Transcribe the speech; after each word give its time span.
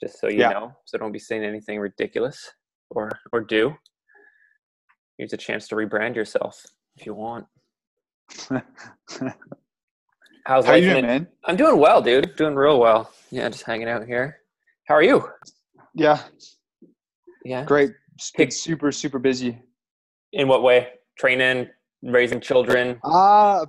just 0.00 0.20
so 0.20 0.28
you 0.28 0.38
Yeah. 0.40 0.50
know. 0.50 0.72
So 0.84 0.98
don't 0.98 1.12
be 1.12 1.18
saying 1.18 1.44
anything 1.44 1.78
ridiculous 1.78 2.52
or 2.90 3.10
or 3.32 3.40
do. 3.40 3.74
Here's 5.16 5.32
a 5.32 5.36
chance 5.36 5.66
to 5.68 5.74
rebrand 5.74 6.14
yourself 6.14 6.64
if 6.96 7.04
you 7.06 7.14
want. 7.14 7.46
How's 10.46 10.64
How 10.64 10.72
life 10.72 10.82
you 10.84 10.90
doing, 10.90 11.06
man? 11.06 11.28
I'm 11.44 11.56
doing 11.56 11.78
well, 11.78 12.00
dude. 12.00 12.36
Doing 12.36 12.54
real 12.54 12.78
well. 12.80 13.10
Yeah, 13.30 13.48
just 13.48 13.64
hanging 13.64 13.88
out 13.88 14.06
here. 14.06 14.38
How 14.86 14.94
are 14.94 15.02
you? 15.02 15.28
Yeah, 15.94 16.22
Yeah. 17.44 17.64
great. 17.64 17.90
Been 18.36 18.50
super, 18.50 18.90
super 18.92 19.18
busy. 19.18 19.60
In 20.32 20.48
what 20.48 20.62
way? 20.62 20.88
Training, 21.18 21.68
raising 22.02 22.40
children. 22.40 23.00
Uh 23.04 23.66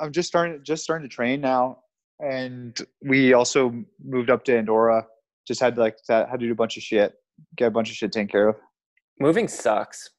I'm 0.00 0.12
just 0.12 0.28
starting, 0.28 0.60
just 0.64 0.82
starting 0.82 1.08
to 1.08 1.14
train 1.14 1.40
now, 1.40 1.78
and 2.20 2.76
we 3.02 3.32
also 3.32 3.72
moved 4.02 4.28
up 4.30 4.44
to 4.44 4.56
Andorra. 4.56 5.06
Just 5.46 5.60
had 5.60 5.74
to 5.76 5.80
like 5.80 5.96
had 6.08 6.40
to 6.40 6.46
do 6.46 6.52
a 6.52 6.54
bunch 6.54 6.76
of 6.76 6.82
shit, 6.82 7.14
get 7.56 7.66
a 7.66 7.70
bunch 7.70 7.90
of 7.90 7.96
shit 7.96 8.12
taken 8.12 8.28
care 8.28 8.48
of. 8.48 8.56
Moving 9.20 9.48
sucks. 9.48 10.10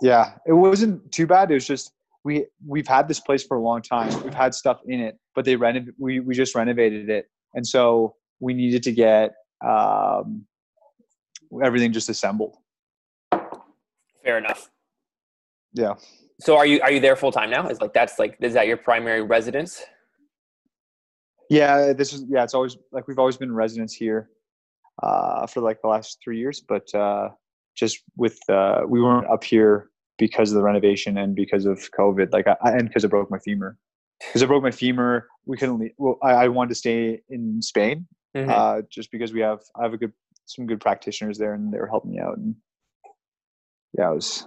Yeah, 0.00 0.34
it 0.46 0.52
wasn't 0.52 1.12
too 1.12 1.26
bad. 1.26 1.50
It 1.50 1.54
was 1.54 1.66
just 1.66 1.92
we 2.24 2.46
we've 2.66 2.88
had 2.88 3.08
this 3.08 3.20
place 3.20 3.44
for 3.44 3.56
a 3.56 3.60
long 3.60 3.82
time. 3.82 4.22
We've 4.22 4.34
had 4.34 4.54
stuff 4.54 4.80
in 4.86 5.00
it, 5.00 5.18
but 5.34 5.44
they 5.44 5.56
renov 5.56 5.88
we 5.98 6.20
we 6.20 6.34
just 6.34 6.54
renovated 6.54 7.08
it, 7.08 7.26
and 7.54 7.66
so 7.66 8.16
we 8.40 8.54
needed 8.54 8.82
to 8.84 8.92
get 8.92 9.34
um, 9.64 10.46
everything 11.62 11.92
just 11.92 12.08
assembled. 12.08 12.56
Fair 14.24 14.38
enough. 14.38 14.70
Yeah. 15.72 15.94
So 16.40 16.56
are 16.56 16.66
you 16.66 16.80
are 16.80 16.90
you 16.90 17.00
there 17.00 17.16
full 17.16 17.32
time 17.32 17.50
now? 17.50 17.68
Is 17.68 17.80
like 17.80 17.92
that's 17.92 18.18
like 18.18 18.36
is 18.40 18.54
that 18.54 18.66
your 18.66 18.76
primary 18.76 19.22
residence? 19.22 19.82
Yeah, 21.50 21.92
this 21.92 22.12
is 22.12 22.24
yeah. 22.28 22.42
It's 22.44 22.54
always 22.54 22.76
like 22.92 23.06
we've 23.08 23.18
always 23.18 23.36
been 23.36 23.54
residents 23.54 23.92
here 23.94 24.30
uh, 25.02 25.46
for 25.46 25.60
like 25.60 25.80
the 25.82 25.88
last 25.88 26.18
three 26.22 26.38
years, 26.38 26.62
but 26.66 26.92
uh, 26.94 27.28
just 27.76 28.02
with 28.16 28.38
uh, 28.48 28.82
we 28.88 29.02
weren't 29.02 29.28
up 29.28 29.44
here 29.44 29.90
because 30.18 30.50
of 30.50 30.56
the 30.56 30.62
renovation 30.62 31.18
and 31.18 31.34
because 31.34 31.66
of 31.66 31.90
COVID, 31.98 32.32
like 32.32 32.46
I, 32.46 32.56
and 32.62 32.88
because 32.88 33.04
I 33.04 33.08
broke 33.08 33.30
my 33.30 33.38
femur. 33.38 33.76
Because 34.20 34.42
I 34.42 34.46
broke 34.46 34.62
my 34.62 34.70
femur, 34.70 35.28
we 35.44 35.56
couldn't. 35.56 35.80
Leave, 35.80 35.92
well, 35.98 36.18
I, 36.22 36.30
I 36.32 36.48
wanted 36.48 36.70
to 36.70 36.74
stay 36.76 37.20
in 37.28 37.60
Spain 37.60 38.06
Mhm. 38.34 38.48
uh, 38.48 38.82
just 38.90 39.10
because 39.10 39.32
we 39.32 39.40
have 39.40 39.60
I 39.76 39.82
have 39.82 39.94
a 39.94 39.98
good 39.98 40.12
some 40.46 40.66
good 40.66 40.80
practitioners 40.80 41.38
there 41.38 41.54
and 41.54 41.72
they 41.72 41.78
were 41.78 41.86
helping 41.86 42.10
me 42.10 42.18
out 42.20 42.36
and 42.36 42.54
yeah, 43.96 44.10
it 44.10 44.14
was 44.14 44.46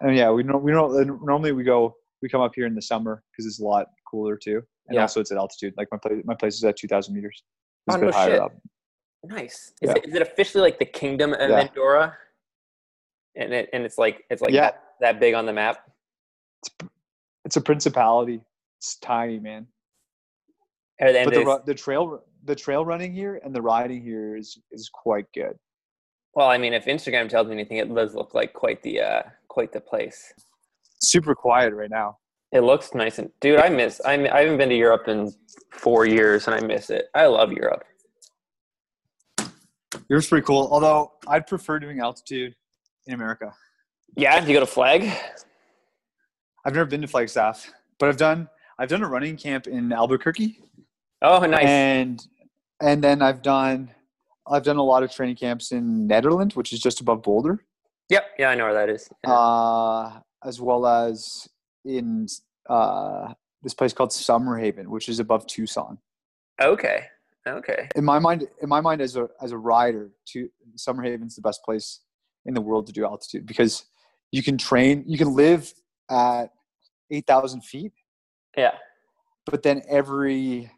and 0.00 0.16
yeah 0.16 0.30
we 0.30 0.42
know 0.42 0.58
we 0.58 0.72
don't 0.72 1.24
normally 1.24 1.52
we 1.52 1.64
go 1.64 1.94
we 2.20 2.28
come 2.28 2.40
up 2.40 2.52
here 2.54 2.66
in 2.66 2.74
the 2.74 2.82
summer 2.82 3.22
because 3.30 3.46
it's 3.46 3.60
a 3.60 3.64
lot 3.64 3.86
cooler 4.10 4.36
too 4.36 4.62
and 4.88 4.94
Yeah. 4.96 5.02
also 5.02 5.20
it's 5.20 5.30
at 5.32 5.38
altitude 5.38 5.74
like 5.76 5.88
my 5.92 5.98
place 5.98 6.22
my 6.24 6.34
place 6.34 6.54
is 6.56 6.64
at 6.64 6.76
two 6.76 6.88
thousand 6.88 7.14
meters 7.14 7.42
it's 7.86 7.96
Oh, 7.96 7.98
a 7.98 8.00
bit 8.00 8.10
no 8.10 8.16
higher 8.16 8.30
shit. 8.32 8.40
up 8.40 8.52
Nice. 9.24 9.72
Is, 9.80 9.88
Yeah. 9.90 9.94
it, 9.98 10.08
is 10.08 10.14
it 10.16 10.22
officially 10.22 10.62
like 10.62 10.80
the 10.80 10.84
kingdom 10.84 11.32
of 11.32 11.48
Yeah. 11.48 11.60
Andorra? 11.60 12.16
And 13.36 13.52
it 13.54 13.70
and 13.72 13.84
it's 13.84 13.96
like 13.96 14.24
it's 14.30 14.42
like 14.42 14.52
Yeah. 14.52 14.70
that, 14.72 14.82
that 15.00 15.20
big 15.20 15.34
on 15.34 15.46
the 15.46 15.52
map. 15.52 15.78
it's 16.62 16.90
it's 17.44 17.56
a 17.56 17.60
principality 17.60 18.40
it's 18.78 18.96
tiny 18.98 19.38
man 19.38 19.66
And 20.98 21.24
but 21.30 21.34
the 21.34 21.62
the 21.66 21.74
trail 21.74 22.24
the 22.44 22.54
trail 22.56 22.84
running 22.84 23.12
here 23.12 23.40
and 23.44 23.54
the 23.54 23.62
riding 23.62 24.02
here 24.02 24.36
is 24.36 24.58
is 24.72 24.88
quite 24.92 25.26
good 25.34 25.56
well, 26.34 26.48
I 26.48 26.56
mean, 26.56 26.72
if 26.72 26.86
Instagram 26.86 27.28
tells 27.28 27.46
me 27.48 27.52
anything, 27.52 27.76
it 27.76 27.94
does 27.94 28.14
look 28.14 28.32
like 28.32 28.54
quite 28.54 28.82
the 28.82 29.02
uh, 29.02 29.22
quite 29.48 29.70
the 29.70 29.80
place. 29.82 30.32
super 31.02 31.34
quiet 31.34 31.74
right 31.74 31.90
now 31.90 32.16
It 32.52 32.60
looks 32.60 32.94
nice 32.94 33.18
and 33.18 33.30
dude, 33.40 33.58
I 33.60 33.68
miss. 33.70 34.00
I 34.04 34.12
I 34.14 34.42
haven't 34.42 34.58
been 34.58 34.68
to 34.68 34.76
Europe 34.76 35.08
in 35.08 35.32
four 35.70 36.04
years, 36.06 36.46
and 36.46 36.54
I 36.54 36.60
miss 36.60 36.90
it. 36.90 37.06
I 37.14 37.26
love 37.26 37.52
Europe. 37.52 37.84
yours 40.08 40.26
pretty 40.28 40.44
cool 40.44 40.68
although 40.72 41.12
I'd 41.28 41.46
prefer 41.46 41.78
doing 41.78 42.00
altitude 42.00 42.54
in 43.06 43.14
America 43.14 43.52
Yeah, 44.16 44.40
do 44.40 44.46
you 44.48 44.54
go 44.54 44.60
to 44.60 44.66
Flag? 44.66 45.02
I've 46.64 46.74
never 46.74 46.86
been 46.86 47.02
to 47.02 47.08
Flagstaff, 47.08 47.70
but 47.98 48.08
I've 48.08 48.16
done 48.16 48.48
I've 48.78 48.88
done 48.88 49.02
a 49.02 49.08
running 49.08 49.36
camp 49.36 49.66
in 49.66 49.92
Albuquerque, 49.92 50.58
Oh, 51.20 51.40
nice. 51.44 51.64
and 51.66 52.26
and 52.80 53.02
then 53.04 53.20
I've 53.22 53.42
done 53.42 53.90
I've 54.50 54.62
done 54.64 54.76
a 54.76 54.82
lot 54.82 55.02
of 55.02 55.10
training 55.12 55.36
camps 55.36 55.72
in 55.72 56.06
Netherlands, 56.06 56.56
which 56.56 56.72
is 56.72 56.80
just 56.80 57.00
above 57.00 57.22
Boulder, 57.22 57.64
yep. 58.08 58.24
Yeah, 58.38 58.48
I 58.50 58.54
know 58.54 58.64
where 58.64 58.74
that 58.74 58.88
is. 58.88 59.08
Yeah. 59.24 59.32
uh, 59.34 60.20
as 60.44 60.60
well 60.60 60.86
as 60.86 61.48
in 61.84 62.26
uh, 62.68 63.32
this 63.62 63.74
place 63.74 63.92
called 63.92 64.10
Summerhaven, 64.10 64.86
which 64.86 65.08
is 65.08 65.18
above 65.20 65.46
Tucson. 65.46 65.98
okay. 66.60 67.04
Okay. 67.44 67.88
In 67.96 68.04
my 68.04 68.20
mind, 68.20 68.46
in 68.62 68.68
my 68.68 68.80
mind, 68.80 69.00
as 69.00 69.16
a 69.16 69.28
as 69.42 69.50
a 69.50 69.58
rider, 69.58 70.12
to 70.26 70.48
Summerhaven's 70.76 71.34
the 71.34 71.42
best 71.42 71.60
place 71.64 71.98
in 72.46 72.54
the 72.54 72.60
world 72.60 72.86
to 72.86 72.92
do 72.92 73.04
altitude 73.04 73.46
because 73.46 73.84
you 74.30 74.44
can 74.44 74.56
train, 74.56 75.02
you 75.08 75.18
can 75.18 75.34
live 75.34 75.72
at 76.08 76.46
eight 77.10 77.26
thousand 77.26 77.62
feet 77.64 77.92
Yeah. 78.56 78.74
but 79.44 79.64
then 79.64 79.82
every 79.88 80.70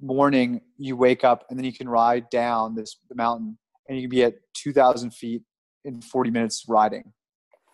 morning 0.00 0.60
you 0.76 0.96
wake 0.96 1.24
up 1.24 1.44
and 1.50 1.58
then 1.58 1.64
you 1.64 1.72
can 1.72 1.88
ride 1.88 2.28
down 2.30 2.74
this 2.74 2.96
mountain 3.14 3.58
and 3.88 3.96
you 3.98 4.02
can 4.04 4.10
be 4.10 4.22
at 4.22 4.34
2000 4.54 5.10
feet 5.12 5.42
in 5.84 6.00
40 6.02 6.30
minutes 6.30 6.64
riding 6.68 7.12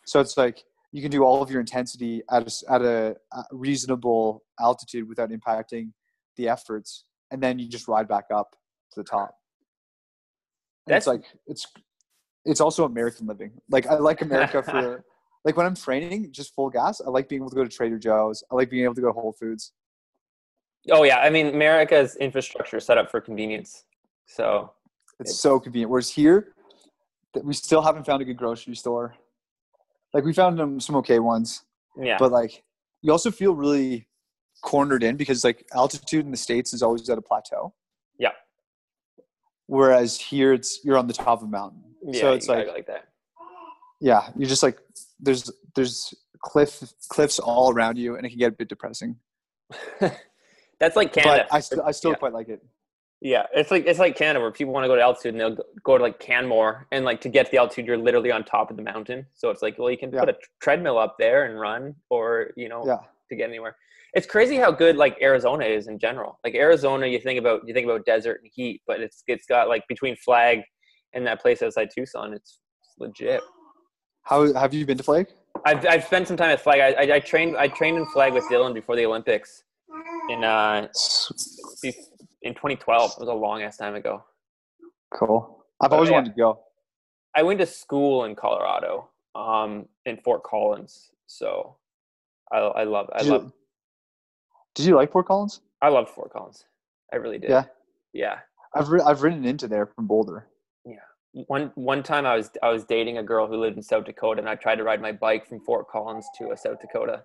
so 0.06 0.20
it's 0.20 0.36
like 0.36 0.64
you 0.92 1.02
can 1.02 1.10
do 1.10 1.22
all 1.24 1.42
of 1.42 1.50
your 1.50 1.60
intensity 1.60 2.22
at 2.30 2.42
a, 2.46 2.72
at 2.72 2.82
a, 2.82 3.16
a 3.32 3.42
reasonable 3.52 4.42
altitude 4.60 5.08
without 5.08 5.30
impacting 5.30 5.90
the 6.36 6.48
efforts 6.48 7.04
and 7.30 7.42
then 7.42 7.58
you 7.58 7.68
just 7.68 7.88
ride 7.88 8.08
back 8.08 8.24
up 8.32 8.56
to 8.92 9.00
the 9.00 9.04
top 9.04 9.34
and 10.86 10.96
it's 10.96 11.06
That's- 11.06 11.06
like 11.06 11.24
it's 11.46 11.66
it's 12.44 12.60
also 12.60 12.84
american 12.84 13.26
living 13.26 13.52
like 13.70 13.86
i 13.86 13.94
like 13.94 14.22
america 14.22 14.62
for 14.62 15.04
like 15.44 15.56
when 15.56 15.66
i'm 15.66 15.74
training 15.74 16.30
just 16.30 16.54
full 16.54 16.70
gas 16.70 17.00
i 17.00 17.10
like 17.10 17.28
being 17.28 17.40
able 17.42 17.50
to 17.50 17.56
go 17.56 17.64
to 17.64 17.70
trader 17.70 17.98
joe's 17.98 18.44
i 18.50 18.54
like 18.54 18.70
being 18.70 18.84
able 18.84 18.94
to 18.94 19.00
go 19.00 19.08
to 19.08 19.12
whole 19.12 19.32
foods 19.32 19.72
Oh 20.88 21.02
yeah. 21.02 21.18
I 21.18 21.30
mean, 21.30 21.48
America's 21.48 22.14
infrastructure 22.14 22.76
is 22.76 22.84
set 22.86 22.96
up 22.96 23.10
for 23.10 23.20
convenience. 23.20 23.84
So 24.26 24.72
It's 25.18 25.30
It's- 25.30 25.40
so 25.40 25.58
convenient. 25.58 25.90
Whereas 25.90 26.10
here, 26.10 26.54
we 27.42 27.54
still 27.54 27.82
haven't 27.82 28.06
found 28.06 28.22
a 28.22 28.24
good 28.24 28.36
grocery 28.36 28.76
store. 28.76 29.16
Like 30.16 30.24
we 30.24 30.32
found 30.32 30.58
them 30.58 30.80
some 30.80 30.96
okay 30.96 31.18
ones, 31.18 31.62
yeah. 32.00 32.16
but 32.18 32.32
like 32.32 32.64
you 33.02 33.12
also 33.12 33.30
feel 33.30 33.54
really 33.54 34.08
cornered 34.62 35.02
in 35.02 35.14
because 35.18 35.44
like 35.44 35.66
altitude 35.74 36.24
in 36.24 36.30
the 36.30 36.38
states 36.38 36.72
is 36.72 36.82
always 36.82 37.06
at 37.10 37.18
a 37.18 37.20
plateau. 37.20 37.74
Yeah. 38.18 38.30
Whereas 39.66 40.18
here, 40.18 40.54
it's 40.54 40.80
you're 40.82 40.96
on 40.96 41.06
the 41.06 41.12
top 41.12 41.42
of 41.42 41.48
a 41.48 41.50
mountain. 41.50 41.82
yeah. 42.02 42.18
so 42.18 42.32
it's 42.32 42.48
like 42.48 42.66
like 42.66 42.86
that. 42.86 43.08
yeah, 44.00 44.30
you're 44.38 44.48
just 44.48 44.62
like 44.62 44.78
there's 45.20 45.52
there's 45.74 46.14
cliff 46.40 46.82
cliffs 47.10 47.38
all 47.38 47.70
around 47.70 47.98
you, 47.98 48.16
and 48.16 48.24
it 48.24 48.30
can 48.30 48.38
get 48.38 48.54
a 48.54 48.56
bit 48.56 48.70
depressing. 48.70 49.16
That's 50.80 50.96
like 50.96 51.12
Canada. 51.12 51.44
But 51.50 51.54
I 51.54 51.60
still 51.60 51.82
I 51.82 51.90
still 51.90 52.12
Yeah. 52.12 52.16
quite 52.16 52.32
like 52.32 52.48
it. 52.48 52.64
Yeah, 53.22 53.46
it's 53.54 53.70
like 53.70 53.86
it's 53.86 53.98
like 53.98 54.14
Canada 54.16 54.40
where 54.42 54.50
people 54.52 54.74
want 54.74 54.84
to 54.84 54.88
go 54.88 54.94
to 54.96 55.00
altitude 55.02 55.32
and 55.34 55.40
they'll 55.40 55.56
go- 55.84 55.96
to 55.96 56.02
like 56.04 56.18
Canmore 56.20 56.86
and 56.92 57.04
like 57.04 57.20
to 57.22 57.28
get 57.30 57.46
to 57.46 57.52
the 57.52 57.58
altitude 57.58 57.86
you're 57.86 57.96
literally 57.96 58.30
on 58.30 58.44
top 58.44 58.70
of 58.70 58.76
the 58.76 58.82
mountain. 58.82 59.26
So 59.34 59.48
it's 59.50 59.62
like 59.62 59.78
well 59.78 59.90
you 59.90 59.96
can 59.96 60.12
Yeah. 60.12 60.20
put 60.20 60.28
a 60.28 60.36
treadmill 60.60 60.98
up 60.98 61.16
there 61.18 61.44
and 61.46 61.58
run 61.58 61.94
or 62.10 62.50
you 62.56 62.68
know 62.68 62.84
Yeah, 62.86 62.98
to 63.30 63.36
get 63.36 63.48
anywhere. 63.48 63.74
It's 64.12 64.26
crazy 64.26 64.56
how 64.56 64.70
good 64.70 64.96
like 64.96 65.16
Arizona 65.22 65.64
is 65.64 65.88
in 65.88 65.98
general. 65.98 66.38
Like 66.44 66.54
Arizona, 66.54 67.06
you 67.06 67.18
think 67.18 67.38
about 67.38 67.62
you 67.66 67.72
think 67.72 67.86
about 67.86 68.04
desert 68.04 68.40
and 68.42 68.50
heat, 68.54 68.82
but 68.86 69.00
it's 69.00 69.22
it's 69.26 69.46
got 69.46 69.68
like 69.68 69.82
between 69.88 70.14
Flag 70.16 70.60
and 71.14 71.26
that 71.26 71.40
place 71.40 71.62
outside 71.62 71.88
Tucson, 71.94 72.34
it's, 72.34 72.60
it's 72.82 72.94
legit. 72.98 73.40
how 74.24 74.52
have 74.52 74.74
you 74.74 74.84
been 74.84 74.98
to 74.98 75.02
Flag? 75.04 75.26
I've 75.64 75.86
I've 75.86 76.04
spent 76.04 76.28
some 76.28 76.36
time 76.36 76.50
at 76.50 76.60
Flag. 76.60 76.80
I, 76.80 77.02
I, 77.04 77.14
I 77.16 77.20
trained 77.20 77.56
I 77.56 77.68
trained 77.68 77.96
in 77.96 78.04
Flag 78.06 78.34
with 78.34 78.44
Dylan 78.50 78.74
before 78.74 78.94
the 78.94 79.06
Olympics 79.06 79.62
in 80.28 80.44
uh 80.44 80.88
in 82.42 82.54
2012. 82.54 83.12
It 83.12 83.20
was 83.20 83.28
a 83.28 83.32
long 83.32 83.62
ass 83.62 83.76
time 83.76 83.94
ago. 83.94 84.24
Cool. 85.12 85.64
I've 85.80 85.92
Oh, 85.92 85.96
always 85.96 86.10
yeah. 86.10 86.16
wanted 86.16 86.30
to 86.30 86.36
go. 86.36 86.60
I 87.34 87.42
went 87.42 87.60
to 87.60 87.66
school 87.66 88.24
in 88.24 88.34
Colorado, 88.34 89.08
um, 89.34 89.88
in 90.06 90.16
Fort 90.18 90.42
Collins. 90.42 91.10
So 91.26 91.76
I 92.52 92.58
I 92.58 92.84
love 92.84 93.10
I 93.12 93.22
love 93.22 93.52
Did 94.74 94.86
you 94.86 94.94
like 94.96 95.12
Fort 95.12 95.26
Collins? 95.26 95.60
I 95.82 95.88
loved 95.88 96.08
Fort 96.10 96.32
Collins. 96.32 96.64
I 97.12 97.16
really 97.16 97.38
did. 97.38 97.50
Yeah. 97.50 97.64
Yeah. 98.12 98.38
I've 98.74 98.88
ri- 98.88 99.02
I've 99.02 99.22
ridden 99.22 99.44
into 99.44 99.68
there 99.68 99.86
from 99.86 100.06
Boulder. 100.06 100.46
Yeah. 100.84 100.96
One 101.48 101.72
one 101.74 102.02
time 102.02 102.24
I 102.26 102.36
was 102.36 102.50
I 102.62 102.70
was 102.70 102.84
dating 102.84 103.18
a 103.18 103.22
girl 103.22 103.46
who 103.46 103.56
lived 103.56 103.76
in 103.76 103.82
South 103.82 104.04
Dakota 104.04 104.40
and 104.40 104.48
I 104.48 104.54
tried 104.54 104.76
to 104.76 104.84
ride 104.84 105.02
my 105.02 105.12
bike 105.12 105.46
from 105.46 105.60
Fort 105.60 105.88
Collins 105.88 106.26
to 106.38 106.48
uh, 106.50 106.56
South 106.56 106.80
Dakota. 106.80 107.24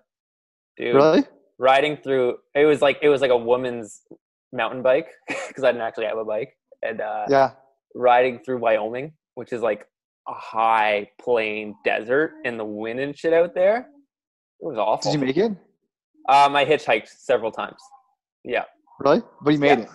Dude, 0.76 0.94
Really? 0.94 1.24
riding 1.58 1.96
through 1.96 2.38
it 2.54 2.64
was 2.66 2.82
like 2.82 2.98
it 3.02 3.08
was 3.08 3.20
like 3.20 3.30
a 3.30 3.36
woman's 3.36 4.02
mountain 4.52 4.82
bike 4.82 5.08
because 5.48 5.64
I 5.64 5.72
didn't 5.72 5.82
actually 5.86 6.06
have 6.06 6.18
a 6.18 6.24
bike 6.24 6.56
and 6.82 7.00
uh, 7.00 7.26
Yeah. 7.28 7.52
riding 7.94 8.38
through 8.44 8.58
Wyoming, 8.58 9.12
which 9.34 9.52
is 9.52 9.62
like 9.62 9.86
a 10.28 10.34
high 10.34 11.08
plain 11.20 11.74
desert 11.84 12.32
and 12.44 12.58
the 12.58 12.64
wind 12.64 13.00
and 13.00 13.16
shit 13.16 13.32
out 13.32 13.54
there. 13.54 13.78
It 14.60 14.66
was 14.66 14.78
awful. 14.78 15.10
Did 15.12 15.20
you 15.20 15.26
make 15.26 15.36
it? 15.36 15.52
Um, 16.28 16.54
I 16.54 16.64
hitchhiked 16.64 17.08
several 17.08 17.50
times. 17.50 17.80
Yeah, 18.44 18.64
Really? 19.00 19.22
But 19.42 19.52
you 19.54 19.58
made 19.58 19.78
Yeah. 19.78 19.84
it. 19.84 19.90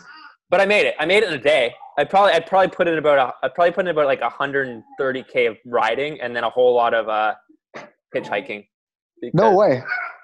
but 0.50 0.60
I 0.62 0.66
made 0.66 0.86
it. 0.86 0.96
I 1.00 1.06
made 1.06 1.24
it 1.24 1.30
in 1.30 1.34
a 1.34 1.42
day. 1.42 1.74
I 1.98 2.04
probably 2.04 2.34
I'd 2.34 2.46
probably 2.46 2.68
put 2.70 2.88
in 2.88 2.98
about 2.98 3.18
a, 3.18 3.46
I'd 3.46 3.54
probably 3.56 3.72
put 3.72 3.86
in 3.86 3.92
about 3.92 4.06
like 4.06 4.22
130k 4.22 5.50
of 5.50 5.58
riding 5.66 6.20
and 6.22 6.36
then 6.36 6.44
a 6.44 6.50
whole 6.50 6.74
lot 6.76 6.94
of 6.94 7.08
uh, 7.10 7.34
hitchhiking. 8.16 8.68
No 9.34 9.56
way. 9.56 9.82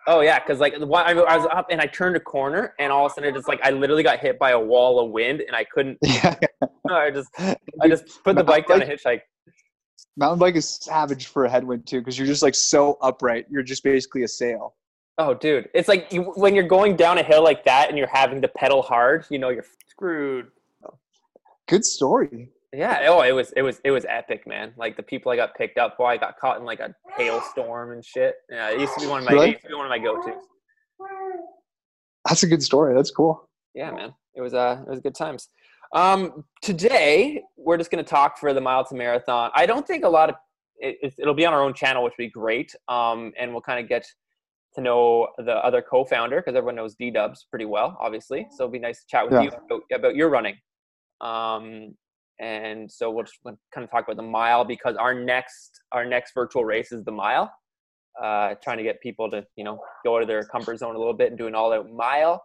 Oh 0.07 0.21
yeah, 0.21 0.39
because 0.39 0.59
like 0.59 0.73
I 0.75 1.13
was 1.13 1.47
up 1.51 1.67
and 1.69 1.79
I 1.79 1.85
turned 1.85 2.15
a 2.15 2.19
corner 2.19 2.73
and 2.79 2.91
all 2.91 3.05
of 3.05 3.11
a 3.11 3.15
sudden 3.15 3.29
it 3.29 3.35
just 3.35 3.47
like 3.47 3.59
I 3.63 3.71
literally 3.71 4.03
got 4.03 4.19
hit 4.19 4.37
by 4.37 4.51
a 4.51 4.59
wall 4.59 4.99
of 4.99 5.11
wind 5.11 5.41
and 5.41 5.55
I 5.55 5.63
couldn't. 5.63 5.97
Yeah. 6.03 6.35
I 6.89 7.11
just 7.11 7.29
I 7.39 7.87
just 7.87 8.05
put 8.23 8.35
the 8.35 8.43
bike 8.43 8.67
down 8.67 8.81
and 8.81 8.91
hitchhike. 8.91 9.21
Mountain 10.17 10.39
bike 10.39 10.55
is 10.55 10.79
savage 10.81 11.27
for 11.27 11.45
a 11.45 11.49
headwind 11.49 11.87
too 11.87 11.99
because 11.99 12.17
you're 12.17 12.27
just 12.27 12.43
like 12.43 12.55
so 12.55 12.97
upright. 13.01 13.45
You're 13.49 13.63
just 13.63 13.83
basically 13.83 14.23
a 14.23 14.27
sail. 14.27 14.75
Oh, 15.17 15.33
dude, 15.33 15.69
it's 15.73 15.87
like 15.87 16.11
you, 16.11 16.23
when 16.35 16.55
you're 16.55 16.67
going 16.67 16.95
down 16.95 17.19
a 17.19 17.23
hill 17.23 17.43
like 17.43 17.63
that 17.65 17.89
and 17.89 17.97
you're 17.97 18.07
having 18.07 18.41
to 18.41 18.47
pedal 18.47 18.81
hard. 18.81 19.25
You 19.29 19.39
know, 19.39 19.49
you're 19.49 19.65
screwed. 19.87 20.47
Good 21.67 21.85
story. 21.85 22.49
Yeah. 22.73 23.05
Oh, 23.07 23.21
it 23.21 23.31
was 23.31 23.51
it 23.55 23.61
was 23.61 23.79
it 23.83 23.91
was 23.91 24.05
epic, 24.09 24.47
man. 24.47 24.73
Like 24.77 24.97
the 24.97 25.03
people 25.03 25.31
I 25.31 25.35
got 25.35 25.55
picked 25.55 25.77
up 25.77 25.97
by, 25.97 26.13
I 26.13 26.17
got 26.17 26.39
caught 26.39 26.57
in 26.57 26.65
like 26.65 26.79
a 26.79 26.93
hailstorm 27.15 27.91
and 27.91 28.03
shit. 28.03 28.35
Yeah, 28.49 28.71
it 28.71 28.79
used 28.79 28.93
to 28.95 29.01
be 29.01 29.07
one 29.07 29.19
of 29.19 29.25
my 29.25 29.31
really? 29.31 29.57
one 29.71 29.85
of 29.85 29.89
my 29.89 29.99
go 29.99 30.15
tos. 30.21 30.41
That's 32.25 32.43
a 32.43 32.47
good 32.47 32.63
story. 32.63 32.95
That's 32.95 33.11
cool. 33.11 33.47
Yeah, 33.75 33.91
man. 33.91 34.13
It 34.35 34.41
was 34.41 34.53
uh 34.53 34.81
it 34.85 34.89
was 34.89 34.99
good 34.99 35.15
times. 35.15 35.49
Um, 35.93 36.43
today 36.63 37.43
we're 37.55 37.77
just 37.77 37.91
gonna 37.91 38.03
talk 38.03 38.39
for 38.39 38.53
the 38.53 38.61
mile 38.61 38.83
to 38.85 38.95
marathon. 38.95 39.51
I 39.53 39.67
don't 39.67 39.85
think 39.85 40.03
a 40.03 40.09
lot 40.09 40.29
of 40.29 40.35
it, 40.77 41.13
it'll 41.17 41.35
be 41.35 41.45
on 41.45 41.53
our 41.53 41.61
own 41.61 41.73
channel, 41.73 42.03
which 42.03 42.13
will 42.17 42.25
be 42.25 42.31
great. 42.31 42.75
Um, 42.87 43.31
and 43.37 43.51
we'll 43.51 43.61
kind 43.61 43.79
of 43.79 43.87
get 43.87 44.05
to 44.75 44.81
know 44.81 45.27
the 45.37 45.53
other 45.57 45.81
co-founder 45.81 46.37
because 46.37 46.55
everyone 46.55 46.75
knows 46.75 46.95
D 46.95 47.11
Dubs 47.11 47.45
pretty 47.49 47.65
well, 47.65 47.97
obviously. 47.99 48.47
So 48.51 48.63
it'll 48.63 48.71
be 48.71 48.79
nice 48.79 49.01
to 49.01 49.07
chat 49.07 49.25
with 49.25 49.33
yeah. 49.33 49.41
you 49.43 49.47
about, 49.49 49.81
about, 49.93 50.15
your 50.15 50.29
running. 50.29 50.55
Um, 51.21 51.95
and 52.39 52.91
so 52.91 53.11
we'll 53.11 53.23
just 53.23 53.39
kind 53.43 53.83
of 53.83 53.89
talk 53.89 54.05
about 54.05 54.17
the 54.17 54.23
mile 54.23 54.65
because 54.65 54.95
our 54.95 55.13
next 55.13 55.81
our 55.91 56.05
next 56.05 56.33
virtual 56.33 56.65
race 56.65 56.91
is 56.91 57.03
the 57.03 57.11
mile. 57.11 57.51
Uh, 58.21 58.53
trying 58.63 58.77
to 58.77 58.83
get 58.83 59.01
people 59.01 59.29
to 59.31 59.43
you 59.55 59.63
know 59.63 59.79
go 60.03 60.15
out 60.15 60.21
of 60.21 60.27
their 60.27 60.43
comfort 60.43 60.77
zone 60.77 60.95
a 60.95 60.97
little 60.97 61.13
bit 61.13 61.29
and 61.29 61.37
do 61.37 61.47
an 61.47 61.55
all-out 61.55 61.89
mile. 61.91 62.43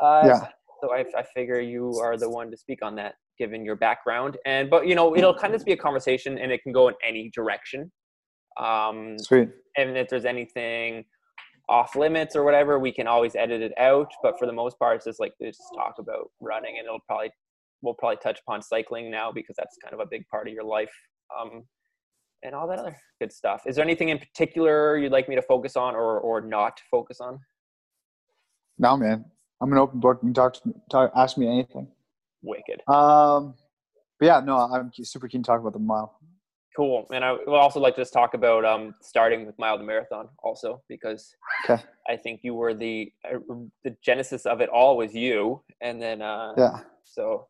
Uh, 0.00 0.22
yeah. 0.24 0.48
So 0.80 0.92
I, 0.92 1.04
I 1.16 1.22
figure 1.34 1.60
you 1.60 1.98
are 2.02 2.16
the 2.16 2.28
one 2.28 2.50
to 2.50 2.56
speak 2.56 2.80
on 2.82 2.94
that, 2.96 3.14
given 3.38 3.64
your 3.64 3.76
background. 3.76 4.36
And 4.44 4.68
but 4.68 4.86
you 4.86 4.94
know 4.94 5.16
it'll 5.16 5.34
kind 5.34 5.54
of 5.54 5.64
be 5.64 5.72
a 5.72 5.76
conversation, 5.76 6.38
and 6.38 6.50
it 6.50 6.62
can 6.62 6.72
go 6.72 6.88
in 6.88 6.94
any 7.06 7.30
direction. 7.34 7.90
Um, 8.60 9.18
Sweet. 9.18 9.50
And 9.76 9.96
if 9.96 10.08
there's 10.08 10.24
anything 10.24 11.04
off 11.68 11.96
limits 11.96 12.36
or 12.36 12.44
whatever, 12.44 12.78
we 12.78 12.92
can 12.92 13.06
always 13.06 13.34
edit 13.34 13.62
it 13.62 13.72
out. 13.78 14.10
But 14.22 14.38
for 14.38 14.46
the 14.46 14.52
most 14.52 14.78
part, 14.78 14.96
it's 14.96 15.04
just 15.06 15.20
like 15.20 15.32
just 15.42 15.60
talk 15.76 15.94
about 15.98 16.30
running, 16.40 16.76
and 16.78 16.86
it'll 16.86 17.00
probably 17.06 17.30
we'll 17.84 17.94
probably 17.94 18.16
touch 18.22 18.40
upon 18.40 18.62
cycling 18.62 19.10
now 19.10 19.30
because 19.30 19.54
that's 19.56 19.76
kind 19.82 19.94
of 19.94 20.00
a 20.00 20.06
big 20.10 20.26
part 20.28 20.48
of 20.48 20.54
your 20.54 20.64
life, 20.64 20.92
um, 21.38 21.64
and 22.42 22.54
all 22.54 22.66
that 22.68 22.78
other 22.78 22.96
good 23.20 23.32
stuff. 23.32 23.62
Is 23.66 23.76
there 23.76 23.84
anything 23.84 24.08
in 24.08 24.18
particular 24.18 24.96
you'd 24.96 25.12
like 25.12 25.28
me 25.28 25.34
to 25.36 25.42
focus 25.42 25.76
on 25.76 25.94
or 25.94 26.18
or 26.20 26.40
not 26.40 26.80
focus 26.90 27.20
on? 27.20 27.38
No, 28.78 28.96
man. 28.96 29.24
I'm 29.60 29.72
an 29.72 29.78
open 29.78 30.00
book. 30.00 30.18
You 30.22 30.28
can 30.28 30.34
talk 30.34 30.54
to 30.54 30.68
me, 30.68 30.74
talk, 30.90 31.12
ask 31.14 31.38
me 31.38 31.46
anything. 31.46 31.88
Wicked. 32.42 32.82
Um, 32.88 33.54
but 34.18 34.26
yeah, 34.26 34.40
no, 34.40 34.58
I'm 34.58 34.90
super 34.92 35.28
keen 35.28 35.42
to 35.42 35.46
talk 35.46 35.60
about 35.60 35.72
the 35.72 35.78
mile. 35.78 36.18
Cool. 36.76 37.06
And 37.12 37.24
I 37.24 37.32
would 37.32 37.48
also 37.48 37.78
like 37.78 37.94
to 37.94 38.00
just 38.00 38.12
talk 38.12 38.34
about 38.34 38.64
um, 38.64 38.94
starting 39.00 39.46
with 39.46 39.56
Mile 39.58 39.78
to 39.78 39.84
Marathon 39.84 40.28
also 40.42 40.82
because 40.88 41.34
okay. 41.64 41.80
I 42.08 42.16
think 42.16 42.40
you 42.42 42.54
were 42.54 42.74
the 42.74 43.12
uh, 43.24 43.38
the 43.84 43.96
genesis 44.02 44.44
of 44.44 44.60
it 44.60 44.68
all 44.70 44.96
was 44.96 45.14
you. 45.14 45.62
And 45.80 46.02
then 46.02 46.20
uh, 46.20 46.52
yeah. 46.56 46.80
So 47.04 47.46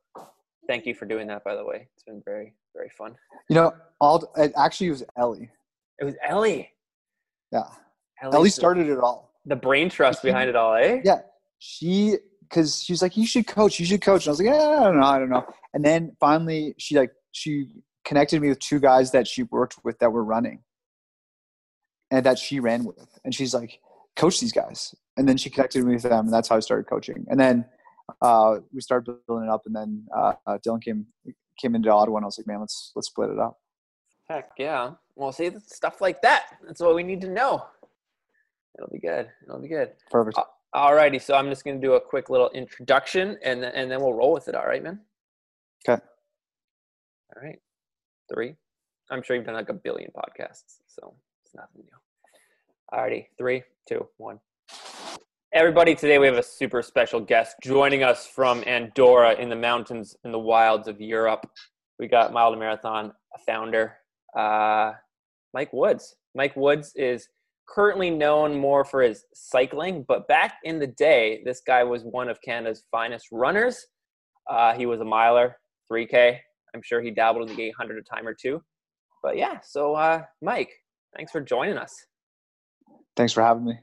thank 0.66 0.84
you 0.84 0.94
for 0.94 1.06
doing 1.06 1.26
that. 1.28 1.42
By 1.42 1.54
the 1.54 1.64
way, 1.64 1.88
it's 1.94 2.04
been 2.04 2.22
very 2.24 2.54
very 2.76 2.90
fun. 2.90 3.14
You 3.48 3.56
know, 3.56 3.72
all 3.98 4.30
it 4.36 4.52
actually 4.58 4.90
was 4.90 5.02
Ellie. 5.16 5.50
It 5.98 6.04
was 6.04 6.14
Ellie. 6.26 6.70
Yeah. 7.50 7.62
Ellie's 8.22 8.34
Ellie 8.34 8.50
started 8.50 8.88
it 8.88 8.98
all. 8.98 9.32
The 9.46 9.56
brain 9.56 9.88
trust 9.88 10.22
behind 10.22 10.50
it 10.50 10.56
all, 10.56 10.74
eh? 10.74 11.00
Yeah. 11.02 11.20
She 11.60 12.16
because 12.42 12.82
she 12.82 12.92
was 12.92 13.00
like, 13.00 13.16
"You 13.16 13.26
should 13.26 13.46
coach. 13.46 13.80
You 13.80 13.86
should 13.86 14.02
coach." 14.02 14.26
And 14.26 14.28
I 14.28 14.32
was 14.32 14.38
like, 14.40 14.48
"Yeah, 14.48 14.80
I 14.80 14.84
don't 14.84 15.00
know. 15.00 15.06
I 15.06 15.18
don't 15.18 15.30
know." 15.30 15.46
And 15.72 15.82
then 15.82 16.14
finally, 16.20 16.74
she 16.76 16.94
like 16.98 17.10
she 17.32 17.68
connected 18.04 18.40
me 18.40 18.48
with 18.48 18.58
two 18.58 18.80
guys 18.80 19.10
that 19.12 19.26
she 19.26 19.44
worked 19.44 19.76
with 19.84 19.98
that 19.98 20.12
were 20.12 20.24
running 20.24 20.60
and 22.10 22.24
that 22.24 22.38
she 22.38 22.60
ran 22.60 22.84
with. 22.84 23.08
And 23.24 23.34
she's 23.34 23.54
like, 23.54 23.80
coach 24.16 24.40
these 24.40 24.52
guys. 24.52 24.94
And 25.16 25.28
then 25.28 25.36
she 25.36 25.50
connected 25.50 25.84
me 25.84 25.94
with 25.94 26.02
them, 26.02 26.26
and 26.26 26.32
that's 26.32 26.48
how 26.48 26.56
I 26.56 26.60
started 26.60 26.84
coaching. 26.84 27.24
And 27.28 27.38
then 27.38 27.64
uh, 28.20 28.56
we 28.72 28.80
started 28.80 29.16
building 29.26 29.48
it 29.48 29.50
up, 29.50 29.62
and 29.66 29.74
then 29.74 30.04
uh, 30.14 30.32
uh, 30.46 30.58
Dylan 30.58 30.82
came 30.82 31.06
came 31.60 31.76
into 31.76 31.88
Ottawa, 31.88 32.16
and 32.16 32.24
I 32.24 32.26
was 32.26 32.36
like, 32.36 32.48
man, 32.48 32.60
let's 32.60 32.90
let's 32.96 33.08
split 33.08 33.30
it 33.30 33.38
up. 33.38 33.58
Heck 34.28 34.50
yeah! 34.58 34.90
Well, 35.14 35.30
see 35.30 35.52
stuff 35.66 36.00
like 36.00 36.20
that. 36.22 36.46
That's 36.66 36.80
what 36.80 36.96
we 36.96 37.04
need 37.04 37.20
to 37.20 37.28
know. 37.28 37.64
It'll 38.76 38.90
be 38.90 38.98
good. 38.98 39.28
It'll 39.44 39.60
be 39.60 39.68
good. 39.68 39.92
Perfect. 40.10 40.38
Alrighty, 40.74 41.22
so 41.22 41.36
I'm 41.36 41.48
just 41.48 41.64
gonna 41.64 41.80
do 41.80 41.92
a 41.92 42.00
quick 42.00 42.28
little 42.28 42.50
introduction, 42.50 43.38
and 43.44 43.62
then, 43.62 43.72
and 43.72 43.88
then 43.88 44.00
we'll 44.00 44.14
roll 44.14 44.32
with 44.32 44.48
it. 44.48 44.56
All 44.56 44.66
right, 44.66 44.82
man. 44.82 44.98
Okay. 45.88 46.02
All 47.36 47.42
right 47.42 47.60
three. 48.32 48.54
I'm 49.10 49.22
sure 49.22 49.36
you've 49.36 49.44
done 49.44 49.54
like 49.54 49.68
a 49.68 49.74
billion 49.74 50.10
podcasts, 50.10 50.78
so 50.86 51.14
it's 51.44 51.54
nothing 51.54 51.82
new. 51.84 52.98
Alrighty, 52.98 53.26
three, 53.36 53.62
two, 53.88 54.06
one. 54.16 54.38
Everybody, 55.52 55.94
today 55.94 56.18
we 56.18 56.26
have 56.26 56.36
a 56.36 56.42
super 56.42 56.82
special 56.82 57.20
guest 57.20 57.56
joining 57.62 58.02
us 58.02 58.26
from 58.26 58.64
Andorra 58.66 59.34
in 59.34 59.48
the 59.48 59.56
mountains 59.56 60.16
in 60.24 60.32
the 60.32 60.38
wilds 60.38 60.88
of 60.88 61.00
Europe. 61.00 61.48
We 61.98 62.08
got 62.08 62.32
Mile 62.32 62.50
to 62.50 62.58
Marathon 62.58 63.12
founder, 63.46 63.96
uh, 64.36 64.92
Mike 65.52 65.72
Woods. 65.72 66.16
Mike 66.34 66.56
Woods 66.56 66.92
is 66.96 67.28
currently 67.68 68.10
known 68.10 68.58
more 68.58 68.84
for 68.84 69.02
his 69.02 69.24
cycling, 69.32 70.04
but 70.08 70.26
back 70.28 70.54
in 70.64 70.78
the 70.78 70.88
day, 70.88 71.42
this 71.44 71.62
guy 71.64 71.84
was 71.84 72.02
one 72.02 72.28
of 72.28 72.40
Canada's 72.42 72.84
finest 72.90 73.28
runners. 73.30 73.86
Uh, 74.50 74.74
he 74.74 74.86
was 74.86 75.00
a 75.00 75.04
miler, 75.04 75.56
3K, 75.90 76.38
I'm 76.74 76.82
sure 76.82 77.00
he 77.00 77.10
dabbled 77.10 77.48
in 77.48 77.56
the 77.56 77.62
800 77.62 77.98
a 77.98 78.02
time 78.02 78.26
or 78.26 78.34
two. 78.34 78.62
But 79.22 79.36
yeah, 79.36 79.60
so 79.60 79.94
uh, 79.94 80.22
Mike, 80.42 80.72
thanks 81.16 81.32
for 81.32 81.40
joining 81.40 81.78
us. 81.78 81.94
Thanks 83.16 83.32
for 83.32 83.42
having 83.42 83.64
me. 83.64 83.78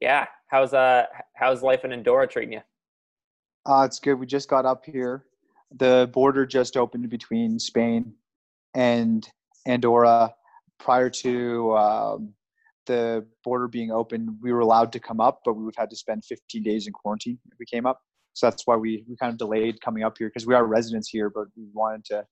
Yeah, 0.00 0.26
how's 0.48 0.72
uh 0.72 1.04
how's 1.36 1.62
life 1.62 1.84
in 1.84 1.92
Andorra 1.92 2.26
treating 2.26 2.54
you? 2.54 2.60
Uh, 3.66 3.82
it's 3.84 3.98
good. 3.98 4.14
We 4.14 4.26
just 4.26 4.48
got 4.48 4.64
up 4.64 4.86
here. 4.86 5.26
The 5.76 6.10
border 6.12 6.46
just 6.46 6.76
opened 6.76 7.08
between 7.10 7.58
Spain 7.58 8.14
and 8.74 9.28
Andorra. 9.66 10.34
Prior 10.78 11.10
to 11.10 11.76
um, 11.76 12.32
the 12.86 13.26
border 13.44 13.68
being 13.68 13.90
open, 13.90 14.38
we 14.42 14.50
were 14.52 14.60
allowed 14.60 14.92
to 14.92 14.98
come 14.98 15.20
up, 15.20 15.42
but 15.44 15.52
we 15.52 15.64
would 15.64 15.74
have 15.76 15.82
had 15.82 15.90
to 15.90 15.96
spend 15.96 16.24
15 16.24 16.62
days 16.62 16.86
in 16.86 16.94
quarantine 16.94 17.38
if 17.52 17.58
we 17.58 17.66
came 17.66 17.84
up. 17.84 18.00
So 18.34 18.46
that's 18.46 18.66
why 18.66 18.76
we, 18.76 19.04
we 19.08 19.16
kind 19.16 19.32
of 19.32 19.38
delayed 19.38 19.80
coming 19.80 20.02
up 20.02 20.16
here 20.18 20.28
because 20.28 20.46
we 20.46 20.54
are 20.54 20.66
residents 20.66 21.08
here, 21.08 21.30
but 21.30 21.46
we 21.56 21.64
wanted 21.72 22.04
to 22.06 22.24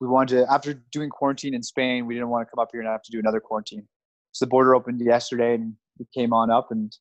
we 0.00 0.08
wanted 0.08 0.36
to 0.36 0.52
after 0.52 0.74
doing 0.92 1.10
quarantine 1.10 1.54
in 1.54 1.62
Spain, 1.62 2.06
we 2.06 2.14
didn't 2.14 2.28
want 2.28 2.46
to 2.46 2.50
come 2.50 2.62
up 2.62 2.68
here 2.72 2.80
and 2.80 2.88
have 2.88 3.02
to 3.02 3.12
do 3.12 3.18
another 3.18 3.40
quarantine. 3.40 3.86
So 4.32 4.44
the 4.44 4.50
border 4.50 4.74
opened 4.74 5.00
yesterday 5.00 5.54
and 5.54 5.74
we 5.98 6.06
came 6.14 6.32
on 6.32 6.50
up 6.50 6.68
and 6.70 6.92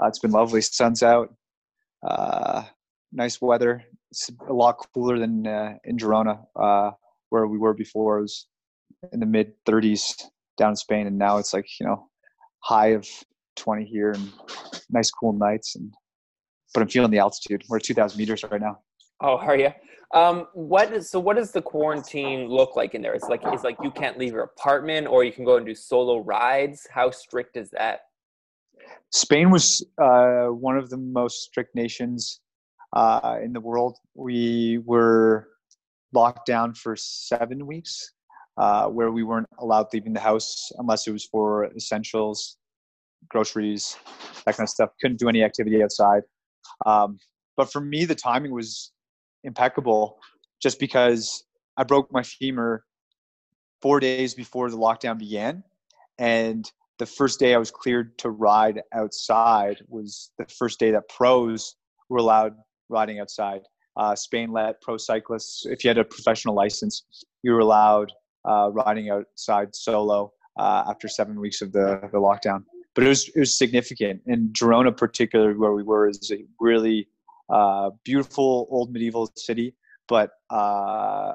uh, 0.00 0.06
it's 0.06 0.18
been 0.18 0.30
lovely. 0.30 0.60
Sun's 0.60 1.02
out, 1.02 1.34
uh, 2.06 2.64
nice 3.12 3.40
weather. 3.40 3.84
It's 4.10 4.30
a 4.48 4.52
lot 4.52 4.76
cooler 4.94 5.18
than 5.18 5.46
uh, 5.46 5.74
in 5.84 5.96
Girona 5.96 6.44
uh, 6.54 6.90
where 7.30 7.46
we 7.46 7.58
were 7.58 7.74
before. 7.74 8.18
It 8.18 8.22
was 8.22 8.46
in 9.12 9.20
the 9.20 9.26
mid 9.26 9.52
30s 9.64 10.22
down 10.56 10.70
in 10.70 10.76
Spain, 10.76 11.06
and 11.06 11.18
now 11.18 11.38
it's 11.38 11.52
like 11.52 11.66
you 11.80 11.86
know 11.86 12.08
high 12.60 12.88
of 12.88 13.06
20 13.56 13.84
here 13.84 14.10
and 14.12 14.32
nice 14.90 15.10
cool 15.10 15.32
nights 15.32 15.76
and 15.76 15.92
but 16.76 16.82
I'm 16.82 16.88
feeling 16.90 17.10
the 17.10 17.18
altitude. 17.18 17.64
We're 17.70 17.78
at 17.78 17.84
2,000 17.84 18.18
meters 18.18 18.44
right 18.50 18.60
now. 18.60 18.80
Oh, 19.22 19.38
are 19.38 19.56
you? 19.56 19.70
Um, 20.12 20.46
what 20.52 20.92
is 20.92 21.10
so? 21.10 21.18
What 21.18 21.36
does 21.36 21.50
the 21.50 21.62
quarantine 21.62 22.48
look 22.48 22.76
like 22.76 22.94
in 22.94 23.00
there? 23.00 23.14
It's 23.14 23.30
like 23.30 23.40
it's 23.46 23.64
like 23.64 23.78
you 23.82 23.90
can't 23.90 24.18
leave 24.18 24.32
your 24.32 24.42
apartment, 24.42 25.06
or 25.06 25.24
you 25.24 25.32
can 25.32 25.46
go 25.46 25.56
and 25.56 25.64
do 25.64 25.74
solo 25.74 26.18
rides. 26.18 26.86
How 26.90 27.10
strict 27.10 27.56
is 27.56 27.70
that? 27.70 28.00
Spain 29.10 29.50
was 29.50 29.84
uh, 29.96 30.48
one 30.48 30.76
of 30.76 30.90
the 30.90 30.98
most 30.98 31.44
strict 31.44 31.74
nations 31.74 32.40
uh, 32.92 33.38
in 33.42 33.54
the 33.54 33.60
world. 33.60 33.96
We 34.14 34.78
were 34.84 35.48
locked 36.12 36.44
down 36.44 36.74
for 36.74 36.94
seven 36.94 37.66
weeks, 37.66 38.12
uh, 38.58 38.88
where 38.88 39.10
we 39.10 39.22
weren't 39.22 39.48
allowed 39.60 39.86
leaving 39.94 40.12
the 40.12 40.20
house 40.20 40.70
unless 40.76 41.06
it 41.06 41.12
was 41.12 41.24
for 41.24 41.72
essentials, 41.74 42.58
groceries, 43.30 43.96
that 44.44 44.58
kind 44.58 44.66
of 44.66 44.70
stuff. 44.70 44.90
Couldn't 45.00 45.18
do 45.18 45.30
any 45.30 45.42
activity 45.42 45.82
outside. 45.82 46.22
Um, 46.84 47.18
but 47.56 47.72
for 47.72 47.80
me, 47.80 48.04
the 48.04 48.14
timing 48.14 48.52
was 48.52 48.92
impeccable 49.44 50.18
just 50.62 50.78
because 50.78 51.44
I 51.76 51.84
broke 51.84 52.12
my 52.12 52.22
femur 52.22 52.84
four 53.80 54.00
days 54.00 54.34
before 54.34 54.70
the 54.70 54.76
lockdown 54.76 55.18
began. 55.18 55.62
And 56.18 56.70
the 56.98 57.06
first 57.06 57.38
day 57.38 57.54
I 57.54 57.58
was 57.58 57.70
cleared 57.70 58.18
to 58.18 58.30
ride 58.30 58.82
outside 58.92 59.82
was 59.88 60.30
the 60.38 60.46
first 60.46 60.78
day 60.78 60.90
that 60.90 61.08
pros 61.08 61.76
were 62.08 62.18
allowed 62.18 62.54
riding 62.88 63.20
outside. 63.20 63.62
uh, 63.96 64.14
Spain 64.14 64.52
let 64.52 64.80
pro 64.82 64.96
cyclists, 64.96 65.66
if 65.66 65.82
you 65.82 65.88
had 65.88 65.98
a 65.98 66.04
professional 66.04 66.54
license, 66.54 67.04
you 67.42 67.52
were 67.52 67.60
allowed 67.60 68.12
uh, 68.44 68.70
riding 68.72 69.10
outside 69.10 69.74
solo 69.74 70.32
uh, 70.58 70.84
after 70.88 71.08
seven 71.08 71.40
weeks 71.40 71.62
of 71.62 71.72
the, 71.72 72.00
the 72.12 72.18
lockdown. 72.18 72.62
But 72.96 73.04
it 73.04 73.08
was 73.08 73.28
it 73.28 73.38
was 73.38 73.56
significant. 73.56 74.22
And 74.26 74.52
Girona, 74.52 74.96
particularly 74.96 75.54
where 75.54 75.72
we 75.72 75.84
were, 75.84 76.08
is 76.08 76.32
a 76.32 76.44
really 76.58 77.08
uh, 77.48 77.90
beautiful 78.04 78.66
old 78.70 78.92
medieval 78.92 79.30
city, 79.36 79.76
but 80.08 80.30
uh, 80.50 81.34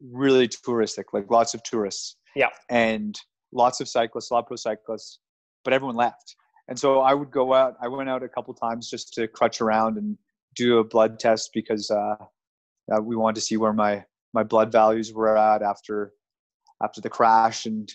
really 0.00 0.48
touristic. 0.48 1.04
Like 1.12 1.30
lots 1.30 1.54
of 1.54 1.62
tourists. 1.62 2.16
Yeah. 2.34 2.48
And 2.68 3.20
lots 3.52 3.80
of 3.80 3.88
cyclists, 3.88 4.30
a 4.30 4.34
lot 4.34 4.40
of 4.40 4.46
pro 4.46 4.56
cyclists, 4.56 5.20
but 5.64 5.72
everyone 5.72 5.96
left. 5.96 6.34
And 6.68 6.78
so 6.78 7.00
I 7.00 7.14
would 7.14 7.30
go 7.30 7.54
out. 7.54 7.76
I 7.80 7.88
went 7.88 8.08
out 8.08 8.22
a 8.22 8.28
couple 8.28 8.54
times 8.54 8.88
just 8.88 9.12
to 9.14 9.28
crutch 9.28 9.60
around 9.60 9.98
and 9.98 10.16
do 10.54 10.78
a 10.78 10.84
blood 10.84 11.18
test 11.18 11.50
because 11.52 11.90
uh, 11.90 12.16
uh, 12.90 13.00
we 13.02 13.16
wanted 13.16 13.36
to 13.36 13.40
see 13.42 13.56
where 13.56 13.72
my 13.72 14.04
my 14.32 14.42
blood 14.42 14.72
values 14.72 15.12
were 15.12 15.36
at 15.36 15.62
after 15.62 16.12
after 16.82 17.00
the 17.00 17.10
crash 17.10 17.66
and 17.66 17.92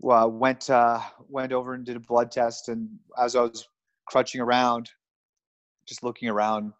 well, 0.00 0.30
went 0.30 0.70
uh, 0.70 1.00
went 1.28 1.52
over 1.52 1.74
and 1.74 1.84
did 1.84 1.96
a 1.96 2.00
blood 2.00 2.30
test 2.30 2.68
and 2.68 2.88
as 3.18 3.36
I 3.36 3.42
was 3.42 3.66
crutching 4.06 4.40
around 4.40 4.90
just 5.86 6.02
looking 6.02 6.28
around 6.28 6.72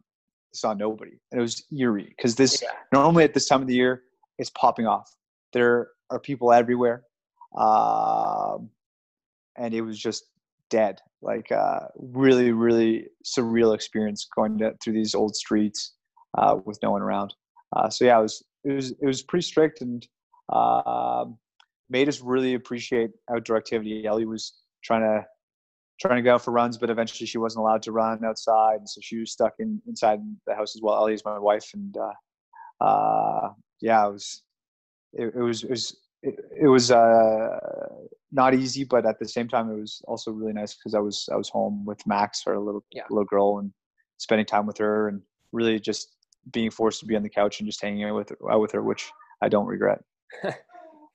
saw 0.55 0.73
nobody 0.73 1.13
and 1.31 1.39
it 1.39 1.43
was 1.43 1.65
eerie 1.77 2.15
because 2.17 2.35
this 2.35 2.63
yeah. 2.63 2.71
normally 2.93 3.25
at 3.25 3.35
this 3.35 3.47
time 3.47 3.61
of 3.61 3.69
the 3.69 3.75
year 3.75 4.03
it's 4.39 4.51
popping 4.51 4.87
off 4.87 5.15
there 5.53 5.89
are 6.11 6.19
people 6.19 6.53
everywhere 6.53 7.03
um, 7.57 8.71
and 9.57 9.75
it 9.75 9.83
was 9.83 9.99
just 9.99 10.25
dead 10.71 10.99
like 11.21 11.51
uh, 11.53 11.81
really 11.97 12.53
really 12.53 13.07
surreal 13.25 13.75
experience 13.75 14.27
going 14.35 14.59
to, 14.59 14.75
through 14.83 14.95
these 14.95 15.15
old 15.15 15.35
streets 15.37 15.95
uh, 16.37 16.57
with 16.65 16.79
no 16.83 16.91
one 16.91 17.03
around 17.03 17.35
uh, 17.77 17.91
so 17.91 18.05
yeah 18.05 18.19
it 18.19 18.23
was 18.23 18.43
it 18.65 18.73
was 18.73 18.91
it 18.93 19.07
was 19.07 19.23
pretty 19.23 19.45
strict 19.45 19.83
and 19.83 20.07
uh, 20.51 21.25
made 21.91 22.09
us 22.09 22.21
really 22.21 22.55
appreciate 22.55 23.11
outdoor 23.31 23.57
activity 23.57 24.07
ellie 24.07 24.27
was 24.27 24.55
trying 24.83 25.03
to 25.03 25.25
trying 26.01 26.17
to 26.17 26.23
go 26.23 26.35
out 26.35 26.43
for 26.43 26.53
runs 26.53 26.79
but 26.79 26.91
eventually 26.91 27.27
she 27.27 27.39
wasn't 27.39 27.61
allowed 27.61 27.83
to 27.83 27.93
run 27.93 28.25
outside 28.25 28.81
so 28.87 29.01
she 29.03 29.19
was 29.19 29.33
stuck 29.33 29.55
in 29.59 29.81
inside 29.87 30.21
the 30.47 30.55
house 30.55 30.77
as 30.77 30.83
well 30.83 30.97
ellie 30.97 31.15
is 31.15 31.25
my 31.25 31.39
wife 31.39 31.71
and 31.75 31.97
uh, 31.97 32.85
uh, 32.85 33.49
yeah 33.81 34.07
it 34.07 34.13
was 34.13 34.43
it, 35.15 35.33
it 35.35 35.41
was 35.41 35.65
it 35.65 35.71
was 35.71 35.97
it, 36.23 36.35
it 36.63 36.67
was 36.67 36.91
uh, 36.91 37.59
not 38.33 38.55
easy, 38.55 38.85
but 38.85 39.07
at 39.07 39.19
the 39.19 39.29
same 39.29 39.49
time, 39.49 39.71
it 39.71 39.81
was 39.81 40.03
also 40.07 40.31
really 40.33 40.53
nice 40.53 40.75
because 40.75 40.95
I 40.95 41.01
was 41.01 41.29
I 41.33 41.37
was 41.37 41.49
home 41.49 41.85
with 41.85 42.05
Max, 42.07 42.43
our 42.47 42.59
little 42.59 42.85
yeah. 42.93 43.05
little 43.11 43.25
girl, 43.25 43.59
and 43.59 43.73
spending 44.19 44.47
time 44.47 44.67
with 44.67 44.79
her, 44.79 45.09
and 45.09 45.23
really 45.53 45.79
just 45.79 46.17
being 46.53 46.71
forced 46.71 47.01
to 47.01 47.07
be 47.07 47.17
on 47.17 47.23
the 47.23 47.29
couch 47.29 47.61
and 47.61 47.69
just 47.69 47.83
hanging 47.83 48.05
out 48.05 48.15
with 48.15 48.31
her, 48.31 48.51
out 48.51 48.61
with 48.61 48.73
her, 48.73 48.83
which 48.83 49.11
I 49.43 49.49
don't 49.49 49.67
regret. 49.67 50.03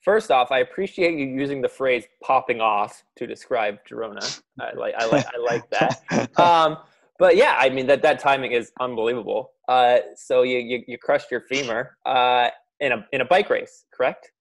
First 0.04 0.32
off, 0.32 0.52
I 0.52 0.60
appreciate 0.60 1.18
you 1.18 1.26
using 1.26 1.62
the 1.62 1.70
phrase 1.70 2.04
"popping 2.22 2.60
off" 2.60 3.04
to 3.16 3.26
describe 3.26 3.80
Girona. 3.90 4.42
I 4.60 4.74
like 4.74 4.96
I 4.98 5.06
like 5.06 5.26
I 5.26 5.40
like 5.40 5.70
that. 5.70 6.30
Um, 6.40 6.78
but 7.20 7.38
yeah, 7.38 7.56
I 7.58 7.70
mean 7.70 7.88
that 7.88 8.02
that 8.02 8.20
timing 8.20 8.52
is 8.52 8.72
unbelievable. 8.80 9.52
Uh, 9.68 10.00
so 10.16 10.42
you, 10.44 10.58
you 10.58 10.84
you 10.88 10.98
crushed 10.98 11.32
your 11.32 11.42
femur 11.42 11.96
uh, 12.06 12.50
in 12.80 12.92
a 12.92 13.06
in 13.14 13.22
a 13.22 13.26
bike 13.26 13.50
race, 13.50 13.86
correct? 13.94 14.32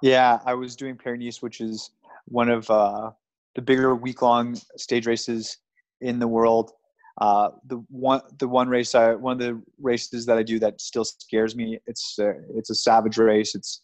Yeah, 0.00 0.38
I 0.46 0.54
was 0.54 0.76
doing 0.76 0.96
Paris 0.96 1.42
which 1.42 1.60
is 1.60 1.90
one 2.26 2.48
of 2.48 2.70
uh, 2.70 3.10
the 3.54 3.62
bigger 3.62 3.94
week-long 3.94 4.56
stage 4.76 5.06
races 5.06 5.58
in 6.00 6.18
the 6.18 6.28
world. 6.28 6.72
Uh, 7.20 7.50
the 7.66 7.84
one, 7.90 8.20
the 8.38 8.46
one 8.46 8.68
race, 8.68 8.94
I, 8.94 9.14
one 9.14 9.32
of 9.32 9.38
the 9.40 9.60
races 9.80 10.24
that 10.26 10.38
I 10.38 10.44
do 10.44 10.60
that 10.60 10.80
still 10.80 11.04
scares 11.04 11.56
me. 11.56 11.78
It's 11.86 12.16
a, 12.20 12.34
it's 12.54 12.70
a 12.70 12.76
savage 12.76 13.18
race. 13.18 13.56
It's 13.56 13.80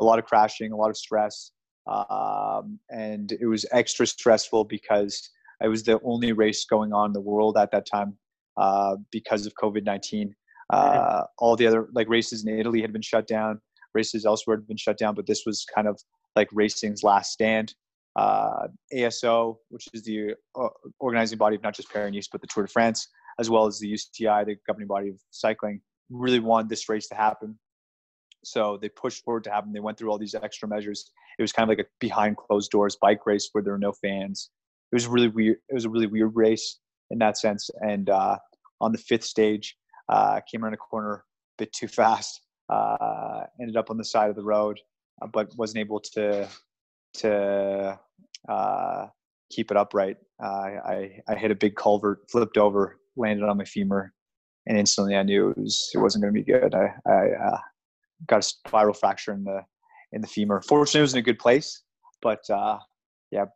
a 0.00 0.04
lot 0.04 0.18
of 0.18 0.24
crashing, 0.24 0.72
a 0.72 0.76
lot 0.76 0.90
of 0.90 0.96
stress, 0.96 1.52
um, 1.86 2.78
and 2.90 3.32
it 3.32 3.46
was 3.46 3.64
extra 3.72 4.06
stressful 4.06 4.64
because 4.64 5.30
I 5.62 5.68
was 5.68 5.84
the 5.84 6.00
only 6.04 6.32
race 6.32 6.64
going 6.64 6.92
on 6.92 7.10
in 7.10 7.12
the 7.12 7.20
world 7.20 7.56
at 7.56 7.70
that 7.70 7.86
time 7.86 8.16
uh, 8.56 8.96
because 9.10 9.46
of 9.46 9.54
COVID 9.62 9.84
nineteen. 9.84 10.34
Uh, 10.70 11.22
all 11.38 11.54
the 11.54 11.66
other 11.66 11.88
like 11.92 12.08
races 12.08 12.44
in 12.44 12.58
Italy 12.58 12.80
had 12.80 12.92
been 12.92 13.02
shut 13.02 13.26
down 13.28 13.60
races 13.96 14.26
elsewhere 14.26 14.58
had 14.58 14.68
been 14.68 14.76
shut 14.76 14.98
down, 14.98 15.14
but 15.14 15.26
this 15.26 15.42
was 15.44 15.66
kind 15.74 15.88
of 15.88 16.00
like 16.36 16.48
racing's 16.52 17.02
last 17.02 17.32
stand. 17.32 17.74
Uh, 18.14 18.68
ASO, 18.94 19.56
which 19.68 19.88
is 19.92 20.02
the 20.04 20.34
uh, 20.58 20.68
organizing 21.00 21.36
body 21.36 21.56
of 21.56 21.62
not 21.62 21.74
just 21.74 21.92
Paris 21.92 22.14
Nice 22.14 22.28
but 22.30 22.40
the 22.40 22.46
Tour 22.46 22.64
de 22.64 22.70
France, 22.70 23.08
as 23.38 23.50
well 23.50 23.66
as 23.66 23.78
the 23.78 23.92
UCI, 23.92 24.46
the 24.46 24.56
governing 24.66 24.88
body 24.88 25.10
of 25.10 25.16
cycling, 25.30 25.80
really 26.08 26.40
wanted 26.40 26.70
this 26.70 26.88
race 26.88 27.08
to 27.08 27.14
happen. 27.14 27.58
So 28.46 28.78
they 28.80 28.88
pushed 28.88 29.24
forward 29.24 29.44
to 29.44 29.50
happen. 29.50 29.72
They 29.72 29.80
went 29.80 29.98
through 29.98 30.10
all 30.10 30.18
these 30.18 30.34
extra 30.34 30.68
measures. 30.68 31.10
It 31.38 31.42
was 31.42 31.52
kind 31.52 31.68
of 31.68 31.76
like 31.76 31.86
a 31.86 31.88
behind 32.00 32.36
closed 32.36 32.70
doors 32.70 32.96
bike 33.00 33.26
race 33.26 33.48
where 33.52 33.62
there 33.62 33.72
were 33.72 33.78
no 33.78 33.92
fans. 33.92 34.50
It 34.92 34.96
was 34.96 35.06
really 35.06 35.28
weird. 35.28 35.58
It 35.68 35.74
was 35.74 35.84
a 35.84 35.90
really 35.90 36.06
weird 36.06 36.34
race 36.34 36.78
in 37.10 37.18
that 37.18 37.38
sense. 37.38 37.68
And 37.80 38.08
uh, 38.08 38.38
on 38.80 38.92
the 38.92 38.98
fifth 38.98 39.24
stage, 39.24 39.76
uh, 40.08 40.40
came 40.50 40.64
around 40.64 40.74
a 40.74 40.78
corner 40.78 41.14
a 41.14 41.22
bit 41.58 41.72
too 41.72 41.88
fast 41.88 42.40
uh, 42.68 43.44
ended 43.60 43.76
up 43.76 43.90
on 43.90 43.96
the 43.96 44.04
side 44.04 44.30
of 44.30 44.36
the 44.36 44.42
road, 44.42 44.80
uh, 45.22 45.26
but 45.26 45.54
wasn't 45.56 45.78
able 45.78 46.00
to 46.00 46.48
to 47.14 47.98
uh, 48.48 49.06
keep 49.50 49.70
it 49.70 49.76
upright. 49.76 50.16
Uh, 50.42 50.46
I 50.46 51.20
I 51.28 51.36
hit 51.36 51.50
a 51.50 51.56
big 51.56 51.76
culvert, 51.76 52.30
flipped 52.30 52.58
over, 52.58 52.98
landed 53.16 53.48
on 53.48 53.58
my 53.58 53.64
femur, 53.64 54.12
and 54.66 54.76
instantly 54.78 55.16
I 55.16 55.22
knew 55.22 55.50
it 55.50 55.58
was 55.58 55.90
it 55.94 55.98
wasn't 55.98 56.22
going 56.22 56.34
to 56.34 56.40
be 56.40 56.52
good. 56.52 56.74
I 56.74 56.94
I 57.06 57.30
uh, 57.30 57.58
got 58.26 58.40
a 58.40 58.42
spiral 58.42 58.94
fracture 58.94 59.32
in 59.32 59.44
the 59.44 59.62
in 60.12 60.20
the 60.20 60.28
femur. 60.28 60.62
Fortunately, 60.62 61.00
it 61.00 61.02
was 61.02 61.14
in 61.14 61.18
a 61.18 61.22
good 61.22 61.38
place, 61.38 61.82
but 62.22 62.48
uh, 62.50 62.78
yeah, 63.30 63.46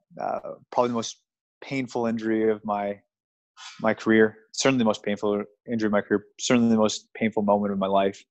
probably 0.71 0.89
the 0.89 0.95
most 0.95 1.21
painful 1.63 2.07
injury 2.07 2.51
of 2.51 2.65
my 2.65 3.01
my 3.81 3.95
career. 3.95 4.37
Certainly 4.53 4.79
the 4.79 4.87
most 4.87 5.03
painful 5.03 5.45
injury 5.71 5.87
of 5.87 5.93
my 5.93 6.01
career. 6.01 6.25
Certainly 6.39 6.71
the 6.71 6.81
most 6.81 7.09
painful 7.15 7.43
moment 7.43 7.73
of 7.73 7.79
my 7.79 7.87
life 7.87 8.23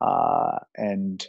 uh, 0.00 0.58
and 0.76 1.26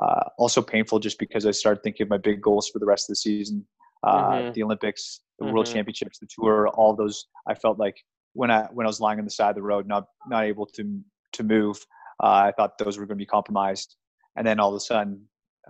uh, 0.00 0.24
also 0.38 0.60
painful 0.60 0.98
just 0.98 1.18
because 1.18 1.46
I 1.46 1.50
started 1.50 1.82
thinking 1.82 2.04
of 2.04 2.10
my 2.10 2.18
big 2.18 2.40
goals 2.40 2.68
for 2.68 2.78
the 2.78 2.86
rest 2.86 3.08
of 3.08 3.12
the 3.12 3.16
season, 3.16 3.66
uh, 4.02 4.30
mm-hmm. 4.30 4.52
the 4.52 4.62
Olympics, 4.62 5.20
the 5.38 5.44
mm-hmm. 5.44 5.54
World 5.54 5.66
Championships, 5.66 6.18
the 6.18 6.28
tour, 6.28 6.68
all 6.68 6.94
those. 6.94 7.26
I 7.46 7.54
felt 7.54 7.78
like 7.78 7.96
when 8.34 8.50
I 8.50 8.64
when 8.72 8.86
I 8.86 8.88
was 8.88 9.00
lying 9.00 9.18
on 9.18 9.24
the 9.24 9.30
side 9.30 9.50
of 9.50 9.56
the 9.56 9.62
road, 9.62 9.86
not 9.86 10.06
not 10.28 10.44
able 10.44 10.66
to 10.66 11.00
to 11.32 11.42
move, 11.42 11.78
uh, 11.78 11.97
I 12.20 12.52
thought 12.52 12.78
those 12.78 12.98
were 12.98 13.06
going 13.06 13.18
to 13.18 13.22
be 13.22 13.26
compromised. 13.26 13.96
And 14.36 14.46
then 14.46 14.60
all 14.60 14.70
of 14.70 14.76
a 14.76 14.80
sudden, 14.80 15.22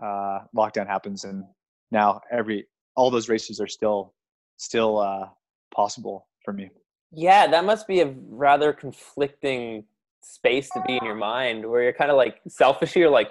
uh, 0.03 0.41
lockdown 0.57 0.87
happens, 0.87 1.25
and 1.25 1.45
now 1.91 2.21
every 2.31 2.67
all 2.97 3.11
those 3.11 3.29
races 3.29 3.61
are 3.61 3.67
still 3.67 4.15
still 4.57 4.99
uh, 4.99 5.27
possible 5.75 6.29
for 6.45 6.53
me. 6.53 6.71
Yeah, 7.11 7.47
that 7.47 7.65
must 7.65 7.87
be 7.87 8.01
a 8.01 8.15
rather 8.29 8.73
conflicting 8.73 9.85
space 10.23 10.69
to 10.71 10.83
be 10.87 10.97
in 10.97 11.05
your 11.05 11.15
mind 11.15 11.69
where 11.69 11.83
you're 11.83 11.93
kind 11.93 12.11
of 12.11 12.17
like 12.17 12.41
selfish 12.49 12.97
you're 12.97 13.11
like 13.11 13.31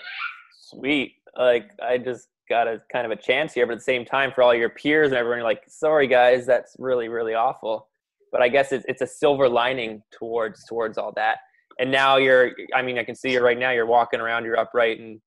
sweet 0.60 1.16
like 1.38 1.70
i 1.84 1.98
just 1.98 2.30
got 2.50 2.68
a 2.68 2.82
kind 2.92 3.06
of 3.06 3.12
a 3.12 3.16
chance 3.16 3.54
here 3.54 3.66
but 3.66 3.74
at 3.74 3.80
the 3.80 3.84
same 3.84 4.06
time 4.06 4.32
for 4.34 4.42
all 4.42 4.56
your 4.56 4.70
peers 4.70 5.10
and 5.10 5.18
everyone 5.18 5.40
you're 5.40 5.48
like 5.48 5.64
sorry 5.68 6.08
guys 6.08 6.46
that's 6.46 6.76
really 6.80 7.10
really 7.10 7.34
awful 7.34 7.88
but 8.32 8.42
i 8.42 8.48
guess 8.48 8.72
it's, 8.72 8.86
it's 8.88 9.02
a 9.02 9.08
silver 9.08 9.50
lining 9.50 10.02
towards 10.12 10.66
towards 10.66 10.98
all 10.98 11.12
that 11.12 11.40
and 11.80 11.92
now 11.92 12.18
you're 12.18 12.52
i 12.76 12.82
mean 12.82 12.98
i 12.98 13.04
can 13.04 13.16
see 13.16 13.32
you 13.32 13.42
right 13.42 13.58
now 13.58 13.72
you're 13.72 13.86
walking 13.86 14.20
around 14.20 14.46
you're 14.46 14.60
upright 14.60 15.00
and 15.00 15.20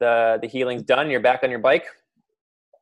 the 0.00 0.38
the 0.42 0.48
healing's 0.48 0.82
done 0.82 1.10
you're 1.10 1.20
back 1.20 1.40
on 1.42 1.50
your 1.50 1.58
bike 1.58 1.86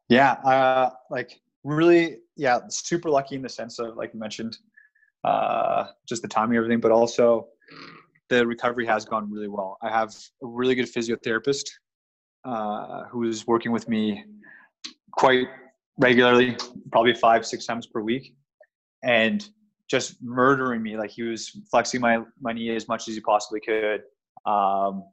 yeah 0.09 0.33
uh 0.45 0.91
like 1.11 1.41
really 1.65 2.19
yeah 2.37 2.61
super 2.69 3.11
lucky 3.11 3.35
in 3.35 3.43
the 3.43 3.49
sense 3.49 3.79
of 3.79 3.97
like 3.97 4.13
you 4.15 4.21
mentioned 4.21 4.57
uh 5.25 5.87
just 6.09 6.23
the 6.23 6.29
timing 6.29 6.57
everything 6.57 6.81
but 6.81 6.91
also 6.91 7.47
the 8.33 8.47
recovery 8.47 8.87
has 8.87 9.05
gone 9.05 9.31
really 9.31 9.49
well. 9.49 9.77
I 9.83 9.91
have 9.91 10.09
a 10.43 10.47
really 10.47 10.75
good 10.75 10.87
physiotherapist 10.87 11.67
uh, 12.47 13.05
who 13.11 13.25
is 13.25 13.47
working 13.47 13.73
with 13.73 13.89
me 13.91 14.25
quite 15.13 15.49
regularly, 15.99 16.57
probably 16.91 17.13
five, 17.13 17.45
six 17.45 17.67
times 17.67 17.87
per 17.87 18.01
week, 18.01 18.35
and 19.05 19.47
just 19.93 20.23
murdering 20.23 20.83
me. 20.83 20.97
Like 20.97 21.11
he 21.11 21.23
was 21.23 21.51
flexing 21.71 22.01
my 22.01 22.23
my 22.41 22.55
knee 22.55 22.75
as 22.75 22.89
much 22.89 23.09
as 23.09 23.15
he 23.15 23.21
possibly 23.21 23.61
could. 23.61 24.01
Um, 24.47 25.05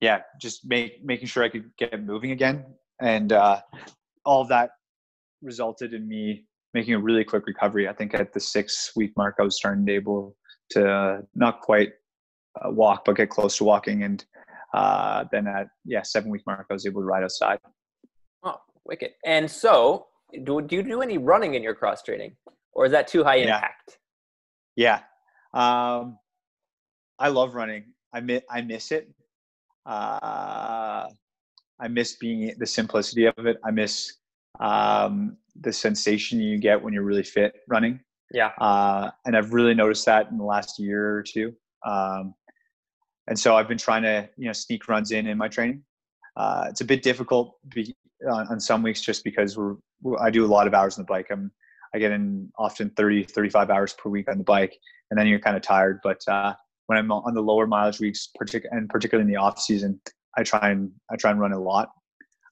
yeah, 0.00 0.20
just 0.40 0.64
make 0.64 1.04
making 1.04 1.26
sure 1.26 1.42
I 1.42 1.48
could 1.48 1.68
get 1.76 2.04
moving 2.04 2.30
again, 2.30 2.64
and 3.00 3.32
uh, 3.32 3.60
all 4.24 4.40
of 4.40 4.48
that 4.48 4.70
resulted 5.42 5.94
in 5.94 6.06
me 6.08 6.46
making 6.74 6.94
a 6.94 6.98
really 6.98 7.24
quick 7.24 7.46
recovery. 7.46 7.88
I 7.88 7.92
think 7.92 8.14
at 8.14 8.32
the 8.32 8.38
six 8.40 8.92
week 8.94 9.12
mark, 9.16 9.34
I 9.40 9.42
was 9.42 9.56
starting 9.56 9.84
to 9.84 9.92
able 9.92 10.36
to 10.70 11.26
not 11.34 11.60
quite 11.60 11.90
uh, 12.60 12.70
walk, 12.70 13.04
but 13.04 13.16
get 13.16 13.30
close 13.30 13.56
to 13.58 13.64
walking. 13.64 14.04
And 14.04 14.24
uh, 14.72 15.24
then 15.32 15.48
at 15.48 15.66
yeah 15.84 16.02
seven 16.02 16.30
week 16.30 16.42
mark, 16.46 16.66
I 16.70 16.72
was 16.72 16.86
able 16.86 17.00
to 17.00 17.06
ride 17.06 17.24
outside. 17.24 17.58
Oh, 18.44 18.60
wicked! 18.86 19.10
And 19.26 19.50
so, 19.50 20.06
do 20.44 20.62
do 20.62 20.76
you 20.76 20.84
do 20.84 21.02
any 21.02 21.18
running 21.18 21.54
in 21.54 21.64
your 21.64 21.74
cross 21.74 22.00
training, 22.04 22.36
or 22.72 22.86
is 22.86 22.92
that 22.92 23.08
too 23.08 23.24
high 23.24 23.36
impact? 23.36 23.98
Yeah. 24.76 25.00
yeah. 25.54 25.98
Um, 25.98 26.18
I 27.18 27.28
love 27.28 27.54
running. 27.54 27.84
I 28.12 28.20
miss 28.20 28.42
I 28.50 28.60
miss 28.62 28.92
it. 28.92 29.08
Uh, 29.86 31.08
I 31.80 31.88
miss 31.88 32.16
being 32.16 32.54
the 32.58 32.66
simplicity 32.66 33.26
of 33.26 33.46
it. 33.46 33.58
I 33.64 33.70
miss 33.70 34.14
um, 34.60 35.36
the 35.60 35.72
sensation 35.72 36.40
you 36.40 36.58
get 36.58 36.80
when 36.80 36.92
you're 36.92 37.02
really 37.02 37.22
fit 37.22 37.54
running. 37.68 38.00
Yeah. 38.32 38.52
Uh, 38.60 39.10
and 39.26 39.36
I've 39.36 39.52
really 39.52 39.74
noticed 39.74 40.06
that 40.06 40.30
in 40.30 40.38
the 40.38 40.44
last 40.44 40.78
year 40.78 41.16
or 41.16 41.22
two. 41.22 41.54
Um, 41.86 42.34
and 43.26 43.38
so 43.38 43.56
I've 43.56 43.68
been 43.68 43.78
trying 43.78 44.02
to 44.02 44.28
you 44.36 44.46
know 44.46 44.52
sneak 44.52 44.88
runs 44.88 45.12
in 45.12 45.26
in 45.26 45.38
my 45.38 45.48
training. 45.48 45.82
Uh, 46.36 46.66
it's 46.68 46.80
a 46.80 46.84
bit 46.84 47.02
difficult 47.02 47.56
be, 47.74 47.94
on, 48.30 48.46
on, 48.48 48.58
some 48.58 48.82
weeks 48.82 49.02
just 49.02 49.22
because 49.22 49.56
we're, 49.56 49.76
I 50.18 50.30
do 50.30 50.46
a 50.46 50.48
lot 50.48 50.66
of 50.66 50.72
hours 50.72 50.96
on 50.96 51.02
the 51.02 51.06
bike. 51.06 51.26
I'm 51.30 51.52
I 51.94 51.98
get 51.98 52.12
in 52.12 52.50
often 52.58 52.90
30 52.90 53.24
35 53.24 53.70
hours 53.70 53.94
per 53.94 54.08
week 54.08 54.30
on 54.30 54.38
the 54.38 54.44
bike, 54.44 54.76
and 55.10 55.18
then 55.18 55.26
you're 55.26 55.38
kind 55.38 55.56
of 55.56 55.62
tired. 55.62 56.00
But 56.02 56.20
uh, 56.28 56.54
when 56.86 56.98
I'm 56.98 57.10
on 57.12 57.34
the 57.34 57.42
lower 57.42 57.66
mileage 57.66 58.00
weeks, 58.00 58.28
partic- 58.40 58.66
and 58.70 58.88
particularly 58.88 59.28
in 59.28 59.32
the 59.32 59.40
off 59.40 59.60
season, 59.60 60.00
I 60.36 60.42
try 60.42 60.70
and 60.70 60.90
I 61.10 61.16
try 61.16 61.30
and 61.30 61.40
run 61.40 61.52
a 61.52 61.60
lot, 61.60 61.90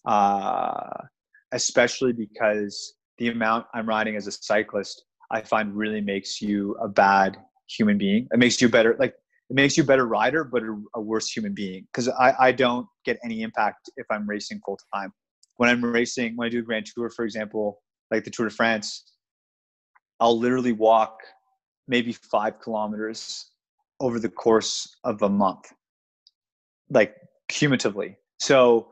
uh, 0.06 1.04
especially 1.52 2.12
because 2.12 2.94
the 3.18 3.28
amount 3.28 3.66
I'm 3.74 3.86
riding 3.86 4.16
as 4.16 4.26
a 4.26 4.32
cyclist, 4.32 5.04
I 5.30 5.42
find 5.42 5.76
really 5.76 6.00
makes 6.00 6.40
you 6.40 6.76
a 6.80 6.88
bad 6.88 7.36
human 7.68 7.98
being. 7.98 8.28
It 8.32 8.38
makes 8.38 8.60
you 8.60 8.68
better, 8.68 8.96
like 8.98 9.14
it 9.48 9.54
makes 9.54 9.76
you 9.76 9.82
a 9.82 9.86
better 9.86 10.06
rider, 10.06 10.44
but 10.44 10.62
a, 10.62 10.80
a 10.94 11.00
worse 11.00 11.30
human 11.30 11.54
being. 11.54 11.86
Because 11.92 12.08
I, 12.08 12.34
I 12.38 12.52
don't 12.52 12.86
get 13.04 13.18
any 13.24 13.42
impact 13.42 13.90
if 13.96 14.06
I'm 14.10 14.28
racing 14.28 14.60
full 14.64 14.78
time. 14.94 15.12
When 15.56 15.68
I'm 15.68 15.84
racing, 15.84 16.36
when 16.36 16.46
I 16.46 16.48
do 16.48 16.60
a 16.60 16.62
Grand 16.62 16.86
Tour, 16.86 17.10
for 17.10 17.24
example, 17.24 17.82
like 18.10 18.24
the 18.24 18.30
Tour 18.30 18.48
de 18.48 18.54
France, 18.54 19.04
I'll 20.20 20.38
literally 20.38 20.72
walk 20.72 21.20
maybe 21.88 22.12
five 22.12 22.60
kilometers 22.60 23.50
over 24.00 24.18
the 24.18 24.28
course 24.28 24.96
of 25.04 25.22
a 25.22 25.28
month, 25.28 25.72
like 26.90 27.14
cumulatively. 27.48 28.16
So, 28.38 28.88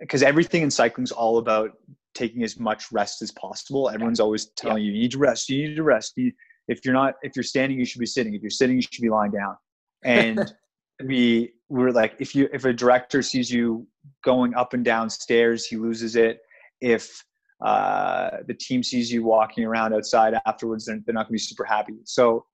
because 0.00 0.22
uh, 0.22 0.26
everything 0.26 0.62
in 0.62 0.70
cycling 0.70 1.04
is 1.04 1.12
all 1.12 1.38
about 1.38 1.72
taking 2.14 2.42
as 2.42 2.58
much 2.58 2.90
rest 2.92 3.22
as 3.22 3.30
possible. 3.30 3.88
Everyone's 3.88 4.20
always 4.20 4.46
telling 4.56 4.82
yeah. 4.82 4.90
you, 4.90 4.94
you 4.94 5.02
need 5.02 5.10
to 5.12 5.18
rest, 5.18 5.48
you 5.48 5.68
need 5.68 5.76
to 5.76 5.82
rest. 5.82 6.12
You, 6.16 6.32
if 6.68 6.84
you're 6.84 6.94
not, 6.94 7.14
if 7.22 7.32
you're 7.34 7.42
standing, 7.42 7.78
you 7.78 7.84
should 7.84 8.00
be 8.00 8.06
sitting. 8.06 8.34
If 8.34 8.42
you're 8.42 8.50
sitting, 8.50 8.76
you 8.76 8.82
should 8.82 9.02
be 9.02 9.10
lying 9.10 9.32
down. 9.32 9.56
And 10.04 10.52
we 11.04 11.52
were 11.68 11.92
like, 11.92 12.14
if 12.18 12.34
you, 12.34 12.48
if 12.52 12.64
a 12.64 12.72
director 12.72 13.22
sees 13.22 13.50
you 13.50 13.86
going 14.24 14.54
up 14.54 14.74
and 14.74 14.84
down 14.84 15.10
stairs, 15.10 15.66
he 15.66 15.76
loses 15.76 16.16
it. 16.16 16.40
If 16.80 17.24
uh, 17.62 18.38
the 18.46 18.54
team 18.54 18.82
sees 18.82 19.12
you 19.12 19.22
walking 19.22 19.64
around 19.64 19.92
outside 19.92 20.34
afterwards, 20.46 20.86
they're, 20.86 21.00
they're 21.04 21.14
not 21.14 21.28
going 21.28 21.28
to 21.28 21.32
be 21.32 21.38
super 21.38 21.64
happy. 21.64 21.94
So 22.04 22.46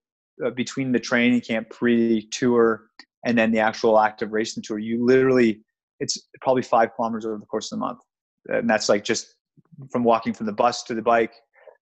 uh, 0.44 0.50
between 0.50 0.92
the 0.92 0.98
training 0.98 1.40
camp 1.40 1.70
pre-tour 1.70 2.86
and 3.24 3.38
then 3.38 3.52
the 3.52 3.60
actual 3.60 3.98
active 4.00 4.32
racing 4.32 4.62
tour, 4.62 4.78
you 4.78 5.04
literally 5.04 5.62
it's 6.00 6.28
probably 6.40 6.62
five 6.62 6.94
kilometers 6.94 7.24
over 7.24 7.38
the 7.38 7.46
course 7.46 7.72
of 7.72 7.78
the 7.78 7.80
month, 7.80 8.00
and 8.48 8.68
that's 8.68 8.88
like 8.88 9.02
just 9.02 9.36
from 9.90 10.04
walking 10.04 10.34
from 10.34 10.46
the 10.46 10.52
bus 10.52 10.82
to 10.84 10.94
the 10.94 11.02
bike, 11.02 11.32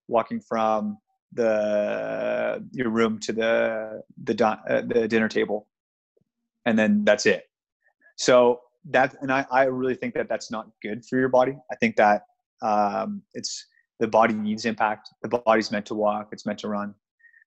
walking 0.07 0.39
from 0.39 0.97
the 1.33 2.65
your 2.71 2.89
room 2.89 3.19
to 3.19 3.33
the 3.33 4.01
the 4.23 4.45
uh, 4.45 4.81
the 4.81 5.07
dinner 5.07 5.27
table, 5.27 5.67
and 6.65 6.79
then 6.79 7.03
that's 7.03 7.25
it. 7.25 7.43
So 8.15 8.61
that 8.91 9.15
and 9.21 9.31
I 9.31 9.45
I 9.51 9.63
really 9.65 9.95
think 9.95 10.13
that 10.13 10.29
that's 10.29 10.49
not 10.49 10.69
good 10.81 11.03
for 11.05 11.17
your 11.17 11.29
body. 11.29 11.57
I 11.71 11.75
think 11.75 11.97
that 11.97 12.21
um, 12.61 13.21
it's 13.33 13.65
the 13.99 14.07
body 14.07 14.33
needs 14.33 14.65
impact. 14.65 15.09
The 15.21 15.29
body's 15.29 15.71
meant 15.71 15.85
to 15.87 15.95
walk. 15.95 16.29
It's 16.31 16.45
meant 16.45 16.59
to 16.59 16.67
run. 16.67 16.93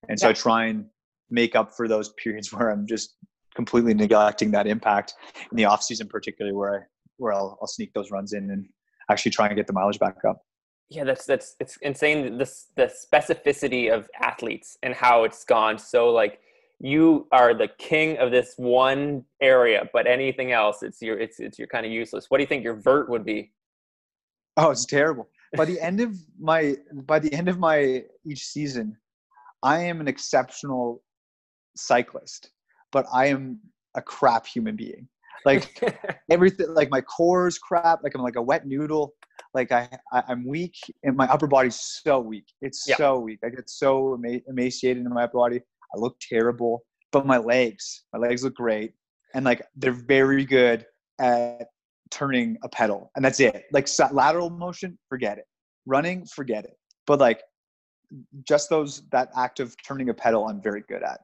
And 0.08 0.18
so 0.18 0.26
yeah. 0.26 0.30
I 0.30 0.32
try 0.34 0.66
and 0.66 0.86
make 1.30 1.54
up 1.54 1.74
for 1.74 1.88
those 1.88 2.10
periods 2.10 2.52
where 2.52 2.70
I'm 2.70 2.86
just 2.86 3.14
completely 3.54 3.94
neglecting 3.94 4.50
that 4.52 4.66
impact 4.66 5.14
in 5.50 5.56
the 5.56 5.64
off 5.64 5.82
season, 5.82 6.08
particularly 6.08 6.56
where 6.56 6.74
I 6.74 6.78
where 7.16 7.32
I'll, 7.32 7.58
I'll 7.60 7.66
sneak 7.66 7.92
those 7.94 8.12
runs 8.12 8.32
in 8.32 8.50
and 8.50 8.64
actually 9.10 9.32
try 9.32 9.48
and 9.48 9.56
get 9.56 9.66
the 9.66 9.72
mileage 9.72 9.98
back 9.98 10.24
up. 10.26 10.40
Yeah, 10.88 11.04
that's 11.04 11.26
that's 11.26 11.56
it's 11.60 11.76
insane. 11.82 12.38
The 12.38 12.50
the 12.76 12.92
specificity 13.12 13.92
of 13.92 14.08
athletes 14.22 14.78
and 14.82 14.94
how 14.94 15.24
it's 15.24 15.44
gone 15.44 15.78
so 15.78 16.10
like 16.10 16.40
you 16.80 17.26
are 17.32 17.54
the 17.54 17.68
king 17.78 18.18
of 18.18 18.30
this 18.30 18.54
one 18.56 19.24
area, 19.42 19.88
but 19.92 20.06
anything 20.06 20.52
else, 20.52 20.82
it's 20.82 21.02
your 21.02 21.18
it's 21.18 21.40
it's 21.40 21.58
you're 21.58 21.68
kind 21.68 21.84
of 21.84 21.92
useless. 21.92 22.26
What 22.28 22.38
do 22.38 22.42
you 22.42 22.46
think 22.46 22.64
your 22.64 22.76
vert 22.76 23.10
would 23.10 23.24
be? 23.24 23.52
Oh, 24.66 24.70
it's 24.70 24.86
terrible. 24.86 25.28
By 25.56 25.64
the 25.64 25.80
end 25.80 26.00
of 26.00 26.16
my 26.38 26.76
by 27.06 27.20
the 27.20 27.32
end 27.32 27.48
of 27.48 27.60
my 27.60 28.02
each 28.26 28.44
season, 28.44 28.96
I 29.62 29.78
am 29.84 30.00
an 30.00 30.08
exceptional 30.08 31.00
cyclist, 31.76 32.50
but 32.90 33.06
I 33.12 33.26
am 33.26 33.60
a 33.94 34.02
crap 34.02 34.46
human 34.46 34.74
being. 34.74 35.08
Like 35.44 35.80
everything, 36.30 36.74
like 36.74 36.90
my 36.90 37.00
core 37.00 37.46
is 37.46 37.56
crap. 37.56 38.00
Like 38.02 38.16
I'm 38.16 38.22
like 38.22 38.36
a 38.36 38.42
wet 38.42 38.66
noodle. 38.66 39.14
Like 39.54 39.70
I, 39.70 39.88
I 40.12 40.24
am 40.28 40.44
weak, 40.44 40.74
and 41.04 41.16
my 41.16 41.26
upper 41.26 41.46
body's 41.46 41.80
so 41.80 42.18
weak. 42.18 42.46
It's 42.60 42.84
yeah. 42.86 42.96
so 42.96 43.20
weak. 43.20 43.38
I 43.44 43.50
get 43.50 43.70
so 43.70 44.16
ema- 44.18 44.42
emaciated 44.48 45.06
in 45.06 45.14
my 45.14 45.22
upper 45.22 45.38
body. 45.38 45.60
I 45.94 45.98
look 45.98 46.18
terrible, 46.20 46.82
but 47.12 47.26
my 47.26 47.38
legs, 47.38 48.04
my 48.12 48.18
legs 48.18 48.42
look 48.42 48.56
great, 48.56 48.94
and 49.34 49.44
like 49.44 49.64
they're 49.76 49.92
very 49.92 50.44
good 50.44 50.84
at 51.20 51.68
turning 52.10 52.56
a 52.62 52.68
pedal, 52.68 53.10
and 53.16 53.24
that's 53.24 53.40
it. 53.40 53.64
Like 53.72 53.88
lateral 54.12 54.50
motion, 54.50 54.98
forget 55.08 55.38
it. 55.38 55.44
Running, 55.86 56.26
forget 56.26 56.64
it. 56.64 56.76
But 57.06 57.20
like 57.20 57.42
just 58.46 58.70
those 58.70 59.02
that 59.10 59.30
act 59.36 59.60
of 59.60 59.74
turning 59.82 60.08
a 60.08 60.14
pedal, 60.14 60.48
I'm 60.48 60.60
very 60.60 60.82
good 60.88 61.02
at. 61.02 61.20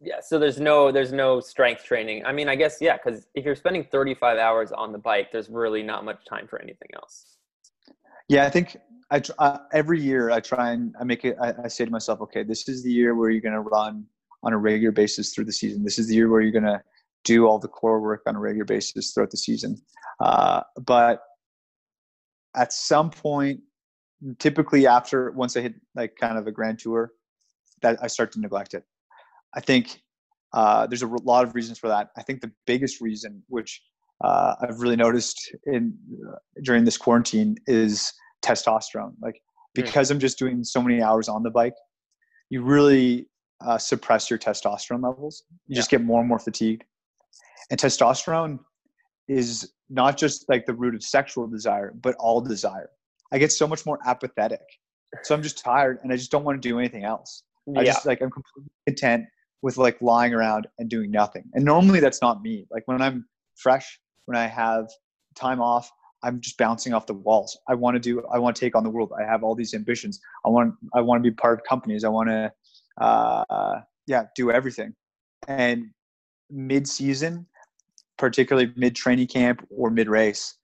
Yeah, 0.00 0.20
so 0.20 0.38
there's 0.38 0.60
no 0.60 0.92
there's 0.92 1.12
no 1.12 1.40
strength 1.40 1.84
training. 1.84 2.24
I 2.26 2.32
mean, 2.32 2.48
I 2.48 2.56
guess 2.56 2.78
yeah, 2.80 2.96
because 3.02 3.26
if 3.34 3.44
you're 3.44 3.54
spending 3.54 3.84
35 3.90 4.38
hours 4.38 4.72
on 4.72 4.92
the 4.92 4.98
bike, 4.98 5.32
there's 5.32 5.48
really 5.48 5.82
not 5.82 6.04
much 6.04 6.24
time 6.26 6.46
for 6.46 6.60
anything 6.60 6.88
else. 6.94 7.36
Yeah, 8.28 8.44
I 8.44 8.50
think 8.50 8.76
I 9.10 9.22
uh, 9.38 9.58
every 9.72 10.00
year 10.00 10.30
I 10.30 10.40
try 10.40 10.72
and 10.72 10.94
I 11.00 11.04
make 11.04 11.24
it. 11.24 11.36
I, 11.40 11.54
I 11.64 11.68
say 11.68 11.84
to 11.84 11.90
myself, 11.90 12.20
okay, 12.22 12.42
this 12.42 12.68
is 12.68 12.82
the 12.82 12.90
year 12.90 13.14
where 13.14 13.30
you're 13.30 13.40
going 13.40 13.54
to 13.54 13.60
run 13.60 14.04
on 14.42 14.52
a 14.52 14.58
regular 14.58 14.92
basis 14.92 15.32
through 15.32 15.46
the 15.46 15.52
season. 15.52 15.82
This 15.82 15.98
is 15.98 16.08
the 16.08 16.14
year 16.14 16.28
where 16.28 16.40
you're 16.40 16.52
going 16.52 16.64
to 16.64 16.82
do 17.24 17.46
all 17.46 17.58
the 17.58 17.68
core 17.68 18.00
work 18.00 18.22
on 18.26 18.36
a 18.36 18.40
regular 18.40 18.64
basis 18.64 19.12
throughout 19.12 19.30
the 19.30 19.36
season. 19.36 19.76
Uh, 20.20 20.62
but 20.84 21.20
at 22.54 22.72
some 22.72 23.10
point, 23.10 23.60
typically 24.38 24.86
after 24.86 25.30
once 25.32 25.56
I 25.56 25.62
hit 25.62 25.74
like 25.94 26.14
kind 26.20 26.38
of 26.38 26.46
a 26.46 26.52
grand 26.52 26.78
tour, 26.78 27.10
that 27.82 27.98
I 28.02 28.06
start 28.06 28.32
to 28.32 28.40
neglect 28.40 28.74
it. 28.74 28.84
I 29.54 29.60
think 29.60 30.02
uh, 30.52 30.86
there's 30.86 31.02
a 31.02 31.06
lot 31.06 31.44
of 31.44 31.54
reasons 31.54 31.78
for 31.78 31.88
that. 31.88 32.10
I 32.16 32.22
think 32.22 32.40
the 32.40 32.52
biggest 32.66 33.00
reason, 33.00 33.42
which 33.48 33.82
uh, 34.22 34.54
I've 34.60 34.80
really 34.80 34.96
noticed 34.96 35.54
in 35.66 35.94
uh, 36.28 36.36
during 36.62 36.84
this 36.84 36.96
quarantine, 36.96 37.56
is 37.66 38.12
testosterone. 38.44 39.12
Like 39.20 39.34
hmm. 39.34 39.82
because 39.82 40.10
I'm 40.10 40.20
just 40.20 40.38
doing 40.38 40.64
so 40.64 40.80
many 40.80 41.02
hours 41.02 41.28
on 41.28 41.42
the 41.42 41.50
bike, 41.50 41.74
you 42.50 42.62
really 42.62 43.28
uh, 43.60 43.78
suppress 43.78 44.30
your 44.30 44.38
testosterone 44.38 45.02
levels. 45.02 45.44
You 45.66 45.74
yeah. 45.74 45.76
just 45.76 45.90
get 45.90 46.02
more 46.02 46.20
and 46.20 46.28
more 46.28 46.38
fatigued. 46.38 46.84
And 47.70 47.80
testosterone 47.80 48.58
is 49.28 49.72
not 49.88 50.16
just 50.16 50.46
like 50.48 50.66
the 50.66 50.74
root 50.74 50.94
of 50.94 51.02
sexual 51.02 51.46
desire, 51.46 51.92
but 52.00 52.14
all 52.18 52.40
desire. 52.40 52.90
I 53.32 53.38
get 53.38 53.52
so 53.52 53.66
much 53.66 53.86
more 53.86 53.98
apathetic. 54.06 54.60
So 55.22 55.34
I'm 55.34 55.42
just 55.42 55.58
tired 55.58 55.98
and 56.02 56.12
I 56.12 56.16
just 56.16 56.30
don't 56.30 56.44
want 56.44 56.60
to 56.60 56.68
do 56.68 56.78
anything 56.78 57.04
else. 57.04 57.42
Yeah. 57.66 57.80
I 57.80 57.84
just 57.84 58.06
like 58.06 58.20
I'm 58.20 58.30
completely 58.30 58.70
content 58.86 59.24
with 59.62 59.76
like 59.76 60.00
lying 60.02 60.34
around 60.34 60.66
and 60.78 60.90
doing 60.90 61.10
nothing. 61.10 61.44
And 61.54 61.64
normally 61.64 62.00
that's 62.00 62.20
not 62.20 62.42
me. 62.42 62.66
Like 62.70 62.82
when 62.86 63.00
I'm 63.00 63.26
fresh, 63.56 63.98
when 64.26 64.36
I 64.36 64.46
have 64.46 64.88
time 65.34 65.60
off, 65.60 65.90
I'm 66.22 66.40
just 66.40 66.58
bouncing 66.58 66.94
off 66.94 67.06
the 67.06 67.14
walls. 67.14 67.56
I 67.68 67.74
want 67.74 67.94
to 67.94 68.00
do 68.00 68.24
I 68.32 68.38
want 68.38 68.56
to 68.56 68.60
take 68.60 68.74
on 68.74 68.82
the 68.82 68.90
world. 68.90 69.12
I 69.18 69.24
have 69.24 69.42
all 69.42 69.54
these 69.54 69.74
ambitions. 69.74 70.20
I 70.44 70.48
want 70.48 70.74
I 70.94 71.00
want 71.00 71.22
to 71.22 71.30
be 71.30 71.34
part 71.34 71.58
of 71.58 71.64
companies. 71.64 72.04
I 72.04 72.08
want 72.08 72.28
to 72.28 72.52
uh 73.00 73.80
yeah, 74.06 74.24
do 74.36 74.50
everything. 74.50 74.94
And 75.48 75.86
mid 76.50 76.86
season, 76.88 77.46
particularly 78.18 78.72
mid 78.76 78.94
training 78.94 79.26
camp 79.26 79.66
or 79.70 79.90
mid 79.90 80.08
race, 80.08 80.56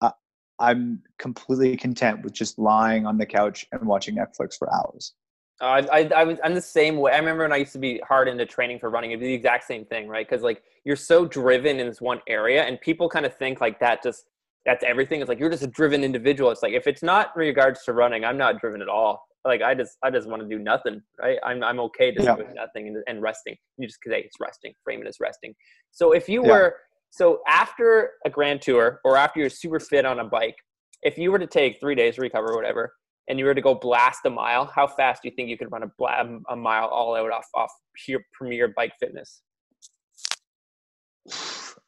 uh, 0.00 0.10
I'm 0.58 1.02
completely 1.18 1.76
content 1.76 2.22
with 2.22 2.32
just 2.32 2.58
lying 2.58 3.06
on 3.06 3.18
the 3.18 3.26
couch 3.26 3.66
and 3.72 3.82
watching 3.86 4.16
Netflix 4.16 4.56
for 4.58 4.72
hours. 4.72 5.14
Uh, 5.60 5.82
I, 5.92 6.00
I, 6.00 6.10
I 6.16 6.24
was 6.24 6.38
I'm 6.42 6.54
the 6.54 6.60
same 6.60 6.96
way. 6.96 7.12
I 7.12 7.18
remember 7.18 7.44
when 7.44 7.52
I 7.52 7.56
used 7.56 7.72
to 7.72 7.78
be 7.78 8.00
hard 8.06 8.28
into 8.28 8.44
training 8.44 8.80
for 8.80 8.90
running. 8.90 9.12
It'd 9.12 9.20
be 9.20 9.26
the 9.26 9.34
exact 9.34 9.64
same 9.64 9.84
thing, 9.84 10.08
right? 10.08 10.28
Because 10.28 10.42
like 10.42 10.62
you're 10.84 10.96
so 10.96 11.24
driven 11.26 11.78
in 11.78 11.86
this 11.86 12.00
one 12.00 12.20
area, 12.26 12.64
and 12.64 12.80
people 12.80 13.08
kind 13.08 13.24
of 13.24 13.36
think 13.36 13.60
like 13.60 13.78
that. 13.80 14.02
Just 14.02 14.26
that's 14.66 14.84
everything. 14.84 15.20
It's 15.20 15.28
like 15.28 15.38
you're 15.38 15.50
just 15.50 15.62
a 15.62 15.68
driven 15.68 16.04
individual. 16.04 16.50
It's 16.50 16.62
like 16.62 16.72
if 16.72 16.86
it's 16.86 17.02
not 17.02 17.32
in 17.36 17.40
regards 17.40 17.84
to 17.84 17.92
running, 17.92 18.24
I'm 18.24 18.38
not 18.38 18.60
driven 18.60 18.80
at 18.80 18.88
all. 18.88 19.22
Like 19.44 19.60
I 19.62 19.74
just 19.74 19.98
I 20.02 20.10
just 20.10 20.28
want 20.28 20.42
to 20.42 20.48
do 20.48 20.58
nothing, 20.58 21.02
right? 21.20 21.38
I'm 21.44 21.62
I'm 21.62 21.78
okay 21.80 22.12
just 22.12 22.24
yeah. 22.24 22.36
doing 22.36 22.54
nothing 22.54 22.88
and, 22.88 23.02
and 23.06 23.22
resting. 23.22 23.56
You 23.76 23.86
just 23.86 23.98
say 24.06 24.20
it's 24.20 24.36
resting, 24.40 24.72
frame 24.82 25.02
it 25.02 25.06
as 25.06 25.18
resting. 25.20 25.54
So 25.90 26.12
if 26.12 26.28
you 26.28 26.42
yeah. 26.44 26.50
were 26.50 26.76
so 27.10 27.40
after 27.46 28.12
a 28.24 28.30
grand 28.30 28.62
tour 28.62 29.00
or 29.04 29.16
after 29.16 29.40
you're 29.40 29.50
super 29.50 29.78
fit 29.78 30.06
on 30.06 30.20
a 30.20 30.24
bike, 30.24 30.56
if 31.02 31.18
you 31.18 31.30
were 31.30 31.38
to 31.38 31.46
take 31.46 31.78
three 31.78 31.94
days 31.94 32.14
to 32.14 32.22
recover 32.22 32.52
or 32.52 32.56
whatever, 32.56 32.94
and 33.28 33.38
you 33.38 33.44
were 33.44 33.54
to 33.54 33.60
go 33.60 33.74
blast 33.74 34.20
a 34.24 34.30
mile, 34.30 34.64
how 34.66 34.86
fast 34.86 35.22
do 35.22 35.28
you 35.28 35.34
think 35.34 35.48
you 35.48 35.58
could 35.58 35.70
run 35.70 35.82
a, 35.82 36.04
um, 36.20 36.42
a 36.48 36.56
mile 36.56 36.86
all 36.86 37.14
out 37.14 37.30
off 37.30 37.46
off 37.54 37.70
pure 38.06 38.20
premier 38.32 38.72
bike 38.74 38.92
fitness? 38.98 39.42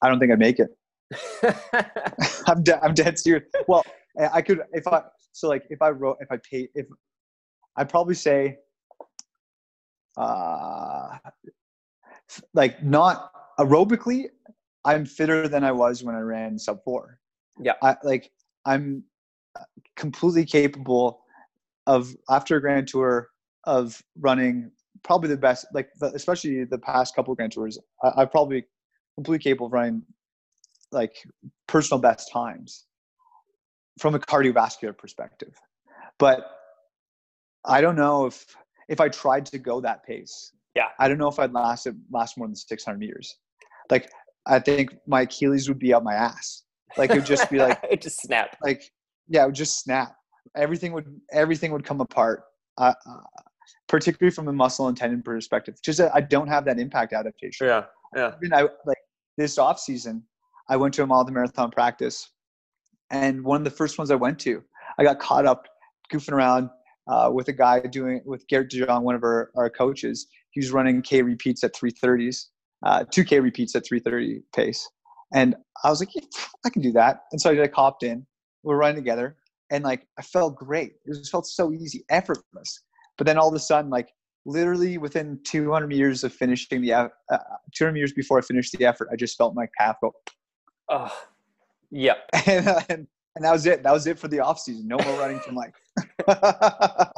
I 0.03 0.09
don't 0.09 0.19
think 0.19 0.31
I'd 0.31 0.39
make 0.39 0.59
it. 0.59 0.69
I'm 2.47 2.63
dead. 2.63 2.81
I'm 2.83 2.95
dead 2.95 3.19
serious. 3.19 3.45
Well, 3.69 3.85
I 4.33 4.43
could 4.43 4.61
if 4.73 4.87
I 4.87 5.03
so 5.33 5.49
like 5.49 5.65
if 5.71 5.83
I 5.83 5.91
wrote 5.91 6.19
if 6.21 6.31
I 6.31 6.39
paid 6.39 6.69
if 6.75 6.87
I'd 7.77 7.89
probably 7.89 8.15
say 8.15 8.57
uh 10.17 11.19
like 12.55 12.83
not 12.83 13.31
aerobically 13.59 14.27
I'm 14.85 15.05
fitter 15.05 15.49
than 15.49 15.65
I 15.65 15.73
was 15.73 16.03
when 16.05 16.15
I 16.15 16.21
ran 16.21 16.59
sub 16.59 16.83
4. 16.85 17.19
Yeah. 17.61 17.73
I 17.83 17.97
like 18.03 18.31
I'm 18.65 19.05
completely 19.97 20.45
capable 20.45 21.21
of 21.87 22.17
after 22.31 22.57
a 22.57 22.61
grand 22.61 22.89
tour 22.89 23.29
of 23.65 24.01
running 24.21 24.71
probably 25.03 25.29
the 25.29 25.37
best 25.37 25.67
like 25.73 25.89
the, 26.01 26.07
especially 26.15 26.65
the 26.65 26.79
past 26.79 27.15
couple 27.15 27.35
grand 27.35 27.53
tours 27.53 27.79
I, 28.03 28.13
i'm 28.17 28.29
probably 28.29 28.65
completely 29.15 29.43
capable 29.43 29.67
of 29.67 29.73
running 29.73 30.03
like 30.93 31.15
personal 31.67 32.01
best 32.01 32.31
times 32.33 32.87
from 33.99 34.15
a 34.15 34.19
cardiovascular 34.19 34.97
perspective. 34.97 35.55
But 36.19 36.51
i 37.67 37.81
don't 37.81 37.97
know 37.97 38.27
if 38.27 38.45
if 38.89 39.01
i 39.01 39.09
tried 39.09 39.45
to 39.45 39.59
go 39.59 39.81
that 39.81 40.05
pace 40.05 40.53
yeah. 40.75 40.89
I 40.99 41.09
don't 41.09 41.19
know 41.19 41.29
if 41.29 41.39
i'd 41.39 41.53
last 41.53 41.87
it 41.87 41.95
last 42.11 42.39
more 42.39 42.47
than 42.47 42.55
600 42.55 42.99
meters 42.99 43.39
like 43.91 44.11
i 44.47 44.59
think 44.59 44.95
my 45.07 45.23
achilles 45.23 45.69
would 45.69 45.79
be 45.79 45.93
up 45.93 46.03
my 46.03 46.15
ass. 46.15 46.63
Like 46.97 47.11
it 47.11 47.17
would 47.17 47.27
just 47.27 47.51
be 47.51 47.59
like 47.59 47.79
it 47.91 48.01
just 48.01 48.21
snap. 48.21 48.57
like 48.63 48.91
yeah 49.29 49.43
it 49.43 49.47
would 49.47 49.55
just 49.55 49.81
snap. 49.81 50.15
Everything 50.57 50.93
would 50.93 51.07
everything 51.33 51.73
would 51.73 51.85
come 51.85 52.01
apart. 52.01 52.45
Uh, 52.79 52.93
uh, 53.07 53.21
particularly 53.89 54.31
from 54.31 54.49
a 54.49 54.53
muscle 54.53 54.87
and 54.89 54.97
tendon 54.97 55.23
perspective 55.23 55.75
just 55.83 55.99
that 55.99 56.15
i 56.15 56.21
don't 56.21 56.47
have 56.47 56.65
that 56.65 56.79
impact 56.79 57.13
adaptation. 57.13 57.67
Yeah 57.67 57.85
yeah. 58.15 58.33
Even 58.43 58.55
I, 58.55 58.63
like 58.85 58.99
this 59.37 59.59
off 59.59 59.81
season 59.81 60.23
i 60.69 60.77
went 60.77 60.95
to 60.95 61.03
a 61.03 61.07
mile 61.07 61.25
marathon 61.25 61.71
practice 61.71 62.31
and 63.11 63.43
one 63.45 63.59
of 63.59 63.65
the 63.65 63.71
first 63.71 63.99
ones 63.99 64.11
i 64.11 64.15
went 64.15 64.39
to 64.39 64.63
i 64.99 65.05
got 65.05 65.19
caught 65.19 65.47
up 65.47 65.67
goofing 66.13 66.33
around 66.33 66.71
uh, 67.09 67.31
with 67.33 67.47
a 67.49 67.53
guy 67.53 67.81
doing 67.81 68.21
with 68.25 68.47
garrett 68.49 68.71
DeJong, 68.71 69.03
one 69.03 69.15
of 69.15 69.23
our, 69.23 69.51
our 69.57 69.71
coaches 69.71 70.27
he 70.51 70.61
was 70.61 70.71
running 70.71 71.03
k 71.03 71.23
repeats 71.23 71.63
at 71.65 71.75
330s 71.75 72.47
uh, 72.85 73.05
2k 73.05 73.43
repeats 73.43 73.75
at 73.75 73.87
330 73.87 74.43
pace 74.55 74.89
and 75.35 75.55
i 75.85 75.91
was 75.91 76.01
like 76.01 76.15
yeah, 76.15 76.23
i 76.65 76.71
can 76.71 76.83
do 76.83 76.93
that 76.93 77.23
and 77.33 77.41
so 77.41 77.51
i 77.51 77.55
like, 77.55 77.75
hopped 77.75 78.03
in 78.03 78.27
we 78.63 78.71
we're 78.71 78.77
running 78.77 78.97
together 78.97 79.37
and 79.71 79.85
like 79.85 80.07
I 80.19 80.23
felt 80.23 80.57
great. 80.57 80.93
It 81.05 81.15
just 81.15 81.31
felt 81.31 81.47
so 81.47 81.73
easy, 81.73 82.05
effortless. 82.11 82.83
But 83.19 83.27
then 83.27 83.39
all 83.39 83.49
of 83.49 83.55
a 83.55 83.59
sudden, 83.59 83.91
like 83.91 84.09
literally 84.45 84.99
within 84.99 85.41
200 85.45 85.87
meters 85.87 86.23
of 86.23 86.33
finishing 86.33 86.81
the 86.81 86.93
uh, 86.93 87.09
200 87.75 87.93
meters 87.93 88.13
before 88.13 88.39
I 88.39 88.43
finished 88.43 88.77
the 88.79 88.85
effort, 88.85 89.09
I 89.13 89.17
just 89.17 89.37
felt 89.37 89.55
my 89.55 89.67
calf 89.79 89.97
go. 90.01 90.13
Oh, 90.89 91.13
yep. 91.91 92.29
And, 92.47 92.69
uh, 92.69 92.81
and, 92.89 93.07
and 93.35 93.45
that 93.45 93.53
was 93.53 93.67
it. 93.67 93.83
That 93.83 93.93
was 93.93 94.07
it 94.07 94.19
for 94.19 94.29
the 94.29 94.41
off 94.41 94.59
season. 94.59 94.89
No 94.89 94.97
more 95.05 95.19
running 95.19 95.41
from 95.41 95.55
like. 95.57 95.75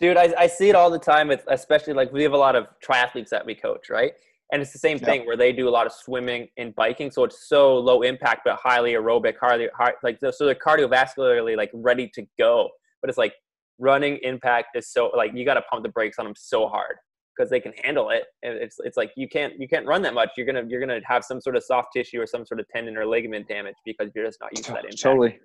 Dude, 0.00 0.16
I, 0.16 0.34
I 0.36 0.46
see 0.48 0.68
it 0.68 0.74
all 0.74 0.90
the 0.90 0.98
time. 0.98 1.28
With 1.28 1.44
especially 1.48 1.92
like 1.92 2.12
we 2.12 2.24
have 2.24 2.32
a 2.32 2.36
lot 2.36 2.56
of 2.56 2.66
triathletes 2.84 3.28
that 3.28 3.46
we 3.46 3.54
coach, 3.54 3.88
right? 3.88 4.12
And 4.52 4.60
it's 4.60 4.72
the 4.72 4.78
same 4.78 4.98
thing 4.98 5.20
yeah. 5.20 5.26
where 5.26 5.36
they 5.36 5.52
do 5.52 5.68
a 5.68 5.70
lot 5.70 5.86
of 5.86 5.92
swimming 5.92 6.48
and 6.58 6.74
biking, 6.74 7.10
so 7.12 7.24
it's 7.24 7.48
so 7.48 7.78
low 7.78 8.02
impact 8.02 8.42
but 8.44 8.56
highly 8.56 8.94
aerobic, 8.94 9.34
highly 9.40 9.68
high, 9.74 9.92
like 10.02 10.18
so 10.20 10.32
they're 10.44 10.54
cardiovascularly 10.54 11.56
like 11.56 11.70
ready 11.72 12.10
to 12.14 12.26
go. 12.38 12.68
But 13.00 13.08
it's 13.08 13.18
like 13.18 13.34
running 13.78 14.18
impact 14.22 14.76
is 14.76 14.88
so 14.88 15.12
like 15.16 15.32
you 15.32 15.44
got 15.44 15.54
to 15.54 15.62
pump 15.62 15.84
the 15.84 15.88
brakes 15.88 16.18
on 16.18 16.24
them 16.24 16.34
so 16.36 16.66
hard 16.66 16.96
because 17.36 17.50
they 17.50 17.60
can 17.60 17.72
handle 17.82 18.10
it. 18.10 18.24
And 18.42 18.54
it's 18.54 18.76
it's 18.80 18.96
like 18.96 19.12
you 19.16 19.28
can't 19.28 19.54
you 19.58 19.68
can't 19.68 19.86
run 19.86 20.02
that 20.02 20.14
much. 20.14 20.30
You're 20.36 20.46
gonna 20.46 20.64
you're 20.68 20.80
gonna 20.80 21.00
have 21.04 21.24
some 21.24 21.40
sort 21.40 21.56
of 21.56 21.64
soft 21.64 21.88
tissue 21.94 22.20
or 22.20 22.26
some 22.26 22.44
sort 22.44 22.60
of 22.60 22.68
tendon 22.68 22.96
or 22.96 23.06
ligament 23.06 23.48
damage 23.48 23.74
because 23.84 24.10
you're 24.14 24.26
just 24.26 24.38
not 24.40 24.50
used 24.56 24.64
to 24.64 24.72
that 24.72 24.84
impact. 24.84 25.02
Totally, 25.02 25.38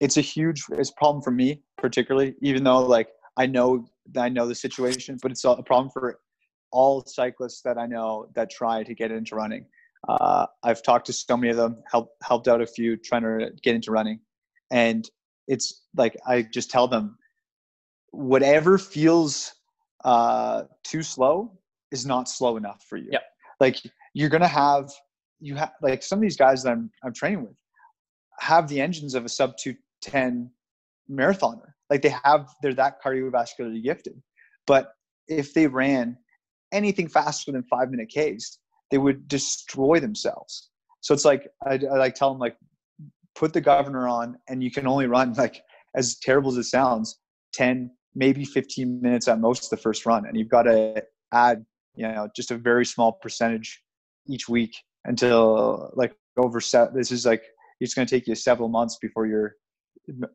it's 0.00 0.16
a 0.16 0.22
huge 0.22 0.64
it's 0.70 0.90
a 0.90 0.94
problem 0.94 1.22
for 1.22 1.30
me 1.30 1.62
particularly. 1.76 2.34
Even 2.42 2.64
though 2.64 2.80
like 2.80 3.08
I 3.36 3.46
know 3.46 3.86
I 4.16 4.28
know 4.28 4.46
the 4.46 4.54
situation, 4.54 5.18
but 5.22 5.30
it's 5.30 5.44
a 5.44 5.62
problem 5.62 5.90
for 5.90 6.18
all 6.70 7.04
cyclists 7.06 7.62
that 7.62 7.78
I 7.78 7.86
know 7.86 8.26
that 8.34 8.50
try 8.50 8.82
to 8.82 8.94
get 8.94 9.10
into 9.10 9.34
running. 9.34 9.64
Uh, 10.08 10.46
I've 10.62 10.82
talked 10.82 11.06
to 11.06 11.12
so 11.12 11.36
many 11.36 11.50
of 11.50 11.56
them, 11.56 11.82
helped 11.90 12.22
helped 12.22 12.48
out 12.48 12.60
a 12.60 12.66
few 12.66 12.96
trying 12.96 13.22
to 13.22 13.50
get 13.62 13.74
into 13.74 13.90
running, 13.90 14.20
and 14.70 15.08
it's 15.46 15.84
like 15.96 16.16
I 16.26 16.42
just 16.42 16.70
tell 16.70 16.86
them, 16.88 17.16
whatever 18.10 18.78
feels 18.78 19.54
uh, 20.04 20.64
too 20.84 21.02
slow 21.02 21.58
is 21.90 22.06
not 22.06 22.28
slow 22.28 22.56
enough 22.56 22.84
for 22.88 22.96
you. 22.96 23.08
Yep. 23.12 23.22
Like 23.60 23.80
you're 24.14 24.28
gonna 24.28 24.48
have 24.48 24.90
you 25.40 25.54
have 25.54 25.72
like 25.82 26.02
some 26.02 26.18
of 26.18 26.22
these 26.22 26.36
guys 26.36 26.62
that 26.62 26.72
I'm 26.72 26.90
I'm 27.04 27.12
training 27.12 27.42
with 27.42 27.56
have 28.40 28.68
the 28.68 28.80
engines 28.80 29.14
of 29.14 29.24
a 29.24 29.28
sub 29.28 29.56
two 29.56 29.74
ten 30.02 30.50
marathoner. 31.10 31.72
Like 31.90 32.02
they 32.02 32.14
have 32.24 32.48
they're 32.62 32.74
that 32.74 33.02
cardiovascularly 33.02 33.82
gifted, 33.82 34.20
but 34.66 34.92
if 35.26 35.54
they 35.54 35.66
ran 35.66 36.16
anything 36.72 37.08
faster 37.08 37.50
than 37.52 37.62
five 37.64 37.90
minute 37.90 38.08
Ks, 38.08 38.58
they 38.90 38.98
would 38.98 39.26
destroy 39.28 40.00
themselves. 40.00 40.70
So 41.00 41.14
it's 41.14 41.24
like 41.24 41.48
I, 41.66 41.74
I 41.74 41.96
like 41.96 42.14
tell 42.14 42.30
them 42.30 42.38
like 42.38 42.56
put 43.34 43.52
the 43.52 43.60
governor 43.60 44.08
on, 44.08 44.36
and 44.48 44.62
you 44.62 44.70
can 44.70 44.86
only 44.86 45.06
run 45.06 45.32
like 45.38 45.60
as 45.96 46.18
terrible 46.18 46.50
as 46.50 46.58
it 46.58 46.64
sounds, 46.64 47.18
ten 47.52 47.90
maybe 48.18 48.44
15 48.44 49.00
minutes 49.00 49.28
at 49.28 49.38
most 49.40 49.70
the 49.70 49.76
first 49.76 50.04
run, 50.04 50.26
and 50.26 50.36
you've 50.36 50.48
got 50.48 50.64
to 50.64 51.02
add 51.32 51.64
you 51.94 52.06
know 52.06 52.28
just 52.34 52.50
a 52.50 52.58
very 52.58 52.84
small 52.84 53.12
percentage 53.12 53.82
each 54.26 54.48
week 54.48 54.76
until 55.04 55.90
like 55.94 56.12
over 56.36 56.60
set. 56.60 56.94
This 56.94 57.10
is 57.10 57.24
like 57.24 57.42
it's 57.80 57.94
going 57.94 58.06
to 58.06 58.14
take 58.14 58.26
you 58.26 58.34
several 58.34 58.68
months 58.68 58.98
before 59.00 59.26
you're. 59.26 59.54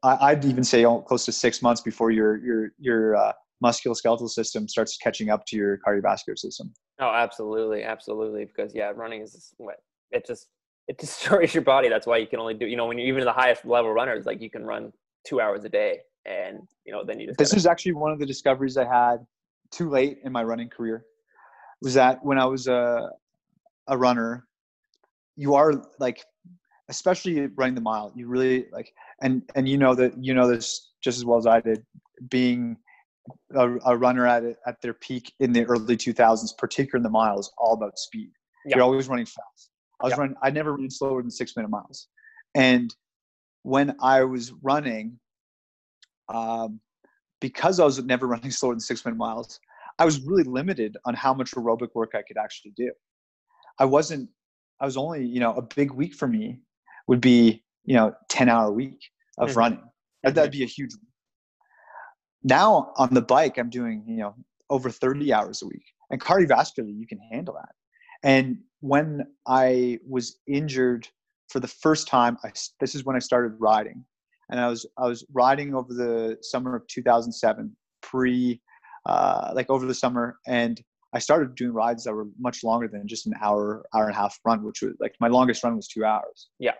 I'd 0.03 0.45
even 0.45 0.63
say 0.63 0.83
close 1.07 1.25
to 1.25 1.31
six 1.31 1.61
months 1.61 1.81
before 1.81 2.11
your 2.11 2.37
your 2.37 2.69
your 2.79 3.15
uh, 3.15 3.33
musculoskeletal 3.63 4.29
system 4.29 4.67
starts 4.67 4.97
catching 4.97 5.29
up 5.29 5.45
to 5.47 5.55
your 5.55 5.79
cardiovascular 5.85 6.37
system. 6.37 6.73
Oh, 6.99 7.11
absolutely, 7.13 7.83
absolutely. 7.83 8.45
Because 8.45 8.73
yeah, 8.73 8.91
running 8.95 9.21
is 9.21 9.53
what 9.57 9.75
it 10.11 10.25
just 10.25 10.47
it 10.87 10.97
destroys 11.05 11.53
your 11.53 11.63
body. 11.63 11.89
That's 11.89 12.07
why 12.07 12.17
you 12.17 12.27
can 12.27 12.39
only 12.39 12.53
do. 12.53 12.65
You 12.65 12.77
know, 12.77 12.85
when 12.85 12.97
you're 12.97 13.07
even 13.07 13.25
the 13.25 13.33
highest 13.33 13.65
level 13.65 13.91
runners, 13.91 14.25
like 14.25 14.41
you 14.41 14.49
can 14.49 14.63
run 14.63 14.93
two 15.25 15.41
hours 15.41 15.63
a 15.63 15.69
day, 15.69 15.99
and 16.25 16.59
you 16.85 16.93
know 16.93 17.03
then 17.03 17.19
you 17.19 17.27
just. 17.27 17.39
This 17.39 17.53
is 17.53 17.65
actually 17.65 17.93
one 17.93 18.11
of 18.11 18.19
the 18.19 18.25
discoveries 18.25 18.77
I 18.77 18.85
had 18.85 19.25
too 19.71 19.89
late 19.89 20.19
in 20.23 20.31
my 20.31 20.43
running 20.43 20.69
career. 20.69 21.05
Was 21.81 21.93
that 21.95 22.23
when 22.23 22.39
I 22.39 22.45
was 22.45 22.67
a 22.67 23.09
a 23.87 23.97
runner, 23.97 24.45
you 25.35 25.55
are 25.55 25.73
like 25.99 26.23
especially 26.89 27.47
running 27.55 27.75
the 27.75 27.81
mile 27.81 28.11
you 28.13 28.27
really 28.27 28.65
like 28.73 28.93
and 29.21 29.41
and 29.55 29.69
you 29.69 29.77
know 29.77 29.95
that 29.95 30.13
you 30.21 30.33
know 30.33 30.49
this 30.49 30.91
just 31.01 31.17
as 31.17 31.23
well 31.23 31.37
as 31.37 31.47
i 31.47 31.61
did 31.61 31.81
being 32.29 32.75
a, 33.55 33.75
a 33.85 33.97
runner 33.97 34.27
at 34.27 34.43
it, 34.43 34.57
at 34.67 34.81
their 34.81 34.93
peak 34.93 35.33
in 35.39 35.53
the 35.53 35.65
early 35.65 35.97
2000s, 35.97 36.57
particularly 36.57 36.99
in 36.99 37.03
the 37.03 37.09
miles, 37.09 37.51
all 37.57 37.73
about 37.73 37.97
speed. 37.97 38.31
Yep. 38.65 38.75
You're 38.75 38.83
always 38.83 39.07
running 39.07 39.25
fast. 39.25 39.71
I 40.01 40.05
was 40.05 40.11
yep. 40.11 40.19
running. 40.19 40.35
I 40.41 40.49
never 40.49 40.73
ran 40.75 40.89
slower 40.89 41.21
than 41.21 41.31
six 41.31 41.55
minute 41.55 41.69
miles, 41.69 42.07
and 42.55 42.93
when 43.63 43.95
I 44.01 44.23
was 44.23 44.51
running, 44.61 45.19
um, 46.29 46.79
because 47.41 47.79
I 47.79 47.85
was 47.85 48.03
never 48.03 48.27
running 48.27 48.51
slower 48.51 48.73
than 48.73 48.79
six 48.79 49.03
minute 49.05 49.17
miles, 49.17 49.59
I 49.99 50.05
was 50.05 50.21
really 50.21 50.43
limited 50.43 50.97
on 51.05 51.13
how 51.13 51.33
much 51.33 51.51
aerobic 51.51 51.89
work 51.93 52.11
I 52.15 52.21
could 52.27 52.37
actually 52.37 52.71
do. 52.75 52.91
I 53.79 53.85
wasn't. 53.85 54.29
I 54.79 54.85
was 54.85 54.97
only, 54.97 55.25
you 55.25 55.39
know, 55.39 55.53
a 55.53 55.61
big 55.61 55.91
week 55.91 56.13
for 56.15 56.27
me 56.27 56.59
would 57.07 57.21
be, 57.21 57.63
you 57.85 57.95
know, 57.95 58.13
ten 58.29 58.49
hour 58.49 58.71
week 58.71 58.99
of 59.37 59.49
mm-hmm. 59.49 59.59
running. 59.59 59.83
That'd 60.23 60.51
mm-hmm. 60.51 60.59
be 60.59 60.63
a 60.63 60.67
huge 60.67 60.91
now 62.43 62.91
on 62.97 63.13
the 63.13 63.21
bike 63.21 63.57
i'm 63.57 63.69
doing 63.69 64.03
you 64.07 64.17
know 64.17 64.35
over 64.69 64.89
30 64.89 65.33
hours 65.33 65.61
a 65.61 65.67
week 65.67 65.85
and 66.09 66.21
cardiovascularly 66.21 66.97
you 66.97 67.07
can 67.07 67.19
handle 67.31 67.55
that 67.55 67.73
and 68.23 68.57
when 68.81 69.25
i 69.47 69.97
was 70.07 70.39
injured 70.47 71.07
for 71.49 71.59
the 71.59 71.67
first 71.67 72.07
time 72.07 72.37
I, 72.43 72.51
this 72.79 72.95
is 72.95 73.05
when 73.05 73.15
i 73.15 73.19
started 73.19 73.55
riding 73.59 74.03
and 74.53 74.61
i 74.61 74.69
was 74.69 74.85
i 74.97 75.05
was 75.05 75.25
riding 75.33 75.75
over 75.75 75.93
the 75.93 76.37
summer 76.41 76.75
of 76.75 76.87
2007 76.87 77.75
pre 78.01 78.61
uh, 79.05 79.51
like 79.53 79.69
over 79.69 79.85
the 79.85 79.93
summer 79.93 80.37
and 80.47 80.81
i 81.11 81.19
started 81.19 81.53
doing 81.55 81.73
rides 81.73 82.05
that 82.05 82.13
were 82.13 82.27
much 82.39 82.63
longer 82.63 82.87
than 82.87 83.05
just 83.05 83.27
an 83.27 83.33
hour 83.41 83.85
hour 83.93 84.03
and 84.03 84.13
a 84.13 84.17
half 84.17 84.39
run 84.45 84.63
which 84.63 84.81
was 84.81 84.93
like 85.01 85.13
my 85.19 85.27
longest 85.27 85.61
run 85.65 85.75
was 85.75 85.89
two 85.89 86.05
hours 86.05 86.49
yeah 86.59 86.75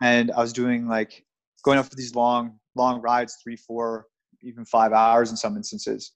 and 0.00 0.32
i 0.32 0.40
was 0.40 0.52
doing 0.52 0.88
like 0.88 1.24
going 1.62 1.78
up 1.78 1.86
for 1.86 1.94
these 1.94 2.16
long 2.16 2.58
long 2.74 3.00
rides 3.00 3.36
three 3.44 3.56
four 3.56 4.06
even 4.42 4.64
five 4.64 4.92
hours 4.92 5.30
in 5.30 5.36
some 5.36 5.56
instances. 5.56 6.12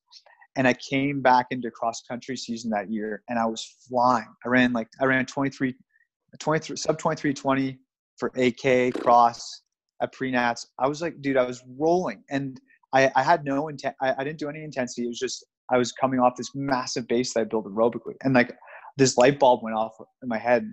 And 0.56 0.66
I 0.66 0.74
came 0.74 1.20
back 1.20 1.46
into 1.50 1.70
cross 1.70 2.02
country 2.02 2.37
season 2.37 2.70
that 2.70 2.90
year 2.90 3.22
and 3.28 3.38
I 3.38 3.46
was 3.46 3.76
flying. 3.88 4.28
I 4.44 4.48
ran 4.48 4.72
like, 4.72 4.88
I 5.00 5.04
ran 5.04 5.26
23, 5.26 5.74
23 6.38 6.76
sub 6.76 6.98
2320 6.98 7.78
for 8.18 8.30
8K 8.30 8.98
cross 9.00 9.62
at 10.02 10.12
pre-nats. 10.12 10.66
I 10.78 10.88
was 10.88 11.02
like, 11.02 11.20
dude, 11.20 11.37
I 11.37 11.44
was 11.44 11.62
rolling 11.78 12.22
and 12.30 12.61
I, 12.92 13.11
I 13.14 13.22
had 13.22 13.44
no 13.44 13.68
intent. 13.68 13.96
I, 14.00 14.14
I 14.18 14.24
didn't 14.24 14.38
do 14.38 14.48
any 14.48 14.62
intensity. 14.62 15.04
It 15.04 15.09
was 15.09 15.18
just, 15.18 15.44
I 15.70 15.78
was 15.78 15.92
coming 15.92 16.20
off 16.20 16.37
this 16.37 16.50
massive 16.54 17.09
base 17.09 17.35
that 17.35 17.40
I 17.40 17.44
built 17.44 17.66
aerobically. 17.66 18.14
And 18.22 18.35
like 18.35 18.54
this 18.96 19.16
light 19.16 19.38
bulb 19.38 19.62
went 19.62 19.76
off 19.76 19.92
in 20.22 20.28
my 20.28 20.38
head 20.38 20.68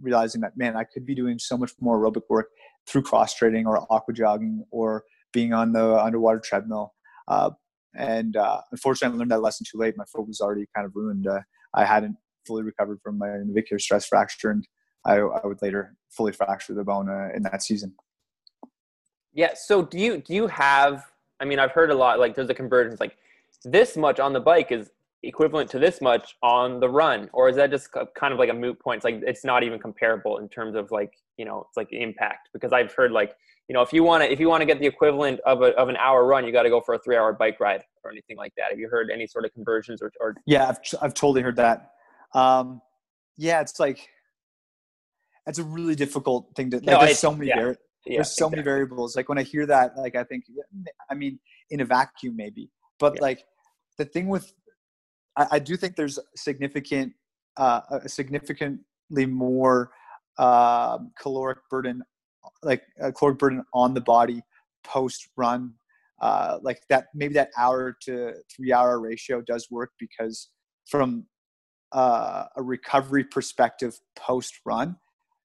realizing 0.00 0.40
that 0.42 0.56
man, 0.56 0.76
I 0.76 0.84
could 0.84 1.06
be 1.06 1.14
doing 1.14 1.38
so 1.38 1.56
much 1.56 1.72
more 1.80 1.98
aerobic 1.98 2.22
work 2.28 2.48
through 2.86 3.02
cross 3.02 3.34
training 3.34 3.66
or 3.66 3.86
aqua 3.90 4.12
jogging 4.12 4.64
or 4.70 5.04
being 5.32 5.52
on 5.52 5.72
the 5.72 5.98
underwater 5.98 6.40
treadmill. 6.40 6.94
Uh, 7.28 7.50
and 7.96 8.36
uh, 8.36 8.60
unfortunately, 8.72 9.16
I 9.16 9.18
learned 9.18 9.30
that 9.30 9.40
lesson 9.40 9.66
too 9.70 9.78
late. 9.78 9.96
My 9.96 10.04
foot 10.04 10.26
was 10.26 10.40
already 10.40 10.66
kind 10.74 10.84
of 10.84 10.92
ruined. 10.94 11.26
Uh, 11.26 11.40
I 11.74 11.84
hadn't 11.84 12.16
fully 12.46 12.62
recovered 12.62 13.00
from 13.02 13.18
my 13.18 13.28
navicular 13.44 13.78
stress 13.78 14.06
fracture, 14.06 14.50
and 14.50 14.66
I, 15.06 15.16
I 15.16 15.46
would 15.46 15.62
later 15.62 15.96
fully 16.10 16.32
fracture 16.32 16.74
the 16.74 16.84
bone 16.84 17.08
uh, 17.08 17.28
in 17.34 17.42
that 17.44 17.62
season. 17.62 17.94
Yeah. 19.34 19.52
So 19.54 19.82
do 19.82 19.98
you 19.98 20.18
do 20.18 20.34
you 20.34 20.46
have? 20.46 21.04
I 21.40 21.44
mean, 21.44 21.58
I've 21.58 21.72
heard 21.72 21.90
a 21.90 21.94
lot. 21.94 22.18
Like, 22.18 22.34
there's 22.34 22.48
a 22.48 22.54
convergence. 22.54 23.00
Like, 23.00 23.16
this 23.64 23.96
much 23.96 24.20
on 24.20 24.32
the 24.32 24.40
bike 24.40 24.70
is 24.70 24.90
equivalent 25.22 25.70
to 25.70 25.78
this 25.78 26.00
much 26.00 26.36
on 26.42 26.80
the 26.80 26.88
run, 26.88 27.28
or 27.32 27.48
is 27.48 27.56
that 27.56 27.70
just 27.70 27.88
kind 28.14 28.32
of 28.32 28.38
like 28.38 28.50
a 28.50 28.54
moot 28.54 28.78
point? 28.78 28.98
It's 28.98 29.04
like 29.04 29.22
it's 29.26 29.44
not 29.44 29.62
even 29.62 29.78
comparable 29.78 30.38
in 30.38 30.48
terms 30.48 30.76
of 30.76 30.90
like 30.90 31.12
you 31.36 31.44
know, 31.44 31.66
it's 31.68 31.76
like 31.76 31.88
impact. 31.92 32.50
Because 32.52 32.72
I've 32.72 32.92
heard 32.92 33.12
like 33.12 33.36
you 33.68 33.74
know, 33.74 33.82
if 33.82 33.92
you 33.92 34.04
want 34.04 34.22
to 34.22 34.30
if 34.30 34.38
you 34.38 34.48
want 34.48 34.60
to 34.60 34.66
get 34.66 34.78
the 34.78 34.86
equivalent 34.86 35.40
of 35.40 35.62
a 35.62 35.74
of 35.76 35.88
an 35.88 35.96
hour 35.96 36.24
run, 36.24 36.46
you 36.46 36.52
got 36.52 36.62
to 36.62 36.70
go 36.70 36.80
for 36.80 36.94
a 36.94 36.98
three 36.98 37.16
hour 37.16 37.32
bike 37.32 37.58
ride 37.60 37.82
or 38.04 38.10
anything 38.10 38.36
like 38.36 38.52
that. 38.56 38.66
Have 38.70 38.78
you 38.78 38.88
heard 38.88 39.10
any 39.10 39.26
sort 39.26 39.44
of 39.44 39.52
conversions 39.54 40.02
or? 40.02 40.12
or 40.20 40.34
yeah, 40.46 40.68
I've 40.68 40.78
I've 41.00 41.14
totally 41.14 41.42
heard 41.42 41.56
that. 41.56 41.92
Um, 42.34 42.82
yeah, 43.36 43.60
it's 43.60 43.80
like 43.80 44.08
it's 45.46 45.58
a 45.58 45.64
really 45.64 45.94
difficult 45.94 46.48
thing 46.54 46.70
to. 46.70 46.76
Like, 46.76 46.86
no, 46.86 47.00
there's 47.00 47.18
so 47.18 47.32
many 47.32 47.48
yeah, 47.48 47.56
vari- 47.56 47.78
yeah, 48.06 48.16
there's 48.16 48.36
so 48.36 48.46
exactly. 48.46 48.56
many 48.56 48.64
variables. 48.64 49.16
Like 49.16 49.28
when 49.28 49.38
I 49.38 49.42
hear 49.42 49.66
that, 49.66 49.96
like 49.96 50.14
I 50.14 50.24
think, 50.24 50.44
I 51.10 51.14
mean, 51.14 51.38
in 51.70 51.80
a 51.80 51.84
vacuum 51.84 52.36
maybe, 52.36 52.70
but 52.98 53.14
yeah. 53.16 53.22
like 53.22 53.44
the 53.98 54.04
thing 54.04 54.28
with, 54.28 54.52
I, 55.36 55.46
I 55.52 55.58
do 55.58 55.76
think 55.76 55.96
there's 55.96 56.18
significant, 56.36 57.14
uh, 57.56 57.80
a 57.90 58.08
significantly 58.08 59.26
more 59.26 59.90
uh, 60.38 60.98
caloric 61.18 61.58
burden, 61.70 62.02
like 62.62 62.82
a 63.00 63.12
caloric 63.12 63.38
burden 63.38 63.64
on 63.72 63.94
the 63.94 64.00
body 64.00 64.42
post 64.82 65.28
run. 65.36 65.74
Uh, 66.20 66.58
like 66.62 66.80
that, 66.88 67.06
maybe 67.14 67.34
that 67.34 67.50
hour 67.58 67.96
to 68.02 68.32
three 68.54 68.72
hour 68.72 69.00
ratio 69.00 69.42
does 69.42 69.68
work 69.70 69.90
because 69.98 70.48
from 70.86 71.26
uh, 71.92 72.44
a 72.56 72.62
recovery 72.62 73.24
perspective 73.24 73.98
post 74.16 74.60
run, 74.64 74.96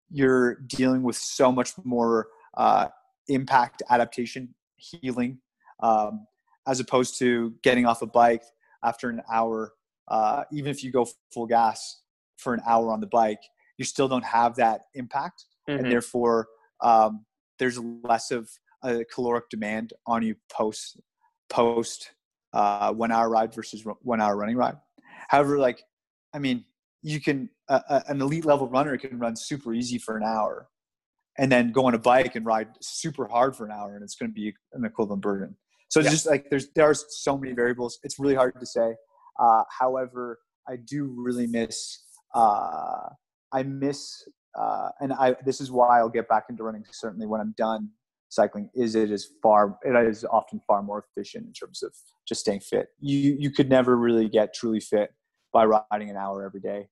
you're 0.10 0.56
dealing 0.68 1.04
with 1.04 1.16
so 1.16 1.52
much 1.52 1.72
more 1.84 2.28
uh, 2.56 2.88
impact, 3.28 3.84
adaptation, 3.90 4.54
healing, 4.78 5.40
um, 5.82 6.26
as 6.68 6.80
opposed 6.80 7.18
to 7.20 7.54
getting 7.64 7.86
off 7.86 8.02
a 8.02 8.08
bike 8.08 8.44
after 8.84 9.10
an 9.10 9.22
hour. 9.32 9.74
Uh, 10.08 10.44
even 10.52 10.72
if 10.72 10.84
you 10.84 10.92
go 10.92 11.08
full 11.32 11.46
gas 11.46 12.02
for 12.38 12.54
an 12.54 12.62
hour 12.68 12.92
on 12.92 13.00
the 13.00 13.08
bike, 13.08 13.42
you 13.78 13.86
still 13.86 14.08
don't 14.08 14.26
have 14.26 14.56
that 14.56 14.82
impact, 14.96 15.46
mm-hmm. 15.70 15.84
and 15.84 15.92
therefore 15.92 16.48
um, 16.82 17.26
there's 17.60 17.80
less 18.04 18.32
of 18.32 18.50
a 18.84 19.04
caloric 19.06 19.50
demand 19.50 19.94
on 20.08 20.24
you 20.24 20.36
post 20.52 21.00
post 21.50 22.12
uh, 22.54 22.92
one 22.94 23.12
hour 23.12 23.30
ride 23.30 23.54
versus 23.54 23.84
one 24.02 24.22
hour 24.22 24.36
running 24.36 24.56
ride. 24.56 24.76
However, 25.28 25.58
like 25.60 25.84
I 26.34 26.40
mean, 26.40 26.66
you 27.02 27.22
can 27.22 27.50
uh, 27.68 28.02
an 28.08 28.22
elite 28.22 28.46
level 28.46 28.68
runner 28.68 28.98
can 28.98 29.20
run 29.20 29.36
super 29.36 29.74
easy 29.74 29.98
for 29.98 30.18
an 30.18 30.24
hour, 30.24 30.68
and 31.40 31.50
then 31.50 31.72
go 31.72 31.86
on 31.86 31.96
a 31.96 32.00
bike 32.00 32.36
and 32.36 32.46
ride 32.46 32.68
super 32.82 33.26
hard 33.26 33.56
for 33.56 33.66
an 33.66 33.72
hour, 33.72 33.96
and 33.96 34.04
it's 34.04 34.16
going 34.16 34.30
to 34.30 34.34
be 34.34 34.54
an 34.74 34.84
equivalent 34.84 35.22
burden. 35.22 35.56
So 35.88 36.02
yeah. 36.02 36.10
just 36.10 36.28
like 36.28 36.50
there's 36.50 36.68
there 36.76 36.88
are 36.88 36.94
so 36.94 37.38
many 37.38 37.54
variables. 37.54 37.98
It's 38.04 38.20
really 38.20 38.36
hard 38.36 38.60
to 38.60 38.66
say. 38.66 38.94
Uh, 39.40 39.64
however, 39.80 40.40
I 40.68 40.76
do 40.76 41.16
really 41.18 41.48
miss. 41.48 42.04
Uh, 42.36 43.08
I 43.54 43.64
miss, 43.64 44.28
uh, 44.60 44.90
and 45.00 45.14
I 45.14 45.36
this 45.46 45.62
is 45.62 45.72
why 45.72 46.00
I'll 46.00 46.10
get 46.10 46.28
back 46.28 46.44
into 46.50 46.64
running. 46.64 46.84
Certainly, 46.92 47.26
when 47.26 47.40
I'm 47.40 47.56
done 47.58 47.90
cycling, 48.28 48.70
is 48.76 48.96
it 48.96 49.10
is 49.10 49.32
far 49.42 49.78
it 49.84 49.96
is 50.08 50.26
often 50.26 50.60
far 50.68 50.84
more 50.84 51.06
efficient 51.10 51.48
in 51.48 51.54
terms 51.54 51.82
of 51.82 51.94
just 52.28 52.42
staying 52.42 52.60
fit. 52.60 52.88
You 53.00 53.38
you 53.40 53.50
could 53.50 53.70
never 53.70 53.96
really 53.96 54.28
get 54.28 54.54
truly 54.54 54.82
fit 54.82 55.12
by 55.54 55.66
riding 55.66 56.10
an 56.10 56.18
hour 56.18 56.44
every 56.44 56.60
day. 56.60 56.90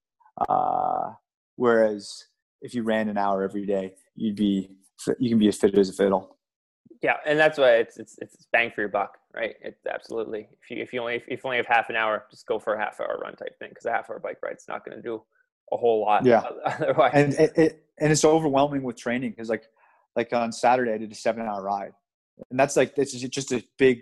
Uh, 0.48 1.12
whereas 1.58 2.24
if 2.62 2.74
you 2.74 2.84
ran 2.84 3.10
an 3.10 3.18
hour 3.18 3.44
every 3.44 3.66
day, 3.66 3.94
you'd 4.18 4.36
be 4.36 4.70
you 5.20 5.30
can 5.30 5.40
be 5.40 5.48
as 5.48 5.58
fit 5.58 5.78
as 5.78 5.90
a 5.90 5.94
fiddle. 5.94 6.38
Yeah, 7.02 7.18
and 7.26 7.40
that's 7.40 7.58
why 7.58 7.76
it's 7.76 7.98
it's 7.98 8.18
it's 8.20 8.48
bang 8.52 8.72
for 8.74 8.82
your 8.82 8.90
buck, 8.90 9.18
right? 9.34 9.56
It's 9.62 9.86
absolutely. 9.86 10.50
If 10.64 10.72
you 10.72 10.78
if 10.82 10.94
you 10.94 11.02
only 11.02 11.16
if 11.28 11.30
you 11.30 11.40
only 11.46 11.58
have 11.58 11.68
half 11.68 11.90
an 11.90 11.96
hour, 11.96 12.26
just 12.32 12.46
go 12.48 12.60
for 12.60 12.74
a 12.74 12.80
half 12.80 13.00
hour 13.00 13.20
run 13.22 13.36
type 13.36 13.58
thing 13.60 13.70
because 13.70 13.86
a 13.86 13.92
half 13.92 14.10
hour 14.10 14.20
bike 14.20 14.40
ride's 14.44 14.66
not 14.68 14.84
going 14.84 14.98
to 14.98 15.04
do 15.04 15.22
a 15.72 15.78
whole 15.78 16.02
lot. 16.02 16.26
Yeah. 16.26 16.44
Otherwise. 16.66 17.12
And 17.14 17.34
it, 17.36 17.58
it 17.58 17.84
and 18.00 18.12
it's 18.12 18.26
overwhelming 18.26 18.84
with 18.84 18.98
training 18.98 19.32
because 19.32 19.50
like 19.50 19.64
like 20.16 20.34
on 20.34 20.52
Saturday 20.52 20.94
I 20.94 20.98
did 20.98 21.12
a 21.12 21.16
seven 21.16 21.46
hour 21.46 21.62
ride, 21.62 21.92
and 22.50 22.60
that's 22.60 22.76
like 22.76 22.96
this 22.96 23.14
is 23.14 23.24
it's 23.24 23.36
just 23.36 23.52
a 23.52 23.64
big 23.78 24.02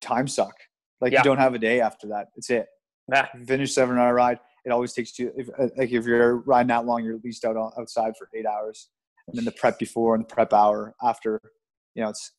time 0.00 0.26
suck. 0.26 0.54
Like 1.00 1.12
yeah. 1.12 1.20
you 1.20 1.24
don't 1.24 1.38
have 1.38 1.54
a 1.54 1.58
day 1.58 1.80
after 1.80 2.08
that. 2.08 2.28
It's 2.36 2.50
it. 2.50 2.66
Nah. 3.08 3.26
Finish 3.46 3.72
seven 3.72 3.98
hour 3.98 4.14
ride. 4.14 4.40
It 4.64 4.72
always 4.72 4.92
takes 4.92 5.16
you 5.16 5.32
if, 5.36 5.48
uh, 5.56 5.68
like 5.76 5.92
if 5.92 6.04
you're 6.04 6.38
riding 6.38 6.68
that 6.68 6.86
long, 6.86 7.04
you're 7.04 7.14
at 7.14 7.24
least 7.24 7.44
out 7.44 7.56
outside 7.78 8.14
for 8.18 8.28
eight 8.34 8.46
hours, 8.46 8.88
and 9.28 9.36
then 9.36 9.44
the 9.44 9.52
prep 9.52 9.78
before 9.78 10.14
and 10.14 10.24
the 10.24 10.34
prep 10.34 10.52
hour 10.52 10.94
after. 11.02 11.40
You 11.94 12.02
know, 12.02 12.10
it's 12.10 12.32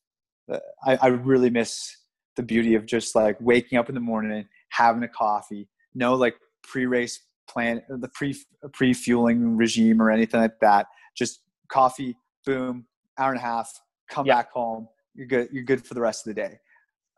uh, 0.52 0.58
I, 0.84 0.96
I 0.96 1.06
really 1.08 1.50
miss 1.50 1.90
the 2.36 2.42
beauty 2.42 2.74
of 2.74 2.86
just 2.86 3.14
like 3.14 3.36
waking 3.40 3.78
up 3.78 3.88
in 3.88 3.94
the 3.94 4.00
morning, 4.00 4.46
having 4.70 5.02
a 5.02 5.08
coffee, 5.08 5.68
no 5.94 6.14
like 6.14 6.36
pre-race 6.62 7.20
plan, 7.48 7.82
the 7.88 8.08
pre 8.14 8.36
pre-fueling 8.72 9.56
regime 9.56 10.00
or 10.00 10.10
anything 10.10 10.40
like 10.40 10.60
that. 10.60 10.86
Just 11.16 11.40
coffee, 11.68 12.16
boom, 12.46 12.86
hour 13.18 13.30
and 13.30 13.40
a 13.40 13.42
half, 13.42 13.70
come 14.08 14.26
yeah. 14.26 14.36
back 14.36 14.52
home. 14.52 14.88
You're 15.14 15.26
good. 15.26 15.48
You're 15.52 15.64
good 15.64 15.84
for 15.84 15.94
the 15.94 16.00
rest 16.00 16.26
of 16.26 16.34
the 16.34 16.40
day. 16.40 16.58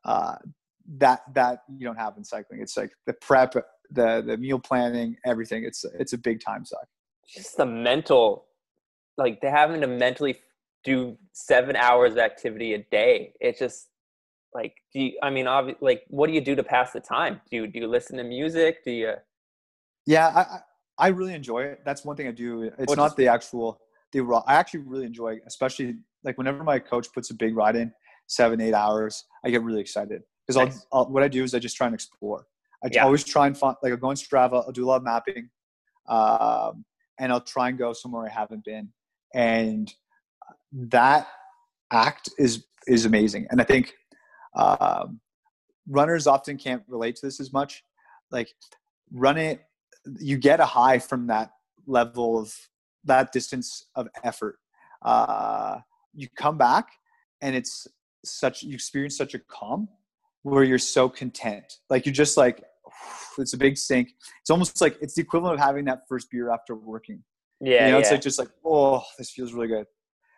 Uh, 0.04 0.37
that 0.98 1.20
that 1.35 1.61
you 1.68 1.87
don't 1.87 1.96
have 1.96 2.16
in 2.16 2.24
cycling. 2.24 2.61
It's 2.62 2.76
like 2.76 2.90
the 3.06 3.12
prep, 3.12 3.54
the 3.90 4.22
the 4.26 4.37
meal 4.37 4.59
planning, 4.59 5.16
everything. 5.24 5.64
It's 5.64 5.85
it's 5.98 6.12
a 6.14 6.18
big 6.18 6.40
time 6.40 6.64
suck. 6.64 6.87
Just 7.28 7.56
the 7.56 7.66
mental, 7.66 8.46
like 9.16 9.40
they 9.40 9.51
having 9.51 9.81
to 9.81 9.87
mentally 9.87 10.37
do 10.85 11.16
seven 11.33 11.77
hours 11.77 12.12
of 12.12 12.18
activity 12.18 12.75
a 12.75 12.79
day. 12.90 13.33
It's 13.40 13.59
just 13.59 13.88
like 14.55 14.75
do 14.92 15.01
you, 15.01 15.12
I 15.23 15.31
mean, 15.31 15.46
obviously, 15.46 15.79
like 15.81 16.03
what 16.09 16.27
do 16.27 16.33
you 16.33 16.40
do 16.40 16.55
to 16.57 16.62
pass 16.62 16.92
the 16.92 17.01
time? 17.01 17.40
Do 17.51 17.57
you 17.57 17.66
do 17.66 17.81
you 17.81 17.87
listen 17.87 18.16
to 18.18 18.25
music? 18.25 18.85
Do 18.85 18.90
you? 18.90 19.14
Yeah, 20.07 20.29
I 20.29 20.61
I 20.99 21.09
really 21.09 21.35
enjoy 21.35 21.62
it. 21.62 21.81
That's 21.85 22.05
one 22.05 22.16
thing 22.16 22.29
I 22.29 22.33
do. 22.33 22.70
It's 22.79 22.96
not 22.96 23.16
the 23.16 23.29
actual 23.29 23.81
the 24.12 24.20
raw. 24.20 24.42
I 24.46 24.55
actually 24.55 24.81
really 24.81 25.07
enjoy, 25.07 25.38
especially 25.46 25.96
like 26.25 26.37
whenever 26.38 26.64
my 26.64 26.79
coach 26.79 27.09
puts 27.12 27.31
a 27.31 27.35
big 27.35 27.57
ride 27.57 27.77
in, 27.77 27.92
seven 28.27 28.61
eight 28.61 28.75
hours. 28.75 29.25
I 29.44 29.51
get 29.51 29.62
really 29.62 29.81
excited 29.81 30.23
because 30.46 30.57
nice. 30.57 30.87
I'll, 30.92 31.01
I'll, 31.01 31.11
what 31.11 31.23
I 31.23 31.29
do 31.29 31.44
is 31.44 31.55
I 31.55 31.59
just 31.59 31.77
try 31.77 31.87
and 31.87 31.94
explore. 31.94 32.46
I 32.85 32.88
yeah. 32.92 33.05
always 33.05 33.25
try 33.25 33.46
and 33.46 33.57
find 33.57 33.77
like 33.83 33.92
I'll 33.92 33.99
go 33.99 34.09
on 34.09 34.16
Strava. 34.16 34.64
I'll 34.64 34.73
do 34.73 34.85
a 34.85 34.88
lot 34.88 34.96
of 34.96 35.05
mapping, 35.05 35.49
um, 36.09 36.85
and 37.18 37.33
I'll 37.33 37.40
try 37.40 37.68
and 37.68 37.79
go 37.79 37.92
somewhere 37.92 38.27
I 38.27 38.31
haven't 38.31 38.64
been. 38.64 38.88
And 39.35 39.93
that 40.73 41.29
act 41.93 42.31
is 42.38 42.64
is 42.87 43.05
amazing. 43.05 43.47
And 43.51 43.61
I 43.61 43.64
think 43.64 43.95
um, 44.57 45.21
runners 45.88 46.27
often 46.27 46.57
can't 46.57 46.83
relate 46.88 47.16
to 47.16 47.27
this 47.27 47.40
as 47.40 47.53
much. 47.53 47.85
Like 48.31 48.49
run 49.12 49.37
it, 49.37 49.62
you 50.19 50.38
get 50.38 50.61
a 50.61 50.64
high 50.64 50.99
from 50.99 51.27
that 51.29 51.51
level 51.87 52.38
of 52.38 52.55
that 53.05 53.33
distance 53.33 53.87
of 53.95 54.09
effort. 54.23 54.59
Uh, 55.03 55.79
you 56.14 56.29
come 56.37 56.59
back, 56.59 56.88
and 57.40 57.55
it's 57.55 57.87
such 58.25 58.62
you 58.62 58.75
experience 58.75 59.16
such 59.16 59.35
a 59.35 59.38
calm 59.38 59.88
where 60.43 60.64
you're 60.64 60.79
so 60.79 61.09
content. 61.09 61.64
Like 61.88 62.07
you're 62.07 62.12
just 62.12 62.37
like, 62.37 62.62
it's 63.38 63.53
a 63.53 63.59
big 63.59 63.77
sink. 63.77 64.11
It's 64.40 64.51
almost 64.51 64.81
like 64.81 64.97
it's 65.01 65.14
the 65.14 65.23
equivalent 65.23 65.55
of 65.55 65.61
having 65.61 65.85
that 65.87 66.03
first 66.09 66.31
beer 66.31 66.51
after 66.51 66.75
working. 66.75 67.23
Yeah. 67.61 67.87
You 67.87 67.92
know, 67.92 67.99
yeah. 67.99 67.99
it's 67.99 68.11
like 68.11 68.20
just 68.23 68.38
like, 68.38 68.49
oh, 68.64 69.03
this 69.18 69.31
feels 69.31 69.53
really 69.53 69.68
good. 69.68 69.87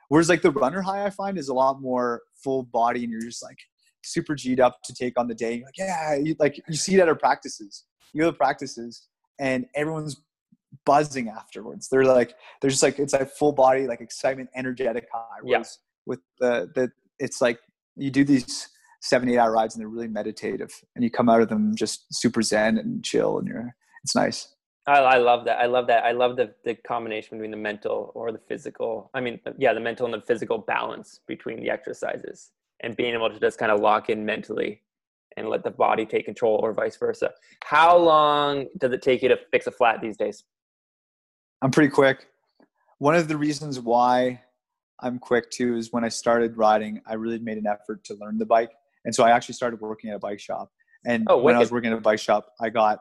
Whereas 0.08 0.28
like 0.28 0.42
the 0.42 0.50
runner 0.50 0.82
high 0.82 1.04
I 1.04 1.10
find 1.10 1.38
is 1.38 1.48
a 1.48 1.54
lot 1.54 1.80
more 1.80 2.22
full 2.42 2.64
body 2.64 3.04
and 3.04 3.12
you're 3.12 3.22
just 3.22 3.42
like 3.42 3.56
super 4.04 4.34
G'd 4.34 4.60
up 4.60 4.78
to 4.84 4.94
take 4.94 5.18
on 5.18 5.28
the 5.28 5.34
day. 5.34 5.54
You're 5.54 5.66
like, 5.66 5.78
yeah, 5.78 6.14
you, 6.14 6.36
like 6.38 6.60
you 6.68 6.74
see 6.74 6.94
it 6.94 7.00
at 7.00 7.08
our 7.08 7.14
practices. 7.14 7.84
You 8.12 8.22
go 8.22 8.30
to 8.30 8.36
practices 8.36 9.08
and 9.40 9.66
everyone's 9.74 10.20
buzzing 10.84 11.28
afterwards. 11.28 11.88
They're 11.88 12.04
like, 12.04 12.34
they're 12.60 12.70
just 12.70 12.82
like, 12.82 12.98
it's 12.98 13.12
like 13.12 13.30
full 13.30 13.52
body, 13.52 13.86
like 13.86 14.00
excitement, 14.00 14.50
energetic 14.54 15.06
high. 15.12 15.38
Yeah. 15.44 15.62
with 16.04 16.20
the, 16.40 16.70
the, 16.74 16.90
it's 17.18 17.40
like 17.40 17.58
you 17.96 18.10
do 18.10 18.24
these 18.24 18.68
seven 19.00 19.28
eight 19.28 19.38
hour 19.38 19.52
rides 19.52 19.74
and 19.74 19.80
they're 19.80 19.88
really 19.88 20.08
meditative 20.08 20.72
and 20.94 21.04
you 21.04 21.10
come 21.10 21.28
out 21.28 21.40
of 21.40 21.48
them 21.48 21.74
just 21.74 22.06
super 22.12 22.42
zen 22.42 22.78
and 22.78 23.04
chill 23.04 23.38
and 23.38 23.48
you're 23.48 23.74
it's 24.04 24.14
nice 24.14 24.54
I, 24.86 24.98
I 24.98 25.18
love 25.18 25.44
that. 25.44 25.58
I 25.58 25.66
love 25.66 25.86
that. 25.86 26.04
I 26.04 26.12
love 26.12 26.36
the, 26.36 26.54
the 26.64 26.74
combination 26.74 27.38
between 27.38 27.52
the 27.52 27.56
mental 27.56 28.10
or 28.14 28.32
the 28.32 28.40
physical 28.48 29.10
i 29.14 29.20
mean 29.20 29.38
yeah 29.58 29.72
the 29.72 29.80
mental 29.80 30.06
and 30.06 30.14
the 30.14 30.26
physical 30.26 30.58
balance 30.58 31.20
between 31.26 31.60
the 31.60 31.70
exercises 31.70 32.50
and 32.82 32.96
being 32.96 33.14
able 33.14 33.30
to 33.30 33.38
just 33.38 33.58
kind 33.58 33.70
of 33.70 33.80
lock 33.80 34.10
in 34.10 34.24
mentally 34.24 34.82
and 35.36 35.48
let 35.48 35.64
the 35.64 35.70
body 35.70 36.04
take 36.04 36.24
control 36.24 36.56
or 36.62 36.72
vice 36.72 36.96
versa. 36.96 37.30
How 37.64 37.96
long 37.96 38.66
does 38.78 38.92
it 38.92 39.02
take 39.02 39.22
you 39.22 39.28
to 39.28 39.38
fix 39.50 39.66
a 39.66 39.70
flat 39.70 40.00
these 40.00 40.16
days? 40.16 40.44
I'm 41.62 41.70
pretty 41.70 41.90
quick. 41.90 42.26
One 42.98 43.14
of 43.14 43.28
the 43.28 43.36
reasons 43.36 43.80
why 43.80 44.42
I'm 45.00 45.18
quick 45.18 45.50
too 45.50 45.76
is 45.76 45.92
when 45.92 46.04
I 46.04 46.08
started 46.08 46.56
riding, 46.56 47.00
I 47.06 47.14
really 47.14 47.38
made 47.38 47.58
an 47.58 47.66
effort 47.66 48.04
to 48.04 48.14
learn 48.14 48.38
the 48.38 48.46
bike, 48.46 48.72
and 49.04 49.14
so 49.14 49.24
I 49.24 49.30
actually 49.30 49.54
started 49.54 49.80
working 49.80 50.10
at 50.10 50.16
a 50.16 50.20
bike 50.20 50.40
shop. 50.40 50.70
And 51.04 51.26
Oh, 51.28 51.38
when 51.38 51.56
I 51.56 51.58
was 51.58 51.72
working 51.72 51.92
at 51.92 51.98
a 51.98 52.00
bike 52.00 52.20
shop, 52.20 52.46
I 52.60 52.68
got 52.68 53.00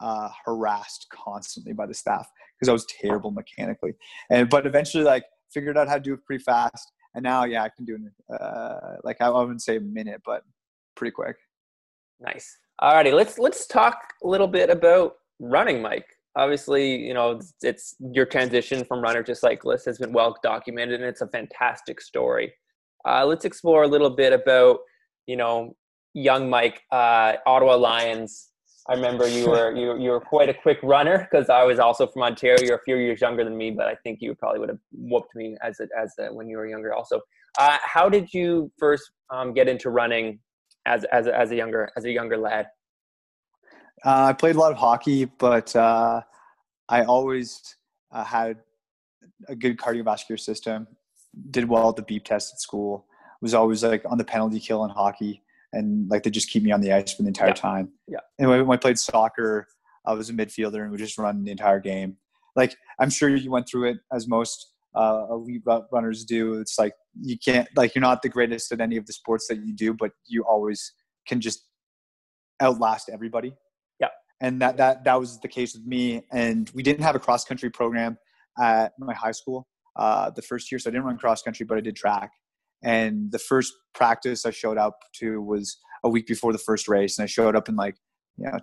uh, 0.00 0.28
harassed 0.44 1.06
constantly 1.12 1.72
by 1.72 1.86
the 1.86 1.94
staff 1.94 2.28
because 2.58 2.68
I 2.68 2.72
was 2.72 2.86
terrible 3.00 3.30
mechanically. 3.30 3.92
And 4.30 4.48
but 4.48 4.66
eventually, 4.66 5.04
like 5.04 5.24
figured 5.52 5.78
out 5.78 5.88
how 5.88 5.94
to 5.94 6.00
do 6.00 6.14
it 6.14 6.24
pretty 6.24 6.42
fast. 6.42 6.92
And 7.14 7.22
now, 7.22 7.44
yeah, 7.44 7.62
I 7.62 7.70
can 7.74 7.84
do 7.86 7.96
it. 7.96 8.34
Uh, 8.34 8.96
like 9.04 9.16
I 9.20 9.30
wouldn't 9.30 9.62
say 9.62 9.76
a 9.76 9.80
minute, 9.80 10.20
but 10.24 10.42
pretty 10.96 11.12
quick. 11.12 11.36
Nice. 12.20 12.58
Alrighty, 12.80 13.12
let's 13.12 13.38
let's 13.38 13.66
talk 13.66 13.98
a 14.22 14.28
little 14.28 14.48
bit 14.48 14.68
about 14.68 15.14
running, 15.40 15.80
Mike. 15.80 16.06
Obviously, 16.36 16.96
you 16.96 17.14
know 17.14 17.32
it's, 17.32 17.54
it's 17.62 17.94
your 18.12 18.26
transition 18.26 18.84
from 18.84 19.00
runner 19.00 19.22
to 19.22 19.34
cyclist 19.34 19.86
has 19.86 19.98
been 19.98 20.12
well 20.12 20.36
documented, 20.42 21.00
and 21.00 21.08
it's 21.08 21.22
a 21.22 21.28
fantastic 21.28 22.00
story. 22.00 22.52
Uh, 23.08 23.24
let's 23.24 23.44
explore 23.44 23.84
a 23.84 23.88
little 23.88 24.10
bit 24.10 24.34
about 24.34 24.80
you 25.26 25.36
know 25.36 25.74
young 26.12 26.50
Mike, 26.50 26.82
uh, 26.92 27.34
Ottawa 27.46 27.76
Lions. 27.76 28.48
I 28.88 28.94
remember 28.94 29.26
you 29.28 29.48
were 29.48 29.74
you 29.76 29.98
you 29.98 30.10
were 30.10 30.20
quite 30.20 30.48
a 30.48 30.54
quick 30.54 30.78
runner 30.82 31.18
because 31.30 31.48
I 31.50 31.64
was 31.64 31.78
also 31.78 32.06
from 32.06 32.22
Ontario. 32.22 32.62
You're 32.62 32.76
a 32.76 32.82
few 32.82 32.96
years 32.96 33.20
younger 33.20 33.44
than 33.44 33.56
me, 33.56 33.70
but 33.70 33.86
I 33.86 33.94
think 33.96 34.20
you 34.20 34.34
probably 34.34 34.60
would 34.60 34.68
have 34.68 34.78
whooped 34.92 35.34
me 35.34 35.56
as 35.62 35.80
a, 35.80 35.88
as 35.98 36.14
a, 36.18 36.32
when 36.32 36.48
you 36.48 36.56
were 36.56 36.66
younger. 36.66 36.94
Also, 36.94 37.20
uh, 37.58 37.78
how 37.82 38.08
did 38.08 38.32
you 38.32 38.70
first 38.78 39.10
um, 39.30 39.54
get 39.54 39.68
into 39.68 39.90
running 39.90 40.38
as 40.86 41.04
as 41.12 41.26
a, 41.26 41.36
as 41.36 41.50
a 41.50 41.56
younger 41.56 41.90
as 41.96 42.04
a 42.04 42.10
younger 42.10 42.36
lad? 42.36 42.66
Uh, 44.04 44.26
I 44.28 44.32
played 44.32 44.56
a 44.56 44.58
lot 44.58 44.72
of 44.72 44.78
hockey, 44.78 45.24
but 45.24 45.74
uh, 45.74 46.20
I 46.88 47.04
always 47.04 47.76
uh, 48.12 48.24
had 48.24 48.58
a 49.48 49.56
good 49.56 49.78
cardiovascular 49.78 50.38
system. 50.38 50.86
Did 51.50 51.68
well 51.68 51.90
at 51.90 51.96
the 51.96 52.02
beep 52.02 52.24
test 52.24 52.54
at 52.54 52.60
school. 52.60 53.06
Was 53.42 53.52
always 53.52 53.84
like 53.84 54.02
on 54.06 54.16
the 54.16 54.24
penalty 54.24 54.58
kill 54.58 54.84
in 54.84 54.90
hockey, 54.90 55.42
and 55.72 56.08
like 56.10 56.22
they 56.22 56.30
just 56.30 56.48
keep 56.50 56.62
me 56.62 56.72
on 56.72 56.80
the 56.80 56.92
ice 56.92 57.12
for 57.14 57.22
the 57.22 57.28
entire 57.28 57.48
Yeah. 57.48 57.54
time. 57.54 57.92
Yeah. 58.08 58.20
And 58.38 58.48
when, 58.48 58.70
I 58.70 58.76
played 58.76 58.98
soccer, 58.98 59.66
I 60.06 60.12
was 60.14 60.30
a 60.30 60.32
midfielder 60.32 60.82
and 60.82 60.90
would 60.90 61.00
just 61.00 61.18
run 61.18 61.44
the 61.44 61.50
entire 61.50 61.80
game. 61.80 62.16
Like 62.54 62.76
I'm 63.00 63.10
sure 63.10 63.28
you 63.28 63.50
went 63.50 63.68
through 63.68 63.90
it 63.90 63.98
as 64.12 64.26
most 64.28 64.72
uh, 64.94 65.26
elite 65.30 65.62
runners 65.92 66.24
do. 66.24 66.54
It's 66.54 66.78
like 66.78 66.94
you 67.20 67.36
can't 67.38 67.68
like 67.76 67.94
you're 67.94 68.00
not 68.02 68.22
the 68.22 68.28
greatest 68.28 68.72
at 68.72 68.80
any 68.80 68.96
of 68.96 69.06
the 69.06 69.12
sports 69.12 69.46
that 69.48 69.58
you 69.64 69.74
do, 69.74 69.92
but 69.92 70.12
you 70.26 70.42
always 70.42 70.92
can 71.28 71.40
just 71.40 71.64
outlast 72.62 73.10
everybody 73.12 73.54
Yeah. 74.00 74.08
and 74.40 74.62
that 74.62 74.78
that 74.78 75.04
that 75.04 75.20
was 75.20 75.38
the 75.40 75.48
case 75.48 75.74
with 75.74 75.84
me. 75.84 76.22
And 76.32 76.70
we 76.74 76.82
didn't 76.82 77.02
have 77.02 77.14
a 77.14 77.18
cross 77.18 77.44
country 77.44 77.68
program 77.70 78.16
at 78.58 78.92
my 78.98 79.12
high 79.12 79.32
school 79.32 79.66
uh, 79.96 80.30
the 80.30 80.42
first 80.42 80.70
year, 80.70 80.78
so 80.78 80.88
I 80.88 80.92
didn't 80.92 81.04
run 81.06 81.18
cross 81.18 81.42
country, 81.42 81.66
but 81.66 81.76
I 81.76 81.80
did 81.80 81.96
track. 81.96 82.30
And 82.82 83.32
the 83.32 83.38
first 83.38 83.72
practice 83.94 84.46
I 84.46 84.50
showed 84.50 84.78
up 84.78 84.98
to 85.20 85.40
was 85.40 85.78
a 86.04 86.08
week 86.08 86.26
before 86.26 86.52
the 86.52 86.58
first 86.58 86.88
race, 86.88 87.18
and 87.18 87.24
I 87.24 87.26
showed 87.26 87.56
up 87.56 87.68
in 87.68 87.76
like 87.76 87.96
you 88.36 88.46
know 88.46 88.58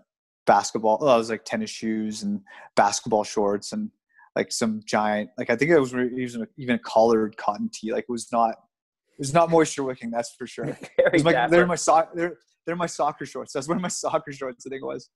basketball. 0.45 0.99
Oh, 1.01 1.07
I 1.07 1.17
was 1.17 1.29
like 1.29 1.45
tennis 1.45 1.69
shoes 1.69 2.23
and 2.23 2.41
basketball 2.75 3.23
shorts 3.23 3.71
and 3.71 3.91
like 4.35 4.51
some 4.51 4.81
giant 4.85 5.29
like 5.37 5.49
I 5.49 5.55
think 5.55 5.71
it 5.71 5.79
was 5.79 5.93
even 5.93 6.47
even 6.57 6.75
a 6.75 6.79
collared 6.79 7.37
cotton 7.37 7.69
tee. 7.73 7.91
Like 7.91 8.05
it 8.07 8.11
was 8.11 8.31
not 8.31 8.51
it 8.51 9.19
was 9.19 9.33
not 9.33 9.49
moisture 9.49 9.83
wicking, 9.83 10.11
that's 10.11 10.33
for 10.37 10.47
sure. 10.47 10.65
My, 11.23 11.47
they're 11.47 11.67
my 11.67 11.75
sock. 11.75 12.09
They're 12.15 12.37
they're 12.65 12.75
my 12.75 12.87
soccer 12.87 13.25
shorts. 13.25 13.53
That's 13.53 13.67
one 13.67 13.77
of 13.77 13.81
my 13.81 13.87
soccer 13.89 14.31
shorts. 14.31 14.65
I 14.65 14.69
think 14.69 14.81
it 14.81 14.85
was. 14.85 15.09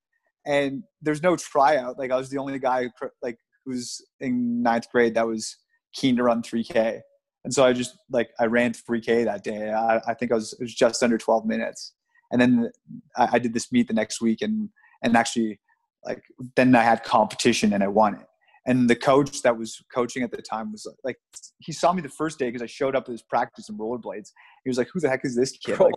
And 0.46 0.84
there's 1.02 1.24
no 1.24 1.36
tryout. 1.36 1.98
Like 1.98 2.12
I 2.12 2.16
was 2.16 2.30
the 2.30 2.38
only 2.38 2.58
guy 2.60 2.84
who, 2.84 3.10
like 3.22 3.38
who's 3.66 4.02
in 4.20 4.62
ninth 4.62 4.88
grade 4.92 5.16
that 5.16 5.28
was 5.28 5.58
keen 5.94 6.16
to 6.18 6.24
run 6.24 6.42
3K. 6.42 7.02
And 7.48 7.54
so 7.54 7.64
I 7.64 7.72
just 7.72 7.98
like 8.12 8.32
I 8.42 8.46
ran 8.46 8.74
3K 8.74 9.24
that 9.24 9.42
day. 9.42 9.72
I, 9.72 10.02
I 10.06 10.14
think 10.14 10.34
I 10.34 10.36
was 10.36 10.52
it 10.52 10.60
was 10.60 10.76
just 10.76 11.02
under 11.02 11.18
12 11.18 11.46
minutes. 11.46 11.94
And 12.30 12.42
then 12.42 12.70
I, 13.16 13.30
I 13.32 13.40
did 13.40 13.54
this 13.54 13.72
meet 13.72 13.88
the 13.88 13.94
next 13.94 14.20
week, 14.20 14.42
and 14.42 14.68
and 15.02 15.16
actually 15.16 15.58
like 16.06 16.22
then 16.58 16.76
I 16.76 16.84
had 16.84 17.06
competition 17.06 17.72
and 17.72 17.82
I 17.82 17.88
won 17.88 18.16
it. 18.16 18.26
And 18.66 18.90
the 18.90 18.98
coach 18.98 19.44
that 19.44 19.58
was 19.58 19.82
coaching 19.96 20.24
at 20.24 20.32
the 20.32 20.42
time 20.42 20.74
was 20.74 20.86
like, 21.06 21.16
he 21.60 21.72
saw 21.72 21.94
me 21.94 22.02
the 22.02 22.10
first 22.10 22.38
day 22.38 22.48
because 22.48 22.62
I 22.62 22.66
showed 22.66 22.98
up 22.98 23.06
at 23.08 23.14
his 23.14 23.22
practice 23.22 23.70
in 23.70 23.78
rollerblades. 23.78 24.34
He 24.66 24.70
was 24.70 24.78
like, 24.78 24.90
"Who 24.94 25.00
the 25.00 25.08
heck 25.08 25.24
is 25.24 25.34
this 25.34 25.54
kid?" 25.54 25.80
Like, 25.80 25.94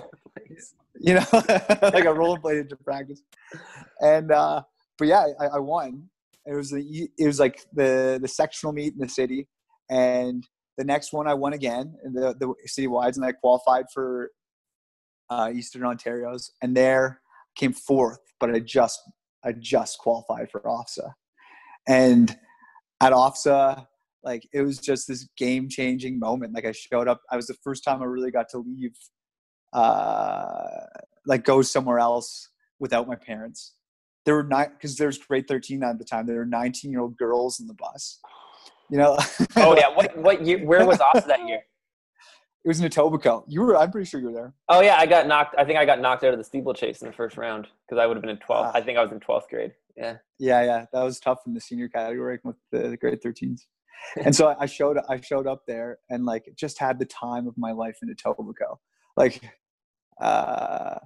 you 1.01 1.15
know, 1.15 1.27
like 1.33 2.07
I 2.07 2.13
rollerbladed 2.23 2.69
to 2.69 2.77
practice. 2.77 3.23
And 4.01 4.31
uh, 4.31 4.63
but 4.99 5.09
yeah, 5.09 5.27
I, 5.41 5.47
I 5.47 5.59
won. 5.59 6.11
It 6.47 6.55
was 6.55 6.71
the 6.71 7.11
it 7.19 7.27
was 7.27 7.41
like 7.41 7.61
the 7.73 8.21
the 8.23 8.29
sectional 8.29 8.73
meet 8.73 8.93
in 8.93 9.01
the 9.01 9.09
city, 9.09 9.49
and 9.91 10.47
the 10.81 10.85
next 10.85 11.13
one 11.13 11.29
I 11.29 11.35
won 11.35 11.53
again 11.53 11.95
in 12.07 12.15
the 12.15 12.35
the 12.41 12.55
city 12.65 12.87
wides, 12.87 13.19
and 13.19 13.27
I 13.27 13.33
qualified 13.33 13.85
for 13.93 14.31
uh, 15.29 15.53
Eastern 15.55 15.85
Ontario's, 15.85 16.53
and 16.63 16.75
there 16.75 17.21
came 17.55 17.75
fourth, 17.75 18.21
but 18.41 18.51
I 18.51 18.61
just 18.61 18.99
I 19.45 19.53
just 19.53 19.99
qualified 19.99 20.51
for 20.51 20.63
OFSAA, 20.63 21.13
and 21.87 22.35
at 23.03 23.13
OFSAA. 23.13 23.87
Like 24.23 24.47
it 24.53 24.63
was 24.63 24.79
just 24.79 25.09
this 25.09 25.29
game 25.37 25.69
changing 25.69 26.19
moment. 26.19 26.55
Like 26.55 26.67
I 26.67 26.73
showed 26.73 27.09
up. 27.09 27.21
I 27.31 27.37
was 27.37 27.47
the 27.47 27.57
first 27.63 27.85
time 27.85 28.03
I 28.03 28.07
really 28.07 28.31
got 28.31 28.51
to 28.51 28.59
leave 28.59 28.95
uh, 29.73 30.85
like 31.27 31.45
go 31.45 31.61
somewhere 31.63 31.99
else 31.99 32.49
without 32.79 33.07
my 33.07 33.17
parents. 33.17 33.75
There 34.25 34.35
were 34.35 34.45
nine 34.45 34.73
because 34.73 34.97
there's 34.97 35.19
grade 35.19 35.47
13 35.47 35.83
at 35.83 35.99
the 35.99 36.05
time. 36.05 36.27
There 36.27 36.37
were 36.37 36.47
19 36.47 36.91
year 36.91 37.01
old 37.01 37.19
girls 37.19 37.61
in 37.61 37.67
the 37.67 37.75
bus. 37.75 38.19
You 38.91 38.99
know. 38.99 39.19
Oh 39.57 39.77
yeah. 39.77 39.89
What 39.95 40.17
what 40.17 40.47
year? 40.47 40.65
Where 40.65 40.87
was 40.87 41.01
off 41.01 41.27
that 41.27 41.47
year? 41.47 41.61
It 42.65 42.69
was 42.69 42.81
in 42.81 42.89
Etobicoke. 42.89 43.45
You 43.49 43.63
were. 43.63 43.77
I'm 43.77 43.91
pretty 43.91 44.07
sure 44.09 44.21
you 44.21 44.27
were 44.27 44.33
there. 44.33 44.55
Oh 44.69 44.81
yeah, 44.83 44.97
I 44.99 45.07
got 45.07 45.27
knocked. 45.27 45.55
I 45.57 45.65
think 45.65 45.79
I 45.79 45.87
got 45.87 46.01
knocked 46.01 46.25
out 46.25 46.33
of 46.33 46.39
the 46.39 46.45
steeplechase 46.45 47.01
in 47.01 47.07
the 47.07 47.15
first 47.15 47.37
round 47.39 47.69
because 47.89 48.01
I 48.01 48.07
would 48.07 48.17
have 48.17 48.23
been 48.23 48.31
in 48.31 48.37
12th. 48.37 48.43
Ah. 48.51 48.73
I 48.75 48.83
think 48.83 48.99
I 48.99 49.03
was 49.03 49.13
in 49.13 49.21
12th 49.21 49.49
grade. 49.49 49.73
Yeah. 49.97 50.17
Yeah, 50.39 50.65
yeah. 50.65 50.87
That 50.93 51.03
was 51.03 51.21
tough 51.21 51.41
in 51.47 51.55
the 51.55 51.61
senior 51.61 51.89
category 51.89 52.39
with 52.45 52.57
the, 52.71 52.89
the 52.89 52.97
grade 52.97 53.21
13s. 53.25 53.61
And 54.25 54.35
so 54.35 54.55
I 54.59 54.67
showed 54.67 54.99
I 55.09 55.21
showed 55.21 55.47
up 55.47 55.63
there 55.67 55.99
and 56.09 56.25
like 56.25 56.53
just 56.57 56.79
had 56.79 56.99
the 56.99 57.05
time 57.07 57.47
of 57.47 57.57
my 57.57 57.73
life 57.73 57.99
in 58.03 58.15
Etobicoke. 58.15 58.79
Like 59.17 59.43
uh 60.21 60.99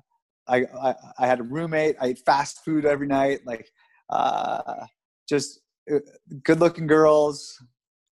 I, 0.47 0.65
I 0.81 0.95
I 1.19 1.27
had 1.27 1.41
a 1.41 1.45
roommate, 1.45 1.97
I 2.01 2.09
ate 2.09 2.21
fast 2.25 2.65
food 2.65 2.85
every 2.85 3.07
night, 3.07 3.41
like 3.47 3.69
uh 4.11 4.87
just 5.29 5.61
good 6.43 6.61
looking 6.61 6.87
girls, 6.87 7.57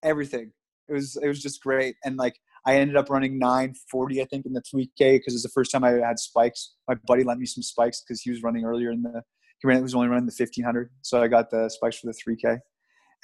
everything. 0.03 0.53
It 0.89 0.93
was 0.93 1.17
it 1.23 1.29
was 1.29 1.43
just 1.43 1.63
great. 1.63 1.97
And 2.05 2.17
like 2.17 2.37
I 2.67 2.77
ended 2.77 2.97
up 2.97 3.11
running 3.11 3.39
940, 3.39 4.23
I 4.23 4.25
think, 4.27 4.47
in 4.47 4.53
the 4.53 4.63
3K 4.63 5.17
because 5.17 5.33
it 5.33 5.37
was 5.37 5.43
the 5.43 5.49
first 5.49 5.73
time 5.73 5.85
I 5.85 5.93
had 5.93 6.19
spikes. 6.19 6.75
My 6.89 6.95
buddy 7.07 7.25
lent 7.25 7.41
me 7.41 7.47
some 7.47 7.63
spikes 7.63 8.03
because 8.03 8.21
he 8.21 8.31
was 8.31 8.43
running 8.43 8.65
earlier 8.65 8.91
in 8.91 9.03
the 9.03 9.23
he 9.63 9.69
ran, 9.69 9.83
was 9.83 9.95
only 9.95 10.09
running 10.09 10.27
the 10.27 10.35
1500 10.37 10.91
so 11.01 11.23
i 11.23 11.29
got 11.29 11.51
the 11.51 11.69
spikes 11.69 11.99
for 11.99 12.09
the 12.09 12.13
3k 12.13 12.59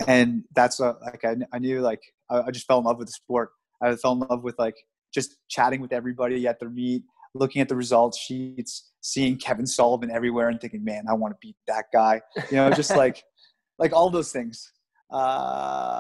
and 0.07 0.45
that's 0.55 0.81
a, 0.81 0.97
like 1.03 1.25
I, 1.25 1.37
I 1.53 1.59
knew 1.59 1.81
like 1.81 2.01
I, 2.31 2.43
I 2.43 2.51
just 2.51 2.67
fell 2.67 2.79
in 2.79 2.85
love 2.85 2.99
with 2.99 3.09
the 3.09 3.13
sport 3.13 3.51
i 3.83 3.95
fell 3.97 4.13
in 4.13 4.21
love 4.21 4.45
with 4.45 4.59
like 4.59 4.77
just 5.13 5.37
chatting 5.49 5.81
with 5.81 5.93
everybody 5.93 6.47
at 6.47 6.61
the 6.61 6.67
meet 6.67 7.03
looking 7.35 7.61
at 7.61 7.69
the 7.69 7.77
results 7.77 8.19
sheets 8.19 8.93
seeing 9.01 9.37
kevin 9.37 9.67
sullivan 9.67 10.11
everywhere 10.11 10.49
and 10.49 10.61
thinking 10.61 10.85
man 10.85 11.05
i 11.09 11.13
want 11.13 11.33
to 11.33 11.39
beat 11.41 11.57
that 11.67 11.87
guy 11.93 12.21
you 12.51 12.57
know 12.57 12.71
just 12.71 12.97
like 12.97 13.23
like 13.79 13.93
all 13.93 14.11
those 14.11 14.33
things 14.33 14.73
uh 15.11 15.98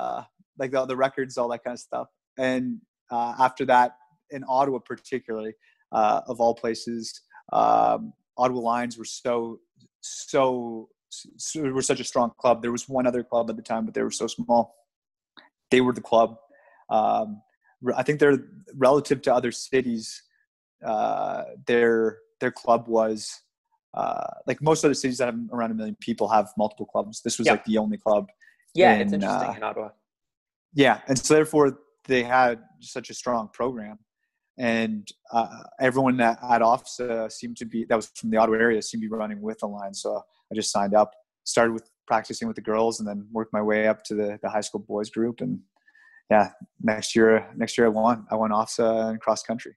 like 0.58 0.70
the, 0.70 0.84
the 0.86 0.96
records 0.96 1.38
all 1.38 1.48
that 1.48 1.64
kind 1.64 1.74
of 1.74 1.80
stuff 1.80 2.08
and 2.38 2.78
uh, 3.10 3.34
after 3.38 3.64
that 3.64 3.96
in 4.30 4.44
ottawa 4.48 4.78
particularly 4.78 5.52
uh, 5.92 6.20
of 6.26 6.40
all 6.40 6.54
places 6.54 7.22
um, 7.52 8.12
ottawa 8.36 8.60
lions 8.60 8.98
were 8.98 9.04
so 9.04 9.58
so, 10.00 10.88
so 11.10 11.62
were 11.62 11.82
such 11.82 12.00
a 12.00 12.04
strong 12.04 12.32
club. 12.38 12.62
There 12.62 12.72
was 12.72 12.88
one 12.88 13.06
other 13.06 13.22
club 13.22 13.50
at 13.50 13.56
the 13.56 13.62
time, 13.62 13.84
but 13.84 13.94
they 13.94 14.02
were 14.02 14.10
so 14.10 14.26
small. 14.26 14.74
They 15.70 15.80
were 15.80 15.92
the 15.92 16.00
club. 16.00 16.36
Um, 16.90 17.42
I 17.96 18.02
think 18.02 18.18
they're 18.20 18.38
relative 18.74 19.22
to 19.22 19.34
other 19.34 19.52
cities. 19.52 20.22
Uh, 20.84 21.44
their 21.66 22.18
their 22.40 22.52
club 22.52 22.86
was 22.88 23.40
uh, 23.94 24.26
like 24.46 24.62
most 24.62 24.84
other 24.84 24.94
cities 24.94 25.18
that 25.18 25.26
have 25.26 25.38
around 25.52 25.72
a 25.72 25.74
million 25.74 25.96
people 26.00 26.28
have 26.28 26.48
multiple 26.56 26.86
clubs. 26.86 27.20
This 27.22 27.38
was 27.38 27.46
Yeah. 27.46 27.54
like 27.54 27.64
the 27.64 27.78
only 27.78 27.98
club. 27.98 28.28
Yeah, 28.74 28.94
it's 28.94 29.12
interesting 29.12 29.50
uh, 29.50 29.54
in 29.56 29.62
Ottawa. 29.62 29.90
Yeah, 30.74 31.00
and 31.08 31.18
so 31.18 31.34
therefore 31.34 31.78
they 32.06 32.22
had 32.22 32.60
such 32.80 33.10
a 33.10 33.14
strong 33.14 33.48
program, 33.52 33.98
and 34.58 35.08
uh, 35.32 35.62
everyone 35.80 36.20
at, 36.20 36.38
at 36.42 36.62
OFSAA 36.62 37.30
seemed 37.32 37.56
to 37.58 37.64
be 37.64 37.84
that 37.88 37.96
was 37.96 38.10
from 38.14 38.30
the 38.30 38.36
Ottawa 38.36 38.58
area 38.58 38.82
seemed 38.82 39.02
to 39.02 39.08
be 39.08 39.14
running 39.14 39.40
with 39.40 39.58
the 39.60 39.66
line. 39.66 39.94
So 39.94 40.22
I 40.50 40.54
just 40.54 40.70
signed 40.70 40.94
up, 40.94 41.12
started 41.44 41.72
with 41.72 41.88
practicing 42.06 42.48
with 42.48 42.56
the 42.56 42.62
girls, 42.62 43.00
and 43.00 43.08
then 43.08 43.26
worked 43.32 43.52
my 43.52 43.62
way 43.62 43.86
up 43.88 44.02
to 44.04 44.14
the, 44.14 44.38
the 44.42 44.48
high 44.48 44.60
school 44.60 44.80
boys 44.80 45.10
group. 45.10 45.40
And 45.40 45.60
yeah, 46.30 46.50
next 46.82 47.16
year 47.16 47.50
next 47.56 47.78
year 47.78 47.86
I 47.86 47.90
won. 47.90 48.26
I 48.30 48.34
won 48.34 48.50
OFSAA 48.50 49.10
and 49.10 49.20
cross 49.20 49.42
country. 49.42 49.76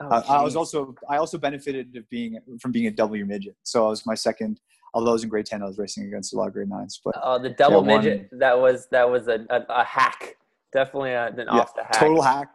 Oh, 0.00 0.08
Uh, 0.08 0.22
I 0.28 0.42
was 0.42 0.56
also 0.56 0.94
I 1.08 1.16
also 1.16 1.38
benefited 1.38 1.96
of 1.96 2.08
being 2.08 2.38
from 2.60 2.72
being 2.72 2.86
a 2.86 2.90
W 2.92 3.24
midget. 3.26 3.56
So 3.64 3.86
I 3.86 3.90
was 3.90 4.06
my 4.06 4.14
second. 4.14 4.60
Although 4.94 5.10
I 5.10 5.12
was 5.12 5.22
in 5.24 5.28
grade 5.28 5.46
ten, 5.46 5.62
I 5.62 5.66
was 5.66 5.78
racing 5.78 6.04
against 6.04 6.32
a 6.32 6.36
lot 6.36 6.48
of 6.48 6.54
grade 6.54 6.68
nines. 6.68 7.00
But 7.04 7.14
Oh, 7.22 7.38
the 7.38 7.50
double 7.50 7.84
one- 7.84 8.02
midget. 8.02 8.28
That 8.32 8.58
was 8.58 8.86
that 8.90 9.08
was 9.08 9.28
a, 9.28 9.44
a, 9.50 9.60
a 9.68 9.84
hack 9.84 10.36
definitely 10.72 11.14
uh, 11.14 11.28
an 11.28 11.48
off 11.48 11.74
the 11.74 11.82
hack. 11.82 11.92
Total 11.92 12.22
hack. 12.22 12.48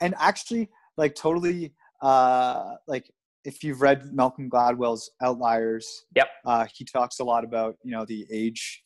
And 0.00 0.14
actually, 0.18 0.68
like 0.96 1.14
totally, 1.14 1.74
uh, 2.02 2.74
like 2.86 3.10
if 3.44 3.62
you've 3.64 3.80
read 3.82 4.12
Malcolm 4.14 4.48
Gladwell's 4.50 5.10
Outliers, 5.22 6.04
Yep. 6.14 6.28
uh, 6.46 6.66
he 6.74 6.84
talks 6.84 7.20
a 7.20 7.24
lot 7.24 7.44
about 7.44 7.76
you 7.82 7.92
know 7.92 8.04
the 8.04 8.26
age 8.30 8.82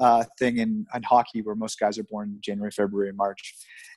uh, 0.00 0.24
thing 0.38 0.58
in, 0.58 0.86
in 0.94 1.02
hockey 1.02 1.42
where 1.42 1.54
most 1.54 1.78
guys 1.80 1.98
are 1.98 2.04
born 2.04 2.38
January, 2.40 2.70
February, 2.70 3.12
March. 3.12 3.54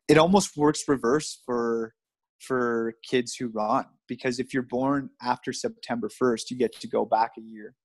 It 0.07 0.17
almost 0.17 0.57
works 0.57 0.83
reverse 0.87 1.41
for 1.45 1.93
for 2.39 2.93
kids 3.07 3.35
who 3.35 3.49
run 3.49 3.85
because 4.07 4.39
if 4.39 4.51
you're 4.51 4.63
born 4.63 5.11
after 5.21 5.53
September 5.53 6.09
1st, 6.09 6.49
you 6.49 6.57
get 6.57 6.73
to 6.81 6.87
go 6.87 7.05
back 7.05 7.33
a 7.37 7.41
year 7.41 7.75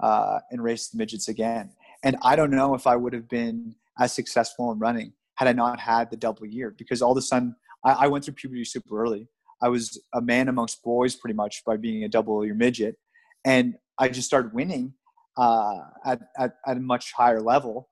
uh, 0.00 0.40
and 0.50 0.62
race 0.62 0.88
the 0.88 0.98
midgets 0.98 1.28
again. 1.28 1.70
And 2.02 2.16
I 2.22 2.36
don't 2.36 2.50
know 2.50 2.74
if 2.74 2.86
I 2.86 2.96
would 2.96 3.12
have 3.12 3.28
been 3.28 3.74
as 3.98 4.12
successful 4.12 4.70
in 4.72 4.78
running 4.78 5.12
had 5.36 5.48
I 5.48 5.52
not 5.52 5.80
had 5.80 6.10
the 6.10 6.16
double 6.16 6.46
year 6.46 6.74
because 6.76 7.02
all 7.02 7.12
of 7.12 7.18
a 7.18 7.22
sudden 7.22 7.54
I, 7.84 7.92
I 7.92 8.06
went 8.08 8.24
through 8.24 8.34
puberty 8.34 8.64
super 8.64 9.00
early. 9.00 9.28
I 9.60 9.68
was 9.68 10.00
a 10.14 10.20
man 10.20 10.48
amongst 10.48 10.82
boys 10.82 11.16
pretty 11.16 11.34
much 11.34 11.64
by 11.64 11.76
being 11.76 12.04
a 12.04 12.08
double 12.08 12.44
year 12.44 12.54
midget. 12.54 12.96
And 13.44 13.74
I 13.98 14.08
just 14.08 14.26
started 14.26 14.52
winning 14.52 14.94
uh, 15.36 15.78
at, 16.04 16.20
at, 16.38 16.54
at 16.66 16.76
a 16.76 16.80
much 16.80 17.12
higher 17.12 17.40
level. 17.40 17.88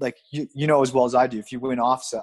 Like 0.00 0.16
you, 0.30 0.46
you 0.54 0.66
know 0.66 0.82
as 0.82 0.92
well 0.92 1.04
as 1.04 1.14
I 1.14 1.26
do, 1.26 1.38
if 1.38 1.52
you 1.52 1.60
win 1.60 1.78
OFSAA, 1.78 2.22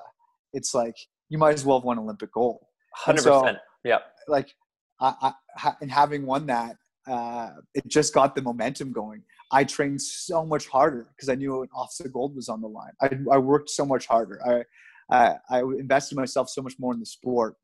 it's 0.54 0.74
like 0.74 0.96
you 1.30 1.38
might 1.38 1.54
as 1.54 1.66
well 1.66 1.80
have 1.80 1.86
won 1.86 2.00
Olympic 2.00 2.32
gold. 2.32 2.60
Hundred 2.94 3.24
percent. 3.24 3.58
Yep. 3.84 4.04
Like, 4.28 4.56
I, 5.00 5.34
I, 5.62 5.74
and 5.82 5.92
having 5.92 6.26
won 6.26 6.46
that, 6.48 6.78
uh, 7.08 7.50
it 7.74 7.88
just 7.88 8.14
got 8.14 8.36
the 8.36 8.42
momentum 8.42 8.92
going. 8.92 9.24
I 9.52 9.64
trained 9.64 10.02
so 10.02 10.46
much 10.46 10.68
harder 10.68 11.08
because 11.16 11.30
I 11.30 11.36
knew 11.36 11.62
an 11.62 11.70
OFSAA 11.76 12.12
gold 12.12 12.36
was 12.36 12.50
on 12.50 12.62
the 12.62 12.68
line. 12.68 12.94
I, 13.02 13.10
I 13.32 13.38
worked 13.38 13.70
so 13.70 13.86
much 13.86 14.08
harder. 14.08 14.40
I, 14.46 14.64
I, 15.10 15.36
I 15.50 15.60
invested 15.62 16.16
myself 16.16 16.50
so 16.50 16.62
much 16.62 16.74
more 16.80 16.94
in 16.94 17.00
the 17.00 17.06
sport, 17.06 17.56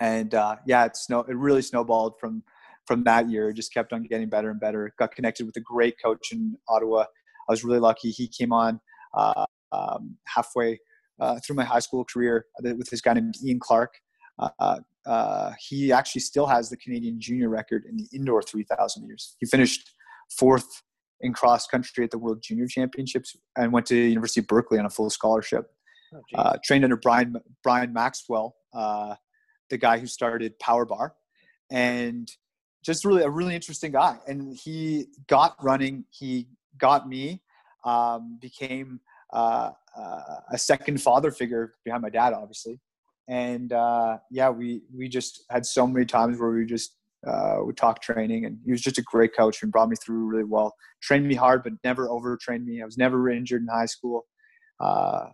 and 0.00 0.34
uh, 0.34 0.56
yeah, 0.66 0.84
it 0.84 0.96
snow. 0.96 1.20
It 1.20 1.36
really 1.36 1.62
snowballed 1.62 2.14
from 2.20 2.42
from 2.86 3.04
that 3.04 3.28
year. 3.28 3.50
It 3.50 3.54
just 3.54 3.74
kept 3.74 3.92
on 3.92 4.04
getting 4.04 4.28
better 4.28 4.50
and 4.50 4.60
better. 4.60 4.92
Got 4.98 5.14
connected 5.14 5.46
with 5.46 5.56
a 5.56 5.60
great 5.60 5.96
coach 6.02 6.32
in 6.32 6.56
Ottawa. 6.68 7.04
I 7.48 7.52
was 7.52 7.64
really 7.64 7.80
lucky. 7.80 8.10
He 8.10 8.28
came 8.28 8.52
on 8.52 8.80
uh, 9.14 9.44
um, 9.72 10.16
halfway 10.26 10.78
uh, 11.20 11.38
through 11.44 11.56
my 11.56 11.64
high 11.64 11.80
school 11.80 12.04
career 12.04 12.46
with 12.60 12.90
this 12.90 13.00
guy 13.00 13.14
named 13.14 13.34
Ian 13.44 13.58
Clark. 13.58 13.94
Uh, 14.58 14.80
uh, 15.04 15.52
he 15.58 15.92
actually 15.92 16.20
still 16.20 16.46
has 16.46 16.70
the 16.70 16.76
Canadian 16.76 17.20
junior 17.20 17.48
record 17.48 17.84
in 17.88 17.96
the 17.96 18.06
indoor 18.12 18.42
3,000 18.42 19.02
meters. 19.02 19.36
He 19.40 19.46
finished 19.46 19.90
fourth 20.30 20.82
in 21.20 21.32
cross 21.32 21.66
country 21.66 22.04
at 22.04 22.10
the 22.10 22.18
World 22.18 22.42
Junior 22.42 22.66
Championships 22.66 23.36
and 23.56 23.72
went 23.72 23.86
to 23.86 23.96
University 23.96 24.40
of 24.40 24.46
Berkeley 24.46 24.78
on 24.78 24.86
a 24.86 24.90
full 24.90 25.10
scholarship. 25.10 25.70
Oh. 26.14 26.20
Uh, 26.34 26.56
trained 26.62 26.84
under 26.84 26.96
Brian 26.96 27.34
Brian 27.62 27.92
Maxwell, 27.92 28.56
uh, 28.74 29.14
the 29.70 29.78
guy 29.78 29.98
who 29.98 30.06
started 30.06 30.58
Power 30.58 30.84
Bar, 30.84 31.14
and 31.70 32.30
just 32.84 33.04
really 33.04 33.22
a 33.22 33.30
really 33.30 33.54
interesting 33.54 33.92
guy. 33.92 34.18
And 34.26 34.54
he 34.54 35.06
got 35.26 35.56
running. 35.62 36.04
He 36.10 36.48
got 36.76 37.08
me. 37.08 37.42
Um, 37.84 38.38
became 38.40 39.00
uh, 39.32 39.70
uh, 39.96 40.20
a 40.50 40.58
second 40.58 41.00
father 41.00 41.30
figure 41.30 41.72
behind 41.84 42.02
my 42.02 42.10
dad, 42.10 42.32
obviously. 42.32 42.78
And 43.28 43.72
uh, 43.72 44.18
yeah, 44.30 44.50
we 44.50 44.82
we 44.94 45.08
just 45.08 45.44
had 45.50 45.64
so 45.64 45.86
many 45.86 46.06
times 46.06 46.38
where 46.38 46.50
we 46.50 46.66
just 46.66 46.96
uh, 47.26 47.56
would 47.60 47.80
training, 48.00 48.46
and 48.46 48.58
he 48.64 48.72
was 48.72 48.80
just 48.80 48.98
a 48.98 49.02
great 49.02 49.34
coach 49.36 49.62
and 49.62 49.70
brought 49.70 49.88
me 49.88 49.96
through 49.96 50.26
really 50.26 50.44
well. 50.44 50.74
Trained 51.02 51.26
me 51.26 51.34
hard, 51.34 51.62
but 51.62 51.72
never 51.84 52.08
overtrained 52.08 52.64
me. 52.64 52.82
I 52.82 52.84
was 52.84 52.98
never 52.98 53.30
injured 53.30 53.62
in 53.62 53.68
high 53.68 53.86
school. 53.86 54.26
Uh, 54.80 55.26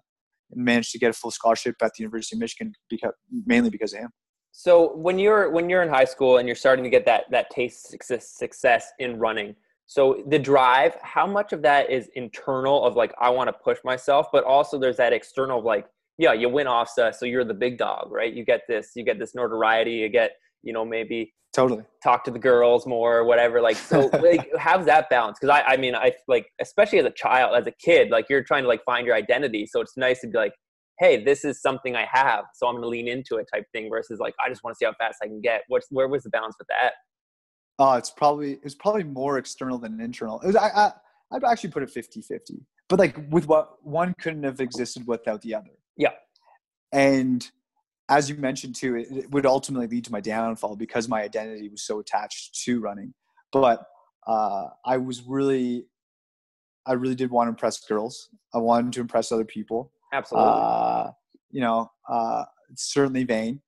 and 0.51 0.65
managed 0.65 0.93
to 0.93 0.99
get 0.99 1.11
a 1.11 1.13
full 1.13 1.31
scholarship 1.31 1.77
at 1.83 1.93
the 1.95 2.03
University 2.03 2.37
of 2.37 2.41
Michigan 2.41 2.73
because 2.89 3.13
mainly 3.47 3.71
because 3.71 3.93
of 3.93 4.01
him. 4.01 4.11
So 4.53 4.97
when 4.97 5.19
you're 5.19 5.51
when 5.51 5.69
you're 5.71 5.83
in 5.83 5.89
high 5.89 6.05
school 6.05 6.39
and 6.39 6.49
you're 6.49 6.57
starting 6.57 6.83
to 6.85 6.91
get 6.91 7.05
that 7.07 7.25
that 7.31 7.51
taste 7.51 7.89
success 7.89 8.31
success 8.31 8.93
in 8.99 9.19
running, 9.19 9.55
so 9.87 10.23
the 10.27 10.39
drive, 10.39 10.97
how 11.03 11.27
much 11.27 11.53
of 11.53 11.63
that 11.63 11.91
is 11.91 12.09
internal 12.15 12.85
of 12.85 12.97
like 12.97 13.15
I 13.21 13.31
want 13.31 13.49
to 13.49 13.53
push 13.53 13.79
myself, 13.85 14.29
but 14.33 14.45
also 14.45 14.79
there's 14.79 14.97
that 14.97 15.13
external 15.13 15.61
of 15.61 15.65
like 15.65 15.87
yeah, 16.19 16.33
you 16.33 16.49
win 16.49 16.67
OFSAA, 16.67 17.15
so 17.15 17.25
you're 17.25 17.45
the 17.45 17.55
big 17.55 17.79
dog, 17.79 18.11
right? 18.11 18.33
You 18.33 18.45
get 18.45 18.63
this, 18.69 18.91
you 18.95 19.05
get 19.05 19.19
this 19.19 19.35
notoriety, 19.35 19.93
you 19.93 20.09
get 20.09 20.33
you 20.63 20.73
know 20.73 20.85
maybe 20.85 21.33
Totally. 21.55 21.83
talk 22.03 22.25
to 22.25 22.31
the 22.31 22.39
girls 22.39 22.87
more 22.87 23.17
or 23.17 23.25
whatever 23.25 23.61
like 23.61 23.77
so 23.77 24.11
like 24.23 24.51
how's 24.59 24.85
that 24.87 25.09
balance 25.09 25.39
because 25.41 25.63
I, 25.67 25.73
I 25.73 25.77
mean 25.79 25.95
i 25.95 26.13
like 26.27 26.47
especially 26.61 26.99
as 26.99 27.07
a 27.07 27.11
child 27.11 27.57
as 27.57 27.67
a 27.67 27.71
kid 27.71 28.11
like 28.11 28.27
you're 28.29 28.43
trying 28.43 28.65
to 28.65 28.69
like 28.69 28.85
find 28.85 29.07
your 29.07 29.15
identity 29.15 29.67
so 29.67 29.81
it's 29.81 29.97
nice 29.97 30.21
to 30.21 30.27
be 30.27 30.37
like 30.37 30.53
hey 30.99 31.25
this 31.25 31.45
is 31.47 31.63
something 31.63 31.97
i 31.97 32.07
have 32.13 32.45
so 32.55 32.67
i'm 32.67 32.75
gonna 32.75 32.87
lean 32.87 33.09
into 33.09 33.37
it 33.37 33.47
type 33.53 33.65
thing 33.73 33.89
versus 33.89 34.19
like 34.21 34.35
i 34.45 34.49
just 34.49 34.63
want 34.63 34.75
to 34.75 34.79
see 34.79 34.85
how 34.85 34.93
fast 35.01 35.19
i 35.23 35.27
can 35.27 35.41
get 35.41 35.63
what's 35.69 35.87
where 35.91 36.07
was 36.07 36.23
the 36.25 36.31
balance 36.31 36.55
with 36.59 36.69
that 36.69 36.93
Oh, 37.79 37.95
it's 37.95 38.11
probably 38.11 38.53
it 38.55 38.65
was 38.65 38.75
probably 38.75 39.05
more 39.05 39.39
external 39.39 39.79
than 39.79 40.01
internal. 40.01 40.41
It 40.41 40.49
was 40.49 40.57
I, 40.57 40.69
I 40.69 40.93
I'd 41.33 41.45
actually 41.45 41.71
put 41.71 41.83
it 41.83 41.95
50-50. 41.95 42.61
But 42.89 42.99
like 42.99 43.17
with 43.31 43.47
what 43.47 43.85
one 43.85 44.15
couldn't 44.21 44.43
have 44.45 44.61
existed 44.61 45.07
without 45.07 45.43
the 45.43 45.55
other. 45.55 45.71
Yeah. 45.99 46.13
And 46.93 47.47
as 48.09 48.31
you 48.31 48.37
mentioned 48.37 48.75
too, 48.75 48.97
it, 48.97 49.09
it 49.11 49.31
would 49.31 49.45
ultimately 49.45 49.87
lead 49.87 50.05
to 50.07 50.13
my 50.13 50.21
downfall 50.21 50.77
because 50.77 51.09
my 51.09 51.23
identity 51.23 51.69
was 51.69 51.83
so 51.83 51.99
attached 51.99 52.59
to 52.65 52.81
running. 52.81 53.13
But 53.53 53.85
uh, 54.27 54.69
I 54.87 54.97
was 54.97 55.23
really, 55.23 55.87
I 56.87 56.95
really 56.95 57.15
did 57.15 57.31
want 57.31 57.49
to 57.49 57.51
impress 57.51 57.79
girls. 57.85 58.31
I 58.55 58.59
wanted 58.59 58.95
to 58.95 59.01
impress 59.01 59.31
other 59.31 59.45
people. 59.45 59.93
absolutely 60.13 60.51
Uh, 60.51 61.11
you 61.51 61.61
know, 61.61 61.91
uh, 62.09 62.45
certainly 62.75 63.25
vain, 63.25 63.61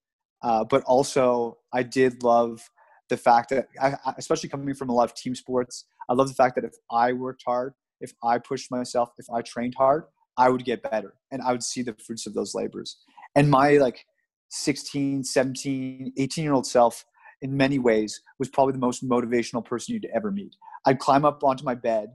uh, 0.43 0.65
but 0.65 0.83
also 0.85 1.59
I 1.73 1.83
did 1.83 2.23
love 2.23 2.63
the 3.09 3.17
fact 3.17 3.51
that, 3.51 3.69
I, 3.81 3.97
I- 4.05 4.15
especially 4.17 4.49
coming 4.49 4.75
from 4.75 4.89
a 4.89 4.95
lot 4.95 5.05
of 5.05 5.15
team 5.15 5.35
sports, 5.35 5.85
I 6.09 6.15
love 6.15 6.29
the 6.29 6.35
fact 6.35 6.55
that 6.57 6.65
if 6.65 6.75
I 6.91 7.13
worked 7.13 7.43
hard, 7.47 7.75
if 8.01 8.13
I 8.23 8.39
pushed 8.39 8.71
myself, 8.71 9.11
if 9.19 9.27
I 9.31 9.43
trained 9.43 9.75
hard, 9.77 10.05
I 10.41 10.49
would 10.49 10.65
get 10.65 10.83
better 10.83 11.13
and 11.31 11.43
I 11.43 11.53
would 11.53 11.63
see 11.63 11.83
the 11.83 11.95
fruits 12.05 12.27
of 12.27 12.33
those 12.33 12.55
labors. 12.55 12.97
And 13.35 13.51
my 13.51 13.73
like 13.73 14.07
16, 14.49 15.23
17, 15.23 16.15
18 16.17 16.45
year 16.45 16.55
old 16.55 16.67
self, 16.67 17.05
in 17.43 17.55
many 17.55 17.79
ways, 17.79 18.23
was 18.39 18.49
probably 18.49 18.73
the 18.73 18.79
most 18.79 19.07
motivational 19.07 19.63
person 19.63 19.93
you'd 19.93 20.09
ever 20.15 20.31
meet. 20.31 20.57
I'd 20.87 20.99
climb 20.99 21.27
up 21.27 21.45
onto 21.45 21.63
my 21.63 21.75
bed 21.75 22.09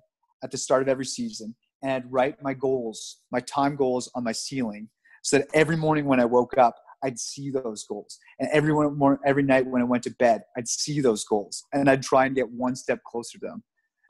at 0.43 0.49
the 0.49 0.57
start 0.57 0.81
of 0.81 0.87
every 0.87 1.05
season 1.05 1.55
and 1.83 1.91
I'd 1.91 2.11
write 2.11 2.41
my 2.41 2.55
goals, 2.55 3.21
my 3.31 3.41
time 3.41 3.75
goals 3.75 4.09
on 4.15 4.23
my 4.23 4.31
ceiling 4.31 4.89
so 5.21 5.37
that 5.37 5.47
every 5.53 5.77
morning 5.77 6.05
when 6.05 6.19
I 6.19 6.25
woke 6.25 6.57
up, 6.57 6.75
I'd 7.03 7.19
see 7.19 7.51
those 7.51 7.83
goals. 7.83 8.17
And 8.39 8.49
every, 8.51 8.73
more, 8.73 9.19
every 9.23 9.43
night 9.43 9.67
when 9.67 9.83
I 9.83 9.85
went 9.85 10.01
to 10.03 10.15
bed, 10.17 10.41
I'd 10.57 10.67
see 10.67 10.99
those 10.99 11.23
goals 11.23 11.63
and 11.73 11.87
I'd 11.91 12.01
try 12.01 12.25
and 12.25 12.35
get 12.35 12.49
one 12.49 12.75
step 12.75 13.03
closer 13.03 13.37
to 13.37 13.45
them. 13.45 13.63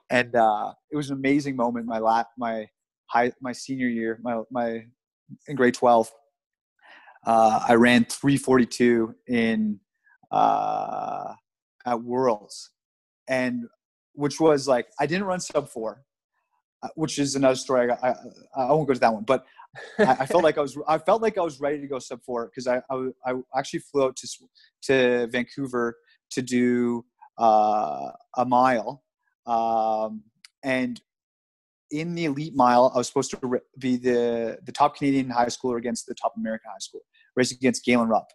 And 0.09 0.35
uh, 0.35 0.71
it 0.89 0.95
was 0.95 1.09
an 1.09 1.17
amazing 1.17 1.57
moment. 1.57 1.85
My 1.85 1.97
la- 1.97 2.23
my 2.37 2.67
high, 3.07 3.31
my 3.41 3.51
senior 3.51 3.87
year, 3.87 4.19
my 4.21 4.41
my 4.51 4.85
in 5.47 5.55
grade 5.55 5.73
twelve, 5.73 6.11
uh, 7.25 7.63
I 7.67 7.75
ran 7.75 8.05
three 8.05 8.37
forty 8.37 8.65
two 8.65 9.15
in 9.27 9.79
uh, 10.31 11.33
at 11.85 12.01
Worlds, 12.01 12.71
and 13.27 13.65
which 14.13 14.39
was 14.39 14.67
like 14.67 14.87
I 14.99 15.05
didn't 15.05 15.25
run 15.25 15.39
sub 15.39 15.69
four, 15.69 16.03
uh, 16.83 16.89
which 16.95 17.19
is 17.19 17.35
another 17.35 17.55
story. 17.55 17.89
I, 17.91 18.09
I, 18.09 18.15
I 18.55 18.71
won't 18.71 18.87
go 18.87 18.93
to 18.93 18.99
that 18.99 19.13
one, 19.13 19.23
but 19.23 19.45
I, 19.99 20.17
I 20.21 20.25
felt 20.25 20.43
like 20.43 20.57
I 20.57 20.61
was 20.61 20.77
I 20.87 20.97
felt 20.97 21.21
like 21.21 21.37
I 21.37 21.41
was 21.41 21.59
ready 21.59 21.79
to 21.79 21.87
go 21.87 21.99
sub 21.99 22.23
four 22.23 22.47
because 22.47 22.67
I, 22.67 22.81
I 22.89 23.09
I 23.25 23.33
actually 23.57 23.79
flew 23.79 24.03
out 24.03 24.15
to 24.17 24.27
to 24.83 25.27
Vancouver 25.27 25.97
to 26.31 26.41
do 26.41 27.05
uh, 27.37 28.11
a 28.37 28.45
mile, 28.45 29.03
um, 29.45 30.23
and 30.63 31.01
in 31.91 32.15
the 32.15 32.25
elite 32.25 32.55
mile, 32.55 32.91
I 32.93 32.97
was 32.97 33.07
supposed 33.07 33.31
to 33.31 33.61
be 33.77 33.97
the 33.97 34.59
the 34.65 34.71
top 34.71 34.97
Canadian 34.97 35.29
high 35.29 35.45
schooler 35.47 35.77
against 35.77 36.07
the 36.07 36.15
top 36.15 36.33
American 36.37 36.69
high 36.71 36.79
school, 36.79 37.01
race 37.35 37.51
against 37.51 37.85
Galen 37.85 38.09
Rupp. 38.09 38.27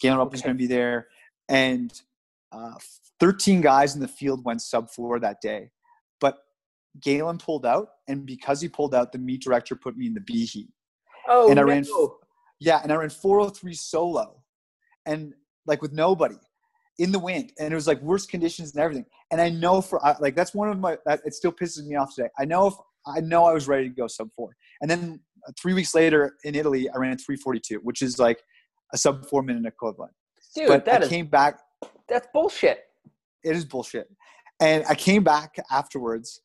Galen 0.00 0.18
Rupp 0.18 0.32
was 0.32 0.42
going 0.42 0.54
to 0.54 0.58
be 0.58 0.66
there, 0.66 1.08
and 1.48 1.92
uh, 2.52 2.74
13 3.20 3.60
guys 3.60 3.94
in 3.94 4.00
the 4.00 4.08
field 4.08 4.44
went 4.44 4.62
sub 4.62 4.90
four 4.90 5.18
that 5.20 5.40
day, 5.40 5.70
but 6.20 6.38
Galen 7.00 7.38
pulled 7.38 7.66
out, 7.66 7.88
and 8.06 8.24
because 8.24 8.60
he 8.60 8.68
pulled 8.68 8.94
out, 8.94 9.12
the 9.12 9.18
meet 9.18 9.42
director 9.42 9.74
put 9.74 9.96
me 9.96 10.06
in 10.06 10.14
the 10.14 10.20
B 10.20 10.44
heat. 10.44 10.68
oh 11.28 11.50
and 11.50 11.58
I 11.58 11.62
no. 11.62 11.68
ran 11.68 11.86
Yeah, 12.60 12.80
and 12.82 12.92
I 12.92 12.96
ran 12.96 13.10
403 13.10 13.74
solo, 13.74 14.42
and 15.06 15.34
like 15.66 15.82
with 15.82 15.92
nobody 15.92 16.36
in 16.98 17.12
the 17.12 17.18
wind, 17.18 17.52
and 17.58 17.72
it 17.72 17.74
was 17.74 17.86
like 17.86 18.00
worst 18.02 18.30
conditions 18.30 18.72
and 18.74 18.82
everything. 18.82 19.06
And 19.30 19.40
I 19.40 19.48
know 19.48 19.80
for 19.80 20.00
like 20.20 20.34
that's 20.34 20.54
one 20.54 20.68
of 20.68 20.78
my 20.78 20.98
that 21.06 21.20
it 21.24 21.34
still 21.34 21.52
pisses 21.52 21.84
me 21.86 21.96
off 21.96 22.14
today. 22.14 22.28
I 22.38 22.44
know 22.44 22.66
if 22.66 22.74
I 23.06 23.20
know 23.20 23.44
I 23.44 23.52
was 23.52 23.68
ready 23.68 23.88
to 23.88 23.94
go 23.94 24.06
sub 24.06 24.28
four, 24.34 24.56
and 24.80 24.90
then 24.90 25.20
uh, 25.46 25.52
three 25.60 25.74
weeks 25.74 25.94
later 25.94 26.36
in 26.44 26.54
Italy, 26.54 26.88
I 26.90 26.98
ran 26.98 27.12
a 27.12 27.16
342, 27.16 27.80
which 27.82 28.02
is 28.02 28.18
like 28.18 28.42
a 28.92 28.98
sub 28.98 29.26
four 29.26 29.42
minute 29.42 29.66
equivalent. 29.66 30.12
dude 30.54 30.68
but 30.68 30.84
that 30.84 31.02
I 31.02 31.04
is 31.04 31.08
came 31.08 31.26
back. 31.26 31.60
that's 32.08 32.28
bullshit 32.32 32.84
It 33.44 33.56
is 33.56 33.64
bullshit. 33.64 34.08
And 34.60 34.84
I 34.88 34.94
came 34.94 35.22
back 35.22 35.56
afterwards, 35.70 36.40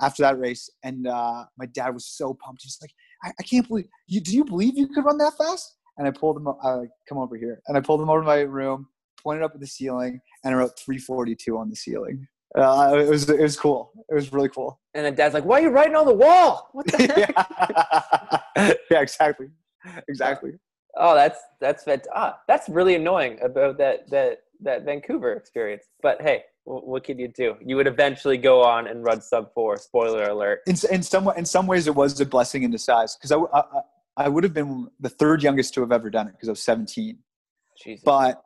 after 0.00 0.22
that 0.22 0.38
race, 0.38 0.70
and 0.84 1.06
uh, 1.06 1.44
my 1.58 1.66
dad 1.66 1.90
was 1.90 2.06
so 2.06 2.34
pumped. 2.42 2.62
He's 2.62 2.78
like, 2.80 2.92
I, 3.22 3.32
I 3.38 3.42
can't 3.42 3.66
believe 3.68 3.86
you. 4.06 4.20
Do 4.20 4.34
you 4.34 4.44
believe 4.44 4.78
you 4.78 4.88
could 4.88 5.04
run 5.04 5.18
that 5.18 5.36
fast? 5.36 5.76
And 5.98 6.06
I 6.06 6.12
pulled 6.12 6.36
them. 6.36 6.48
I 6.62 6.70
like, 6.70 6.90
come 7.08 7.18
over 7.18 7.36
here, 7.36 7.60
and 7.66 7.76
I 7.76 7.80
pulled 7.80 8.00
him 8.00 8.08
over 8.08 8.20
to 8.20 8.26
my 8.26 8.40
room, 8.40 8.86
pointed 9.22 9.42
up 9.42 9.52
at 9.54 9.60
the 9.60 9.66
ceiling, 9.66 10.20
and 10.44 10.54
I 10.54 10.58
wrote 10.58 10.78
342 10.78 11.58
on 11.58 11.68
the 11.68 11.76
ceiling. 11.76 12.26
Uh, 12.56 12.96
it 12.98 13.08
was 13.08 13.28
it 13.28 13.40
was 13.40 13.56
cool. 13.56 13.92
It 14.08 14.14
was 14.14 14.32
really 14.32 14.48
cool. 14.48 14.80
And 14.94 15.04
then 15.04 15.14
dad's 15.14 15.34
like, 15.34 15.44
"Why 15.44 15.58
are 15.60 15.62
you 15.62 15.68
writing 15.68 15.96
on 15.96 16.06
the 16.06 16.14
wall? 16.14 16.70
What 16.72 16.86
the 16.86 16.96
heck?" 17.06 17.34
yeah. 18.56 18.72
yeah, 18.90 19.00
exactly, 19.00 19.48
exactly. 20.08 20.52
Oh, 20.96 21.14
that's 21.14 21.40
that's 21.60 21.84
ah, 22.14 22.38
that's 22.48 22.68
really 22.68 22.94
annoying 22.94 23.38
about 23.42 23.78
that 23.78 24.10
that 24.10 24.38
that 24.60 24.84
Vancouver 24.84 25.34
experience. 25.34 25.84
But 26.02 26.22
hey, 26.22 26.44
what 26.64 27.04
could 27.04 27.18
you 27.18 27.28
do? 27.28 27.56
You 27.64 27.76
would 27.76 27.86
eventually 27.86 28.38
go 28.38 28.62
on 28.62 28.86
and 28.86 29.04
run 29.04 29.20
sub 29.20 29.52
four. 29.52 29.76
Spoiler 29.76 30.28
alert. 30.28 30.60
In, 30.66 30.76
in 30.90 31.02
some 31.02 31.28
in 31.36 31.44
some 31.44 31.66
ways, 31.66 31.86
it 31.86 31.94
was 31.94 32.18
a 32.20 32.26
blessing 32.26 32.62
in 32.62 32.70
disguise 32.70 33.16
because 33.16 33.30
I, 33.32 33.38
I, 33.58 33.62
I 34.16 34.28
would 34.28 34.42
have 34.42 34.54
been 34.54 34.88
the 35.00 35.08
third 35.10 35.42
youngest 35.42 35.74
to 35.74 35.80
have 35.82 35.92
ever 35.92 36.10
done 36.10 36.28
it 36.28 36.32
because 36.32 36.48
I 36.48 36.52
was 36.52 36.62
17. 36.62 37.18
Jesus. 37.82 38.02
But 38.04 38.42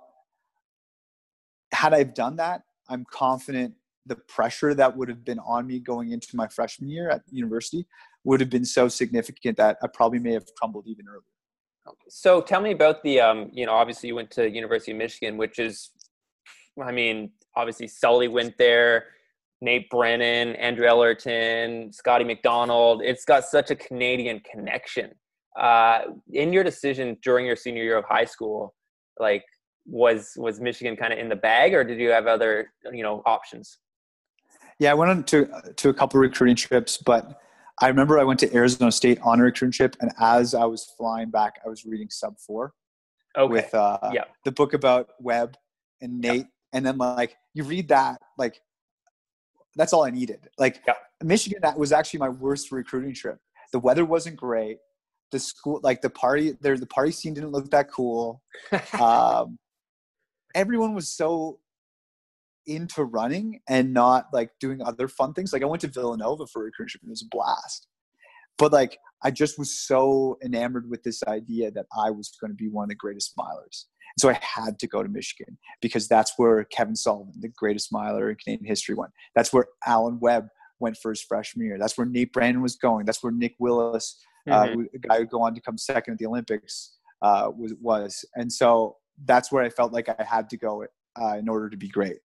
had 1.73 1.95
I 1.95 2.03
done 2.03 2.37
that, 2.37 2.63
I'm 2.89 3.07
confident 3.11 3.75
the 4.07 4.17
pressure 4.17 4.75
that 4.75 4.97
would 4.97 5.09
have 5.09 5.25
been 5.25 5.39
on 5.41 5.67
me 5.67 5.79
going 5.79 6.13
into 6.13 6.29
my 6.35 6.49
freshman 6.49 6.91
year 6.91 7.11
at 7.11 7.23
university 7.31 7.87
would 8.25 8.41
have 8.41 8.51
been 8.51 8.65
so 8.65 8.89
significant 8.89 9.57
that 9.57 9.79
I 9.83 9.87
probably 9.93 10.19
may 10.19 10.33
have 10.33 10.45
crumbled 10.57 10.87
even 10.87 11.07
earlier. 11.09 11.23
So 12.09 12.41
tell 12.41 12.61
me 12.61 12.73
about 12.73 13.03
the, 13.03 13.21
um, 13.21 13.51
you 13.53 13.67
know, 13.67 13.73
obviously 13.73 14.09
you 14.09 14.15
went 14.15 14.31
to 14.33 14.49
University 14.49 14.93
of 14.93 14.99
Michigan, 14.99 15.37
which 15.37 15.59
is, 15.59 15.91
I 16.83 16.93
mean, 16.93 17.33
obviously 17.57 17.89
Sully 17.89 18.29
went 18.29 18.57
there, 18.57 19.07
Nate 19.61 19.91
Brannen, 19.91 20.55
Andrew 20.57 20.87
Ellerton, 20.87 21.93
Scotty 21.93 22.25
McDonald. 22.25 23.03
It's 23.05 23.25
got 23.25 23.45
such 23.45 23.71
a 23.71 23.77
Canadian 23.77 24.41
connection. 24.41 25.11
Uh, 25.59 26.03
in 26.33 26.53
your 26.53 26.65
decision 26.65 27.17
during 27.23 27.47
your 27.47 27.57
senior 27.57 27.83
year 27.83 27.99
of 27.99 28.05
high 28.05 28.25
school, 28.25 28.75
like 29.19 29.45
was 29.87 30.33
was 30.37 30.61
Michigan 30.61 30.97
kind 30.97 31.13
of 31.13 31.19
in 31.19 31.29
the 31.29 31.37
bag, 31.37 31.75
or 31.75 31.85
did 31.85 31.99
you 31.99 32.11
have 32.11 32.27
other 32.27 32.73
you 32.93 33.03
know 33.03 33.23
options? 33.27 33.79
Yeah, 34.83 34.91
I 34.91 34.95
went 34.95 35.13
on 35.13 35.23
to 35.25 35.49
to 35.77 35.91
a 35.91 35.95
couple 35.95 36.19
recruiting 36.19 36.57
trips, 36.57 36.97
but 36.97 37.41
I 37.81 37.87
remember 37.87 38.19
I 38.19 38.25
went 38.25 38.41
to 38.41 38.53
Arizona 38.53 38.91
State 38.91 39.21
on 39.23 39.39
a 39.39 39.45
recruiting 39.45 39.71
trip, 39.71 39.95
and 40.01 40.11
as 40.19 40.55
I 40.57 40.65
was 40.65 40.93
flying 40.99 41.31
back, 41.31 41.61
I 41.65 41.69
was 41.69 41.87
reading 41.87 42.11
Sub 42.11 42.37
Four 42.41 42.75
okay. 43.39 43.49
with 43.49 43.73
uh, 43.73 44.11
yeah. 44.13 44.25
the 44.45 44.51
book 44.51 44.75
about 44.75 45.11
Webb 45.21 45.57
and 46.01 46.21
Nate, 46.21 46.41
yeah. 46.41 46.47
and 46.73 46.85
then 46.85 46.99
like 46.99 47.37
you 47.55 47.63
read 47.63 47.87
that, 47.91 48.21
like 48.37 48.61
that's 49.77 49.93
all 49.93 50.03
I 50.03 50.11
needed. 50.11 50.49
Like 50.59 50.83
yeah. 50.85 50.95
Michigan, 51.23 51.61
that 51.63 51.79
was 51.79 51.93
actually 51.93 52.19
my 52.19 52.31
worst 52.31 52.73
recruiting 52.73 53.15
trip. 53.15 53.39
The 53.73 53.79
weather 53.79 54.05
wasn't 54.05 54.35
great. 54.35 54.79
The 55.31 55.39
school, 55.39 55.79
like 55.85 56.03
the 56.03 56.11
party, 56.11 56.55
there, 56.61 56.77
the 56.77 56.87
party 56.87 57.13
scene 57.13 57.35
didn't 57.35 57.53
look 57.53 57.71
that 57.71 57.89
cool. 57.89 58.43
um, 59.01 59.61
everyone 60.57 60.93
was 60.93 61.07
so 61.07 61.61
into 62.67 63.05
running 63.05 63.61
and 63.69 63.93
not 63.93 64.27
like 64.33 64.51
doing 64.61 64.83
other 64.83 65.09
fun 65.09 65.33
things. 65.33 65.53
Like 65.53 65.63
I 65.63 65.67
went 65.67 65.83
to 65.83 65.89
Villanova 65.89 66.47
for 66.47 66.63
a 66.63 66.65
recruitment 66.67 67.03
and 67.03 67.11
it 67.11 67.13
was 67.13 67.23
a 67.23 67.37
blast. 67.37 67.89
But 68.59 68.73
like 68.73 68.99
I 69.25 69.31
just 69.31 69.59
was 69.59 69.79
so 69.79 70.39
enamored 70.45 70.89
with 70.89 71.03
this 71.03 71.23
idea 71.25 71.71
that 71.73 71.87
I 71.97 72.11
was 72.11 72.37
going 72.41 72.51
to 72.51 72.57
be 72.57 72.69
one 72.69 72.85
of 72.85 72.89
the 72.91 72.95
greatest 72.95 73.37
milers. 73.37 73.87
And 74.15 74.21
so 74.21 74.31
I 74.31 74.39
had 74.41 74.79
to 74.81 74.87
go 74.87 75.03
to 75.03 75.09
Michigan 75.09 75.59
because 75.81 76.09
that's 76.09 76.35
where 76.37 76.65
Kevin 76.65 76.97
Sullivan, 76.97 77.33
the 77.41 77.49
greatest 77.49 77.93
miler 77.93 78.31
in 78.31 78.37
Canadian 78.37 78.67
history, 78.67 78.95
went. 78.95 79.13
That's 79.35 79.53
where 79.53 79.67
Alan 79.87 80.19
Webb 80.21 80.49
went 80.81 80.97
for 80.99 81.11
his 81.11 81.23
freshman 81.23 81.67
year. 81.67 81.79
That's 81.79 81.97
where 81.97 82.07
Nate 82.07 82.33
Brannen 82.33 82.61
was 82.61 82.77
going. 82.77 83.07
That's 83.07 83.23
where 83.23 83.33
Nick 83.33 83.55
Willis, 83.59 84.23
uh, 84.51 84.65
mm-hmm. 84.65 84.81
uh, 84.81 84.85
a 84.95 84.99
guy 84.99 85.19
who 85.19 85.27
go 85.27 85.43
on 85.43 85.55
to 85.55 85.61
come 85.61 85.79
second 85.79 86.15
at 86.15 86.19
the 86.19 86.27
Olympics, 86.27 86.99
uh, 87.23 87.51
was 87.57 87.75
was. 87.81 88.25
And 88.35 88.53
so 88.53 88.97
that's 89.25 89.51
where 89.51 89.63
I 89.63 89.71
felt 89.71 89.93
like 89.93 90.09
I 90.09 90.23
had 90.25 90.51
to 90.51 90.57
go 90.57 90.85
uh, 91.21 91.37
in 91.39 91.49
order 91.49 91.71
to 91.71 91.77
be 91.77 91.89
great. 91.89 92.19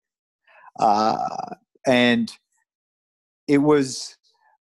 Uh, 0.80 1.56
and 1.86 2.32
it 3.48 3.60
was 3.60 4.18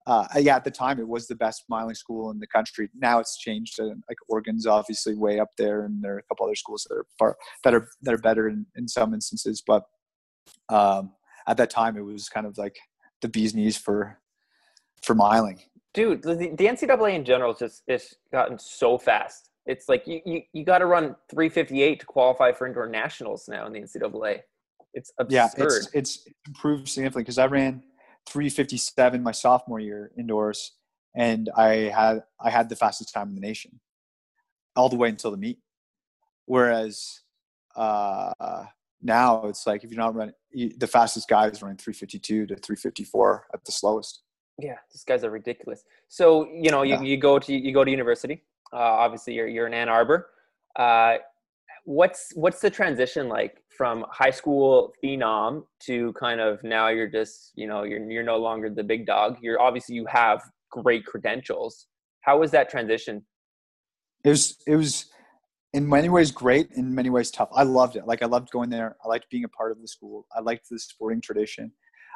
uh, 0.06 0.26
yeah 0.36 0.56
at 0.56 0.64
the 0.64 0.70
time 0.70 1.00
it 1.00 1.08
was 1.08 1.26
the 1.26 1.34
best 1.34 1.64
miling 1.70 1.96
school 1.96 2.30
in 2.30 2.38
the 2.38 2.46
country. 2.46 2.88
Now 2.94 3.18
it's 3.18 3.36
changed 3.36 3.78
like 3.80 4.18
oregon's 4.28 4.66
obviously 4.66 5.14
way 5.14 5.40
up 5.40 5.50
there 5.58 5.84
and 5.84 6.02
there 6.02 6.14
are 6.14 6.18
a 6.18 6.22
couple 6.24 6.46
other 6.46 6.54
schools 6.54 6.86
that 6.88 6.96
are 6.96 7.06
far 7.18 7.36
that 7.64 7.74
are 7.74 7.88
that 8.02 8.14
are 8.14 8.18
better 8.18 8.48
in, 8.48 8.66
in 8.76 8.86
some 8.88 9.12
instances. 9.14 9.62
But 9.66 9.82
um, 10.68 11.12
at 11.48 11.56
that 11.56 11.70
time 11.70 11.96
it 11.96 12.04
was 12.04 12.28
kind 12.28 12.46
of 12.46 12.56
like 12.56 12.76
the 13.20 13.28
bee's 13.28 13.54
knees 13.54 13.76
for 13.76 14.20
for 15.02 15.14
miling 15.14 15.60
dude 15.96 16.22
the, 16.22 16.34
the 16.34 16.66
ncaa 16.66 17.14
in 17.14 17.24
general 17.24 17.52
has 17.52 17.58
just 17.58 17.82
it's 17.88 18.14
gotten 18.30 18.58
so 18.58 18.98
fast. 18.98 19.50
It's 19.64 19.88
like 19.88 20.06
you, 20.06 20.20
you, 20.24 20.42
you 20.52 20.64
got 20.64 20.78
to 20.78 20.86
run 20.86 21.16
358 21.28 21.98
to 21.98 22.06
qualify 22.06 22.52
for 22.52 22.68
indoor 22.68 22.88
nationals 22.88 23.48
now 23.48 23.66
in 23.66 23.72
the 23.72 23.80
ncaa 23.80 24.40
it's 24.96 25.12
absurd. 25.20 25.34
Yeah, 25.34 25.48
it's, 25.58 25.90
it's 25.92 26.28
improved 26.46 26.88
significantly 26.88 27.22
because 27.22 27.38
I 27.38 27.46
ran 27.46 27.82
357 28.28 29.22
my 29.22 29.30
sophomore 29.30 29.78
year 29.78 30.10
indoors, 30.18 30.72
and 31.14 31.50
I 31.56 31.92
had 31.94 32.22
I 32.40 32.50
had 32.50 32.68
the 32.68 32.76
fastest 32.76 33.12
time 33.12 33.28
in 33.28 33.34
the 33.34 33.40
nation, 33.40 33.78
all 34.74 34.88
the 34.88 34.96
way 34.96 35.10
until 35.10 35.30
the 35.30 35.36
meet. 35.36 35.58
Whereas 36.46 37.20
uh, 37.76 38.64
now 39.02 39.46
it's 39.46 39.66
like 39.66 39.84
if 39.84 39.90
you're 39.90 40.00
not 40.00 40.14
running, 40.14 40.34
you, 40.50 40.72
the 40.78 40.86
fastest 40.86 41.28
guy 41.28 41.46
is 41.46 41.62
running 41.62 41.76
352 41.76 42.46
to 42.46 42.56
354 42.56 43.46
at 43.52 43.64
the 43.64 43.72
slowest. 43.72 44.22
Yeah, 44.58 44.76
these 44.92 45.04
guys 45.04 45.22
are 45.24 45.30
ridiculous. 45.30 45.84
So 46.08 46.48
you 46.50 46.70
know, 46.70 46.82
you, 46.82 46.94
yeah. 46.94 47.02
you 47.02 47.18
go 47.18 47.38
to 47.38 47.52
you 47.52 47.72
go 47.74 47.84
to 47.84 47.90
university. 47.90 48.42
Uh, 48.72 48.78
obviously, 48.78 49.34
you're 49.34 49.46
you're 49.46 49.66
in 49.66 49.74
Ann 49.74 49.90
Arbor. 49.90 50.28
Uh, 50.74 51.16
what's 51.86 52.32
what's 52.34 52.60
the 52.60 52.68
transition 52.68 53.28
like 53.28 53.62
from 53.76 54.04
high 54.10 54.30
school 54.30 54.92
phenom 55.02 55.62
to 55.80 56.12
kind 56.14 56.40
of 56.40 56.62
now 56.64 56.88
you're 56.88 57.08
just 57.08 57.52
you 57.54 57.66
know 57.66 57.84
you're 57.84 58.10
you're 58.10 58.24
no 58.24 58.36
longer 58.36 58.68
the 58.68 58.82
big 58.82 59.06
dog? 59.06 59.38
You're 59.40 59.60
obviously 59.60 59.94
you 59.94 60.04
have 60.06 60.42
great 60.70 61.06
credentials. 61.06 61.86
How 62.20 62.40
was 62.40 62.50
that 62.50 62.68
transition? 62.68 63.24
It 64.24 64.30
was 64.30 64.58
it 64.66 64.74
was 64.74 65.06
in 65.72 65.88
many 65.88 66.08
ways 66.08 66.32
great 66.32 66.70
in 66.72 66.92
many 66.92 67.08
ways 67.08 67.30
tough. 67.30 67.50
I 67.54 67.62
loved 67.62 67.96
it. 67.96 68.06
Like 68.06 68.22
i 68.22 68.26
loved 68.26 68.50
going 68.50 68.68
there. 68.68 68.96
I 69.04 69.08
liked 69.08 69.30
being 69.30 69.44
a 69.44 69.48
part 69.48 69.70
of 69.70 69.80
the 69.80 69.88
school. 69.88 70.26
I 70.36 70.40
liked 70.40 70.68
the 70.68 70.80
sporting 70.80 71.20
tradition. 71.20 71.72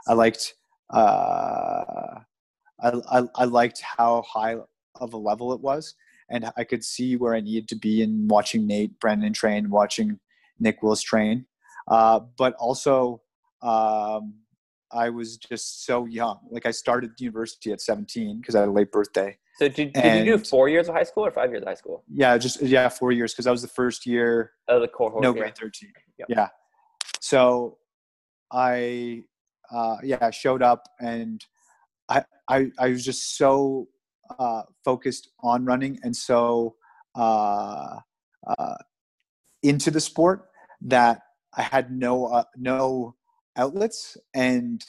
I 0.09 0.15
liked 0.15 0.55
uh 0.93 2.19
I, 2.83 2.93
I, 3.13 3.23
I 3.37 3.45
liked 3.45 3.81
how 3.83 4.23
high 4.23 4.57
of 4.97 5.13
a 5.13 5.17
level 5.17 5.53
it 5.53 5.61
was 5.61 5.95
and 6.31 6.51
I 6.57 6.65
could 6.65 6.85
see 6.85 7.17
where 7.17 7.35
I 7.35 7.41
needed 7.41 7.69
to 7.69 7.77
be 7.77 8.03
in 8.03 8.29
watching 8.29 8.67
Nate 8.67 8.99
Brannen 9.01 9.33
train, 9.33 9.69
watching 9.69 10.19
Nick 10.59 10.83
Willis 10.83 11.03
train. 11.03 11.47
Uh, 11.89 12.21
but 12.39 12.55
also, 12.55 13.21
um, 13.63 14.35
I 14.93 15.11
was 15.11 15.37
just 15.37 15.85
so 15.85 16.07
young. 16.07 16.39
Like 16.51 16.67
I 16.67 16.71
started 16.71 17.13
university 17.19 17.73
at 17.73 17.81
17 17.81 18.41
because 18.41 18.55
I 18.55 18.61
had 18.61 18.69
a 18.69 18.73
late 18.73 18.93
birthday. 18.93 19.37
So 19.57 19.69
did, 19.69 19.93
did 19.93 20.27
you 20.27 20.37
do 20.37 20.45
four 20.45 20.69
years 20.69 20.89
of 20.89 20.95
high 20.95 21.03
school 21.03 21.27
or 21.27 21.31
five 21.31 21.51
years 21.51 21.63
of 21.63 21.69
high 21.69 21.75
school? 21.75 22.05
Yeah, 22.13 22.39
just 22.39 22.63
yeah, 22.63 22.89
four 22.89 23.13
years 23.13 23.33
because 23.33 23.47
I 23.47 23.51
was 23.51 23.63
the 23.63 23.69
first 23.69 24.07
year. 24.07 24.53
Oh, 24.69 24.81
the 24.81 24.89
cohort. 24.89 25.23
No, 25.23 25.33
grade 25.33 25.57
13. 25.57 25.93
Yep. 26.19 26.29
Yeah. 26.31 26.49
So 27.21 27.79
I, 28.51 29.25
uh, 29.71 29.97
yeah, 30.03 30.19
I 30.21 30.31
showed 30.31 30.63
up 30.63 30.89
and 30.99 31.45
I, 32.09 32.25
I, 32.49 32.71
I 32.79 32.89
was 32.89 33.05
just 33.05 33.37
so 33.37 33.89
uh, 34.39 34.63
focused 34.85 35.29
on 35.41 35.65
running 35.65 35.99
and 36.03 36.15
so 36.15 36.75
uh, 37.15 37.97
uh, 38.47 38.75
into 39.63 39.91
the 39.91 40.01
sport 40.01 40.49
that 40.81 41.23
I 41.57 41.63
had 41.63 41.91
no 41.91 42.27
uh, 42.27 42.45
no 42.57 43.17
outlets 43.57 44.17
and 44.35 44.83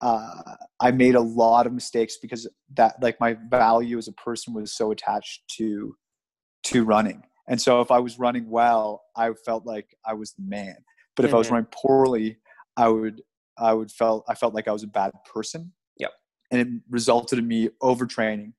uh, 0.00 0.56
I 0.80 0.90
made 0.90 1.14
a 1.14 1.20
lot 1.20 1.66
of 1.66 1.72
mistakes 1.72 2.18
because 2.20 2.46
that 2.74 2.96
like 3.00 3.18
my 3.20 3.36
value 3.48 3.96
as 3.96 4.08
a 4.08 4.12
person 4.12 4.52
was 4.52 4.72
so 4.72 4.90
attached 4.90 5.42
to 5.56 5.96
to 6.64 6.84
running. 6.84 7.22
And 7.48 7.60
so 7.60 7.80
if 7.80 7.90
I 7.90 7.98
was 7.98 8.18
running 8.18 8.48
well, 8.48 9.02
I 9.16 9.30
felt 9.44 9.66
like 9.66 9.96
I 10.06 10.14
was 10.14 10.32
the 10.32 10.42
man. 10.42 10.76
But 11.16 11.24
if 11.24 11.28
mm-hmm. 11.28 11.36
I 11.36 11.38
was 11.38 11.46
mm-hmm. 11.46 11.54
running 11.54 11.70
poorly, 11.72 12.38
I 12.76 12.88
would 12.88 13.22
I 13.56 13.72
would 13.72 13.90
felt 13.90 14.24
I 14.28 14.34
felt 14.34 14.54
like 14.54 14.68
I 14.68 14.72
was 14.72 14.82
a 14.82 14.88
bad 14.88 15.12
person. 15.32 15.72
Yep. 15.98 16.12
And 16.50 16.60
it 16.60 16.68
resulted 16.90 17.38
in 17.38 17.48
me 17.48 17.70
overtraining, 17.82 18.52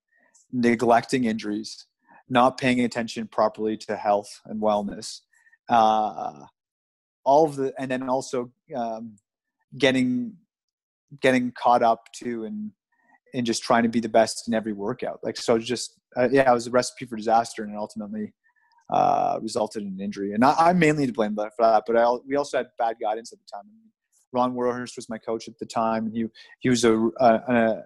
neglecting 0.52 1.26
injuries, 1.26 1.86
not 2.30 2.58
paying 2.58 2.82
attention 2.82 3.28
properly 3.28 3.78
to 3.78 3.96
health 3.96 4.42
and 4.46 4.62
wellness, 4.62 5.22
uh, 5.70 6.46
all 7.24 7.46
of 7.46 7.56
the, 7.56 7.74
and 7.80 7.90
then 7.90 8.10
also 8.10 8.52
um, 8.76 9.16
getting 9.78 10.34
getting 11.22 11.52
caught 11.52 11.84
up 11.84 12.12
to 12.14 12.46
and 12.46 12.72
and 13.34 13.46
just 13.46 13.64
trying 13.64 13.84
to 13.84 13.90
be 13.90 14.00
the 14.00 14.10
best 14.10 14.48
in 14.48 14.54
every 14.54 14.74
workout. 14.74 15.20
Like 15.24 15.38
so, 15.38 15.58
just 15.58 16.00
uh, 16.16 16.30
yeah, 16.32 16.50
it 16.50 16.54
was 16.54 16.68
a 16.68 16.72
recipe 16.72 17.06
for 17.06 17.16
disaster, 17.16 17.64
and 17.64 17.76
ultimately 17.76 18.34
uh, 18.90 19.40
resulted 19.42 19.84
in 19.84 19.90
an 19.90 20.00
injury. 20.00 20.34
And 20.34 20.44
I, 20.44 20.70
am 20.70 20.80
mainly 20.80 21.06
to 21.06 21.14
blame 21.14 21.36
for 21.36 21.52
that, 21.60 21.84
but 21.86 21.98
I, 21.98 22.10
we 22.28 22.36
also 22.36 22.58
had 22.58 22.68
bad 22.78 22.96
guidance 23.02 23.34
at 23.34 23.40
the 23.40 23.46
time. 23.52 23.66
Ron 24.32 24.54
Warhurst 24.54 24.96
was 24.96 25.10
my 25.10 25.18
coach 25.18 25.48
at 25.48 25.58
the 25.60 25.66
time, 25.66 26.06
and 26.06 26.16
he 26.16 26.26
he 26.60 26.70
was 26.70 26.84
a, 26.84 26.96
a, 26.98 27.10
a, 27.20 27.84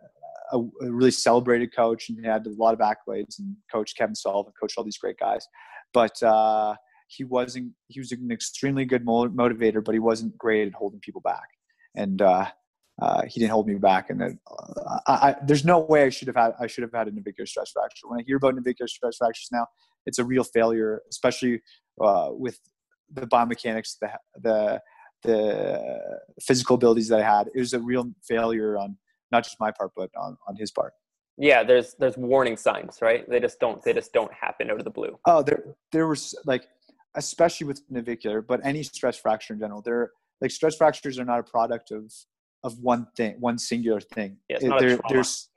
a, 0.51 0.59
really 0.81 1.11
celebrated 1.11 1.75
coach 1.75 2.09
and 2.09 2.17
he 2.19 2.25
had 2.25 2.45
a 2.45 2.49
lot 2.51 2.73
of 2.73 2.79
accolades 2.79 3.39
and 3.39 3.55
coached 3.71 3.97
Kevin 3.97 4.15
Sullivan 4.15 4.53
coached 4.59 4.77
all 4.77 4.83
these 4.83 4.97
great 4.97 5.17
guys. 5.19 5.47
But 5.93 6.21
uh, 6.21 6.75
he 7.07 7.23
wasn't, 7.23 7.73
he 7.87 7.99
was 7.99 8.11
an 8.11 8.31
extremely 8.31 8.85
good 8.85 9.05
motivator, 9.05 9.83
but 9.83 9.93
he 9.93 9.99
wasn't 9.99 10.37
great 10.37 10.67
at 10.67 10.73
holding 10.73 10.99
people 10.99 11.21
back. 11.21 11.47
And 11.95 12.21
uh, 12.21 12.45
uh, 13.01 13.23
he 13.27 13.39
didn't 13.39 13.51
hold 13.51 13.67
me 13.67 13.75
back. 13.75 14.09
And 14.09 14.21
then, 14.21 14.39
uh, 14.49 14.99
I, 15.07 15.13
I, 15.13 15.35
there's 15.45 15.65
no 15.65 15.79
way 15.79 16.03
I 16.03 16.09
should 16.09 16.27
have 16.27 16.35
had, 16.35 16.53
I 16.59 16.67
should 16.67 16.83
have 16.83 16.93
had 16.93 17.07
a 17.07 17.11
navicular 17.11 17.47
stress 17.47 17.71
fracture. 17.71 18.07
When 18.07 18.19
I 18.19 18.23
hear 18.25 18.37
about 18.37 18.55
navicular 18.55 18.87
stress 18.87 19.17
fractures 19.17 19.49
now, 19.51 19.67
it's 20.05 20.19
a 20.19 20.23
real 20.23 20.43
failure, 20.43 21.01
especially 21.09 21.61
uh, 22.03 22.29
with 22.31 22.59
the 23.11 23.25
biomechanics, 23.27 23.95
the, 23.99 24.11
the, 24.41 24.81
the 25.23 26.19
physical 26.41 26.75
abilities 26.75 27.07
that 27.09 27.19
I 27.19 27.23
had. 27.23 27.47
It 27.55 27.59
was 27.59 27.73
a 27.73 27.79
real 27.79 28.11
failure 28.27 28.77
on 28.77 28.97
not 29.31 29.43
just 29.43 29.59
my 29.59 29.71
part, 29.71 29.91
but 29.95 30.09
on, 30.17 30.37
on 30.47 30.55
his 30.55 30.71
part. 30.71 30.93
Yeah, 31.37 31.63
there's 31.63 31.95
there's 31.97 32.17
warning 32.17 32.57
signs, 32.57 33.01
right? 33.01 33.27
They 33.29 33.39
just 33.39 33.59
don't 33.59 33.81
they 33.83 33.93
just 33.93 34.11
don't 34.11 34.33
happen 34.33 34.69
out 34.69 34.77
of 34.77 34.83
the 34.83 34.89
blue. 34.89 35.17
Oh, 35.25 35.41
there 35.41 35.63
there 35.91 36.07
was 36.07 36.35
like 36.45 36.67
especially 37.15 37.65
with 37.65 37.81
navicular, 37.89 38.41
but 38.41 38.59
any 38.63 38.83
stress 38.83 39.17
fracture 39.17 39.53
in 39.53 39.59
general. 39.59 39.81
There 39.81 40.11
like 40.41 40.51
stress 40.51 40.75
fractures 40.75 41.17
are 41.17 41.25
not 41.25 41.39
a 41.39 41.43
product 41.43 41.91
of 41.91 42.11
of 42.63 42.77
one 42.79 43.07
thing, 43.15 43.35
one 43.39 43.57
singular 43.57 44.01
thing. 44.01 44.37
Yeah, 44.49 44.57
it's 44.57 44.65
not 44.65 44.79
there, 44.81 44.99
there's 45.07 45.49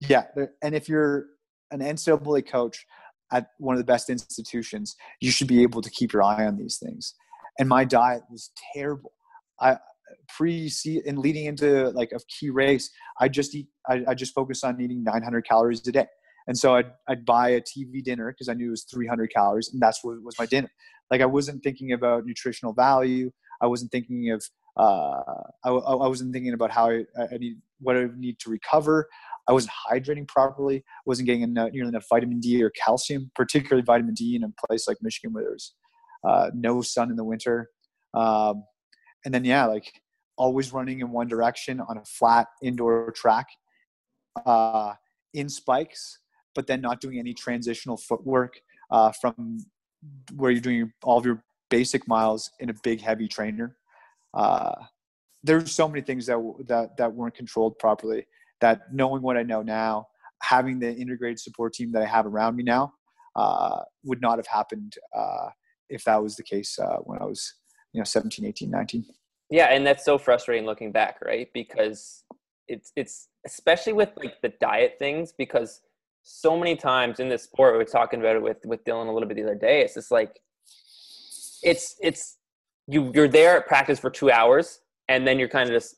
yeah, 0.00 0.24
and 0.62 0.74
if 0.74 0.88
you're 0.88 1.26
an 1.70 1.78
NCAA 1.80 2.46
coach 2.46 2.84
at 3.32 3.48
one 3.58 3.74
of 3.74 3.78
the 3.78 3.84
best 3.84 4.10
institutions, 4.10 4.96
you 5.20 5.30
should 5.30 5.46
be 5.46 5.62
able 5.62 5.80
to 5.82 5.90
keep 5.90 6.12
your 6.12 6.22
eye 6.22 6.44
on 6.44 6.56
these 6.56 6.78
things. 6.78 7.14
And 7.58 7.68
my 7.68 7.84
diet 7.84 8.22
was 8.30 8.50
terrible. 8.74 9.12
I 9.60 9.78
pre 10.28 10.70
and 11.06 11.18
leading 11.18 11.46
into 11.46 11.90
like 11.90 12.12
a 12.12 12.20
key 12.28 12.50
race, 12.50 12.90
I 13.20 13.28
just 13.28 13.54
eat. 13.54 13.68
I, 13.88 14.02
I 14.08 14.14
just 14.14 14.34
focus 14.34 14.64
on 14.64 14.80
eating 14.80 15.02
900 15.02 15.46
calories 15.46 15.86
a 15.86 15.92
day. 15.92 16.06
And 16.46 16.58
so 16.58 16.74
I'd, 16.74 16.90
I'd 17.08 17.24
buy 17.24 17.50
a 17.50 17.60
TV 17.60 18.02
dinner 18.02 18.32
because 18.32 18.48
I 18.48 18.54
knew 18.54 18.68
it 18.68 18.70
was 18.70 18.84
300 18.84 19.32
calories, 19.32 19.70
and 19.72 19.80
that's 19.80 20.02
what 20.02 20.22
was 20.22 20.38
my 20.38 20.46
dinner. 20.46 20.70
Like 21.10 21.20
I 21.20 21.26
wasn't 21.26 21.62
thinking 21.62 21.92
about 21.92 22.26
nutritional 22.26 22.72
value. 22.72 23.30
I 23.60 23.66
wasn't 23.66 23.92
thinking 23.92 24.30
of 24.30 24.44
uh, 24.76 25.20
I, 25.64 25.70
I 25.70 26.06
wasn't 26.08 26.32
thinking 26.32 26.54
about 26.54 26.70
how 26.70 26.90
I, 26.90 27.04
I 27.18 27.36
need 27.38 27.58
what 27.78 27.96
I 27.96 28.06
need 28.16 28.38
to 28.40 28.50
recover. 28.50 29.08
I 29.48 29.52
wasn't 29.52 29.72
hydrating 29.90 30.26
properly. 30.26 30.78
I 30.78 31.02
wasn't 31.04 31.26
getting 31.26 31.42
enough, 31.42 31.70
nearly 31.72 31.88
enough 31.88 32.06
vitamin 32.08 32.40
D 32.40 32.62
or 32.62 32.70
calcium, 32.70 33.30
particularly 33.34 33.82
vitamin 33.82 34.14
D 34.14 34.36
in 34.36 34.44
a 34.44 34.66
place 34.66 34.86
like 34.86 34.98
Michigan 35.02 35.32
where 35.32 35.44
there's 35.44 35.74
uh, 36.26 36.50
no 36.54 36.80
sun 36.80 37.10
in 37.10 37.16
the 37.16 37.24
winter. 37.24 37.68
Um, 38.14 38.64
and 39.24 39.34
then 39.34 39.44
yeah, 39.44 39.66
like 39.66 40.01
always 40.42 40.72
running 40.72 40.98
in 40.98 41.12
one 41.12 41.28
direction 41.28 41.80
on 41.80 41.98
a 41.98 42.04
flat 42.04 42.48
indoor 42.64 43.12
track 43.12 43.46
uh, 44.44 44.92
in 45.34 45.48
spikes, 45.48 46.18
but 46.56 46.66
then 46.66 46.80
not 46.80 47.00
doing 47.00 47.20
any 47.20 47.32
transitional 47.32 47.96
footwork 47.96 48.60
uh, 48.90 49.12
from 49.20 49.58
where 50.34 50.50
you're 50.50 50.60
doing 50.60 50.92
all 51.04 51.16
of 51.16 51.24
your 51.24 51.44
basic 51.70 52.08
miles 52.08 52.50
in 52.58 52.70
a 52.70 52.74
big 52.82 53.00
heavy 53.00 53.28
trainer. 53.28 53.76
Uh, 54.34 54.74
there's 55.44 55.70
so 55.70 55.86
many 55.86 56.00
things 56.00 56.26
that 56.26 56.38
that 56.66 56.96
that 56.96 57.14
weren't 57.14 57.36
controlled 57.36 57.78
properly. 57.78 58.26
That 58.60 58.92
knowing 58.92 59.22
what 59.22 59.36
I 59.36 59.44
know 59.44 59.62
now, 59.62 60.08
having 60.42 60.80
the 60.80 60.92
integrated 60.92 61.38
support 61.38 61.72
team 61.72 61.92
that 61.92 62.02
I 62.02 62.06
have 62.06 62.26
around 62.26 62.56
me 62.56 62.64
now, 62.64 62.92
uh, 63.36 63.82
would 64.02 64.20
not 64.20 64.38
have 64.40 64.48
happened 64.48 64.94
uh, 65.14 65.50
if 65.88 66.02
that 66.04 66.20
was 66.20 66.34
the 66.34 66.42
case 66.42 66.80
uh, 66.80 66.98
when 67.04 67.22
I 67.22 67.26
was, 67.26 67.54
you 67.92 68.00
know, 68.00 68.04
17, 68.04 68.44
18, 68.44 68.70
19. 68.70 69.04
Yeah, 69.52 69.66
and 69.66 69.86
that's 69.86 70.02
so 70.02 70.16
frustrating 70.16 70.64
looking 70.64 70.92
back, 70.92 71.18
right? 71.22 71.46
Because 71.52 72.24
it's 72.68 72.90
it's 72.96 73.28
especially 73.44 73.92
with 73.92 74.08
like 74.16 74.40
the 74.40 74.48
diet 74.60 74.94
things 74.98 75.34
because 75.36 75.82
so 76.22 76.56
many 76.56 76.74
times 76.74 77.20
in 77.20 77.28
this 77.28 77.42
sport 77.42 77.76
we 77.76 77.82
are 77.82 77.84
talking 77.84 78.20
about 78.20 78.34
it 78.34 78.42
with 78.42 78.56
with 78.64 78.82
Dylan 78.84 79.08
a 79.08 79.12
little 79.12 79.28
bit 79.28 79.36
the 79.36 79.42
other 79.42 79.54
day. 79.54 79.82
It's 79.82 79.92
just 79.92 80.10
like 80.10 80.40
it's 81.62 81.96
it's 82.00 82.38
you 82.86 83.12
you're 83.14 83.28
there 83.28 83.58
at 83.58 83.66
practice 83.66 83.98
for 83.98 84.08
two 84.08 84.30
hours 84.30 84.80
and 85.08 85.26
then 85.26 85.38
you're 85.38 85.50
kind 85.50 85.68
of 85.68 85.74
just 85.74 85.96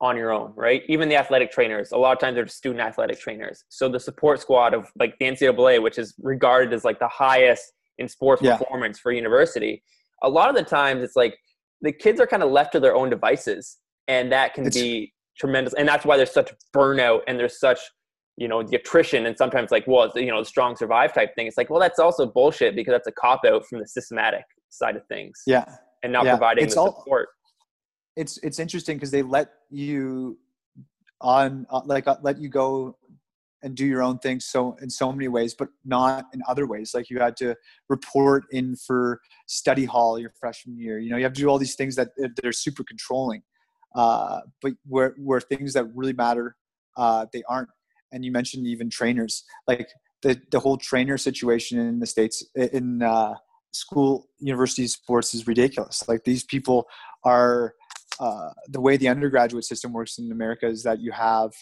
on 0.00 0.16
your 0.16 0.32
own, 0.32 0.52
right? 0.56 0.82
Even 0.88 1.08
the 1.08 1.14
athletic 1.14 1.52
trainers, 1.52 1.92
a 1.92 1.96
lot 1.96 2.12
of 2.12 2.18
times 2.18 2.34
they're 2.34 2.48
student 2.48 2.80
athletic 2.80 3.20
trainers. 3.20 3.62
So 3.68 3.88
the 3.88 4.00
support 4.00 4.40
squad 4.40 4.74
of 4.74 4.90
like 4.98 5.16
the 5.20 5.26
NCAA, 5.26 5.80
which 5.80 5.96
is 5.96 6.12
regarded 6.20 6.72
as 6.72 6.84
like 6.84 6.98
the 6.98 7.06
highest 7.06 7.72
in 7.98 8.08
sports 8.08 8.42
yeah. 8.42 8.56
performance 8.56 8.98
for 8.98 9.12
university, 9.12 9.84
a 10.24 10.28
lot 10.28 10.48
of 10.48 10.56
the 10.56 10.64
times 10.64 11.04
it's 11.04 11.14
like 11.14 11.38
the 11.82 11.92
kids 11.92 12.20
are 12.20 12.26
kind 12.26 12.42
of 12.42 12.50
left 12.50 12.72
to 12.72 12.80
their 12.80 12.94
own 12.94 13.10
devices, 13.10 13.78
and 14.08 14.30
that 14.32 14.54
can 14.54 14.66
it's, 14.66 14.76
be 14.76 15.12
tremendous. 15.38 15.74
And 15.74 15.88
that's 15.88 16.04
why 16.04 16.16
there's 16.16 16.32
such 16.32 16.52
burnout 16.74 17.20
and 17.26 17.38
there's 17.38 17.58
such 17.58 17.80
you 18.36 18.48
know 18.48 18.62
the 18.62 18.76
attrition 18.76 19.26
and 19.26 19.36
sometimes 19.36 19.70
like 19.70 19.84
well 19.86 20.10
you 20.16 20.30
know 20.30 20.40
the 20.40 20.46
strong 20.46 20.74
survive 20.74 21.12
type 21.12 21.34
thing 21.34 21.46
it's 21.46 21.58
like 21.58 21.68
well 21.68 21.78
that's 21.78 21.98
also 21.98 22.26
bullshit 22.26 22.74
because 22.74 22.92
that's 22.92 23.06
a 23.06 23.12
cop 23.12 23.42
out 23.46 23.66
from 23.66 23.80
the 23.80 23.86
systematic 23.86 24.44
side 24.70 24.96
of 24.96 25.06
things 25.08 25.42
yeah 25.46 25.64
and 26.02 26.12
not 26.12 26.24
yeah. 26.24 26.32
providing 26.32 26.64
it's 26.64 26.74
the 26.74 26.80
all, 26.80 26.98
support 26.98 27.28
it's 28.16 28.38
it's 28.38 28.58
interesting 28.58 28.96
because 28.96 29.10
they 29.10 29.22
let 29.22 29.48
you 29.68 30.38
on 31.20 31.66
uh, 31.70 31.82
like 31.84 32.08
uh, 32.08 32.16
let 32.22 32.40
you 32.40 32.48
go 32.48 32.96
and 33.62 33.76
do 33.76 33.86
your 33.86 34.02
own 34.02 34.18
thing 34.18 34.40
so 34.40 34.76
in 34.80 34.88
so 34.88 35.12
many 35.12 35.28
ways 35.28 35.54
but 35.58 35.68
not 35.84 36.26
in 36.32 36.42
other 36.48 36.66
ways. 36.66 36.92
Like 36.94 37.10
you 37.10 37.18
had 37.18 37.36
to 37.38 37.56
report 37.88 38.44
in 38.50 38.76
for 38.76 39.20
study 39.46 39.84
hall 39.84 40.18
your 40.18 40.32
freshman 40.38 40.78
year. 40.78 40.98
You 40.98 41.10
know 41.10 41.16
you 41.16 41.24
have 41.24 41.34
to 41.34 41.40
do 41.40 41.48
all 41.48 41.58
these 41.58 41.74
things 41.74 41.96
that 41.96 42.08
they're 42.42 42.52
super 42.52 42.84
controlling 42.84 43.42
uh, 43.94 44.40
but 44.62 44.72
where 44.86 45.14
where 45.18 45.40
things 45.40 45.72
that 45.72 45.84
really 45.94 46.12
matter 46.12 46.56
uh, 46.96 47.26
they 47.32 47.42
aren't. 47.48 47.68
And 48.12 48.24
you 48.24 48.32
mentioned 48.32 48.66
even 48.66 48.90
trainers. 48.90 49.44
Like 49.66 49.88
the 50.22 50.40
the 50.50 50.60
whole 50.60 50.76
trainer 50.76 51.18
situation 51.18 51.78
in 51.78 52.00
the 52.00 52.06
states 52.06 52.44
in 52.54 53.02
uh, 53.02 53.34
school 53.72 54.28
university 54.38 54.86
sports 54.86 55.34
is 55.34 55.46
ridiculous. 55.46 56.04
Like 56.08 56.24
these 56.24 56.44
people 56.44 56.86
are 57.24 57.74
uh, 58.18 58.50
the 58.68 58.80
way 58.80 58.96
the 58.96 59.08
undergraduate 59.08 59.64
system 59.64 59.92
works 59.92 60.18
in 60.18 60.30
america 60.30 60.66
is 60.66 60.82
that 60.82 61.00
you 61.00 61.10
have 61.10 61.52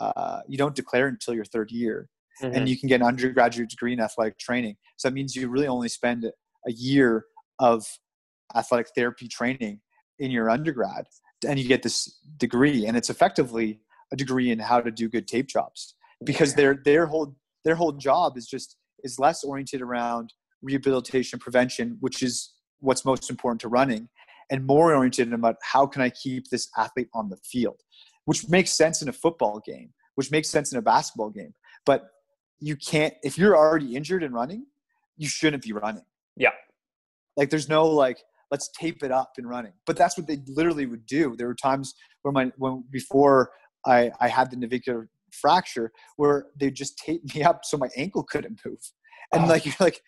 uh, 0.00 0.40
you 0.48 0.58
don't 0.58 0.74
declare 0.74 1.06
until 1.06 1.34
your 1.34 1.44
third 1.44 1.70
year 1.70 2.08
mm-hmm. 2.42 2.54
and 2.54 2.68
you 2.68 2.78
can 2.78 2.88
get 2.88 3.00
an 3.00 3.06
undergraduate 3.06 3.68
degree 3.68 3.92
in 3.92 4.00
athletic 4.00 4.38
training. 4.38 4.76
So 4.96 5.08
that 5.08 5.14
means 5.14 5.36
you 5.36 5.48
really 5.48 5.68
only 5.68 5.88
spend 5.88 6.24
a 6.24 6.72
year 6.72 7.26
of 7.58 7.86
athletic 8.54 8.88
therapy 8.96 9.28
training 9.28 9.80
in 10.18 10.30
your 10.30 10.50
undergrad 10.50 11.04
and 11.46 11.58
you 11.58 11.66
get 11.66 11.82
this 11.82 12.18
degree 12.36 12.86
and 12.86 12.96
it's 12.96 13.10
effectively 13.10 13.80
a 14.12 14.16
degree 14.16 14.50
in 14.50 14.58
how 14.58 14.80
to 14.80 14.90
do 14.90 15.08
good 15.08 15.26
tape 15.26 15.46
jobs 15.46 15.94
because 16.24 16.54
their 16.54 16.80
their 16.84 17.06
whole 17.06 17.34
their 17.64 17.74
whole 17.74 17.92
job 17.92 18.36
is 18.36 18.46
just 18.46 18.76
is 19.04 19.18
less 19.18 19.44
oriented 19.44 19.80
around 19.80 20.32
rehabilitation 20.62 21.38
prevention 21.38 21.96
which 22.00 22.22
is 22.22 22.54
what's 22.80 23.04
most 23.04 23.30
important 23.30 23.60
to 23.60 23.68
running 23.68 24.08
and 24.50 24.66
more 24.66 24.94
oriented 24.94 25.32
about 25.32 25.56
how 25.62 25.86
can 25.86 26.02
i 26.02 26.10
keep 26.10 26.48
this 26.50 26.68
athlete 26.76 27.08
on 27.14 27.30
the 27.30 27.36
field 27.44 27.80
which 28.30 28.48
makes 28.48 28.70
sense 28.70 29.02
in 29.02 29.08
a 29.08 29.12
football 29.12 29.60
game, 29.66 29.92
which 30.14 30.30
makes 30.30 30.48
sense 30.48 30.70
in 30.70 30.78
a 30.78 30.82
basketball 30.82 31.30
game. 31.30 31.52
But 31.84 32.04
you 32.60 32.76
can't, 32.76 33.12
if 33.24 33.36
you're 33.36 33.56
already 33.56 33.96
injured 33.96 34.22
and 34.22 34.32
running, 34.32 34.66
you 35.16 35.26
shouldn't 35.26 35.64
be 35.64 35.72
running. 35.72 36.04
Yeah. 36.36 36.52
Like 37.36 37.50
there's 37.50 37.68
no 37.68 37.88
like, 37.88 38.22
let's 38.52 38.70
tape 38.78 39.02
it 39.02 39.10
up 39.10 39.32
and 39.36 39.48
running. 39.48 39.72
But 39.84 39.96
that's 39.96 40.16
what 40.16 40.28
they 40.28 40.38
literally 40.46 40.86
would 40.86 41.06
do. 41.06 41.34
There 41.36 41.48
were 41.48 41.56
times 41.56 41.92
where 42.22 42.30
my, 42.30 42.52
when 42.56 42.84
before 42.92 43.50
I, 43.84 44.12
I 44.20 44.28
had 44.28 44.52
the 44.52 44.56
navicular 44.56 45.08
fracture 45.32 45.90
where 46.14 46.46
they 46.56 46.70
just 46.70 46.98
taped 46.98 47.34
me 47.34 47.42
up 47.42 47.64
so 47.64 47.78
my 47.78 47.88
ankle 47.96 48.22
couldn't 48.22 48.60
move. 48.64 48.78
And 49.34 49.46
oh. 49.46 49.48
like, 49.48 49.66
you're 49.66 49.74
like, 49.80 50.00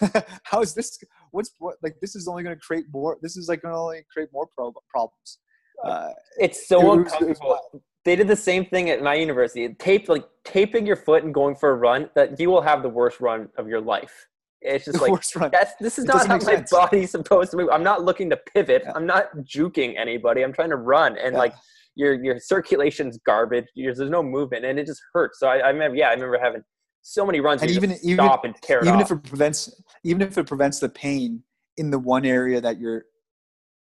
how 0.44 0.62
is 0.62 0.72
this? 0.72 0.98
What's 1.32 1.50
what? 1.58 1.76
Like, 1.82 1.96
this 2.00 2.16
is 2.16 2.28
only 2.28 2.44
going 2.44 2.56
to 2.56 2.62
create 2.62 2.86
more. 2.90 3.18
This 3.20 3.36
is 3.36 3.46
like 3.46 3.60
going 3.60 3.74
to 3.74 3.78
only 3.78 4.06
create 4.10 4.30
more 4.32 4.48
pro- 4.56 4.72
problems. 4.88 5.38
Uh, 5.84 6.10
it's 6.38 6.68
so 6.68 6.92
it 6.92 6.98
uncomfortable. 6.98 7.58
they 8.04 8.16
did 8.16 8.28
the 8.28 8.36
same 8.36 8.64
thing 8.64 8.90
at 8.90 9.02
my 9.02 9.14
university. 9.14 9.68
Tape 9.74 10.08
like 10.08 10.24
taping 10.44 10.86
your 10.86 10.96
foot 10.96 11.24
and 11.24 11.32
going 11.32 11.54
for 11.54 11.70
a 11.70 11.74
run 11.74 12.10
that 12.14 12.38
you 12.40 12.50
will 12.50 12.62
have 12.62 12.82
the 12.82 12.88
worst 12.88 13.20
run 13.20 13.48
of 13.56 13.68
your 13.68 13.80
life. 13.80 14.26
It's 14.60 14.86
just 14.86 14.98
the 14.98 15.04
like 15.40 15.52
that's 15.52 15.74
this 15.80 15.98
is 15.98 16.04
it 16.04 16.08
not 16.08 16.26
how 16.26 16.36
my 16.36 16.40
sense. 16.40 16.70
body's 16.70 17.10
supposed 17.12 17.52
to 17.52 17.56
move. 17.56 17.68
I'm 17.72 17.84
not 17.84 18.04
looking 18.04 18.28
to 18.30 18.36
pivot. 18.36 18.82
Yeah. 18.84 18.92
I'm 18.94 19.06
not 19.06 19.26
juking 19.38 19.96
anybody. 19.96 20.42
I'm 20.42 20.52
trying 20.52 20.70
to 20.70 20.76
run 20.76 21.16
and 21.16 21.32
yeah. 21.34 21.38
like 21.38 21.54
your 21.94 22.14
your 22.22 22.40
circulation's 22.40 23.18
garbage. 23.24 23.66
There's 23.76 24.00
no 24.00 24.22
movement 24.22 24.64
and 24.64 24.78
it 24.78 24.86
just 24.86 25.00
hurts. 25.14 25.38
So 25.38 25.46
I, 25.46 25.58
I 25.58 25.68
remember 25.68 25.96
yeah 25.96 26.08
I 26.08 26.12
remember 26.14 26.38
having 26.42 26.62
so 27.02 27.24
many 27.24 27.40
runs 27.40 27.62
and 27.62 27.70
even 27.70 27.96
even 28.02 28.16
stop 28.16 28.44
and 28.44 28.54
tear 28.56 28.84
even 28.84 29.00
if 29.00 29.10
it 29.10 29.22
prevents 29.22 29.82
even 30.04 30.20
if 30.20 30.36
it 30.36 30.46
prevents 30.46 30.78
the 30.78 30.88
pain 30.88 31.42
in 31.76 31.90
the 31.90 31.98
one 31.98 32.26
area 32.26 32.60
that 32.60 32.78
you're 32.78 33.04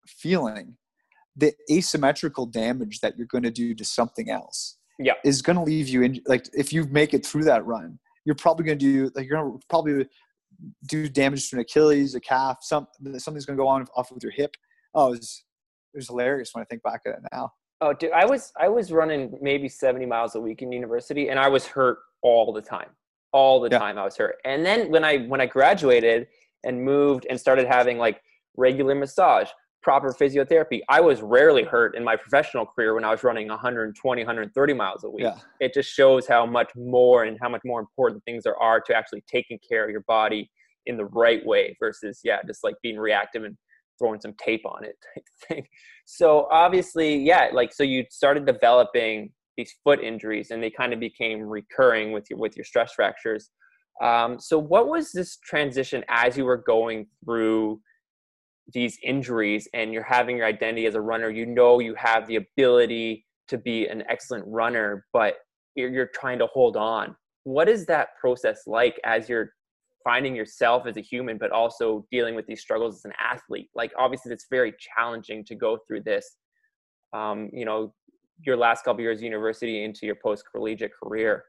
feeling 0.06 0.76
the 1.36 1.52
asymmetrical 1.70 2.46
damage 2.46 3.00
that 3.00 3.16
you're 3.16 3.26
going 3.26 3.42
to 3.44 3.50
do 3.50 3.74
to 3.74 3.84
something 3.84 4.30
else 4.30 4.76
yeah. 4.98 5.14
is 5.24 5.42
going 5.42 5.56
to 5.56 5.62
leave 5.62 5.88
you 5.88 6.02
in 6.02 6.20
like 6.26 6.46
if 6.52 6.72
you 6.72 6.84
make 6.86 7.14
it 7.14 7.24
through 7.26 7.44
that 7.44 7.64
run 7.66 7.98
you're 8.24 8.34
probably 8.36 8.64
going 8.64 8.78
to 8.78 8.84
do 8.84 9.10
like 9.14 9.26
you're 9.26 9.40
going 9.40 9.52
to 9.52 9.66
probably 9.68 10.06
do 10.88 11.08
damage 11.08 11.50
to 11.50 11.56
an 11.56 11.60
achilles 11.60 12.14
a 12.14 12.20
calf 12.20 12.58
some 12.62 12.86
something's 13.18 13.44
going 13.46 13.56
to 13.56 13.62
go 13.62 13.66
on 13.66 13.84
off 13.96 14.12
with 14.12 14.22
your 14.22 14.32
hip 14.32 14.54
oh 14.94 15.08
it 15.08 15.18
was, 15.18 15.44
it 15.92 15.98
was 15.98 16.06
hilarious 16.06 16.50
when 16.52 16.62
i 16.62 16.64
think 16.66 16.82
back 16.82 17.00
at 17.06 17.14
it 17.14 17.20
now 17.32 17.50
Oh, 17.80 17.92
dude, 17.92 18.12
I 18.12 18.24
was 18.24 18.50
I 18.58 18.68
was 18.68 18.92
running 18.92 19.36
maybe 19.42 19.68
70 19.68 20.06
miles 20.06 20.34
a 20.36 20.40
week 20.40 20.62
in 20.62 20.72
university, 20.72 21.28
and 21.28 21.38
I 21.38 21.48
was 21.48 21.66
hurt 21.66 21.98
all 22.22 22.50
the 22.50 22.62
time. 22.62 22.88
All 23.32 23.60
the 23.60 23.68
Yeah. 23.70 23.78
time, 23.78 23.98
I 23.98 24.04
was 24.04 24.16
hurt. 24.16 24.36
And 24.46 24.64
then 24.64 24.90
when 24.90 25.04
I 25.04 25.18
when 25.26 25.40
I 25.40 25.46
graduated 25.46 26.28
and 26.62 26.82
moved 26.82 27.26
and 27.28 27.38
started 27.38 27.66
having 27.66 27.98
like 27.98 28.22
regular 28.56 28.94
massage, 28.94 29.50
proper 29.84 30.12
physiotherapy, 30.12 30.80
I 30.88 31.00
was 31.00 31.20
rarely 31.20 31.62
hurt 31.62 31.94
in 31.94 32.02
my 32.02 32.16
professional 32.16 32.64
career 32.64 32.94
when 32.94 33.04
I 33.04 33.10
was 33.10 33.22
running 33.22 33.48
120, 33.48 34.22
130 34.22 34.72
miles 34.72 35.04
a 35.04 35.10
week. 35.10 35.24
Yeah. 35.24 35.36
It 35.60 35.74
just 35.74 35.92
shows 35.92 36.26
how 36.26 36.46
much 36.46 36.70
more 36.74 37.24
and 37.24 37.36
how 37.40 37.50
much 37.50 37.60
more 37.64 37.80
important 37.80 38.24
things 38.24 38.44
there 38.44 38.56
are 38.56 38.80
to 38.80 38.96
actually 38.96 39.22
taking 39.30 39.58
care 39.68 39.84
of 39.84 39.90
your 39.90 40.04
body 40.08 40.50
in 40.86 40.96
the 40.96 41.04
right 41.04 41.44
way 41.46 41.76
versus 41.78 42.20
yeah, 42.24 42.38
just 42.46 42.64
like 42.64 42.74
being 42.82 42.96
reactive 42.96 43.44
and 43.44 43.56
throwing 43.98 44.20
some 44.20 44.32
tape 44.42 44.62
on 44.64 44.84
it 44.84 44.96
type 45.14 45.24
thing. 45.46 45.66
So 46.06 46.48
obviously, 46.50 47.16
yeah, 47.16 47.50
like 47.52 47.72
so 47.72 47.82
you 47.82 48.04
started 48.10 48.46
developing 48.46 49.30
these 49.56 49.72
foot 49.84 50.00
injuries 50.02 50.50
and 50.50 50.62
they 50.62 50.70
kind 50.70 50.92
of 50.92 50.98
became 50.98 51.42
recurring 51.42 52.12
with 52.12 52.24
your 52.30 52.38
with 52.38 52.56
your 52.56 52.64
stress 52.64 52.94
fractures. 52.94 53.50
Um, 54.02 54.40
so 54.40 54.58
what 54.58 54.88
was 54.88 55.12
this 55.12 55.36
transition 55.36 56.02
as 56.08 56.36
you 56.36 56.44
were 56.44 56.56
going 56.56 57.06
through 57.24 57.80
these 58.72 58.98
injuries 59.02 59.68
and 59.74 59.92
you're 59.92 60.02
having 60.02 60.36
your 60.36 60.46
identity 60.46 60.86
as 60.86 60.94
a 60.94 61.00
runner? 61.00 61.30
You 61.30 61.46
know 61.46 61.80
you 61.80 61.94
have 61.96 62.26
the 62.26 62.36
ability 62.36 63.26
to 63.48 63.58
be 63.58 63.86
an 63.86 64.02
excellent 64.08 64.44
runner, 64.46 65.06
but 65.12 65.36
you're, 65.74 65.90
you're 65.90 66.10
trying 66.14 66.38
to 66.38 66.46
hold 66.46 66.76
on. 66.76 67.14
What 67.44 67.68
is 67.68 67.86
that 67.86 68.16
process 68.20 68.62
like 68.66 68.98
as 69.04 69.28
you're 69.28 69.52
finding 70.04 70.36
yourself 70.36 70.86
as 70.86 70.96
a 70.96 71.00
human, 71.00 71.38
but 71.38 71.50
also 71.50 72.06
dealing 72.12 72.34
with 72.34 72.46
these 72.46 72.60
struggles 72.60 72.96
as 72.96 73.04
an 73.06 73.12
athlete. 73.18 73.70
Like 73.74 73.92
obviously, 73.98 74.32
it's 74.32 74.46
very 74.50 74.74
challenging 74.78 75.44
to 75.46 75.54
go 75.54 75.78
through 75.88 76.02
this. 76.02 76.36
Um, 77.12 77.48
you 77.52 77.64
know, 77.64 77.94
your 78.44 78.56
last 78.56 78.84
couple 78.84 79.00
years 79.00 79.18
of 79.18 79.24
university 79.24 79.82
into 79.82 80.06
your 80.06 80.16
post 80.16 80.44
collegiate 80.52 80.92
career. 81.02 81.44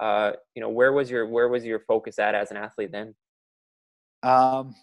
Uh, 0.00 0.32
you 0.54 0.60
know, 0.60 0.68
where 0.68 0.92
was 0.92 1.10
your 1.10 1.28
where 1.28 1.48
was 1.48 1.64
your 1.64 1.80
focus 1.86 2.18
at 2.18 2.34
as 2.34 2.50
an 2.50 2.56
athlete 2.56 2.90
then? 2.90 3.14
Um, 4.22 4.74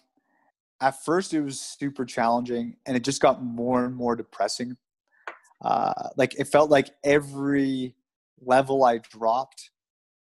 at 0.82 1.04
first, 1.04 1.34
it 1.34 1.42
was 1.42 1.60
super 1.60 2.06
challenging, 2.06 2.78
and 2.86 2.96
it 2.96 3.04
just 3.04 3.22
got 3.22 3.44
more 3.44 3.86
and 3.86 3.96
more 3.96 4.16
depressing. 4.16 4.78
Uh, 5.64 6.10
like 6.16 6.40
it 6.40 6.46
felt 6.46 6.70
like 6.70 6.90
every 7.04 7.96
level 8.42 8.86
I 8.86 9.00
dropped, 9.00 9.72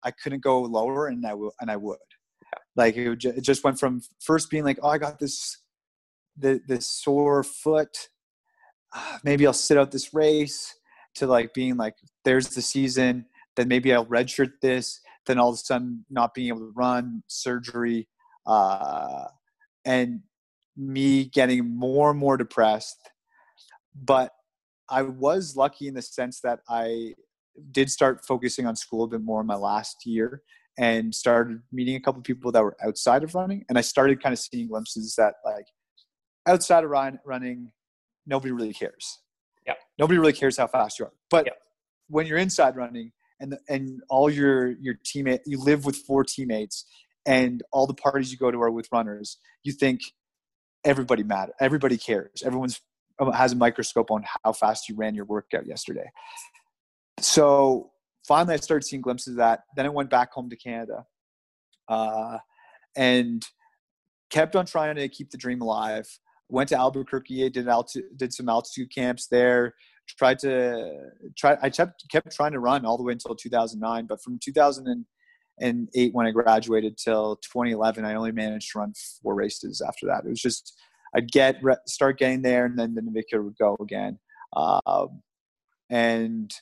I 0.05 0.13
couldn't 0.13 0.43
go 0.43 0.63
lower, 0.63 1.09
and 1.09 1.27
I 1.27 1.31
w- 1.31 1.51
and 1.61 1.71
I 1.71 1.77
would. 1.77 1.99
Like 2.77 2.97
it, 2.97 3.09
would 3.09 3.21
ju- 3.21 3.35
it 3.37 3.43
just 3.43 3.65
went 3.65 3.81
from 3.81 4.03
first 4.21 4.51
being 4.51 4.65
like, 4.65 4.79
oh, 4.83 4.89
I 4.89 4.99
got 4.99 5.19
this, 5.19 5.59
the 6.37 6.61
this 6.67 6.87
sore 6.87 7.43
foot. 7.43 8.09
Ah, 8.95 9.19
maybe 9.25 9.47
I'll 9.47 9.53
sit 9.53 9.77
out 9.77 9.91
this 9.91 10.15
race, 10.15 10.75
to 11.17 11.27
like 11.27 11.55
being 11.55 11.77
like, 11.77 11.95
there's 12.25 12.49
the 12.49 12.63
season. 12.63 13.27
Then 13.57 13.69
maybe 13.69 13.93
I'll 13.93 14.07
redshirt 14.07 14.61
this. 14.63 15.01
Then 15.27 15.39
all 15.39 15.51
of 15.51 15.55
a 15.55 15.59
sudden, 15.59 16.05
not 16.11 16.35
being 16.35 16.49
able 16.49 16.61
to 16.61 16.73
run, 16.75 17.23
surgery, 17.29 18.09
uh, 18.47 19.25
and 19.85 20.21
me 20.77 21.27
getting 21.27 21.77
more 21.77 22.11
and 22.11 22.19
more 22.19 22.37
depressed. 22.37 22.99
But 23.95 24.33
I 24.89 25.03
was 25.03 25.57
lucky 25.57 25.89
in 25.89 25.95
the 25.95 26.03
sense 26.03 26.41
that 26.41 26.61
I 26.69 27.15
did 27.71 27.91
start 27.91 28.25
focusing 28.27 28.67
on 28.67 28.77
school 28.77 29.05
a 29.05 29.09
bit 29.09 29.23
more 29.23 29.41
in 29.41 29.47
my 29.47 29.55
last 29.55 30.05
year 30.05 30.43
and 30.77 31.15
started 31.15 31.61
meeting 31.73 31.95
a 31.95 32.01
couple 32.01 32.19
of 32.19 32.25
people 32.25 32.51
that 32.53 32.63
were 32.63 32.77
outside 32.85 33.23
of 33.23 33.35
running. 33.35 33.65
And 33.69 33.79
I 33.79 33.81
started 33.81 34.23
kind 34.23 34.33
of 34.33 34.39
seeing 34.39 34.69
glimpses 34.69 35.15
that 35.17 35.35
like 35.45 35.67
outside 36.47 36.85
of 36.85 36.91
run, 36.91 37.21
running, 37.25 37.71
nobody 38.27 38.53
really 38.53 38.73
cares. 38.73 39.21
Yeah. 39.67 39.75
Nobody 39.99 40.19
really 40.19 40.33
cares 40.33 40.57
how 40.57 40.67
fast 40.67 40.99
you 40.99 41.07
are. 41.07 41.13
But 41.31 41.49
when 42.09 42.27
you're 42.27 42.39
inside 42.39 42.77
running 42.77 43.13
and 43.41 43.57
and 43.69 44.01
all 44.09 44.31
your 44.31 44.73
your 44.81 44.95
teammate 45.05 45.41
you 45.47 45.59
live 45.59 45.85
with 45.85 45.97
four 45.97 46.25
teammates 46.25 46.85
and 47.27 47.63
all 47.73 47.87
the 47.87 47.95
parties 47.95 48.31
you 48.31 48.39
go 48.39 48.51
to 48.51 48.61
are 48.61 48.71
with 48.71 48.89
runners, 48.93 49.39
you 49.63 49.73
think 49.73 50.01
everybody 50.85 51.23
matter. 51.23 51.53
Everybody 51.61 51.97
cares. 51.97 52.43
Everyone's 52.45 52.81
um, 53.19 53.33
has 53.33 53.53
a 53.53 53.57
microscope 53.57 54.11
on 54.11 54.25
how 54.45 54.53
fast 54.53 54.89
you 54.89 54.97
ran 54.97 55.15
your 55.15 55.25
workout 55.25 55.67
yesterday. 55.67 56.11
So 57.21 57.93
finally, 58.27 58.55
I 58.55 58.57
started 58.57 58.87
seeing 58.87 59.03
glimpses 59.03 59.33
of 59.33 59.37
that. 59.37 59.61
Then 59.77 59.87
I 59.87 59.89
went 59.89 60.11
back 60.11 60.33
home 60.33 60.51
to 60.51 60.57
Canada, 60.57 61.07
uh, 61.89 62.39
and 62.97 63.45
kept 64.31 64.57
on 64.57 64.67
trying 64.67 64.97
to 64.97 65.09
keep 65.09 65.31
the 65.31 65.39
dream 65.39 65.61
alive. 65.61 66.07
Went 66.49 66.69
to 66.71 66.77
Albuquerque, 66.77 67.49
did 67.51 67.69
did 68.17 68.33
some 68.33 68.49
altitude 68.49 68.93
camps 68.95 69.29
there. 69.29 69.75
Tried 70.19 70.39
to 70.41 70.93
try. 71.37 71.57
I 71.63 71.71
kept 71.71 72.05
kept 72.11 72.35
trying 72.35 72.53
to 72.53 72.61
run 72.61 72.85
all 72.85 72.99
the 72.99 73.03
way 73.03 73.13
until 73.13 73.35
2009, 73.35 74.07
but 74.07 74.23
from 74.23 74.39
2008 75.61 76.15
when 76.15 76.27
I 76.27 76.31
graduated 76.31 76.97
till 76.97 77.37
2011, 77.37 78.05
I 78.05 78.15
only 78.15 78.33
managed 78.33 78.73
to 78.73 78.79
run 78.79 78.93
four 79.23 79.35
races 79.35 79.83
after 79.87 80.07
that. 80.07 80.25
It 80.25 80.31
was 80.31 80.41
just 80.41 80.77
I'd 81.15 81.31
get 81.31 81.61
start 81.87 82.19
getting 82.19 82.43
there, 82.43 82.67
and 82.67 82.79
then 82.79 82.95
the 82.95 83.03
navicular 83.03 83.43
would 83.43 83.57
go 83.57 83.77
again. 83.81 84.19
Um, 84.57 85.23
and 85.91 86.53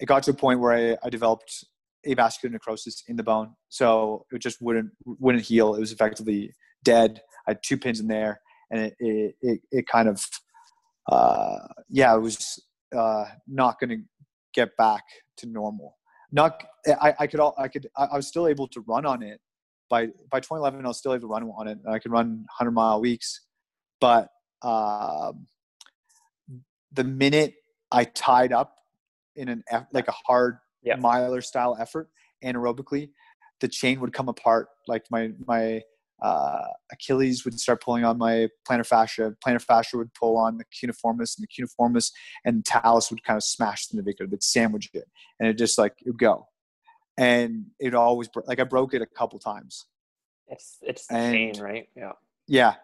it 0.00 0.06
got 0.06 0.24
to 0.24 0.32
a 0.32 0.34
point 0.34 0.60
where 0.60 0.72
I, 0.72 1.06
I 1.06 1.10
developed 1.10 1.64
avascular 2.06 2.50
necrosis 2.50 3.04
in 3.06 3.16
the 3.16 3.22
bone, 3.22 3.54
so 3.68 4.26
it 4.32 4.40
just 4.40 4.60
wouldn't 4.60 4.90
wouldn't 5.04 5.44
heal. 5.44 5.74
It 5.74 5.80
was 5.80 5.92
effectively 5.92 6.52
dead. 6.84 7.20
I 7.46 7.52
had 7.52 7.62
two 7.62 7.78
pins 7.78 8.00
in 8.00 8.08
there, 8.08 8.40
and 8.70 8.80
it 8.80 8.94
it 8.98 9.34
it, 9.40 9.60
it 9.70 9.86
kind 9.86 10.08
of 10.08 10.24
uh, 11.10 11.58
yeah, 11.88 12.14
it 12.14 12.20
was 12.20 12.60
uh, 12.96 13.24
not 13.46 13.78
going 13.78 13.90
to 13.90 14.02
get 14.54 14.76
back 14.76 15.04
to 15.38 15.46
normal. 15.46 15.96
Not 16.32 16.62
I, 17.00 17.14
I 17.20 17.26
could 17.26 17.40
all 17.40 17.54
I 17.58 17.68
could 17.68 17.88
I, 17.96 18.04
I 18.04 18.16
was 18.16 18.26
still 18.26 18.48
able 18.48 18.66
to 18.68 18.80
run 18.80 19.04
on 19.06 19.22
it 19.22 19.40
by 19.90 20.06
by 20.30 20.40
2011. 20.40 20.84
I 20.84 20.88
was 20.88 20.98
still 20.98 21.12
able 21.12 21.28
to 21.28 21.32
run 21.32 21.44
on 21.44 21.68
it. 21.68 21.78
And 21.84 21.94
I 21.94 21.98
could 21.98 22.10
run 22.10 22.28
100 22.58 22.70
mile 22.70 23.00
weeks, 23.00 23.42
but 24.00 24.28
um, 24.62 25.46
the 26.92 27.04
minute 27.04 27.54
I 27.90 28.04
tied 28.04 28.52
up 28.52 28.76
in 29.36 29.48
an 29.48 29.62
like 29.92 30.08
a 30.08 30.14
hard 30.26 30.58
Yeah. 30.82 30.96
miler 30.96 31.42
style 31.42 31.76
effort 31.78 32.08
anaerobically, 32.42 33.10
the 33.60 33.68
chain 33.68 34.00
would 34.00 34.12
come 34.12 34.28
apart. 34.28 34.68
Like 34.88 35.04
my 35.10 35.32
my 35.46 35.82
uh, 36.22 36.68
Achilles 36.92 37.44
would 37.44 37.58
start 37.58 37.82
pulling 37.82 38.04
on 38.04 38.16
my 38.16 38.48
plantar 38.68 38.86
fascia. 38.86 39.34
Plantar 39.44 39.60
fascia 39.62 39.96
would 39.96 40.14
pull 40.14 40.36
on 40.36 40.56
the 40.56 40.64
cuneiforms, 40.72 41.34
and 41.36 41.42
the 41.42 41.48
cuneiforms 41.48 42.12
and 42.44 42.64
talus 42.64 43.10
would 43.10 43.22
kind 43.24 43.36
of 43.36 43.42
smash 43.44 43.88
the 43.88 43.96
navicular, 43.96 44.28
would 44.30 44.42
sandwich 44.42 44.88
it, 44.94 45.04
and 45.40 45.48
it 45.48 45.58
just 45.58 45.78
like 45.78 45.94
it 46.00 46.10
would 46.10 46.18
go. 46.18 46.46
And 47.18 47.66
it 47.78 47.94
always 47.94 48.28
like 48.46 48.60
I 48.60 48.64
broke 48.64 48.94
it 48.94 49.02
a 49.02 49.06
couple 49.06 49.38
times. 49.38 49.86
It's 50.46 50.78
it's 50.82 51.06
the 51.06 51.14
And- 51.14 51.34
chain, 51.34 51.62
right? 51.62 51.88
Yeah. 51.96 52.12
Yeah. 52.46 52.74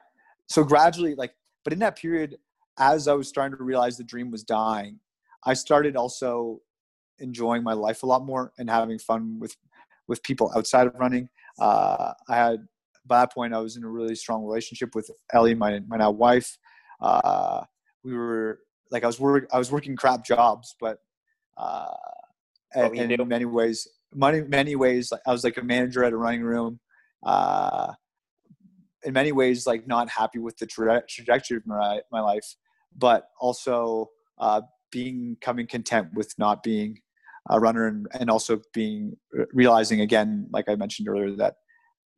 So 0.48 0.64
gradually, 0.64 1.14
like, 1.14 1.32
but 1.64 1.72
in 1.72 1.78
that 1.80 1.96
period, 1.96 2.38
as 2.78 3.06
I 3.08 3.14
was 3.14 3.28
starting 3.28 3.56
to 3.58 3.64
realize 3.64 3.96
the 3.96 4.04
dream 4.04 4.30
was 4.30 4.42
dying, 4.42 4.98
I 5.44 5.54
started 5.54 5.94
also 5.96 6.60
enjoying 7.18 7.62
my 7.62 7.72
life 7.74 8.02
a 8.02 8.06
lot 8.06 8.24
more 8.24 8.52
and 8.58 8.68
having 8.70 8.98
fun 8.98 9.38
with 9.38 9.56
with 10.08 10.22
people 10.22 10.50
outside 10.56 10.86
of 10.86 10.94
running. 10.94 11.28
Uh, 11.60 12.12
I 12.28 12.36
had 12.36 12.66
by 13.08 13.20
that 13.20 13.32
point 13.32 13.54
I 13.54 13.58
was 13.58 13.76
in 13.76 13.84
a 13.84 13.88
really 13.88 14.14
strong 14.14 14.44
relationship 14.44 14.94
with 14.94 15.10
Ellie, 15.32 15.54
my 15.54 15.80
my 15.86 15.96
now 15.96 16.10
wife. 16.10 16.58
Uh, 17.00 17.62
we 18.04 18.14
were 18.14 18.60
like 18.90 19.04
I 19.04 19.06
was 19.06 19.18
work 19.18 19.48
I 19.52 19.58
was 19.58 19.72
working 19.72 19.96
crap 19.96 20.24
jobs, 20.24 20.74
but 20.80 20.98
uh, 21.56 21.86
you 22.76 23.00
in 23.00 23.28
many 23.28 23.44
ways, 23.44 23.88
many 24.14 24.42
many 24.42 24.76
ways, 24.76 25.12
I 25.26 25.32
was 25.32 25.44
like 25.44 25.56
a 25.56 25.62
manager 25.62 26.04
at 26.04 26.12
a 26.12 26.16
running 26.16 26.42
room. 26.42 26.80
Uh, 27.24 27.92
in 29.04 29.12
many 29.12 29.32
ways, 29.32 29.66
like 29.66 29.86
not 29.86 30.08
happy 30.08 30.38
with 30.38 30.56
the 30.58 30.66
tra- 30.66 31.02
trajectory 31.08 31.56
of 31.56 31.66
my 31.66 32.00
my 32.12 32.20
life, 32.20 32.56
but 32.96 33.28
also 33.40 34.10
uh, 34.38 34.60
being 34.90 35.36
coming 35.40 35.66
content 35.66 36.08
with 36.14 36.32
not 36.38 36.62
being 36.62 36.98
a 37.50 37.58
runner 37.58 37.86
and, 37.86 38.06
and 38.12 38.30
also 38.30 38.60
being 38.74 39.16
realizing 39.52 40.00
again, 40.00 40.46
like 40.52 40.68
I 40.68 40.74
mentioned 40.74 41.08
earlier, 41.08 41.34
that 41.36 41.54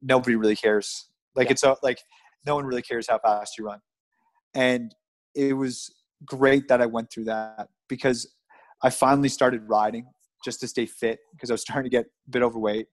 nobody 0.03 0.37
really 0.37 0.57
cares. 0.57 1.07
Like 1.35 1.47
Yeah. 1.47 1.53
it's 1.53 1.63
a, 1.63 1.77
like 1.83 2.01
no 2.47 2.55
one 2.55 2.65
really 2.65 2.83
cares 2.83 3.07
how 3.09 3.19
fast 3.19 3.59
you 3.59 3.67
run, 3.67 3.81
and 4.55 4.95
it 5.35 5.55
was 5.57 5.95
great 6.25 6.69
that 6.69 6.81
I 6.83 6.87
went 6.87 7.11
through 7.11 7.25
that 7.25 7.69
because 7.89 8.35
I 8.83 8.91
finally 8.91 9.29
started 9.29 9.63
riding 9.69 10.07
just 10.45 10.61
to 10.61 10.69
stay 10.69 10.87
fit 10.87 11.21
because 11.33 11.51
I 11.51 11.55
was 11.55 11.63
starting 11.67 11.91
to 11.91 11.97
get 11.97 12.07
a 12.07 12.31
bit 12.31 12.43
overweight. 12.43 12.87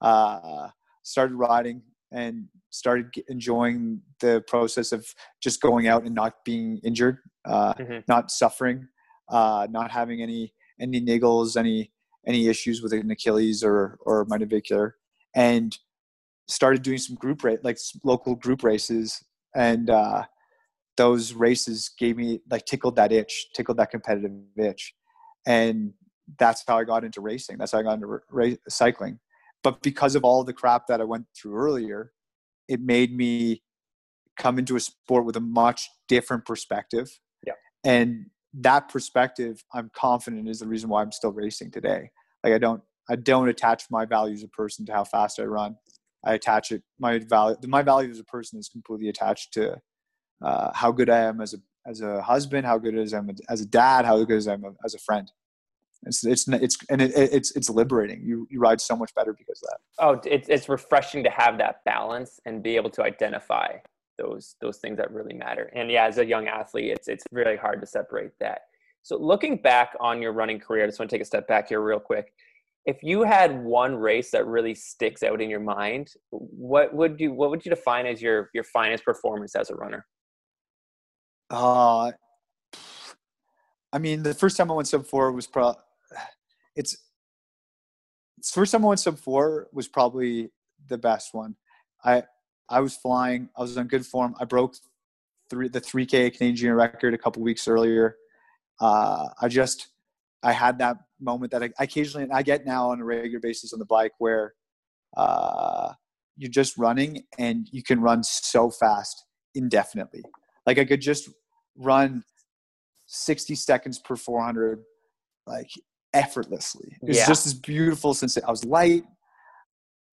Uh, 0.00 0.68
started 1.02 1.34
riding 1.34 1.82
and 2.12 2.46
started 2.70 3.06
enjoying 3.28 4.00
the 4.20 4.42
process 4.46 4.92
of 4.92 5.06
just 5.42 5.60
going 5.60 5.88
out 5.88 6.04
and 6.04 6.14
not 6.14 6.34
being 6.44 6.78
injured, 6.84 7.18
uh, 7.46 7.74
Mhm. 7.74 8.04
not 8.08 8.30
suffering, 8.30 8.88
uh, 9.28 9.66
not 9.70 9.90
having 9.90 10.22
any 10.22 10.54
any 10.80 11.00
niggles, 11.00 11.56
any 11.56 11.92
any 12.26 12.46
issues 12.48 12.82
with 12.82 12.92
an 12.92 13.10
Achilles 13.10 13.64
or 13.64 13.98
or 14.06 14.24
my 14.26 14.36
navicular, 14.36 14.96
and 15.34 15.76
started 16.48 16.82
doing 16.82 16.98
some 16.98 17.16
group 17.16 17.44
rate 17.44 17.64
like 17.64 17.78
local 18.04 18.34
group 18.34 18.62
races, 18.62 19.22
and 19.54 19.90
uh, 19.90 20.24
those 20.96 21.32
races 21.32 21.90
gave 21.98 22.16
me 22.16 22.40
like 22.50 22.64
tickled 22.64 22.96
that 22.96 23.12
itch, 23.12 23.48
tickled 23.54 23.78
that 23.78 23.90
competitive 23.90 24.32
itch, 24.56 24.94
and 25.46 25.92
that's 26.38 26.64
how 26.66 26.78
I 26.78 26.84
got 26.84 27.04
into 27.04 27.20
racing. 27.20 27.56
That's 27.58 27.72
how 27.72 27.78
I 27.78 27.82
got 27.82 27.94
into 27.94 28.20
ra- 28.30 28.50
cycling. 28.68 29.18
But 29.62 29.82
because 29.82 30.14
of 30.14 30.24
all 30.24 30.44
the 30.44 30.52
crap 30.52 30.86
that 30.88 31.00
I 31.00 31.04
went 31.04 31.26
through 31.36 31.56
earlier, 31.56 32.12
it 32.68 32.80
made 32.80 33.16
me 33.16 33.62
come 34.38 34.58
into 34.58 34.76
a 34.76 34.80
sport 34.80 35.24
with 35.24 35.36
a 35.36 35.40
much 35.40 35.88
different 36.06 36.44
perspective. 36.44 37.10
Yeah. 37.46 37.54
And 37.84 38.26
that 38.54 38.88
perspective, 38.88 39.62
I'm 39.74 39.90
confident 39.94 40.48
is 40.48 40.60
the 40.60 40.66
reason 40.66 40.88
why 40.88 41.02
I'm 41.02 41.12
still 41.12 41.32
racing 41.32 41.70
today. 41.70 42.10
Like 42.44 42.52
I 42.52 42.58
don't, 42.58 42.82
I 43.10 43.16
don't 43.16 43.48
attach 43.48 43.84
my 43.90 44.04
value 44.04 44.34
as 44.34 44.42
a 44.42 44.48
person 44.48 44.86
to 44.86 44.92
how 44.92 45.04
fast 45.04 45.40
I 45.40 45.44
run. 45.44 45.76
I 46.24 46.34
attach 46.34 46.72
it 46.72 46.82
my 46.98 47.18
value. 47.18 47.56
My 47.66 47.82
value 47.82 48.10
as 48.10 48.18
a 48.18 48.24
person 48.24 48.58
is 48.58 48.68
completely 48.68 49.08
attached 49.08 49.52
to 49.54 49.76
uh, 50.42 50.70
how 50.74 50.92
good 50.92 51.10
I 51.10 51.18
am 51.20 51.40
as 51.40 51.54
a 51.54 51.58
as 51.86 52.00
a 52.00 52.20
husband, 52.20 52.66
how 52.66 52.78
good 52.78 52.94
I 52.96 53.16
am 53.16 53.30
as 53.48 53.60
a 53.60 53.66
dad, 53.66 54.04
how 54.04 54.22
good 54.24 54.46
I 54.46 54.52
am 54.52 54.76
as 54.84 54.94
a 54.94 54.98
friend. 54.98 55.30
It's 56.04 56.24
it's 56.24 56.46
it's 56.48 56.76
and 56.90 57.02
it, 57.02 57.12
it's 57.14 57.54
it's 57.56 57.70
liberating. 57.70 58.22
You 58.24 58.46
you 58.50 58.60
ride 58.60 58.80
so 58.80 58.96
much 58.96 59.14
better 59.14 59.32
because 59.32 59.62
of 59.62 59.70
that. 59.70 60.04
Oh, 60.04 60.30
it's 60.30 60.48
it's 60.48 60.68
refreshing 60.68 61.24
to 61.24 61.30
have 61.30 61.58
that 61.58 61.84
balance 61.84 62.38
and 62.46 62.62
be 62.62 62.76
able 62.76 62.90
to 62.90 63.02
identify 63.02 63.78
those 64.16 64.54
those 64.60 64.78
things 64.78 64.98
that 64.98 65.10
really 65.10 65.34
matter. 65.34 65.72
And 65.74 65.90
yeah, 65.90 66.06
as 66.06 66.18
a 66.18 66.24
young 66.24 66.46
athlete, 66.46 66.92
it's 66.92 67.08
it's 67.08 67.24
really 67.32 67.56
hard 67.56 67.80
to 67.80 67.86
separate 67.86 68.32
that. 68.40 68.62
So 69.02 69.16
looking 69.16 69.56
back 69.56 69.94
on 70.00 70.20
your 70.20 70.32
running 70.32 70.60
career, 70.60 70.84
I 70.84 70.86
just 70.86 70.98
want 70.98 71.10
to 71.10 71.14
take 71.14 71.22
a 71.22 71.26
step 71.26 71.48
back 71.48 71.68
here 71.68 71.80
real 71.80 72.00
quick. 72.00 72.32
If 72.88 73.02
you 73.02 73.22
had 73.22 73.62
one 73.62 73.96
race 73.96 74.30
that 74.30 74.46
really 74.46 74.74
sticks 74.74 75.22
out 75.22 75.42
in 75.42 75.50
your 75.50 75.60
mind, 75.60 76.08
what 76.30 76.94
would 76.94 77.20
you 77.20 77.34
what 77.34 77.50
would 77.50 77.62
you 77.62 77.68
define 77.68 78.06
as 78.06 78.22
your 78.22 78.48
your 78.54 78.64
finest 78.64 79.04
performance 79.04 79.54
as 79.54 79.68
a 79.68 79.74
runner? 79.74 80.06
Uh 81.50 82.12
I 83.92 83.98
mean, 83.98 84.22
the 84.22 84.32
first 84.32 84.56
time 84.56 84.70
I 84.70 84.74
went 84.74 84.88
sub 84.88 85.04
four 85.06 85.32
was 85.32 85.46
probably 85.46 85.82
it's 86.76 86.96
first 88.42 88.72
time 88.72 88.86
I 88.86 88.88
went 88.88 89.00
sub 89.00 89.18
four 89.18 89.68
was 89.70 89.86
probably 89.86 90.50
the 90.88 90.96
best 90.96 91.34
one. 91.34 91.56
I 92.02 92.22
I 92.70 92.80
was 92.80 92.96
flying. 92.96 93.50
I 93.54 93.60
was 93.60 93.76
in 93.76 93.86
good 93.86 94.06
form. 94.06 94.34
I 94.40 94.46
broke 94.46 94.76
three 95.50 95.68
the 95.68 95.80
three 95.80 96.06
K 96.06 96.30
Canadian 96.30 96.72
record 96.72 97.12
a 97.12 97.18
couple 97.18 97.42
weeks 97.42 97.68
earlier. 97.68 98.16
Uh, 98.80 99.28
I 99.42 99.48
just 99.48 99.88
I 100.42 100.52
had 100.52 100.78
that 100.78 100.98
moment 101.20 101.52
that 101.52 101.62
I, 101.62 101.70
occasionally 101.80 102.28
I 102.32 102.42
get 102.42 102.64
now 102.64 102.90
on 102.90 103.00
a 103.00 103.04
regular 103.04 103.40
basis 103.40 103.72
on 103.72 103.78
the 103.78 103.84
bike 103.84 104.12
where 104.18 104.54
uh, 105.16 105.92
you're 106.36 106.50
just 106.50 106.78
running 106.78 107.24
and 107.38 107.68
you 107.72 107.82
can 107.82 108.00
run 108.00 108.22
so 108.22 108.70
fast 108.70 109.24
indefinitely. 109.54 110.22
Like 110.66 110.78
I 110.78 110.84
could 110.84 111.00
just 111.00 111.28
run 111.76 112.22
60 113.06 113.54
seconds 113.54 113.98
per 113.98 114.16
400 114.16 114.80
like 115.46 115.70
effortlessly. 116.14 116.96
It 117.02 117.08
was 117.08 117.16
yeah. 117.16 117.26
just 117.26 117.44
this 117.44 117.54
beautiful 117.54 118.14
sense. 118.14 118.36
I 118.36 118.50
was 118.50 118.64
light. 118.64 119.04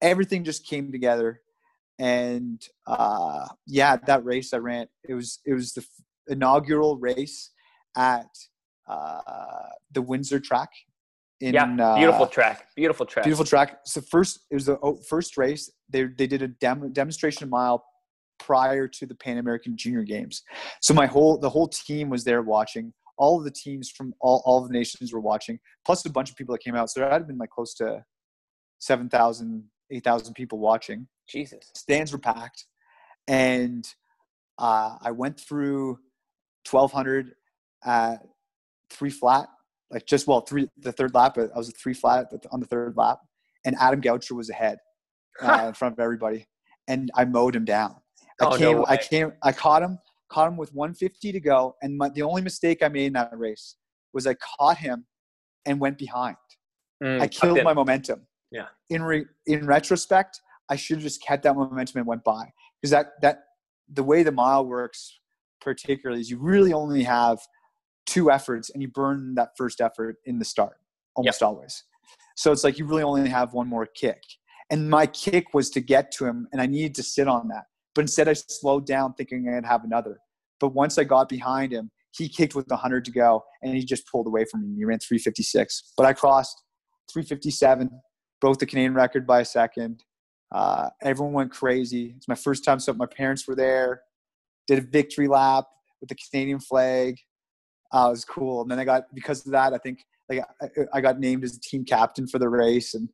Everything 0.01 0.43
just 0.43 0.65
came 0.65 0.91
together. 0.91 1.41
And 1.99 2.61
uh, 2.87 3.47
yeah, 3.67 3.97
that 4.07 4.25
race 4.25 4.53
I 4.53 4.57
ran, 4.57 4.87
it 5.07 5.13
was 5.13 5.39
it 5.45 5.53
was 5.53 5.73
the 5.73 5.85
inaugural 6.27 6.97
race 6.97 7.51
at 7.95 8.27
uh, 8.87 9.21
the 9.91 10.01
Windsor 10.01 10.39
track. 10.39 10.69
In, 11.41 11.53
yeah, 11.53 11.65
beautiful 11.97 12.25
uh, 12.25 12.29
track, 12.29 12.67
beautiful 12.77 13.05
track, 13.05 13.25
beautiful 13.25 13.45
track. 13.45 13.79
So 13.85 13.99
first, 13.99 14.39
it 14.49 14.55
was 14.55 14.67
the 14.67 14.79
oh, 14.81 15.01
first 15.09 15.37
race. 15.37 15.69
They 15.89 16.05
they 16.05 16.27
did 16.27 16.41
a 16.41 16.47
dem- 16.47 16.93
demonstration 16.93 17.49
mile 17.49 17.83
prior 18.39 18.87
to 18.87 19.05
the 19.05 19.15
Pan 19.15 19.37
American 19.37 19.75
Junior 19.75 20.03
Games. 20.03 20.43
So 20.81 20.93
my 20.93 21.07
whole 21.07 21.37
the 21.37 21.49
whole 21.49 21.67
team 21.67 22.09
was 22.09 22.23
there 22.23 22.41
watching 22.41 22.93
all 23.17 23.37
of 23.37 23.43
the 23.43 23.51
teams 23.51 23.89
from 23.89 24.13
all, 24.19 24.41
all 24.45 24.61
of 24.61 24.67
the 24.67 24.73
nations 24.73 25.13
were 25.13 25.19
watching, 25.19 25.59
plus 25.85 26.05
a 26.05 26.09
bunch 26.09 26.29
of 26.29 26.35
people 26.35 26.53
that 26.53 26.63
came 26.63 26.75
out. 26.75 26.89
So 26.89 26.99
there 26.99 27.09
had 27.09 27.27
been 27.27 27.37
like 27.37 27.49
close 27.49 27.73
to 27.75 28.03
7,000, 28.79 29.63
8,000 29.91 30.33
people 30.33 30.59
watching. 30.59 31.07
Jesus. 31.27 31.71
Stands 31.75 32.11
were 32.11 32.19
packed. 32.19 32.65
And 33.27 33.87
uh, 34.57 34.97
I 35.01 35.11
went 35.11 35.39
through 35.39 35.99
1,200 36.69 37.33
at 37.83 38.17
three 38.89 39.09
flat, 39.09 39.47
like 39.91 40.05
just, 40.05 40.27
well, 40.27 40.41
three, 40.41 40.67
the 40.77 40.91
third 40.91 41.13
lap, 41.13 41.37
I 41.37 41.57
was 41.57 41.69
a 41.69 41.73
three 41.73 41.93
flat 41.93 42.31
on 42.51 42.59
the 42.59 42.65
third 42.65 42.95
lap. 42.97 43.19
And 43.65 43.75
Adam 43.79 44.01
Goucher 44.01 44.35
was 44.35 44.49
ahead 44.49 44.77
uh, 45.41 45.65
in 45.67 45.73
front 45.73 45.93
of 45.93 45.99
everybody. 45.99 46.47
And 46.87 47.09
I 47.15 47.25
mowed 47.25 47.55
him 47.55 47.65
down. 47.65 47.95
I 48.41 48.45
oh, 48.45 48.57
came, 48.57 48.77
no 48.77 48.85
I 48.87 48.97
came, 48.97 49.33
I 49.43 49.51
caught 49.51 49.81
him 49.81 49.97
caught 50.29 50.47
him 50.47 50.57
with 50.57 50.73
150 50.73 51.31
to 51.31 51.39
go. 51.39 51.75
And 51.81 51.97
my, 51.97 52.09
the 52.09 52.23
only 52.23 52.41
mistake 52.41 52.83
I 52.83 52.87
made 52.87 53.07
in 53.07 53.13
that 53.13 53.37
race 53.37 53.75
was 54.13 54.27
I 54.27 54.35
caught 54.35 54.77
him 54.77 55.05
and 55.65 55.79
went 55.79 55.97
behind. 55.97 56.35
Mm, 57.03 57.21
I 57.21 57.27
killed 57.27 57.63
my 57.63 57.73
momentum. 57.73 58.27
Yeah. 58.51 58.67
In 58.89 59.03
re, 59.03 59.25
in 59.47 59.65
retrospect, 59.65 60.39
I 60.69 60.75
should 60.75 60.97
have 60.97 61.03
just 61.03 61.21
kept 61.23 61.43
that 61.43 61.55
momentum 61.55 61.99
and 61.99 62.07
went 62.07 62.23
by 62.23 62.51
because 62.81 62.91
that 62.91 63.13
that 63.21 63.43
the 63.91 64.03
way 64.03 64.23
the 64.23 64.31
mile 64.31 64.65
works, 64.65 65.19
particularly, 65.61 66.21
is 66.21 66.29
you 66.29 66.37
really 66.39 66.73
only 66.73 67.03
have 67.03 67.39
two 68.05 68.31
efforts 68.31 68.69
and 68.69 68.81
you 68.81 68.87
burn 68.87 69.35
that 69.35 69.49
first 69.57 69.81
effort 69.81 70.17
in 70.25 70.39
the 70.39 70.45
start 70.45 70.77
almost 71.15 71.41
yep. 71.41 71.47
always. 71.47 71.83
So 72.35 72.51
it's 72.51 72.63
like 72.63 72.77
you 72.77 72.85
really 72.85 73.03
only 73.03 73.29
have 73.29 73.53
one 73.53 73.67
more 73.67 73.85
kick. 73.85 74.21
And 74.69 74.89
my 74.89 75.05
kick 75.05 75.53
was 75.53 75.69
to 75.71 75.79
get 75.79 76.11
to 76.13 76.25
him, 76.25 76.47
and 76.51 76.59
I 76.61 76.65
needed 76.65 76.95
to 76.95 77.03
sit 77.03 77.27
on 77.27 77.47
that. 77.49 77.65
But 77.93 78.01
instead, 78.01 78.27
I 78.27 78.33
slowed 78.33 78.85
down 78.85 79.13
thinking 79.13 79.47
I'd 79.47 79.65
have 79.65 79.83
another. 79.83 80.19
But 80.59 80.69
once 80.69 80.97
I 80.97 81.03
got 81.03 81.29
behind 81.29 81.71
him, 81.71 81.91
he 82.11 82.29
kicked 82.29 82.55
with 82.55 82.67
100 82.67 83.05
to 83.05 83.11
go 83.11 83.43
and 83.61 83.75
he 83.75 83.83
just 83.83 84.07
pulled 84.09 84.27
away 84.27 84.45
from 84.49 84.61
me. 84.61 84.75
He 84.77 84.85
ran 84.85 84.99
356. 84.99 85.93
But 85.97 86.05
I 86.05 86.13
crossed 86.13 86.63
357, 87.11 87.89
broke 88.39 88.59
the 88.59 88.65
Canadian 88.65 88.93
record 88.93 89.27
by 89.27 89.41
a 89.41 89.45
second. 89.45 90.03
Uh, 90.51 90.89
everyone 91.01 91.33
went 91.33 91.51
crazy. 91.51 92.13
It's 92.15 92.27
my 92.27 92.35
first 92.35 92.63
time, 92.63 92.79
so 92.79 92.93
my 92.93 93.05
parents 93.05 93.47
were 93.47 93.55
there. 93.55 94.01
Did 94.67 94.79
a 94.79 94.81
victory 94.81 95.27
lap 95.27 95.65
with 95.99 96.09
the 96.09 96.15
Canadian 96.15 96.59
flag. 96.59 97.17
Uh, 97.93 98.07
it 98.07 98.11
was 98.11 98.25
cool. 98.25 98.61
And 98.61 98.71
then 98.71 98.79
I 98.79 98.85
got 98.85 99.13
because 99.13 99.45
of 99.45 99.51
that, 99.51 99.73
I 99.73 99.77
think 99.77 100.05
like 100.29 100.41
I, 100.61 100.67
I 100.93 101.01
got 101.01 101.19
named 101.19 101.43
as 101.43 101.57
team 101.59 101.85
captain 101.85 102.27
for 102.27 102.39
the 102.39 102.49
race, 102.49 102.93
and 102.93 103.09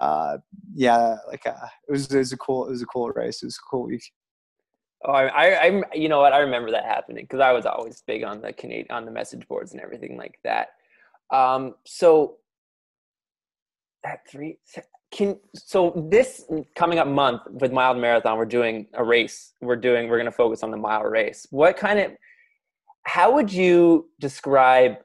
uh, 0.00 0.38
yeah, 0.74 1.16
like 1.28 1.46
uh, 1.46 1.66
it 1.88 1.92
was 1.92 2.12
it 2.12 2.18
was 2.18 2.32
a 2.32 2.36
cool 2.36 2.66
it 2.66 2.70
was 2.70 2.82
a 2.82 2.86
cool 2.86 3.08
race. 3.10 3.42
It 3.42 3.46
was 3.46 3.58
a 3.58 3.68
cool 3.70 3.84
week. 3.84 4.04
Oh, 5.04 5.12
I, 5.12 5.66
I, 5.66 5.82
you 5.94 6.08
know 6.08 6.20
what? 6.20 6.32
I 6.32 6.38
remember 6.38 6.70
that 6.70 6.84
happening 6.84 7.24
because 7.24 7.40
I 7.40 7.50
was 7.50 7.66
always 7.66 8.04
big 8.06 8.22
on 8.22 8.40
the 8.40 8.52
Canadian, 8.52 8.86
on 8.90 9.04
the 9.04 9.10
message 9.10 9.48
boards 9.48 9.72
and 9.72 9.80
everything 9.80 10.16
like 10.16 10.38
that. 10.44 10.68
Um, 11.32 11.74
so 11.84 12.36
that 14.04 14.20
three 14.30 14.58
can 15.12 15.38
so 15.54 15.92
this 16.10 16.44
coming 16.74 16.98
up 16.98 17.06
month 17.06 17.42
with 17.50 17.72
Mile 17.72 17.94
to 17.94 18.00
Marathon, 18.00 18.38
we're 18.38 18.44
doing 18.44 18.86
a 18.94 19.04
race. 19.04 19.52
We're 19.60 19.76
doing 19.76 20.08
we're 20.08 20.16
going 20.16 20.26
to 20.26 20.32
focus 20.32 20.62
on 20.62 20.70
the 20.70 20.76
mile 20.76 21.02
race. 21.02 21.46
What 21.50 21.76
kind 21.76 21.98
of 21.98 22.12
how 23.04 23.32
would 23.32 23.52
you 23.52 24.08
describe 24.20 24.96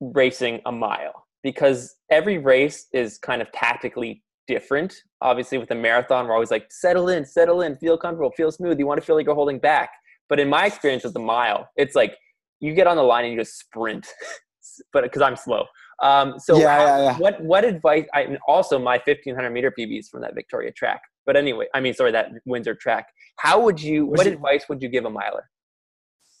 racing 0.00 0.60
a 0.66 0.72
mile? 0.72 1.26
Because 1.42 1.96
every 2.10 2.38
race 2.38 2.86
is 2.92 3.18
kind 3.18 3.40
of 3.42 3.50
tactically 3.52 4.22
different. 4.46 4.94
Obviously, 5.20 5.58
with 5.58 5.70
a 5.70 5.74
marathon, 5.74 6.26
we're 6.26 6.34
always 6.34 6.50
like, 6.50 6.70
settle 6.70 7.08
in, 7.08 7.24
settle 7.24 7.62
in, 7.62 7.76
feel 7.76 7.96
comfortable, 7.96 8.30
feel 8.32 8.52
smooth. 8.52 8.78
You 8.78 8.86
want 8.86 9.00
to 9.00 9.06
feel 9.06 9.16
like 9.16 9.26
you're 9.26 9.34
holding 9.34 9.58
back. 9.58 9.90
But 10.28 10.38
in 10.38 10.48
my 10.48 10.66
experience 10.66 11.04
with 11.04 11.14
the 11.14 11.20
mile, 11.20 11.68
it's 11.76 11.94
like 11.94 12.16
you 12.60 12.74
get 12.74 12.86
on 12.86 12.96
the 12.96 13.02
line 13.02 13.24
and 13.24 13.34
you 13.34 13.40
just 13.40 13.58
sprint, 13.58 14.06
but 14.92 15.02
because 15.02 15.22
I'm 15.22 15.36
slow. 15.36 15.64
Um, 16.02 16.38
so 16.38 16.58
yeah, 16.58 16.76
how, 16.76 16.84
yeah, 16.84 17.02
yeah. 17.02 17.18
what 17.18 17.42
what 17.42 17.64
advice? 17.64 18.06
I 18.14 18.22
and 18.22 18.38
also 18.48 18.78
my 18.78 18.96
1500 19.04 19.50
meter 19.50 19.72
PBs 19.76 20.08
from 20.08 20.22
that 20.22 20.34
Victoria 20.34 20.72
track. 20.72 21.02
But 21.26 21.36
anyway, 21.36 21.66
I 21.74 21.80
mean, 21.80 21.94
sorry, 21.94 22.12
that 22.12 22.30
Windsor 22.46 22.74
track. 22.74 23.06
How 23.36 23.60
would 23.60 23.80
you? 23.80 24.06
what 24.06 24.26
it, 24.26 24.32
advice 24.34 24.64
would 24.68 24.82
you 24.82 24.88
give 24.88 25.04
a 25.04 25.10
miler? 25.10 25.50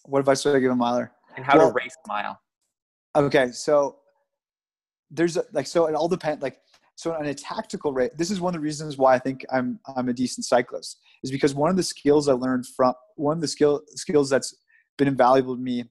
What 0.04 0.20
advice 0.20 0.44
would 0.44 0.56
I 0.56 0.60
give 0.60 0.72
a 0.72 0.76
miler? 0.76 1.12
And 1.36 1.44
how 1.44 1.58
well, 1.58 1.68
to 1.68 1.74
race 1.74 1.96
a 2.04 2.08
mile? 2.08 2.40
Okay, 3.16 3.50
so 3.52 3.96
there's 5.10 5.36
a, 5.36 5.44
like 5.52 5.66
so 5.66 5.86
it 5.86 5.94
all 5.94 6.08
depends. 6.08 6.42
Like 6.42 6.60
so 6.94 7.14
on 7.14 7.26
a 7.26 7.34
tactical 7.34 7.92
race. 7.92 8.10
this 8.16 8.30
is 8.30 8.40
one 8.40 8.54
of 8.54 8.60
the 8.60 8.64
reasons 8.64 8.98
why 8.98 9.14
I 9.14 9.18
think 9.18 9.44
I'm 9.50 9.80
I'm 9.96 10.08
a 10.08 10.12
decent 10.12 10.44
cyclist 10.44 10.98
is 11.22 11.30
because 11.30 11.54
one 11.54 11.70
of 11.70 11.76
the 11.76 11.82
skills 11.82 12.28
I 12.28 12.32
learned 12.32 12.66
from 12.66 12.94
one 13.16 13.36
of 13.36 13.40
the 13.40 13.48
skill 13.48 13.82
skills 13.94 14.28
that's 14.28 14.54
been 14.98 15.08
invaluable 15.08 15.56
to 15.56 15.62
me 15.62 15.84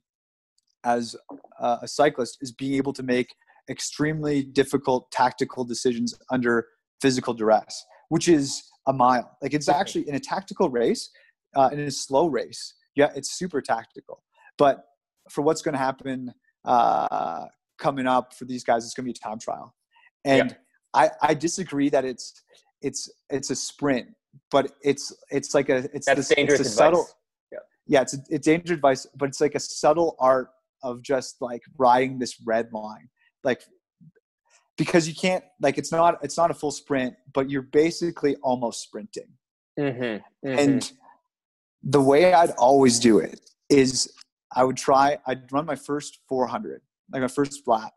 as 0.83 1.15
a 1.59 1.87
cyclist 1.87 2.37
is 2.41 2.51
being 2.51 2.75
able 2.75 2.93
to 2.93 3.03
make 3.03 3.35
extremely 3.69 4.43
difficult 4.43 5.11
tactical 5.11 5.63
decisions 5.63 6.13
under 6.31 6.67
physical 7.01 7.33
duress, 7.33 7.85
which 8.09 8.27
is 8.27 8.63
a 8.87 8.93
mile. 8.93 9.37
Like 9.41 9.53
it's 9.53 9.69
actually 9.69 10.07
in 10.07 10.15
a 10.15 10.19
tactical 10.19 10.69
race, 10.69 11.09
uh, 11.55 11.69
in 11.71 11.79
a 11.79 11.91
slow 11.91 12.27
race. 12.27 12.75
Yeah, 12.99 13.11
it's 13.15 13.31
super 13.31 13.61
tactical. 13.61 14.21
But 14.57 14.83
for 15.29 15.41
what's 15.41 15.61
going 15.61 15.73
to 15.73 15.79
happen 15.79 16.33
uh, 16.65 17.45
coming 17.77 18.07
up 18.07 18.33
for 18.33 18.43
these 18.43 18.63
guys, 18.65 18.83
it's 18.83 18.93
going 18.93 19.05
to 19.05 19.13
be 19.13 19.17
a 19.17 19.27
time 19.27 19.39
trial, 19.39 19.73
and 20.25 20.55
I, 20.93 21.09
I 21.21 21.33
disagree 21.33 21.89
that 21.89 22.03
it's 22.03 22.43
it's 22.81 23.09
it's 23.29 23.51
a 23.51 23.55
sprint, 23.55 24.07
but 24.51 24.71
it's 24.81 25.13
it's 25.31 25.53
like 25.53 25.69
a 25.69 25.77
it's 25.93 26.07
That's 26.07 26.27
this, 26.27 26.35
dangerous 26.35 26.59
it's 26.59 26.69
a 26.69 26.73
subtle 26.73 27.07
yeah. 27.53 27.59
yeah 27.87 28.01
it's 28.01 28.15
a, 28.15 28.17
it's 28.29 28.45
dangerous 28.45 28.75
advice, 28.75 29.07
but 29.15 29.29
it's 29.29 29.39
like 29.39 29.55
a 29.55 29.59
subtle 29.59 30.17
art 30.19 30.49
of 30.83 31.01
just 31.01 31.41
like 31.41 31.61
riding 31.77 32.19
this 32.19 32.35
red 32.45 32.67
line. 32.73 33.09
Like 33.45 33.61
because 34.77 35.07
you 35.07 35.15
can't 35.15 35.43
like 35.61 35.77
it's 35.77 35.91
not 35.91 36.19
it's 36.21 36.37
not 36.37 36.51
a 36.51 36.53
full 36.53 36.71
sprint, 36.71 37.15
but 37.33 37.49
you're 37.49 37.61
basically 37.61 38.35
almost 38.43 38.81
sprinting. 38.81 39.29
Mm-hmm, 39.79 40.03
mm-hmm. 40.03 40.59
And 40.59 40.91
the 41.83 42.01
way 42.01 42.33
I'd 42.33 42.51
always 42.51 42.99
do 42.99 43.19
it 43.19 43.39
is 43.69 44.11
I 44.55 44.63
would 44.63 44.77
try 44.77 45.17
I'd 45.25 45.51
run 45.51 45.65
my 45.65 45.75
first 45.75 46.19
400, 46.27 46.81
like 47.11 47.21
my 47.21 47.27
first 47.27 47.67
lap, 47.67 47.93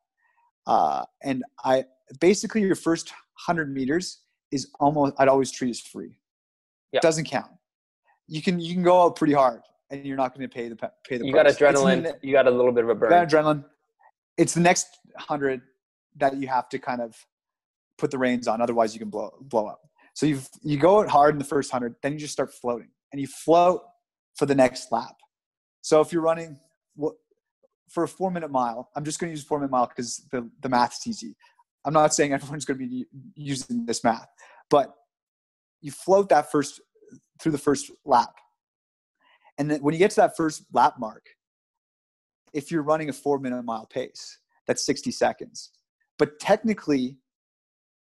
uh, 0.66 1.04
and 1.22 1.42
I 1.64 1.84
basically 2.20 2.60
your 2.62 2.74
first 2.74 3.10
100 3.46 3.72
meters 3.72 4.20
is 4.50 4.68
almost 4.80 5.14
I'd 5.18 5.28
always 5.28 5.50
treat 5.50 5.70
as 5.70 5.80
free. 5.80 6.18
Yeah. 6.92 7.00
Doesn't 7.00 7.24
count. 7.24 7.50
You 8.28 8.42
can 8.42 8.60
you 8.60 8.74
can 8.74 8.82
go 8.82 9.02
out 9.02 9.16
pretty 9.16 9.32
hard 9.32 9.62
and 9.90 10.04
you're 10.04 10.16
not 10.16 10.34
going 10.36 10.48
to 10.48 10.54
pay 10.54 10.68
the 10.68 10.76
pay 10.76 11.18
the. 11.18 11.26
You 11.26 11.32
price. 11.32 11.56
got 11.58 11.74
adrenaline. 11.74 12.02
the- 12.02 12.18
You 12.22 12.32
got 12.32 12.46
a 12.46 12.50
little 12.50 12.72
bit 12.72 12.84
of 12.84 12.90
a 12.90 12.94
burn. 12.94 13.10
you 13.10 13.16
got 13.18 13.28
adrenaline. 13.28 13.64
It's 14.36 14.54
the 14.54 14.60
next 14.60 14.86
hundred 15.16 15.62
that 16.16 16.36
you 16.36 16.48
have 16.48 16.68
to 16.70 16.78
kind 16.78 17.00
of 17.00 17.16
put 17.98 18.10
the 18.10 18.18
reins 18.18 18.46
on, 18.48 18.60
otherwise 18.60 18.94
you 18.94 18.98
can 18.98 19.10
blow 19.10 19.32
blow 19.40 19.66
up. 19.66 19.80
So 20.14 20.26
you 20.26 20.40
you 20.62 20.76
go 20.78 21.00
out 21.00 21.08
hard 21.08 21.34
in 21.34 21.38
the 21.38 21.44
first 21.44 21.70
hundred, 21.72 21.96
then 22.02 22.12
you 22.12 22.18
just 22.18 22.32
start 22.32 22.52
floating, 22.52 22.88
and 23.12 23.20
you 23.20 23.26
float 23.26 23.82
for 24.36 24.46
the 24.46 24.54
next 24.54 24.90
lap. 24.90 25.16
So 25.82 26.00
if 26.00 26.12
you're 26.12 26.22
running 26.22 26.58
for 27.90 28.04
a 28.04 28.08
four 28.08 28.30
minute 28.30 28.50
mile, 28.50 28.90
I'm 28.96 29.04
just 29.04 29.18
going 29.20 29.30
to 29.30 29.36
use 29.36 29.44
four 29.44 29.58
minute 29.58 29.70
mile 29.70 29.86
because 29.86 30.26
the 30.30 30.50
the 30.60 30.68
math's 30.68 31.06
easy. 31.06 31.36
I'm 31.84 31.92
not 31.92 32.14
saying 32.14 32.32
everyone's 32.32 32.64
going 32.64 32.78
to 32.78 32.86
be 32.86 33.06
using 33.34 33.86
this 33.86 34.04
math, 34.04 34.28
but 34.70 34.94
you 35.80 35.90
float 35.90 36.28
that 36.28 36.50
first 36.50 36.80
through 37.40 37.52
the 37.52 37.58
first 37.58 37.90
lap, 38.04 38.34
and 39.58 39.70
then 39.70 39.82
when 39.82 39.92
you 39.92 39.98
get 39.98 40.10
to 40.10 40.20
that 40.20 40.36
first 40.36 40.64
lap 40.72 40.94
mark, 40.98 41.26
if 42.52 42.70
you're 42.70 42.82
running 42.82 43.08
a 43.08 43.12
four 43.12 43.38
minute 43.38 43.64
mile 43.64 43.86
pace, 43.86 44.38
that's 44.66 44.84
60 44.84 45.10
seconds. 45.10 45.70
But 46.18 46.38
technically, 46.38 47.18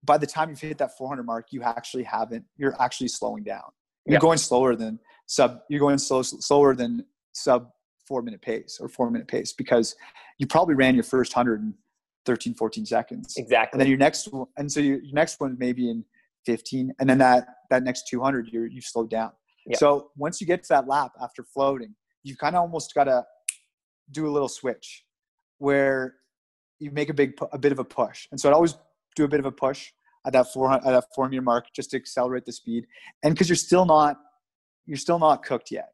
by 0.04 0.18
the 0.18 0.28
time 0.28 0.50
you've 0.50 0.60
hit 0.60 0.78
that 0.80 0.98
400 0.98 1.24
mark, 1.24 1.48
you 1.52 1.62
actually 1.62 2.04
haven't, 2.04 2.46
you're 2.58 2.80
actually 2.82 3.10
slowing 3.10 3.44
down. 3.44 3.72
You're 4.10 4.16
Yeah. 4.18 4.22
going 4.22 4.38
slower 4.40 4.76
than 4.76 5.00
sub, 5.28 5.62
you're 5.70 5.80
going 5.80 6.00
slow, 6.00 6.22
slower 6.24 6.76
than 6.76 7.06
sub 7.32 7.72
four 8.08 8.22
minute 8.24 8.42
pace 8.42 8.80
or 8.82 8.90
four 8.90 9.12
minute 9.12 9.28
pace 9.28 9.54
because 9.54 9.96
you 10.40 10.48
probably 10.48 10.74
ran 10.76 10.96
your 10.96 11.04
first 11.04 11.36
100 11.36 11.62
in 11.62 11.76
13, 12.26 12.54
14 12.56 12.86
seconds. 12.86 13.36
exactly. 13.38 13.76
And 13.76 13.82
then 13.82 13.88
your 13.88 13.98
next 13.98 14.32
one, 14.34 14.48
and 14.58 14.72
so 14.72 14.80
your, 14.80 15.00
your 15.02 15.14
next 15.14 15.40
one 15.40 15.56
maybe 15.60 15.90
in 15.90 16.04
15. 16.46 16.94
And 17.00 17.10
then 17.10 17.20
that, 17.20 17.48
that 17.70 17.84
next 17.84 18.08
200, 18.08 18.48
you're, 18.52 18.66
you've 18.66 18.84
slowed 18.86 19.10
down. 19.10 19.32
Yeah. 19.68 19.78
So 19.78 20.10
once 20.18 20.42
you 20.42 20.48
get 20.48 20.64
to 20.64 20.70
that 20.70 20.88
lap 20.88 21.12
after 21.22 21.44
floating, 21.44 21.96
you 22.24 22.36
kind 22.36 22.56
of 22.56 22.62
almost 22.62 22.94
got 22.96 23.04
to 23.06 23.26
do 24.12 24.28
a 24.28 24.32
little 24.32 24.50
switch 24.50 25.06
where 25.60 26.16
you 26.80 26.90
make 26.92 27.10
a 27.10 27.14
big 27.14 27.34
a 27.52 27.58
bit 27.60 27.72
of 27.72 27.80
a 27.80 27.84
push 27.84 28.26
and 28.32 28.40
so 28.40 28.50
i'd 28.50 28.54
always 28.54 28.76
do 29.16 29.24
a 29.26 29.28
bit 29.28 29.40
of 29.40 29.46
a 29.46 29.52
push 29.52 29.92
at 30.26 30.34
that 30.34 30.52
400 30.54 30.86
at 30.86 30.92
that 30.92 31.06
four 31.16 31.30
meter 31.30 31.42
mark 31.42 31.66
just 31.74 31.92
to 31.92 31.98
accelerate 31.98 32.46
the 32.46 32.52
speed. 32.52 32.86
And 33.24 33.34
because 33.34 33.50
you're 33.50 33.56
still 33.56 33.86
not 33.86 34.18
you're 34.86 34.98
still 34.98 35.20
not 35.20 35.44
cooked 35.44 35.72
yet. 35.72 35.90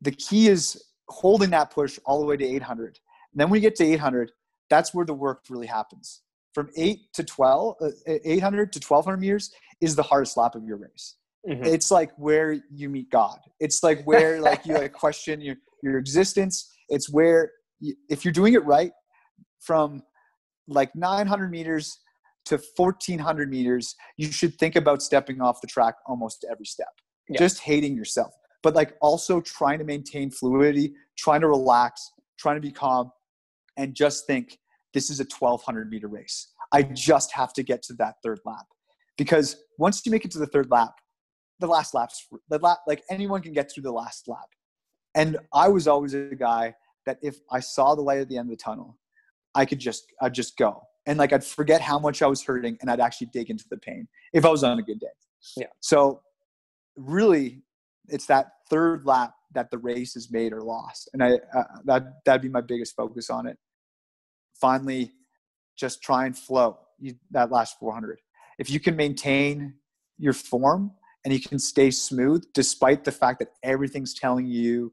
The 0.00 0.12
key 0.12 0.48
is 0.48 0.82
holding 1.08 1.50
that 1.50 1.70
push 1.70 1.98
all 2.04 2.20
the 2.20 2.26
way 2.26 2.36
to 2.36 2.44
800 2.44 2.98
and 3.32 3.40
then 3.40 3.50
when 3.50 3.58
you 3.58 3.68
get 3.68 3.76
to 3.76 3.84
800 3.84 4.30
that's 4.70 4.92
where 4.92 5.06
the 5.06 5.14
work 5.14 5.44
really 5.48 5.66
happens. 5.66 6.22
From 6.54 6.68
8 6.76 6.98
to 7.14 7.24
12 7.24 7.76
uh, 7.80 7.88
800 8.06 8.72
to 8.72 8.80
1200 8.86 9.16
meters 9.18 9.50
is 9.80 9.96
the 9.96 10.02
hardest 10.02 10.36
lap 10.36 10.54
of 10.54 10.64
your 10.64 10.76
race. 10.76 11.16
Mhm. 11.48 11.66
it's 11.66 11.90
like 11.90 12.10
where 12.18 12.60
you 12.70 12.88
meet 12.88 13.10
god. 13.10 13.38
It's 13.60 13.82
like 13.82 14.02
where 14.04 14.40
like 14.48 14.66
you 14.66 14.74
like 14.74 14.92
question 14.92 15.40
your 15.40 15.56
your 15.82 15.98
existence. 15.98 16.74
It's 16.88 17.08
where 17.08 17.52
you, 17.80 17.94
if 18.08 18.24
you're 18.24 18.32
doing 18.32 18.54
it 18.54 18.64
right 18.64 18.92
from 19.60 20.02
like 20.66 20.94
900 20.94 21.50
meters 21.50 21.98
to 22.48 22.58
1400 22.76 23.50
meters 23.50 23.94
you 24.16 24.30
should 24.30 24.58
think 24.58 24.76
about 24.76 25.02
stepping 25.02 25.40
off 25.40 25.60
the 25.60 25.66
track 25.66 25.94
almost 26.06 26.44
every 26.50 26.66
step. 26.66 26.88
Yeah. 27.28 27.38
just 27.38 27.60
hating 27.60 27.94
yourself 27.94 28.32
but 28.62 28.74
like 28.74 28.94
also 29.00 29.40
trying 29.40 29.78
to 29.78 29.84
maintain 29.84 30.30
fluidity 30.30 30.94
trying 31.16 31.40
to 31.42 31.48
relax 31.48 32.10
trying 32.38 32.56
to 32.56 32.60
be 32.60 32.72
calm 32.72 33.10
and 33.76 33.94
just 33.94 34.26
think 34.26 34.58
this 34.94 35.10
is 35.10 35.20
a 35.20 35.24
1200 35.24 35.90
meter 35.90 36.08
race. 36.08 36.48
I 36.72 36.82
just 36.82 37.32
have 37.32 37.52
to 37.54 37.62
get 37.62 37.82
to 37.84 37.92
that 37.94 38.16
third 38.22 38.40
lap. 38.44 38.66
Because 39.16 39.56
once 39.78 40.02
you 40.04 40.12
make 40.12 40.24
it 40.24 40.30
to 40.32 40.38
the 40.38 40.46
third 40.46 40.70
lap 40.70 40.94
the 41.60 41.66
last 41.66 41.92
lap's 41.92 42.28
the 42.48 42.58
lap 42.58 42.78
like 42.86 43.02
anyone 43.10 43.42
can 43.42 43.52
get 43.52 43.70
through 43.70 43.82
the 43.82 43.92
last 43.92 44.28
lap. 44.28 44.48
And 45.14 45.38
i 45.52 45.68
was 45.68 45.88
always 45.88 46.14
a 46.14 46.36
guy 46.38 46.74
that 47.04 47.18
if 47.22 47.36
i 47.50 47.58
saw 47.58 47.94
the 47.94 48.02
light 48.02 48.20
at 48.20 48.28
the 48.28 48.36
end 48.38 48.50
of 48.50 48.56
the 48.56 48.62
tunnel 48.62 48.96
i 49.54 49.64
could 49.64 49.80
just 49.80 50.04
i'd 50.22 50.34
just 50.34 50.56
go 50.56 50.80
and 51.08 51.18
like 51.18 51.32
i'd 51.32 51.42
forget 51.42 51.80
how 51.80 51.98
much 51.98 52.22
i 52.22 52.26
was 52.26 52.44
hurting 52.44 52.78
and 52.80 52.90
i'd 52.90 53.00
actually 53.00 53.26
dig 53.32 53.50
into 53.50 53.64
the 53.70 53.78
pain 53.78 54.06
if 54.32 54.44
i 54.44 54.48
was 54.48 54.62
on 54.62 54.78
a 54.78 54.82
good 54.82 55.00
day. 55.00 55.06
Yeah. 55.56 55.66
so 55.80 56.20
really 56.96 57.62
it's 58.08 58.26
that 58.26 58.52
third 58.70 59.04
lap 59.04 59.34
that 59.54 59.70
the 59.70 59.78
race 59.78 60.14
is 60.14 60.30
made 60.30 60.52
or 60.52 60.60
lost 60.60 61.08
and 61.12 61.24
i 61.24 61.32
uh, 61.56 61.64
that 61.84 62.24
that'd 62.24 62.42
be 62.42 62.48
my 62.48 62.60
biggest 62.60 62.94
focus 62.94 63.30
on 63.30 63.46
it. 63.46 63.56
Finally 64.60 65.12
just 65.76 66.02
try 66.02 66.26
and 66.26 66.36
flow. 66.36 66.78
You, 67.00 67.14
that 67.30 67.50
last 67.52 67.78
400 67.78 68.18
if 68.58 68.70
you 68.70 68.80
can 68.80 68.96
maintain 68.96 69.74
your 70.18 70.32
form 70.32 70.90
and 71.24 71.32
you 71.32 71.40
can 71.40 71.60
stay 71.60 71.92
smooth 71.92 72.44
despite 72.52 73.04
the 73.04 73.12
fact 73.12 73.38
that 73.38 73.50
everything's 73.62 74.14
telling 74.14 74.46
you 74.46 74.92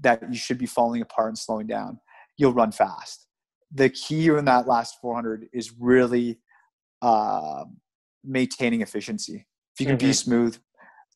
that 0.00 0.22
you 0.30 0.38
should 0.38 0.58
be 0.58 0.66
falling 0.66 1.00
apart 1.00 1.28
and 1.28 1.38
slowing 1.38 1.66
down 1.66 1.98
you'll 2.36 2.52
run 2.52 2.70
fast 2.70 3.27
the 3.72 3.90
key 3.90 4.26
in 4.28 4.44
that 4.46 4.66
last 4.66 4.96
400 5.00 5.48
is 5.52 5.72
really 5.78 6.40
uh, 7.02 7.64
maintaining 8.24 8.80
efficiency 8.82 9.46
if 9.74 9.80
you 9.80 9.86
can 9.86 9.96
be 9.96 10.10
Mhm. 10.10 10.14
smooth 10.14 10.58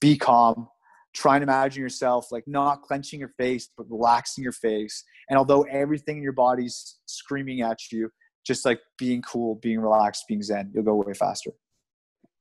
be 0.01 0.17
calm 0.17 0.69
try 1.15 1.35
and 1.37 1.43
imagine 1.43 1.83
yourself 1.83 2.31
like 2.31 2.45
not 2.47 2.83
clenching 2.83 3.19
your 3.21 3.33
face 3.37 3.69
but 3.77 3.87
relaxing 3.91 4.43
your 4.43 4.53
face 4.53 5.05
and 5.29 5.37
although 5.39 5.63
everything 5.65 6.19
in 6.19 6.23
your 6.23 6.33
body's 6.33 6.99
screaming 7.07 7.61
at 7.61 7.79
you 7.91 8.11
just 8.47 8.65
like 8.65 8.81
being 8.99 9.21
cool 9.23 9.57
being 9.57 9.81
relaxed 9.81 10.25
being 10.29 10.43
zen 10.43 10.71
you'll 10.73 10.85
go 10.85 10.95
way 10.95 11.13
faster 11.15 11.51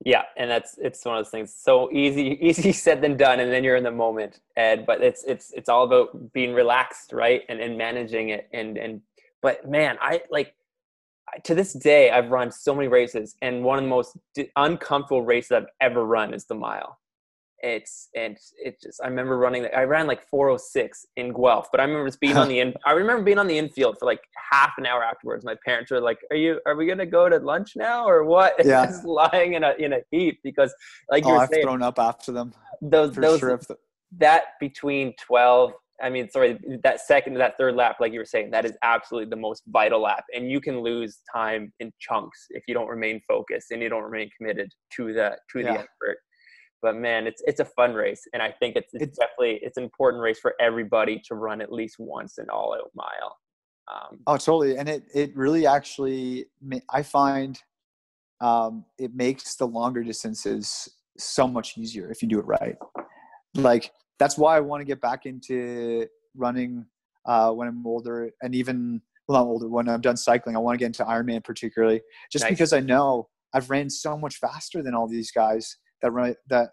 Yeah, 0.04 0.24
and 0.36 0.50
that's 0.50 0.78
it's 0.80 1.06
one 1.06 1.18
of 1.18 1.24
those 1.26 1.30
things. 1.32 1.54
So 1.54 1.92
easy, 1.92 2.38
easy 2.50 2.72
said 2.72 3.02
than 3.02 3.18
done, 3.18 3.40
and 3.40 3.52
then 3.52 3.64
you're 3.64 3.76
in 3.76 3.84
the 3.84 3.92
moment, 3.92 4.40
Ed. 4.56 4.86
But 4.86 5.02
it's 5.02 5.24
it's 5.26 5.52
it's 5.54 5.70
all 5.70 5.84
about 5.84 6.34
being 6.34 6.54
relaxed, 6.56 7.14
right, 7.14 7.44
and 7.50 7.60
and 7.60 7.78
managing 7.78 8.30
it. 8.30 8.50
And 8.52 8.78
and 8.78 9.02
but 9.42 9.70
man, 9.70 9.98
I 10.02 10.22
like 10.30 10.54
I- 11.34 11.40
to 11.40 11.56
this 11.56 11.74
day 11.74 12.12
I've 12.12 12.30
run 12.30 12.52
so 12.52 12.76
many 12.76 12.88
races, 12.88 13.36
and 13.42 13.64
one 13.64 13.78
of 13.78 13.84
the 13.84 13.90
most 13.90 14.18
uncomfortable 14.56 15.24
races 15.24 15.52
I've 15.52 15.68
ever 15.80 16.06
run 16.06 16.34
is 16.34 16.46
the 16.46 16.56
mile. 16.56 16.98
It's 17.64 18.10
and 18.16 18.38
it 18.58 18.82
just 18.82 19.00
I 19.04 19.08
remember 19.08 19.38
running. 19.38 19.68
I 19.76 19.84
ran 19.84 20.08
like 20.08 20.28
406 20.28 21.06
in 21.16 21.32
Guelph, 21.32 21.68
but 21.72 21.80
I 21.80 21.84
remember 21.84 22.08
just 22.08 22.20
being 22.20 22.36
on 22.36 22.48
the 22.48 22.60
in. 22.60 22.74
I 22.88 22.92
remember 22.94 23.24
being 23.24 23.38
on 23.38 23.46
the 23.46 23.56
infield 23.58 23.98
for 24.00 24.08
like 24.08 24.22
half 24.52 24.72
an 24.80 24.88
hour 24.88 25.04
afterwards. 25.04 25.46
My 25.46 25.56
parents 25.64 25.92
were 25.92 26.02
like, 26.02 26.18
"Are 26.32 26.36
you? 26.38 26.60
Are 26.66 26.76
we 26.76 26.88
gonna 26.88 27.06
go 27.06 27.30
to 27.30 27.38
lunch 27.38 27.76
now 27.76 28.04
or 28.08 28.24
what?" 28.24 28.56
Yeah. 28.66 28.88
just 28.88 29.06
lying 29.06 29.54
in 29.54 29.64
a 29.64 29.74
in 29.78 29.94
a 29.94 30.00
heap 30.10 30.40
because, 30.44 30.74
like 31.12 31.24
you 31.24 31.30
oh 31.30 31.34
were 31.34 31.40
i've 31.42 31.50
saying, 31.50 31.64
thrown 31.64 31.84
up 31.84 32.00
after 32.00 32.32
them 32.32 32.52
those 32.82 33.14
those 33.14 33.40
sure 33.40 33.60
that 34.18 34.44
between 34.60 35.14
12 35.20 35.74
i 36.02 36.10
mean 36.10 36.30
sorry 36.30 36.60
that 36.84 37.00
second 37.00 37.34
to 37.34 37.40
that 37.40 37.58
third 37.58 37.76
lap 37.76 37.98
like 38.00 38.12
you 38.14 38.20
were 38.20 38.26
saying 38.26 38.52
that 38.52 38.66
is 38.66 38.74
absolutely 38.84 39.30
the 39.30 39.36
most 39.36 39.64
vital 39.68 40.02
lap. 40.02 40.24
And 40.36 40.50
you 40.50 40.60
can 40.60 40.80
lose 40.82 41.20
time 41.34 41.72
in 41.80 41.92
chunks 42.00 42.48
if 42.52 42.64
you 42.68 42.74
don't 42.74 42.88
remain 42.88 43.22
focused 43.28 43.72
and 43.72 43.82
you 43.82 43.90
don't 43.90 44.04
remain 44.04 44.30
committed 44.38 44.72
to 44.98 45.14
the 45.14 45.38
to 45.52 45.64
the 45.64 45.72
effort. 45.72 46.18
But 46.82 46.96
man 46.96 47.28
it's 47.28 47.42
it's 47.46 47.60
a 47.60 47.66
fun 47.66 47.94
race. 47.94 48.22
And 48.34 48.42
i 48.42 48.52
think 48.60 48.76
it's, 48.76 48.94
it's, 48.94 49.04
It's- 49.04 49.18
definitely 49.18 49.60
it's 49.62 49.78
an 49.78 49.84
important 49.84 50.22
race 50.24 50.40
for 50.40 50.56
everybody 50.60 51.22
to 51.28 51.36
run 51.36 51.62
at 51.62 51.72
least 51.72 51.96
once 52.00 52.38
an 52.38 52.48
all 52.50 52.74
out 52.74 52.92
mile. 52.96 53.38
Um, 53.92 54.20
Oh, 54.28 54.38
totally. 54.38 54.78
And 54.78 54.88
it, 54.88 55.04
it 55.14 55.36
really 55.36 55.68
actually, 55.68 56.46
I 56.90 57.04
find 57.04 57.60
um, 58.40 58.86
it 58.98 59.14
makes 59.14 59.56
the 59.56 59.68
longer 59.68 60.04
distances 60.04 60.90
so 61.18 61.48
much 61.48 61.78
easier 61.78 62.10
if 62.10 62.22
you 62.22 62.28
do 62.28 62.40
it 62.40 62.46
right. 62.46 62.78
Like, 63.54 63.92
that's 64.20 64.38
why 64.38 64.58
I 64.58 64.60
want 64.60 64.82
to 64.82 64.86
get 64.86 65.02
back 65.02 65.26
into 65.26 66.08
running 66.36 66.86
uh, 67.26 67.52
when 67.52 67.68
I'm 67.68 67.86
older 67.86 68.32
and 68.42 68.56
even, 68.56 69.02
well, 69.28 69.44
not 69.44 69.50
older, 69.50 69.68
when 69.68 69.90
I'm 69.90 70.02
done 70.02 70.18
cycling, 70.18 70.56
I 70.56 70.60
want 70.60 70.76
to 70.76 70.80
get 70.80 70.88
into 70.88 71.04
Ironman 71.04 71.44
particularly, 71.44 72.02
just 72.32 72.44
Nice. 72.44 72.52
because 72.52 72.74
I 72.74 72.80
know 72.80 73.30
I've 73.54 73.70
ran 73.70 73.90
so 73.90 74.18
much 74.18 74.38
faster 74.38 74.82
than 74.82 74.94
all 74.94 75.08
these 75.08 75.32
guys 75.32 75.78
that 76.02 76.12
run, 76.12 76.36
that, 76.50 76.70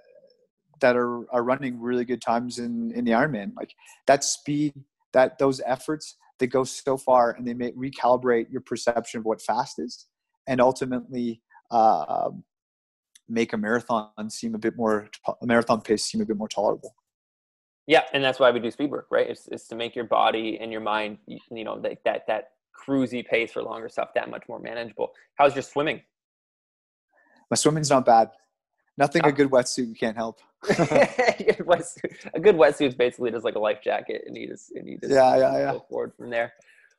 that 0.80 0.96
are, 0.96 1.30
are 1.32 1.42
running 1.42 1.80
really 1.80 2.04
good 2.04 2.22
times 2.22 2.58
in, 2.58 2.92
in 2.92 3.04
the 3.04 3.12
Ironman. 3.12 3.52
Like 3.56 3.74
that 4.06 4.24
speed, 4.24 4.74
that 5.12 5.38
those 5.38 5.60
efforts, 5.66 6.16
they 6.38 6.46
go 6.46 6.64
so 6.64 6.96
far 6.96 7.32
and 7.32 7.46
they 7.46 7.54
may 7.54 7.72
recalibrate 7.72 8.50
your 8.50 8.60
perception 8.60 9.18
of 9.18 9.24
what 9.24 9.42
fast 9.42 9.78
is 9.78 10.06
and 10.46 10.60
ultimately 10.60 11.42
uh, 11.70 12.30
make 13.28 13.52
a 13.52 13.56
marathon 13.56 14.08
seem 14.28 14.54
a 14.54 14.58
bit 14.58 14.76
more 14.76 15.08
a 15.42 15.46
marathon 15.46 15.80
pace 15.80 16.04
seem 16.04 16.20
a 16.20 16.24
bit 16.24 16.36
more 16.36 16.48
tolerable 16.48 16.94
Yeah, 17.88 18.02
and 18.12 18.22
that's 18.22 18.38
why 18.38 18.50
we 18.50 18.60
do 18.60 18.70
speed 18.70 18.90
work, 18.90 19.06
right? 19.10 19.28
It's, 19.30 19.48
it's 19.48 19.66
to 19.68 19.74
make 19.74 19.96
your 19.96 20.04
body 20.04 20.58
and 20.60 20.70
your 20.70 20.82
mind, 20.82 21.16
you 21.26 21.64
know, 21.64 21.80
that 21.80 22.04
that 22.04 22.26
that 22.26 22.50
cruisy 22.78 23.26
pace 23.26 23.50
for 23.50 23.62
longer 23.62 23.88
stuff 23.88 24.10
that 24.14 24.30
much 24.30 24.44
more 24.46 24.60
manageable. 24.60 25.12
How's 25.36 25.54
your 25.54 25.62
swimming? 25.62 26.02
My 27.50 27.54
swimming's 27.56 27.88
not 27.88 28.04
bad. 28.04 28.28
Nothing 28.98 29.24
a 29.24 29.28
ah. 29.28 29.30
good 29.30 29.50
wetsuit 29.50 29.98
can't 29.98 30.16
help. 30.16 30.40
a 30.68 32.40
good 32.40 32.56
wetsuit 32.56 32.88
is 32.88 32.94
basically 32.94 33.30
just 33.30 33.44
like 33.44 33.54
a 33.54 33.58
life 33.58 33.78
jacket, 33.82 34.24
and 34.26 34.36
you 34.36 34.48
just 34.48 34.70
and 34.72 34.86
you 34.86 34.98
just 34.98 35.10
yeah 35.10 35.36
yeah 35.36 35.52
yeah 35.56 35.72
go 35.72 35.86
forward 35.88 36.12
from 36.14 36.28
there. 36.28 36.52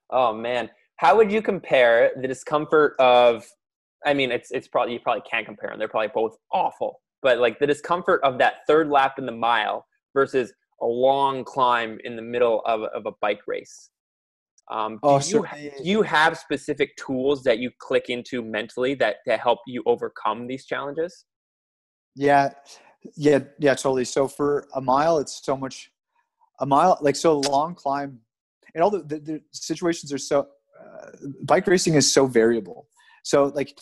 Oh 0.10 0.34
man, 0.34 0.72
how 0.96 1.16
would 1.18 1.32
you 1.32 1.44
compare 1.44 2.12
the 2.20 2.28
discomfort 2.28 2.96
of? 2.98 3.46
I 4.08 4.16
mean, 4.16 4.32
it's 4.32 4.50
it's 4.50 4.68
probably 4.68 4.94
you 4.94 5.00
probably 5.02 5.22
can't 5.30 5.46
compare 5.46 5.70
them. 5.70 5.78
They're 5.78 5.88
probably 5.88 6.10
both 6.16 6.36
awful, 6.52 7.02
but 7.22 7.38
like 7.38 7.60
the 7.60 7.68
discomfort 7.68 8.22
of 8.24 8.40
that 8.40 8.66
third 8.66 8.90
lap 8.90 9.20
in 9.20 9.28
the 9.28 9.32
mile 9.32 9.86
versus 10.16 10.52
a 10.82 10.86
long 10.86 11.44
climb 11.44 12.00
in 12.04 12.16
the 12.16 12.22
middle 12.22 12.62
of, 12.66 12.82
of 12.82 13.06
a 13.06 13.12
bike 13.22 13.42
race. 13.48 13.90
Um, 14.72 14.94
do, 14.94 15.00
Oh, 15.04 15.20
you, 15.20 15.48
do 15.58 15.84
you 15.84 16.02
have 16.04 16.38
specific 16.38 16.96
tools 16.96 17.44
that 17.44 17.58
you 17.58 17.72
click 17.80 18.10
into 18.10 18.44
mentally 18.44 18.94
that, 18.96 19.18
that 19.26 19.40
help 19.40 19.60
you 19.66 19.82
overcome 19.86 20.48
these 20.48 20.66
challenges? 20.66 21.26
Yeah, 22.16 22.50
yeah, 23.16 23.40
yeah, 23.60 23.74
totally. 23.74 24.06
So 24.06 24.28
for 24.28 24.68
a 24.76 24.82
mile, 24.82 25.18
it's 25.18 25.44
so 25.44 25.56
much. 25.58 25.92
A 26.62 26.66
mile, 26.66 26.98
like 27.00 27.16
so, 27.16 27.40
long 27.40 27.74
climb, 27.74 28.20
and 28.76 28.84
all 28.84 28.90
the, 28.92 29.00
the, 29.00 29.20
the 29.20 29.42
situations 29.54 30.12
are 30.12 30.18
so. 30.18 30.48
Uh, 30.78 31.12
bike 31.44 31.66
racing 31.68 31.94
is 31.94 32.12
so 32.12 32.28
variable. 32.28 32.88
So 33.24 33.46
like, 33.56 33.80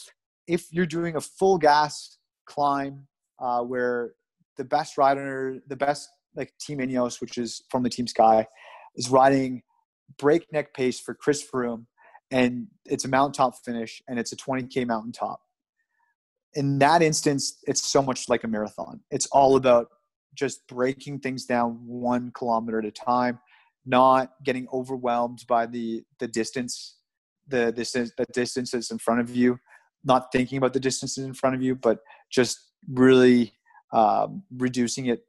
if 0.48 0.72
you're 0.72 0.86
doing 0.86 1.16
a 1.16 1.22
full 1.22 1.58
gas 1.58 2.20
climb, 2.46 3.08
uh, 3.40 3.62
where 3.62 4.14
the 4.58 4.64
best 4.64 4.98
rider, 4.98 5.58
the 5.68 5.76
best 5.76 6.08
like 6.38 6.54
Team 6.60 6.80
Ineos, 6.80 7.20
which 7.20 7.38
is 7.38 7.64
from 7.70 7.84
the 7.84 7.90
Team 7.90 8.08
Sky, 8.08 8.48
is 8.96 9.10
riding 9.10 9.64
breakneck 10.18 10.74
pace 10.74 11.00
for 11.00 11.14
Chris 11.14 11.46
Froome, 11.46 11.86
and 12.32 12.68
it's 12.86 13.04
a 13.04 13.10
mountaintop 13.10 13.56
finish, 13.66 14.02
and 14.08 14.18
it's 14.18 14.32
a 14.32 14.38
20k 14.38 14.86
mountaintop 14.86 15.42
in 16.58 16.80
that 16.80 17.04
instance, 17.04 17.60
it's 17.68 17.88
so 17.88 18.02
much 18.02 18.28
like 18.28 18.44
a 18.44 18.48
marathon. 18.48 19.00
It's 19.12 19.28
all 19.28 19.56
about 19.58 19.90
just 20.34 20.68
breaking 20.68 21.20
things 21.20 21.46
down 21.46 21.80
one 21.86 22.32
kilometer 22.36 22.80
at 22.80 22.86
a 22.86 22.92
time, 22.92 23.40
not 23.86 24.32
getting 24.44 24.68
overwhelmed 24.74 25.46
by 25.48 25.68
the 25.68 26.04
the 26.20 26.28
distance, 26.28 26.98
the 27.48 27.72
distance 27.72 28.12
the 28.18 28.26
distances 28.34 28.90
in 28.90 28.98
front 28.98 29.22
of 29.22 29.36
you, 29.36 29.60
not 30.04 30.32
thinking 30.32 30.58
about 30.58 30.74
the 30.74 30.80
distances 30.80 31.24
in 31.24 31.34
front 31.34 31.56
of 31.56 31.62
you, 31.62 31.76
but 31.76 32.00
just 32.32 32.58
really 32.92 33.54
um, 33.94 34.42
reducing 34.58 35.06
it. 35.06 35.27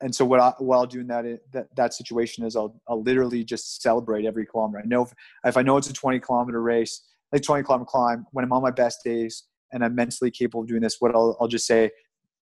And 0.00 0.14
so 0.14 0.24
what 0.24 0.40
I 0.40 0.52
what 0.58 0.76
I'll 0.76 0.86
do 0.86 1.00
in 1.00 1.06
that 1.08 1.24
that 1.52 1.74
that 1.76 1.94
situation 1.94 2.44
is 2.44 2.56
I'll 2.56 2.80
I'll 2.88 3.02
literally 3.02 3.44
just 3.44 3.80
celebrate 3.82 4.26
every 4.26 4.46
kilometer. 4.46 4.82
I 4.84 4.86
know 4.86 5.02
if, 5.02 5.12
if 5.44 5.56
I 5.56 5.62
know 5.62 5.76
it's 5.76 5.88
a 5.88 5.92
20 5.92 6.20
kilometer 6.20 6.60
race, 6.60 7.02
like 7.32 7.42
20 7.42 7.64
kilometer 7.64 7.88
climb, 7.88 8.26
when 8.32 8.44
I'm 8.44 8.52
on 8.52 8.62
my 8.62 8.70
best 8.70 9.00
days 9.04 9.44
and 9.72 9.84
I'm 9.84 9.94
mentally 9.94 10.30
capable 10.30 10.62
of 10.62 10.68
doing 10.68 10.82
this, 10.82 10.96
what 11.00 11.14
I'll, 11.14 11.36
I'll 11.40 11.48
just 11.48 11.66
say, 11.66 11.90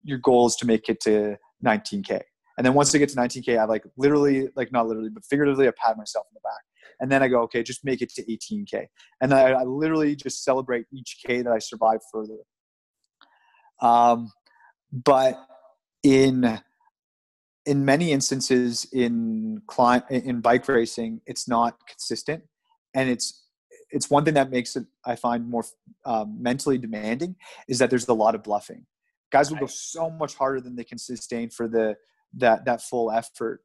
your 0.03 0.17
goal 0.17 0.47
is 0.47 0.55
to 0.57 0.65
make 0.65 0.89
it 0.89 0.99
to 1.01 1.37
19K. 1.65 2.21
And 2.57 2.65
then 2.65 2.73
once 2.73 2.93
I 2.93 2.97
get 2.97 3.09
to 3.09 3.15
19K, 3.15 3.57
I 3.57 3.63
like 3.63 3.83
literally, 3.97 4.49
like 4.55 4.71
not 4.71 4.87
literally, 4.87 5.09
but 5.09 5.23
figuratively, 5.25 5.67
I 5.67 5.71
pat 5.81 5.97
myself 5.97 6.27
in 6.29 6.35
the 6.35 6.41
back. 6.41 6.61
And 6.99 7.11
then 7.11 7.23
I 7.23 7.27
go, 7.27 7.41
okay, 7.43 7.63
just 7.63 7.83
make 7.85 8.01
it 8.01 8.09
to 8.13 8.23
18K. 8.23 8.85
And 9.21 9.33
I, 9.33 9.51
I 9.51 9.63
literally 9.63 10.15
just 10.15 10.43
celebrate 10.43 10.85
each 10.93 11.19
K 11.25 11.41
that 11.41 11.51
I 11.51 11.59
survive 11.59 11.99
further. 12.11 12.37
Um, 13.81 14.31
but 14.91 15.39
in 16.03 16.59
in 17.65 17.85
many 17.85 18.11
instances 18.11 18.85
in 18.91 19.61
climb 19.67 20.03
in 20.09 20.41
bike 20.41 20.67
racing, 20.67 21.21
it's 21.25 21.47
not 21.47 21.77
consistent, 21.87 22.43
and 22.93 23.09
it's 23.09 23.45
it's 23.91 24.09
one 24.09 24.25
thing 24.25 24.33
that 24.33 24.49
makes 24.49 24.75
it 24.75 24.85
I 25.05 25.15
find 25.15 25.49
more 25.49 25.65
um, 26.05 26.41
mentally 26.41 26.77
demanding 26.77 27.35
is 27.67 27.79
that 27.79 27.89
there's 27.89 28.07
a 28.07 28.13
lot 28.13 28.35
of 28.35 28.43
bluffing. 28.43 28.85
Guys 29.31 29.49
will 29.49 29.59
go 29.59 29.65
so 29.67 30.09
much 30.09 30.35
harder 30.35 30.59
than 30.59 30.75
they 30.75 30.83
can 30.83 30.97
sustain 30.97 31.49
for 31.49 31.67
the 31.67 31.95
that 32.33 32.65
that 32.65 32.81
full 32.81 33.11
effort, 33.11 33.61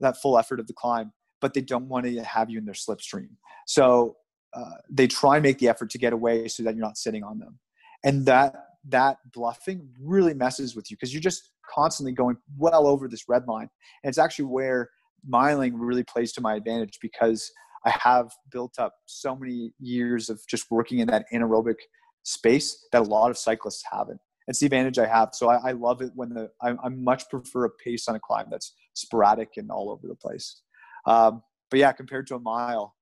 that 0.00 0.16
full 0.20 0.38
effort 0.38 0.60
of 0.60 0.66
the 0.66 0.72
climb, 0.72 1.12
but 1.40 1.54
they 1.54 1.60
don't 1.60 1.88
want 1.88 2.06
to 2.06 2.22
have 2.22 2.50
you 2.50 2.58
in 2.58 2.64
their 2.64 2.74
slipstream. 2.74 3.30
So 3.66 4.16
uh, 4.52 4.76
they 4.90 5.06
try 5.06 5.36
and 5.36 5.42
make 5.42 5.58
the 5.58 5.68
effort 5.68 5.90
to 5.90 5.98
get 5.98 6.12
away 6.12 6.48
so 6.48 6.62
that 6.62 6.74
you're 6.74 6.84
not 6.84 6.98
sitting 6.98 7.24
on 7.24 7.38
them, 7.38 7.58
and 8.04 8.26
that 8.26 8.54
that 8.88 9.18
bluffing 9.32 9.88
really 10.00 10.34
messes 10.34 10.74
with 10.74 10.90
you 10.90 10.96
because 10.96 11.12
you're 11.12 11.20
just 11.20 11.50
constantly 11.72 12.12
going 12.12 12.36
well 12.58 12.86
over 12.86 13.08
this 13.08 13.28
red 13.28 13.46
line, 13.46 13.68
and 14.02 14.08
it's 14.08 14.18
actually 14.18 14.46
where 14.46 14.90
miling 15.28 15.72
really 15.74 16.04
plays 16.04 16.32
to 16.32 16.40
my 16.40 16.54
advantage 16.54 16.98
because 17.00 17.50
I 17.84 17.90
have 17.90 18.30
built 18.50 18.78
up 18.78 18.94
so 19.06 19.34
many 19.34 19.72
years 19.78 20.28
of 20.28 20.40
just 20.48 20.70
working 20.70 20.98
in 20.98 21.08
that 21.08 21.26
anaerobic 21.32 21.76
space 22.22 22.86
that 22.92 23.02
a 23.02 23.04
lot 23.04 23.30
of 23.30 23.38
cyclists 23.38 23.82
haven't. 23.90 24.20
It's 24.48 24.58
the 24.58 24.66
advantage 24.66 24.98
I 24.98 25.06
have. 25.06 25.30
So 25.32 25.48
I, 25.48 25.70
I 25.70 25.72
love 25.72 26.02
it 26.02 26.10
when 26.14 26.30
the 26.30 26.50
I, 26.60 26.74
I, 26.82 26.88
much 26.88 27.28
prefer 27.30 27.66
a 27.66 27.70
pace 27.70 28.08
on 28.08 28.16
a 28.16 28.20
climb 28.20 28.46
that's 28.50 28.74
sporadic 28.94 29.50
and 29.56 29.70
all 29.70 29.90
over 29.90 30.08
the 30.08 30.14
place. 30.14 30.62
Um, 31.06 31.42
but 31.70 31.78
yeah, 31.78 31.92
compared 31.92 32.26
to 32.28 32.34
a 32.34 32.40
mile, 32.40 32.94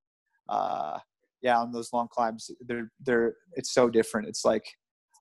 uh, 0.47 0.99
yeah, 1.41 1.57
on 1.57 1.71
those 1.71 1.91
long 1.91 2.07
climbs, 2.11 2.51
they're 2.61 2.91
they're 3.01 3.35
it's 3.53 3.73
so 3.73 3.89
different. 3.89 4.27
It's 4.27 4.45
like 4.45 4.65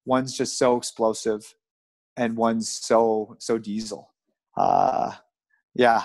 one's 0.04 0.36
just 0.36 0.58
so 0.58 0.76
explosive, 0.76 1.54
and 2.18 2.36
one's 2.36 2.68
so 2.68 3.36
so 3.38 3.56
diesel. 3.58 4.12
Uh, 4.56 5.12
yeah, 5.74 6.02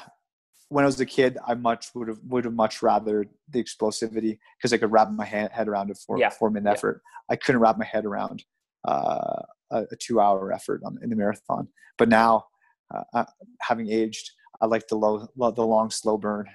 when 0.70 0.84
I 0.86 0.88
was 0.88 1.00
a 1.00 1.06
kid, 1.06 1.38
I 1.46 1.54
much 1.56 1.88
would 1.96 2.08
have 2.08 2.20
would 2.30 2.46
have 2.46 2.54
much 2.54 2.82
rather 2.82 3.26
the 3.50 3.64
explosivity 3.64 4.40
because 4.58 4.72
I 4.74 4.78
could 4.78 4.92
wrap 4.92 5.10
my 5.12 5.26
hand, 5.26 5.50
head 5.52 5.68
around 5.68 5.92
a 5.92 5.96
for 5.96 6.18
Yeah. 6.20 6.30
four 6.30 6.50
minute 6.50 6.70
Yeah. 6.70 6.74
effort. 6.74 7.02
I 7.30 7.36
couldn't 7.36 7.62
wrap 7.62 7.78
my 7.78 7.86
head 7.86 8.06
around 8.06 8.44
uh, 8.88 9.42
a, 9.72 9.80
a 9.92 9.96
two 10.00 10.20
hour 10.20 10.52
effort 10.52 10.82
on, 10.86 10.98
in 11.04 11.10
the 11.10 11.16
marathon. 11.16 11.68
But 11.98 12.10
now, 12.10 12.46
uh, 12.94 13.04
uh, 13.14 13.26
having 13.62 13.90
aged, 13.90 14.32
I 14.62 14.66
like 14.68 14.88
the 14.88 14.96
low 14.96 15.28
the 15.36 15.66
long 15.66 15.90
slow 15.90 16.18
burn. 16.18 16.48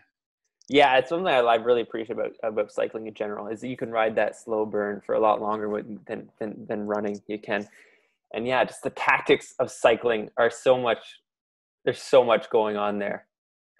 Yeah, 0.68 0.98
it's 0.98 1.08
something 1.08 1.26
I, 1.26 1.38
I 1.38 1.54
really 1.56 1.80
appreciate 1.80 2.18
about 2.18 2.32
about 2.42 2.70
cycling 2.70 3.06
in 3.06 3.14
general 3.14 3.48
is 3.48 3.60
that 3.60 3.68
you 3.68 3.76
can 3.76 3.90
ride 3.90 4.14
that 4.16 4.36
slow 4.36 4.66
burn 4.66 5.00
for 5.00 5.14
a 5.14 5.20
lot 5.20 5.40
longer 5.40 5.82
than, 6.06 6.28
than 6.38 6.66
than 6.68 6.86
running. 6.86 7.20
You 7.26 7.38
can, 7.38 7.66
and 8.32 8.46
yeah, 8.46 8.64
just 8.64 8.82
the 8.82 8.90
tactics 8.90 9.54
of 9.58 9.70
cycling 9.70 10.30
are 10.36 10.50
so 10.50 10.78
much. 10.78 10.98
There's 11.84 12.02
so 12.02 12.24
much 12.24 12.50
going 12.50 12.76
on 12.76 12.98
there. 12.98 13.28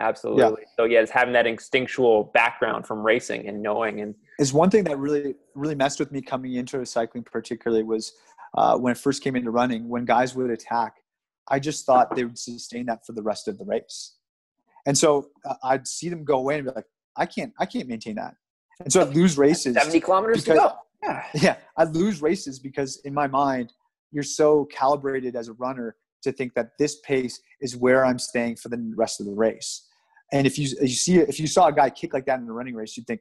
Absolutely. 0.01 0.63
So 0.77 0.85
yeah, 0.85 1.01
it's 1.01 1.11
having 1.11 1.35
that 1.35 1.47
instinctual 1.47 2.31
background 2.33 2.87
from 2.87 3.03
racing 3.03 3.49
and 3.49 3.61
knowing 3.61 4.01
and 4.01 4.15
is 4.39 4.53
one 4.53 4.71
thing 4.71 4.85
that 4.85 4.97
really 4.99 5.35
really 5.55 5.75
messed 5.75 5.99
with 5.99 6.13
me 6.13 6.23
coming 6.23 6.55
into 6.55 6.85
cycling 6.87 7.25
particularly 7.25 7.83
was 7.83 8.13
uh, 8.57 8.77
when 8.77 8.93
I 8.93 8.95
first 8.95 9.23
came 9.23 9.35
into 9.35 9.51
running 9.51 9.89
when 9.89 10.05
guys 10.05 10.37
would 10.37 10.51
attack 10.51 10.95
I 11.49 11.59
just 11.59 11.85
thought 11.85 12.15
they 12.15 12.25
would 12.25 12.39
sustain 12.39 12.87
that 12.87 13.05
for 13.05 13.13
the 13.13 13.23
rest 13.23 13.49
of 13.49 13.59
the 13.59 13.65
race 13.65 14.15
and 14.87 14.97
so 14.97 15.31
uh, 15.45 15.55
I'd 15.65 15.89
see 15.89 16.09
them 16.09 16.25
go 16.25 16.39
away 16.39 16.57
and 16.59 16.65
be 16.65 16.71
like 16.75 16.87
I 17.17 17.27
can't 17.27 17.53
I 17.59 17.67
can't 17.67 17.89
maintain 17.89 18.15
that 18.17 18.35
and 18.81 18.93
so 18.93 19.01
I'd 19.01 19.15
lose 19.15 19.37
races 19.37 19.75
70 19.75 20.01
kilometers 20.01 20.45
to 20.45 20.55
go. 20.55 20.73
Yeah. 21.03 21.25
yeah 21.35 21.57
I'd 21.77 21.91
lose 21.91 22.23
races 22.23 22.61
because 22.61 23.01
in 23.05 23.13
my 23.13 23.27
mind 23.27 23.73
you're 24.11 24.23
so 24.23 24.67
calibrated 24.67 25.37
as 25.37 25.49
a 25.49 25.53
runner 25.55 25.97
to 26.23 26.33
think 26.33 26.55
that 26.55 26.71
this 26.79 26.99
pace 27.01 27.41
is 27.61 27.77
where 27.77 28.05
I'm 28.05 28.19
staying 28.19 28.57
for 28.57 28.69
the 28.69 28.93
rest 28.97 29.21
of 29.21 29.27
the 29.27 29.33
race. 29.33 29.87
And 30.33 30.47
if 30.47 30.59
you 30.59 30.69
you 30.81 30.89
see 30.89 31.19
if 31.19 31.41
you 31.41 31.47
saw 31.47 31.69
a 31.69 31.73
guy 31.73 31.91
kick 31.91 32.13
like 32.13 32.27
that 32.27 32.41
in 32.41 32.49
a 32.49 32.53
running 32.53 32.75
race 32.75 32.97
you'd 32.97 33.07
think 33.07 33.21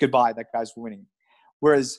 goodbye 0.00 0.32
that 0.32 0.46
guy's 0.54 0.72
winning. 0.76 1.06
Whereas 1.60 1.98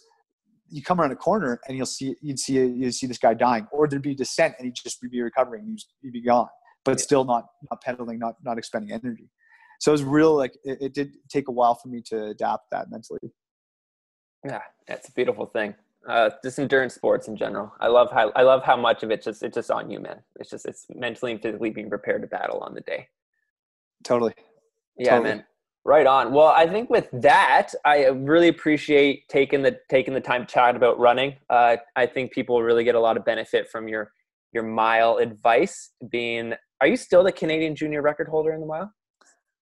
you 0.68 0.82
come 0.82 1.00
around 1.00 1.12
a 1.12 1.16
corner 1.16 1.60
and 1.68 1.78
you'll 1.78 1.86
see 1.86 2.16
you'd 2.22 2.40
see 2.40 2.54
you'd 2.54 2.96
see 2.96 3.08
this 3.08 3.20
guy 3.20 3.34
dying 3.34 3.68
or 3.72 3.88
there'd 3.88 4.02
be 4.02 4.16
descent 4.16 4.56
and 4.58 4.66
he'd 4.66 4.76
just 4.76 5.00
be 5.02 5.22
recovering 5.22 5.66
he'd, 5.66 5.80
he'd 6.02 6.14
be 6.14 6.22
gone 6.22 6.48
but 6.86 7.00
still 7.00 7.26
not 7.26 7.46
not 7.70 7.82
pedaling 7.82 8.20
not 8.20 8.36
not 8.44 8.58
expending 8.58 8.92
energy. 8.92 9.30
So 9.80 9.92
it 9.92 9.94
was 9.94 10.04
real 10.04 10.36
like 10.36 10.56
it, 10.64 10.78
it 10.82 10.94
did 10.94 11.18
take 11.30 11.48
a 11.50 11.52
while 11.52 11.76
for 11.76 11.90
me 11.90 12.02
to 12.08 12.28
adapt 12.28 12.72
that 12.72 12.90
mentally. 12.90 13.32
Yeah, 14.46 14.62
that's 14.88 15.10
a 15.10 15.12
beautiful 15.12 15.48
thing. 15.48 15.76
Uh, 16.08 16.30
just 16.44 16.60
endurance 16.60 16.94
sports 16.94 17.28
in 17.28 17.36
general. 17.36 17.74
I 17.80 17.88
love 17.88 18.12
how 18.12 18.32
I 18.36 18.44
love 18.44 18.64
how 18.64 18.76
much 18.78 19.02
of 19.04 19.12
it 19.12 19.24
just 19.24 19.42
it's 19.44 19.56
just 19.56 19.72
on 19.72 19.90
you, 19.90 20.00
man. 20.00 20.20
It's 20.40 20.50
just 20.50 20.66
it's 20.68 20.86
mentally 20.94 21.32
and 21.32 21.42
physically 21.42 21.72
being 21.72 21.90
prepared 21.90 22.22
to 22.22 22.28
battle 22.28 22.60
on 22.60 22.74
the 22.76 22.82
day. 22.82 23.08
totally 24.04 24.34
Yeah, 24.98 25.18
Totally. 25.18 25.30
man. 25.36 25.46
Right 25.84 26.08
on. 26.08 26.32
Well, 26.34 26.48
I 26.48 26.68
think 26.68 26.90
with 26.90 27.08
that, 27.14 27.70
I 27.86 28.06
really 28.06 28.48
appreciate 28.48 29.28
taking 29.30 29.62
the 29.62 29.78
taking 29.90 30.14
the 30.16 30.22
time 30.22 30.46
to 30.46 30.52
chat 30.52 30.76
about 30.76 30.98
running. 31.00 31.36
Uh, 31.50 31.78
I 31.96 32.08
think 32.08 32.32
people 32.32 32.62
really 32.64 32.84
get 32.84 32.96
a 32.96 33.00
lot 33.00 33.18
of 33.18 33.26
benefit 33.26 33.70
from 33.70 33.88
your 33.88 34.12
your 34.52 34.64
mile 34.64 35.18
advice. 35.18 35.92
Being, 36.10 36.54
are 36.82 36.88
you 36.88 36.98
still 36.98 37.24
the 37.24 37.32
Canadian 37.32 37.76
junior 37.76 38.02
record 38.02 38.28
holder 38.28 38.54
in 38.54 38.60
the 38.62 38.66
mile? 38.68 38.92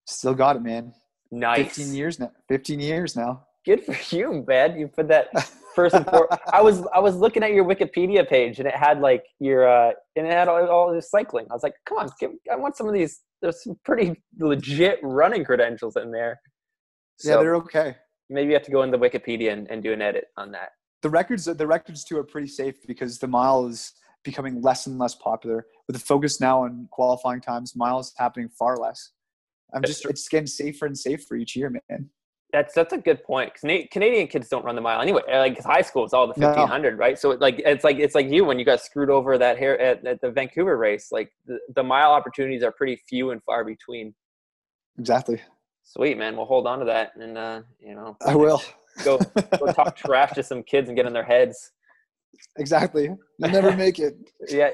still 0.05 0.33
got 0.33 0.57
it 0.57 0.61
man 0.61 0.93
Nice. 1.31 1.77
15 1.77 1.93
years 1.93 2.19
now 2.19 2.29
15 2.49 2.79
years 2.81 3.15
now 3.15 3.41
Good 3.65 3.85
for 3.85 3.95
you, 4.13 4.43
man. 4.45 4.77
You 4.77 4.89
put 4.89 5.07
that 5.07 5.29
first 5.75 5.95
and 5.95 6.05
foremost. 6.05 6.41
I 6.51 6.61
was 6.61 6.85
I 6.93 6.99
was 6.99 7.15
looking 7.15 7.43
at 7.43 7.51
your 7.51 7.65
Wikipedia 7.65 8.27
page 8.27 8.59
and 8.59 8.67
it 8.67 8.75
had 8.75 8.99
like 8.99 9.23
your 9.39 9.67
uh 9.67 9.91
and 10.15 10.27
it 10.27 10.31
had 10.31 10.47
all, 10.47 10.65
all 10.67 10.93
this 10.93 11.09
cycling. 11.09 11.47
I 11.49 11.53
was 11.53 11.63
like, 11.63 11.75
come 11.85 11.97
on, 11.97 12.09
give, 12.19 12.31
I 12.51 12.55
want 12.55 12.75
some 12.75 12.87
of 12.87 12.93
these. 12.93 13.21
There's 13.41 13.63
some 13.63 13.77
pretty 13.83 14.21
legit 14.39 14.99
running 15.03 15.43
credentials 15.43 15.97
in 15.97 16.11
there. 16.11 16.39
yeah 17.23 17.35
they're 17.37 17.55
okay 17.55 17.95
maybe 18.29 18.49
you 18.49 18.53
have 18.53 18.63
to 18.63 18.71
go 18.71 18.83
into 18.83 18.97
Wikipedia 18.97 19.53
and, 19.53 19.69
and 19.69 19.83
do 19.83 19.93
an 19.93 20.01
edit 20.01 20.25
on 20.37 20.51
that. 20.51 20.69
The 21.01 21.09
records, 21.09 21.45
the 21.45 21.67
records 21.67 22.03
too, 22.03 22.17
are 22.17 22.23
pretty 22.23 22.47
safe 22.47 22.75
because 22.87 23.19
the 23.19 23.27
mile 23.27 23.67
is 23.67 23.93
becoming 24.23 24.61
less 24.61 24.87
and 24.87 24.97
less 24.97 25.15
popular. 25.15 25.65
With 25.87 25.95
the 25.97 26.05
focus 26.05 26.39
now 26.39 26.63
on 26.63 26.87
qualifying 26.91 27.41
times, 27.41 27.75
miles 27.75 28.13
happening 28.17 28.49
far 28.49 28.77
less. 28.77 29.11
I'm 29.73 29.83
just, 29.83 30.05
it's 30.05 30.27
getting 30.29 30.47
safer 30.47 30.85
and 30.85 30.97
safer 30.97 31.35
each 31.35 31.55
year, 31.55 31.69
man. 31.89 32.09
That's 32.53 32.75
that's 32.75 32.93
a 32.93 32.99
good 32.99 33.23
point. 33.23 33.51
Because 33.51 33.87
Canadian 33.91 34.27
kids 34.27 34.47
don't 34.47 34.63
run 34.63 34.75
the 34.75 34.81
mile 34.81 35.01
anyway. 35.01 35.21
Like 35.27 35.59
high 35.63 35.81
school, 35.81 36.05
is 36.05 36.13
all 36.13 36.27
the 36.27 36.35
fifteen 36.35 36.67
hundred, 36.67 36.91
no. 36.91 36.99
right? 36.99 37.17
So 37.17 37.31
like 37.31 37.59
it's 37.65 37.83
like 37.83 37.97
it's 37.97 38.13
like 38.13 38.29
you 38.29 38.45
when 38.45 38.59
you 38.59 38.63
got 38.63 38.79
screwed 38.79 39.09
over 39.09 39.39
that 39.39 39.57
hair 39.57 39.77
at, 39.81 40.05
at 40.05 40.21
the 40.21 40.29
Vancouver 40.29 40.77
race. 40.77 41.07
Like 41.11 41.31
the, 41.47 41.57
the 41.75 41.81
mile 41.81 42.11
opportunities 42.11 42.61
are 42.61 42.71
pretty 42.71 43.01
few 43.09 43.31
and 43.31 43.41
far 43.43 43.65
between. 43.65 44.13
Exactly. 44.99 45.41
Sweet 45.83 46.15
man, 46.15 46.37
we'll 46.37 46.45
hold 46.45 46.67
on 46.67 46.77
to 46.79 46.85
that, 46.85 47.15
and 47.15 47.37
uh, 47.37 47.61
you 47.79 47.95
know, 47.95 48.15
I 48.25 48.35
will 48.35 48.61
go 49.03 49.17
go 49.57 49.71
talk 49.73 49.95
trash 49.97 50.33
to 50.33 50.43
some 50.43 50.61
kids 50.61 50.89
and 50.89 50.95
get 50.95 51.07
in 51.07 51.13
their 51.13 51.23
heads. 51.23 51.71
Exactly. 52.57 53.09
You'll 53.39 53.49
never 53.49 53.75
make 53.75 53.97
it. 53.97 54.15
yeah. 54.47 54.69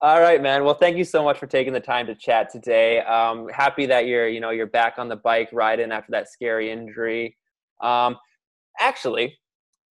All 0.00 0.20
right, 0.20 0.42
man. 0.42 0.64
Well, 0.64 0.74
thank 0.74 0.96
you 0.96 1.04
so 1.04 1.22
much 1.22 1.38
for 1.38 1.46
taking 1.46 1.72
the 1.72 1.80
time 1.80 2.06
to 2.06 2.14
chat 2.14 2.50
today. 2.50 3.00
Um, 3.00 3.48
happy 3.48 3.86
that 3.86 4.06
you're, 4.06 4.28
you 4.28 4.40
know, 4.40 4.50
you're 4.50 4.66
back 4.66 4.98
on 4.98 5.08
the 5.08 5.16
bike 5.16 5.48
riding 5.52 5.92
after 5.92 6.10
that 6.12 6.28
scary 6.28 6.70
injury. 6.70 7.36
Um, 7.80 8.16
actually, 8.78 9.38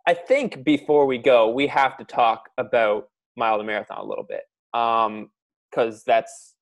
I 0.08 0.14
think 0.14 0.64
before 0.64 1.06
we 1.06 1.18
go, 1.18 1.50
we 1.50 1.68
have 1.68 1.98
to 1.98 2.04
talk 2.04 2.50
about 2.58 3.10
Mile 3.38 3.58
to 3.58 3.64
Marathon 3.64 3.98
a 3.98 4.04
little 4.04 4.26
bit 4.26 4.44
because 4.72 5.08
um, 5.96 6.02
that's 6.06 6.56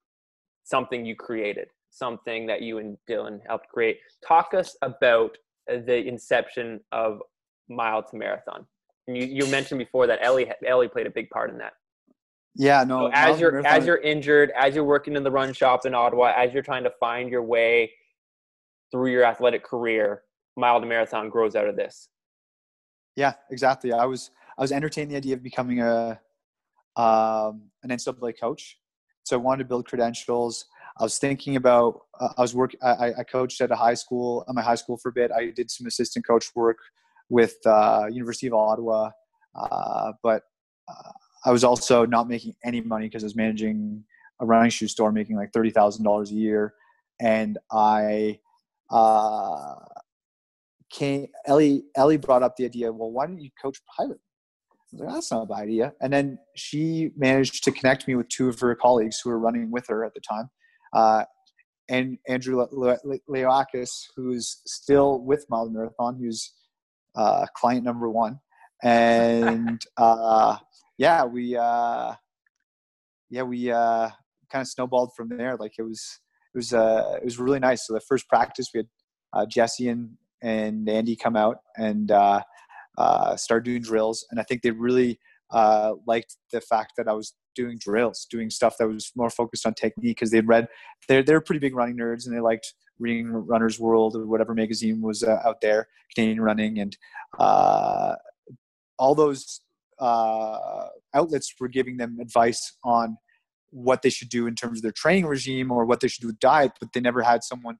something 0.63 1.05
you 1.05 1.15
created, 1.15 1.67
something 1.89 2.45
that 2.47 2.61
you 2.61 2.77
and 2.77 2.97
Dylan 3.09 3.39
helped 3.47 3.67
create. 3.69 3.97
Talk 4.25 4.53
us 4.53 4.77
about 4.81 5.37
the 5.67 6.07
inception 6.07 6.79
of 6.91 7.19
Mile 7.69 8.03
to 8.03 8.15
Marathon. 8.15 8.65
And 9.07 9.17
you, 9.17 9.25
you 9.25 9.47
mentioned 9.47 9.79
before 9.79 10.07
that 10.07 10.19
Ellie 10.21 10.49
Ellie 10.65 10.87
played 10.87 11.07
a 11.07 11.11
big 11.11 11.29
part 11.31 11.49
in 11.49 11.57
that. 11.57 11.73
Yeah, 12.55 12.83
no. 12.83 13.07
So 13.07 13.11
as 13.13 13.39
you're 13.39 13.65
as 13.65 13.85
you're 13.85 13.97
injured, 13.97 14.51
as 14.59 14.75
you're 14.75 14.83
working 14.83 15.15
in 15.15 15.23
the 15.23 15.31
run 15.31 15.53
shop 15.53 15.85
in 15.85 15.93
Ottawa, 15.93 16.33
as 16.35 16.53
you're 16.53 16.63
trying 16.63 16.83
to 16.83 16.91
find 16.99 17.29
your 17.29 17.43
way 17.43 17.91
through 18.91 19.11
your 19.11 19.23
athletic 19.23 19.63
career, 19.63 20.23
Mile 20.57 20.81
to 20.81 20.85
Marathon 20.85 21.29
grows 21.29 21.55
out 21.55 21.67
of 21.67 21.75
this. 21.77 22.09
Yeah, 23.15 23.33
exactly. 23.49 23.93
I 23.93 24.05
was 24.05 24.31
I 24.57 24.61
was 24.61 24.71
entertaining 24.71 25.09
the 25.09 25.17
idea 25.17 25.35
of 25.35 25.43
becoming 25.43 25.81
a 25.81 26.19
um, 26.97 27.69
an 27.83 27.89
NCAA 27.89 28.39
coach, 28.39 28.77
so 29.23 29.37
I 29.37 29.39
wanted 29.39 29.63
to 29.63 29.69
build 29.69 29.87
credentials. 29.87 30.65
I 30.99 31.03
was 31.03 31.17
thinking 31.17 31.55
about 31.55 32.01
uh, 32.19 32.29
I 32.37 32.41
was 32.41 32.53
work 32.53 32.75
I, 32.83 33.13
I 33.19 33.23
coached 33.23 33.61
at 33.61 33.71
a 33.71 33.75
high 33.75 33.93
school 33.93 34.43
at 34.49 34.53
my 34.53 34.61
high 34.61 34.75
school 34.75 34.97
for 34.97 35.09
a 35.09 35.13
bit. 35.13 35.31
I 35.31 35.51
did 35.51 35.71
some 35.71 35.87
assistant 35.87 36.27
coach 36.27 36.51
work 36.53 36.79
with 37.29 37.55
uh, 37.65 38.07
University 38.11 38.47
of 38.47 38.53
Ottawa, 38.53 39.11
uh, 39.55 40.11
but 40.21 40.43
uh, 40.89 41.11
I 41.45 41.51
was 41.51 41.63
also 41.63 42.05
not 42.05 42.27
making 42.27 42.55
any 42.63 42.81
money 42.81 43.07
because 43.07 43.23
I 43.23 43.25
was 43.25 43.35
managing 43.35 44.03
a 44.39 44.45
running 44.45 44.69
shoe 44.69 44.87
store, 44.87 45.11
making 45.11 45.35
like 45.35 45.51
thirty 45.53 45.69
thousand 45.71 46.03
dollars 46.03 46.31
a 46.31 46.35
year, 46.35 46.73
and 47.19 47.57
I 47.71 48.39
uh, 48.89 49.75
came. 50.91 51.27
Ellie 51.45 51.83
Ellie 51.95 52.17
brought 52.17 52.43
up 52.43 52.55
the 52.57 52.65
idea. 52.65 52.91
Well, 52.91 53.11
why 53.11 53.27
don't 53.27 53.39
you 53.39 53.49
coach 53.61 53.79
pilot? 53.97 54.19
I 54.19 54.75
was 54.91 55.01
like, 55.01 55.13
that's 55.13 55.31
not 55.31 55.43
a 55.43 55.45
bad 55.45 55.63
idea. 55.63 55.93
And 56.01 56.11
then 56.11 56.37
she 56.55 57.11
managed 57.15 57.63
to 57.63 57.71
connect 57.71 58.07
me 58.07 58.15
with 58.15 58.27
two 58.27 58.49
of 58.49 58.59
her 58.59 58.75
colleagues 58.75 59.19
who 59.23 59.29
were 59.29 59.39
running 59.39 59.71
with 59.71 59.87
her 59.87 60.03
at 60.03 60.13
the 60.13 60.19
time. 60.19 60.49
Uh, 60.93 61.23
and 61.89 62.17
Andrew 62.27 62.65
Leoakis, 63.29 63.89
who's 64.15 64.61
still 64.65 65.19
with 65.19 65.45
Mile 65.49 65.69
Marathon, 65.69 66.17
who's 66.19 66.53
uh, 67.15 67.45
client 67.55 67.83
number 67.83 68.09
one. 68.09 68.39
And 68.83 69.81
uh, 69.97 70.57
yeah, 71.01 71.25
we 71.25 71.57
uh, 71.57 72.13
yeah 73.31 73.41
we 73.41 73.71
uh, 73.71 74.07
kind 74.51 74.61
of 74.61 74.67
snowballed 74.67 75.13
from 75.17 75.29
there. 75.29 75.57
Like 75.57 75.73
it 75.79 75.81
was 75.81 76.19
it 76.53 76.57
was 76.59 76.73
uh, 76.73 77.17
it 77.17 77.25
was 77.25 77.39
really 77.39 77.57
nice. 77.57 77.87
So 77.87 77.93
the 77.93 78.01
first 78.01 78.29
practice 78.29 78.67
we 78.71 78.79
had 78.79 78.87
uh, 79.33 79.45
Jesse 79.47 79.87
and 79.87 80.11
and 80.43 80.87
Andy 80.87 81.15
come 81.15 81.35
out 81.35 81.57
and 81.75 82.11
uh, 82.11 82.41
uh, 82.99 83.35
start 83.35 83.65
doing 83.65 83.81
drills, 83.81 84.27
and 84.29 84.39
I 84.39 84.43
think 84.43 84.61
they 84.61 84.69
really 84.69 85.19
uh, 85.49 85.93
liked 86.05 86.37
the 86.51 86.61
fact 86.61 86.93
that 86.97 87.07
I 87.07 87.13
was 87.13 87.33
doing 87.55 87.79
drills, 87.79 88.27
doing 88.29 88.51
stuff 88.51 88.75
that 88.77 88.87
was 88.87 89.11
more 89.15 89.31
focused 89.31 89.65
on 89.65 89.73
technique 89.73 90.17
because 90.17 90.29
they'd 90.29 90.47
read 90.47 90.67
they're 91.07 91.23
they're 91.23 91.41
pretty 91.41 91.59
big 91.59 91.75
running 91.75 91.97
nerds 91.97 92.27
and 92.27 92.35
they 92.35 92.41
liked 92.41 92.75
reading 92.99 93.31
Runner's 93.31 93.79
World 93.79 94.15
or 94.15 94.27
whatever 94.27 94.53
magazine 94.53 95.01
was 95.01 95.23
uh, 95.23 95.39
out 95.43 95.61
there, 95.61 95.87
Canadian 96.13 96.41
Running, 96.41 96.77
and 96.77 96.95
uh, 97.39 98.13
all 98.99 99.15
those 99.15 99.61
uh, 100.01 100.87
outlets 101.13 101.53
were 101.59 101.67
giving 101.67 101.97
them 101.97 102.17
advice 102.19 102.77
on 102.83 103.17
what 103.69 104.01
they 104.01 104.09
should 104.09 104.29
do 104.29 104.47
in 104.47 104.55
terms 104.55 104.79
of 104.79 104.83
their 104.83 104.91
training 104.91 105.25
regime 105.25 105.71
or 105.71 105.85
what 105.85 106.01
they 106.01 106.07
should 106.07 106.21
do 106.21 106.27
with 106.27 106.39
diet, 106.39 106.73
but 106.79 106.89
they 106.93 106.99
never 106.99 107.21
had 107.21 107.43
someone 107.43 107.77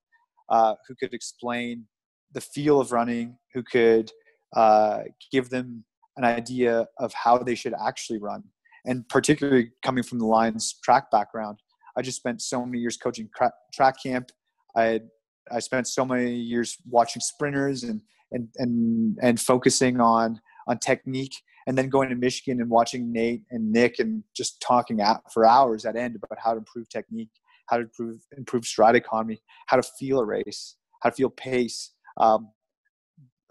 uh, 0.49 0.75
who 0.87 0.95
could 0.95 1.13
explain 1.13 1.85
the 2.33 2.41
feel 2.41 2.79
of 2.79 2.91
running, 2.91 3.37
who 3.53 3.63
could 3.63 4.11
uh, 4.55 4.99
give 5.31 5.49
them 5.49 5.83
an 6.17 6.23
idea 6.23 6.87
of 6.99 7.13
how 7.13 7.37
they 7.37 7.55
should 7.55 7.73
actually 7.85 8.19
run. 8.19 8.43
And 8.85 9.07
particularly 9.09 9.71
coming 9.83 10.03
from 10.03 10.19
the 10.19 10.25
Lions 10.25 10.75
track 10.83 11.11
background, 11.11 11.59
I 11.97 12.01
just 12.01 12.17
spent 12.17 12.41
so 12.41 12.65
many 12.65 12.79
years 12.79 12.97
coaching 12.97 13.29
track 13.73 13.95
camp. 14.01 14.31
I 14.75 14.83
had, 14.83 15.09
I 15.51 15.59
spent 15.59 15.87
so 15.87 16.05
many 16.05 16.33
years 16.33 16.77
watching 16.89 17.21
sprinters 17.21 17.83
and 17.83 18.01
and 18.31 18.47
and 18.57 19.17
and 19.21 19.39
focusing 19.39 19.99
on 19.99 20.39
on 20.67 20.77
technique 20.77 21.35
and 21.67 21.77
then 21.77 21.89
going 21.89 22.09
to 22.09 22.15
Michigan 22.15 22.61
and 22.61 22.69
watching 22.69 23.11
Nate 23.11 23.43
and 23.51 23.71
Nick 23.71 23.99
and 23.99 24.23
just 24.35 24.61
talking 24.61 24.99
for 25.33 25.45
hours 25.45 25.85
at 25.85 25.95
end 25.95 26.15
about 26.15 26.39
how 26.43 26.51
to 26.51 26.57
improve 26.57 26.89
technique, 26.89 27.29
how 27.67 27.77
to 27.77 27.83
improve 27.83 28.21
improve 28.37 28.65
stride 28.65 28.95
economy, 28.95 29.41
how 29.67 29.77
to 29.77 29.83
feel 29.83 30.19
a 30.19 30.25
race, 30.25 30.75
how 31.01 31.09
to 31.09 31.15
feel 31.15 31.29
pace. 31.29 31.91
Um, 32.17 32.49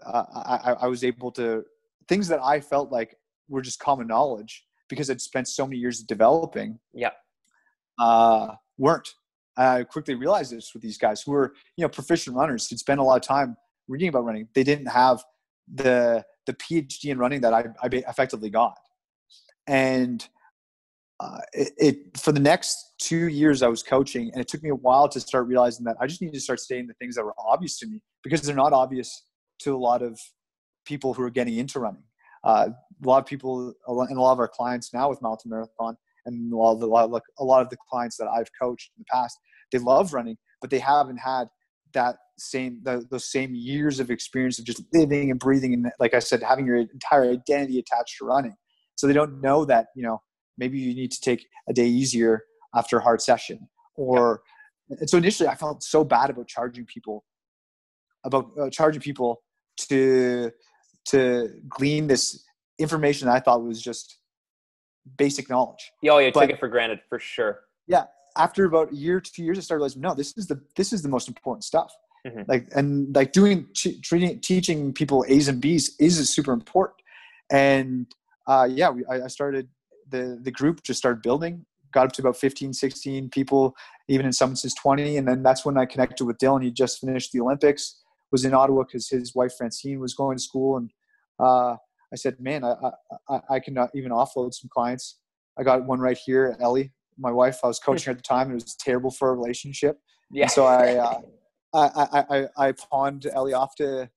uh, 0.05 0.23
I, 0.33 0.75
I 0.81 0.87
was 0.87 1.03
able 1.03 1.31
to 1.33 1.63
things 2.07 2.27
that 2.27 2.39
I 2.41 2.59
felt 2.59 2.91
like 2.91 3.15
were 3.47 3.61
just 3.61 3.79
common 3.79 4.07
knowledge 4.07 4.65
because 4.89 5.09
I'd 5.09 5.21
spent 5.21 5.47
so 5.47 5.65
many 5.65 5.77
years 5.77 5.99
developing. 6.01 6.79
Yeah, 6.93 7.11
uh, 7.99 8.55
weren't. 8.77 9.09
I 9.57 9.83
quickly 9.83 10.15
realized 10.15 10.51
this 10.51 10.71
with 10.73 10.81
these 10.81 10.97
guys 10.97 11.21
who 11.21 11.31
were 11.31 11.53
you 11.77 11.83
know 11.83 11.89
proficient 11.89 12.35
runners 12.35 12.67
who'd 12.67 12.79
spent 12.79 12.99
a 12.99 13.03
lot 13.03 13.15
of 13.15 13.21
time 13.21 13.55
reading 13.87 14.09
about 14.09 14.25
running. 14.25 14.47
They 14.55 14.63
didn't 14.63 14.87
have 14.87 15.23
the 15.73 16.23
the 16.51 16.81
PhD 16.81 17.11
in 17.11 17.17
running 17.17 17.41
that 17.41 17.53
I, 17.53 17.65
I 17.81 17.87
effectively 17.91 18.49
got. 18.49 18.77
And 19.67 20.27
uh, 21.19 21.39
it, 21.53 21.73
it, 21.77 22.17
for 22.17 22.31
the 22.31 22.39
next 22.39 22.95
two 22.99 23.27
years 23.27 23.61
I 23.61 23.67
was 23.67 23.83
coaching, 23.83 24.31
and 24.31 24.41
it 24.41 24.47
took 24.47 24.63
me 24.63 24.69
a 24.69 24.75
while 24.75 25.07
to 25.09 25.19
start 25.19 25.47
realizing 25.47 25.85
that 25.85 25.97
I 25.99 26.07
just 26.07 26.21
need 26.21 26.33
to 26.33 26.39
start 26.39 26.59
saying 26.59 26.87
the 26.87 26.93
things 26.95 27.15
that 27.15 27.23
were 27.23 27.35
obvious 27.37 27.77
to 27.79 27.87
me 27.87 28.01
because 28.23 28.41
they're 28.41 28.55
not 28.55 28.73
obvious 28.73 29.23
to 29.59 29.75
a 29.75 29.77
lot 29.77 30.01
of 30.01 30.19
people 30.85 31.13
who 31.13 31.23
are 31.23 31.29
getting 31.29 31.57
into 31.57 31.79
running. 31.79 32.03
Uh, 32.43 32.69
a 33.03 33.07
lot 33.07 33.19
of 33.19 33.27
people 33.27 33.73
and 33.87 34.17
a 34.17 34.21
lot 34.21 34.31
of 34.31 34.39
our 34.39 34.47
clients 34.47 34.93
now 34.93 35.09
with 35.09 35.21
Mile 35.21 35.37
to 35.37 35.47
Marathon, 35.47 35.95
and 36.25 36.51
a 36.51 36.55
lot 36.55 36.75
the, 36.79 36.87
a 37.39 37.43
lot 37.43 37.61
of 37.61 37.69
the 37.69 37.77
clients 37.89 38.17
that 38.17 38.27
I've 38.27 38.49
coached 38.59 38.91
in 38.97 39.01
the 39.03 39.05
past, 39.13 39.37
they 39.71 39.77
love 39.77 40.13
running, 40.13 40.37
but 40.59 40.69
they 40.71 40.79
haven't 40.79 41.17
had 41.17 41.47
that 41.93 42.15
same 42.41 42.79
the, 42.83 43.05
those 43.09 43.29
same 43.31 43.53
years 43.53 43.99
of 43.99 44.09
experience 44.09 44.59
of 44.59 44.65
just 44.65 44.83
living 44.93 45.31
and 45.31 45.39
breathing 45.39 45.73
and 45.73 45.91
like 45.99 46.13
i 46.13 46.19
said 46.19 46.41
having 46.41 46.65
your 46.65 46.77
entire 46.77 47.31
identity 47.31 47.79
attached 47.79 48.17
to 48.17 48.25
running. 48.25 48.55
So 48.95 49.07
they 49.07 49.13
don't 49.13 49.41
know 49.41 49.65
that 49.65 49.87
you 49.95 50.03
know 50.03 50.21
maybe 50.57 50.79
you 50.79 50.93
need 50.93 51.11
to 51.11 51.21
take 51.21 51.47
a 51.67 51.73
day 51.73 51.87
easier 51.87 52.43
after 52.75 52.97
a 52.97 53.01
hard 53.01 53.21
session 53.21 53.67
or 53.95 54.41
and 54.89 55.09
so 55.09 55.17
initially 55.17 55.49
i 55.49 55.55
felt 55.55 55.83
so 55.83 56.03
bad 56.03 56.29
about 56.29 56.47
charging 56.47 56.85
people 56.85 57.25
about 58.23 58.51
uh, 58.59 58.69
charging 58.69 59.01
people 59.01 59.41
to 59.77 60.51
to 61.05 61.49
glean 61.67 62.07
this 62.07 62.43
information 62.77 63.27
i 63.27 63.39
thought 63.39 63.63
was 63.63 63.81
just 63.81 64.17
basic 65.17 65.49
knowledge. 65.49 65.91
Yeah, 66.03 66.11
oh, 66.11 66.19
you 66.19 66.31
took 66.31 66.49
it 66.49 66.59
for 66.59 66.67
granted 66.67 66.99
for 67.09 67.17
sure. 67.17 67.61
Yeah 67.87 68.05
after 68.37 68.65
about 68.65 68.91
a 68.91 68.95
year, 68.95 69.19
two 69.19 69.43
years, 69.43 69.57
I 69.57 69.61
started 69.61 69.81
realizing, 69.81 70.01
no, 70.01 70.13
this 70.13 70.37
is 70.37 70.47
the 70.47 70.61
this 70.75 70.93
is 70.93 71.01
the 71.01 71.09
most 71.09 71.27
important 71.27 71.63
stuff. 71.63 71.93
Mm-hmm. 72.27 72.41
Like 72.47 72.67
and 72.75 73.15
like 73.15 73.31
doing 73.31 73.67
treating 74.03 74.39
teaching 74.41 74.93
people 74.93 75.25
A's 75.27 75.47
and 75.47 75.59
B's 75.59 75.95
is 75.99 76.29
super 76.29 76.53
important. 76.53 76.97
And 77.51 78.07
uh, 78.47 78.67
yeah, 78.69 78.89
we, 78.89 79.03
I, 79.05 79.23
I 79.23 79.27
started 79.27 79.67
the 80.09 80.39
the 80.41 80.51
group 80.51 80.83
just 80.83 80.99
started 80.99 81.21
building, 81.21 81.65
got 81.91 82.05
up 82.05 82.11
to 82.13 82.21
about 82.21 82.37
15, 82.37 82.73
16 82.73 83.29
people, 83.29 83.75
even 84.07 84.25
in 84.25 84.33
some 84.33 84.51
instances 84.51 84.77
20. 84.81 85.17
And 85.17 85.27
then 85.27 85.43
that's 85.43 85.65
when 85.65 85.77
I 85.77 85.85
connected 85.85 86.25
with 86.25 86.37
Dylan. 86.37 86.63
He 86.63 86.71
just 86.71 86.99
finished 86.99 87.31
the 87.31 87.41
Olympics, 87.41 88.01
was 88.31 88.45
in 88.45 88.53
Ottawa 88.53 88.83
because 88.83 89.09
his 89.09 89.35
wife 89.35 89.53
Francine 89.57 89.99
was 89.99 90.13
going 90.13 90.37
to 90.37 90.43
school. 90.43 90.77
And 90.77 90.91
uh, 91.39 91.75
I 92.13 92.15
said, 92.15 92.39
man, 92.39 92.63
I, 92.63 92.75
I, 93.29 93.39
I 93.49 93.59
can 93.59 93.77
even 93.93 94.11
offload 94.11 94.53
some 94.53 94.69
clients. 94.71 95.19
I 95.57 95.63
got 95.63 95.85
one 95.85 95.99
right 95.99 96.17
here, 96.17 96.55
Ellie, 96.59 96.91
my 97.17 97.31
wife. 97.31 97.59
I 97.63 97.67
was 97.67 97.79
coaching 97.79 98.05
her 98.05 98.11
at 98.11 98.17
the 98.17 98.23
time. 98.23 98.51
It 98.51 98.55
was 98.55 98.75
terrible 98.75 99.11
for 99.11 99.29
a 99.29 99.35
relationship. 99.35 99.99
Yeah. 100.31 100.43
And 100.43 100.51
so 100.51 100.65
I, 100.65 100.95
uh, 100.95 101.21
I, 101.73 102.23
I, 102.29 102.47
I, 102.67 102.71
pawned 102.73 103.25
Ellie 103.25 103.53
off 103.53 103.75
to 103.75 104.09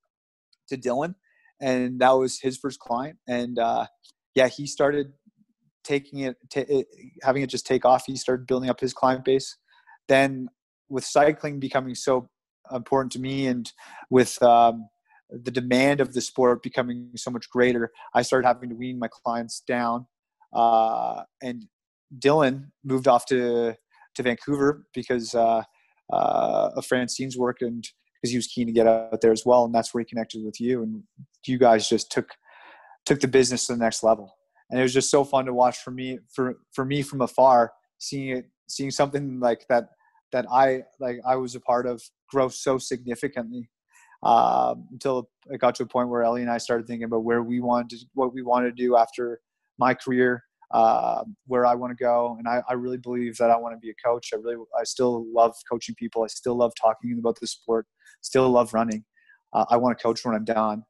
to 0.69 0.77
Dylan, 0.77 1.15
and 1.61 2.01
that 2.01 2.11
was 2.11 2.41
his 2.41 2.59
first 2.59 2.81
client. 2.81 3.19
And 3.29 3.59
uh, 3.59 3.87
yeah, 4.35 4.49
he 4.49 4.67
started 4.67 5.13
taking 5.85 6.21
it, 6.21 6.37
t- 6.51 6.61
it, 6.61 6.87
having 7.23 7.43
it 7.43 7.51
just 7.51 7.67
take 7.67 7.85
off. 7.85 8.05
He 8.07 8.17
started 8.17 8.47
building 8.47 8.71
up 8.71 8.81
his 8.81 8.93
client 8.93 9.25
base. 9.25 9.57
Then, 10.09 10.49
with 10.89 11.05
cycling 11.05 11.61
becoming 11.61 11.95
so 11.95 12.29
important 12.73 13.13
to 13.13 13.21
me, 13.21 13.47
and 13.47 13.71
with 14.11 14.43
um, 14.43 14.89
the 15.31 15.51
demand 15.51 16.01
of 16.01 16.13
the 16.13 16.21
sport 16.21 16.63
becoming 16.63 17.11
so 17.17 17.31
much 17.31 17.49
greater, 17.51 17.91
I 18.15 18.23
started 18.23 18.47
having 18.47 18.71
to 18.71 18.75
wean 18.75 18.99
my 18.99 19.09
clients 19.09 19.61
down. 19.67 20.07
Uh, 20.53 21.23
and 21.43 21.67
Dylan 22.19 22.71
moved 22.85 23.09
off 23.09 23.27
to 23.27 23.75
to 24.15 24.23
Vancouver 24.23 24.87
because 24.95 25.35
uh, 25.35 25.63
uh, 26.13 26.71
of 26.77 26.87
Francine's 26.87 27.37
work 27.37 27.59
and 27.61 27.89
because 28.21 28.31
he 28.31 28.39
was 28.39 28.47
keen 28.47 28.67
to 28.67 28.73
get 28.73 28.87
out 28.87 29.21
there 29.21 29.33
as 29.33 29.45
well, 29.45 29.65
and 29.65 29.75
that's 29.75 29.93
where 29.93 30.01
he 30.01 30.07
connected 30.07 30.43
with 30.43 30.59
you, 30.61 30.83
and 30.83 31.03
you 31.47 31.59
guys 31.59 31.89
just 31.89 32.11
took 32.11 32.31
took 33.05 33.21
the 33.21 33.29
business 33.29 33.67
to 33.67 33.75
the 33.75 33.79
next 33.79 34.03
level, 34.03 34.35
and 34.71 34.81
it 34.81 34.83
was 34.83 34.95
just 34.95 35.11
so 35.11 35.25
fun 35.25 35.45
to 35.45 35.53
watch 35.53 35.79
for 35.79 35.91
me 35.91 36.19
for 36.35 36.57
for 36.73 36.85
me 36.85 37.03
from 37.03 37.21
afar, 37.21 37.73
seeing 37.99 38.37
it 38.37 38.47
seeing 38.67 38.91
something 38.91 39.41
like 39.41 39.67
that 39.69 39.89
that 40.33 40.47
I 40.51 40.85
like 41.01 41.21
I 41.27 41.37
was 41.37 41.55
a 41.55 41.61
part 41.61 41.87
of 41.87 42.03
grow 42.31 42.49
so 42.49 42.79
significantly 42.79 43.69
um, 44.23 44.89
until 44.91 45.29
it 45.51 45.59
got 45.59 45.75
to 45.77 45.83
a 45.83 45.87
point 45.87 46.09
where 46.09 46.23
Ellie 46.23 46.43
and 46.43 46.51
I 46.51 46.59
started 46.59 46.87
thinking 46.87 47.05
about 47.05 47.25
where 47.25 47.43
we 47.43 47.61
wanted 47.61 47.91
to, 47.91 48.07
what 48.15 48.33
we 48.33 48.43
wanted 48.43 48.77
to 48.77 48.83
do 48.83 48.97
after 48.97 49.41
my 49.79 49.93
career 49.93 50.43
uh, 50.71 51.25
where 51.47 51.67
I 51.67 51.75
want 51.75 51.97
to 51.97 52.03
go. 52.03 52.37
And 52.39 52.49
I, 52.49 52.63
I, 52.69 52.73
really 52.73 52.97
believe 52.97 53.37
that 53.37 53.51
I 53.51 53.57
want 53.57 53.75
to 53.75 53.79
be 53.79 53.91
a 53.91 53.95
coach. 54.05 54.31
I 54.33 54.37
really, 54.37 54.57
I 54.79 54.85
still 54.85 55.27
love 55.33 55.55
coaching 55.71 55.95
people. 55.95 56.25
I 56.25 56.27
still 56.29 56.57
love 56.57 56.73
talking 56.81 57.17
about 57.19 57.39
the 57.41 57.47
sport. 57.47 57.87
Still 58.23 58.49
love 58.51 58.75
running. 58.75 59.05
Uh, 59.53 59.67
I 59.71 59.77
want 59.77 59.97
to 59.97 60.03
coach 60.03 60.25
when 60.25 60.35
I'm 60.35 60.45
done. 60.45 60.85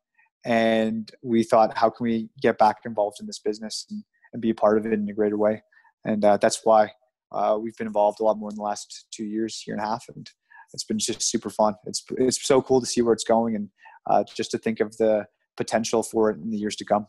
And 0.44 1.10
we 1.22 1.42
thought, 1.42 1.76
how 1.76 1.90
can 1.90 2.04
we 2.04 2.28
get 2.40 2.58
back 2.58 2.78
involved 2.84 3.18
in 3.20 3.26
this 3.26 3.38
business 3.38 3.86
and, 3.90 4.04
and 4.32 4.42
be 4.42 4.50
a 4.50 4.54
part 4.54 4.78
of 4.78 4.86
it 4.86 4.92
in 4.92 5.08
a 5.08 5.12
greater 5.12 5.38
way? 5.38 5.62
And 6.04 6.24
uh, 6.24 6.36
that's 6.36 6.60
why 6.64 6.90
uh, 7.32 7.58
we've 7.60 7.76
been 7.76 7.86
involved 7.86 8.20
a 8.20 8.24
lot 8.24 8.38
more 8.38 8.50
in 8.50 8.56
the 8.56 8.62
last 8.62 9.06
two 9.10 9.24
years, 9.24 9.64
year 9.66 9.76
and 9.76 9.84
a 9.84 9.88
half, 9.88 10.04
and 10.14 10.28
it's 10.72 10.84
been 10.84 10.98
just 10.98 11.22
super 11.22 11.50
fun. 11.50 11.74
It's 11.86 12.04
it's 12.18 12.46
so 12.46 12.60
cool 12.60 12.80
to 12.80 12.86
see 12.86 13.02
where 13.02 13.14
it's 13.14 13.24
going 13.24 13.56
and 13.56 13.68
uh, 14.06 14.24
just 14.36 14.50
to 14.50 14.58
think 14.58 14.80
of 14.80 14.96
the 14.98 15.26
potential 15.56 16.02
for 16.02 16.30
it 16.30 16.38
in 16.38 16.50
the 16.50 16.58
years 16.58 16.76
to 16.76 16.84
come. 16.84 17.06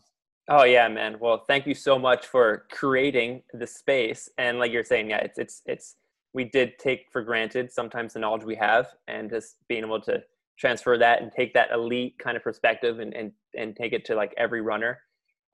Oh 0.48 0.62
yeah, 0.64 0.86
man. 0.88 1.16
Well, 1.18 1.44
thank 1.46 1.66
you 1.66 1.74
so 1.74 1.98
much 1.98 2.26
for 2.26 2.66
creating 2.70 3.42
the 3.52 3.66
space. 3.66 4.28
And 4.38 4.58
like 4.58 4.70
you're 4.72 4.84
saying, 4.84 5.10
yeah, 5.10 5.18
it's 5.18 5.38
it's 5.38 5.62
it's 5.66 5.96
we 6.34 6.44
did 6.44 6.78
take 6.78 7.06
for 7.12 7.22
granted 7.22 7.72
sometimes 7.72 8.12
the 8.12 8.20
knowledge 8.20 8.44
we 8.44 8.54
have, 8.56 8.88
and 9.08 9.28
just 9.28 9.56
being 9.68 9.84
able 9.84 10.00
to 10.02 10.22
transfer 10.58 10.96
that 10.98 11.20
and 11.20 11.32
take 11.32 11.52
that 11.54 11.70
elite 11.72 12.16
kind 12.18 12.36
of 12.36 12.44
perspective 12.44 13.00
and 13.00 13.12
and 13.14 13.32
and 13.56 13.74
take 13.74 13.92
it 13.92 14.04
to 14.06 14.14
like 14.14 14.34
every 14.36 14.60
runner. 14.60 15.00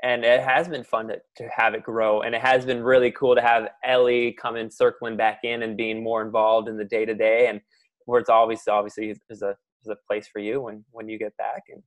And 0.02 0.24
it 0.24 0.43
has 0.43 0.69
been 0.69 0.85
fun 0.85 1.09
to, 1.09 1.19
to 1.36 1.48
have 1.56 1.74
it 1.74 1.85
grow, 1.85 2.23
and 2.23 2.35
it 2.35 2.43
has 2.43 2.66
been 2.66 2.82
really 2.82 3.12
cool 3.12 3.35
to 3.35 3.40
have 3.40 3.69
Ellie 3.85 4.32
come 4.32 4.56
in, 4.56 4.70
circling 4.70 5.16
back 5.16 5.40
in, 5.44 5.62
and 5.62 5.77
being 5.77 6.02
more 6.02 6.23
involved 6.23 6.69
in 6.69 6.77
the 6.77 6.85
day 6.85 7.06
to 7.06 7.14
day, 7.14 7.47
and 7.47 7.62
where 8.06 8.20
it's 8.20 8.28
always 8.28 8.66
obviously 8.69 9.14
is 9.31 9.43
a 9.43 9.56
is 9.85 9.89
a 9.89 9.97
place 10.06 10.28
for 10.28 10.40
you 10.40 10.60
when 10.60 10.85
when 10.90 11.09
you 11.09 11.19
get 11.19 11.35
back 11.39 11.62
and 11.70 11.82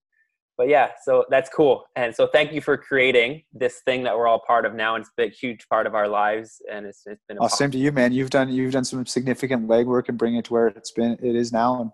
but 0.58 0.70
yeah, 0.70 0.92
so 1.04 1.26
that's 1.30 1.50
cool. 1.50 1.84
And 1.96 2.16
so 2.16 2.28
thank 2.28 2.54
you 2.54 2.62
for 2.62 2.78
creating 2.78 3.44
this 3.54 3.82
thing 3.86 4.04
that 4.04 4.18
we're 4.18 4.28
all 4.28 4.42
part 4.46 4.66
of 4.66 4.74
now. 4.74 4.96
And 4.96 5.02
it's 5.02 5.12
been 5.18 5.30
a 5.30 5.34
huge 5.34 5.68
part 5.68 5.86
of 5.86 5.96
our 5.96 6.08
lives. 6.08 6.62
And 6.72 6.86
it's, 6.86 7.04
it's 7.06 7.24
been. 7.28 7.38
Oh, 7.42 7.48
same 7.48 7.72
to 7.72 7.78
you, 7.78 7.92
man. 7.92 8.14
You've 8.14 8.30
done, 8.30 8.50
you've 8.50 8.72
done 8.72 8.86
some 8.86 9.06
significant 9.06 9.68
legwork 9.68 10.08
and 10.08 10.18
bring 10.18 10.36
it 10.36 10.46
to 10.46 10.54
where 10.54 10.68
it's 10.68 10.92
been, 10.92 11.18
it 11.22 11.36
is 11.36 11.52
now. 11.52 11.82
And 11.82 11.92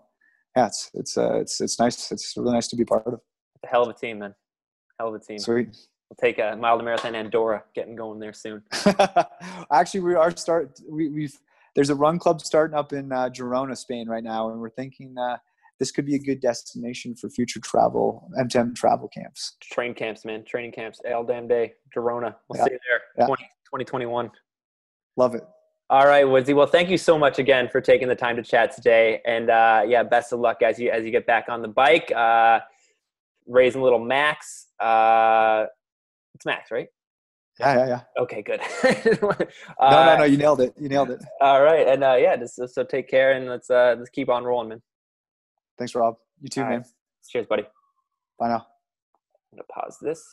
yeah, 0.56 0.66
it's, 0.66 0.90
it's, 0.94 1.18
uh, 1.18 1.38
it's, 1.40 1.60
it's 1.60 1.78
nice. 1.80 2.12
It's 2.12 2.36
really 2.36 2.52
nice 2.52 2.68
to 2.68 2.76
be 2.76 2.84
part 2.84 3.06
of. 3.06 3.14
It's 3.14 3.64
a 3.64 3.66
hell 3.66 3.82
of 3.82 3.88
a 3.88 3.98
team, 3.98 4.20
man. 4.20 4.34
Hell 4.98 5.08
of 5.08 5.14
a 5.14 5.24
team. 5.24 5.38
Sweet. 5.38 5.68
We'll 5.68 6.16
take 6.20 6.38
a 6.38 6.56
mile 6.56 6.78
to 6.78 6.84
marathon 6.84 7.14
Andorra 7.14 7.64
getting 7.74 7.96
going 7.96 8.20
there 8.20 8.34
soon. 8.34 8.62
Actually, 9.72 10.00
we 10.00 10.14
are 10.14 10.36
start, 10.36 10.78
we, 10.88 11.08
we've, 11.08 11.36
there's 11.74 11.90
a 11.90 11.94
run 11.94 12.18
club 12.18 12.42
starting 12.42 12.76
up 12.76 12.92
in 12.92 13.10
uh, 13.10 13.30
Girona, 13.30 13.76
Spain 13.76 14.08
right 14.08 14.22
now. 14.22 14.50
And 14.50 14.60
we're 14.60 14.70
thinking, 14.70 15.16
uh, 15.18 15.38
this 15.78 15.90
could 15.90 16.06
be 16.06 16.14
a 16.14 16.18
good 16.18 16.40
destination 16.40 17.14
for 17.16 17.28
future 17.28 17.60
travel, 17.60 18.30
M10 18.38 18.74
travel 18.74 19.08
camps. 19.08 19.56
Train 19.60 19.94
camps, 19.94 20.24
man. 20.24 20.44
Training 20.44 20.72
camps. 20.72 21.00
All 21.12 21.24
damn 21.24 21.48
day. 21.48 21.74
Girona. 21.96 22.34
We'll 22.48 22.58
yeah. 22.58 22.64
see 22.64 22.72
you 22.72 22.78
there. 22.88 23.00
Yeah. 23.18 23.26
20, 23.26 23.42
2021. 23.42 24.30
Love 25.16 25.34
it. 25.34 25.44
All 25.90 26.06
right, 26.06 26.26
Woodsy. 26.26 26.54
Well, 26.54 26.66
thank 26.66 26.88
you 26.88 26.96
so 26.96 27.18
much 27.18 27.38
again 27.38 27.68
for 27.68 27.80
taking 27.80 28.08
the 28.08 28.14
time 28.14 28.36
to 28.36 28.42
chat 28.42 28.74
today. 28.74 29.20
And 29.26 29.50
uh, 29.50 29.82
yeah, 29.86 30.02
best 30.02 30.32
of 30.32 30.40
luck 30.40 30.62
as 30.62 30.78
you 30.78 30.90
as 30.90 31.04
you 31.04 31.10
get 31.10 31.26
back 31.26 31.46
on 31.50 31.60
the 31.60 31.68
bike. 31.68 32.10
Uh, 32.12 32.60
raising 33.46 33.82
little 33.82 33.98
Max. 33.98 34.68
Uh, 34.80 35.66
it's 36.34 36.46
Max, 36.46 36.70
right? 36.70 36.88
Yeah, 37.60 37.76
yeah, 37.76 37.86
yeah. 37.86 38.00
Okay, 38.18 38.42
good. 38.42 38.60
no, 39.20 39.90
no, 39.90 40.16
no. 40.18 40.24
You 40.24 40.38
nailed 40.38 40.62
it. 40.62 40.72
You 40.80 40.88
nailed 40.88 41.10
it. 41.10 41.22
All 41.42 41.62
right, 41.62 41.86
and 41.86 42.02
uh, 42.02 42.16
yeah, 42.18 42.36
just 42.36 42.56
so 42.56 42.84
take 42.84 43.08
care 43.08 43.32
and 43.32 43.46
let's 43.46 43.68
uh, 43.68 43.94
let's 43.98 44.10
keep 44.10 44.30
on 44.30 44.44
rolling, 44.44 44.70
man. 44.70 44.82
Thanks, 45.78 45.94
Rob. 45.94 46.16
You 46.40 46.48
too, 46.48 46.62
All 46.62 46.68
man. 46.68 46.78
Right. 46.80 46.86
Cheers, 47.28 47.46
buddy. 47.46 47.64
Bye 48.38 48.48
now. 48.48 48.66
I'm 49.52 49.58
going 49.58 49.64
to 49.68 49.72
pause 49.72 49.98
this. 50.00 50.24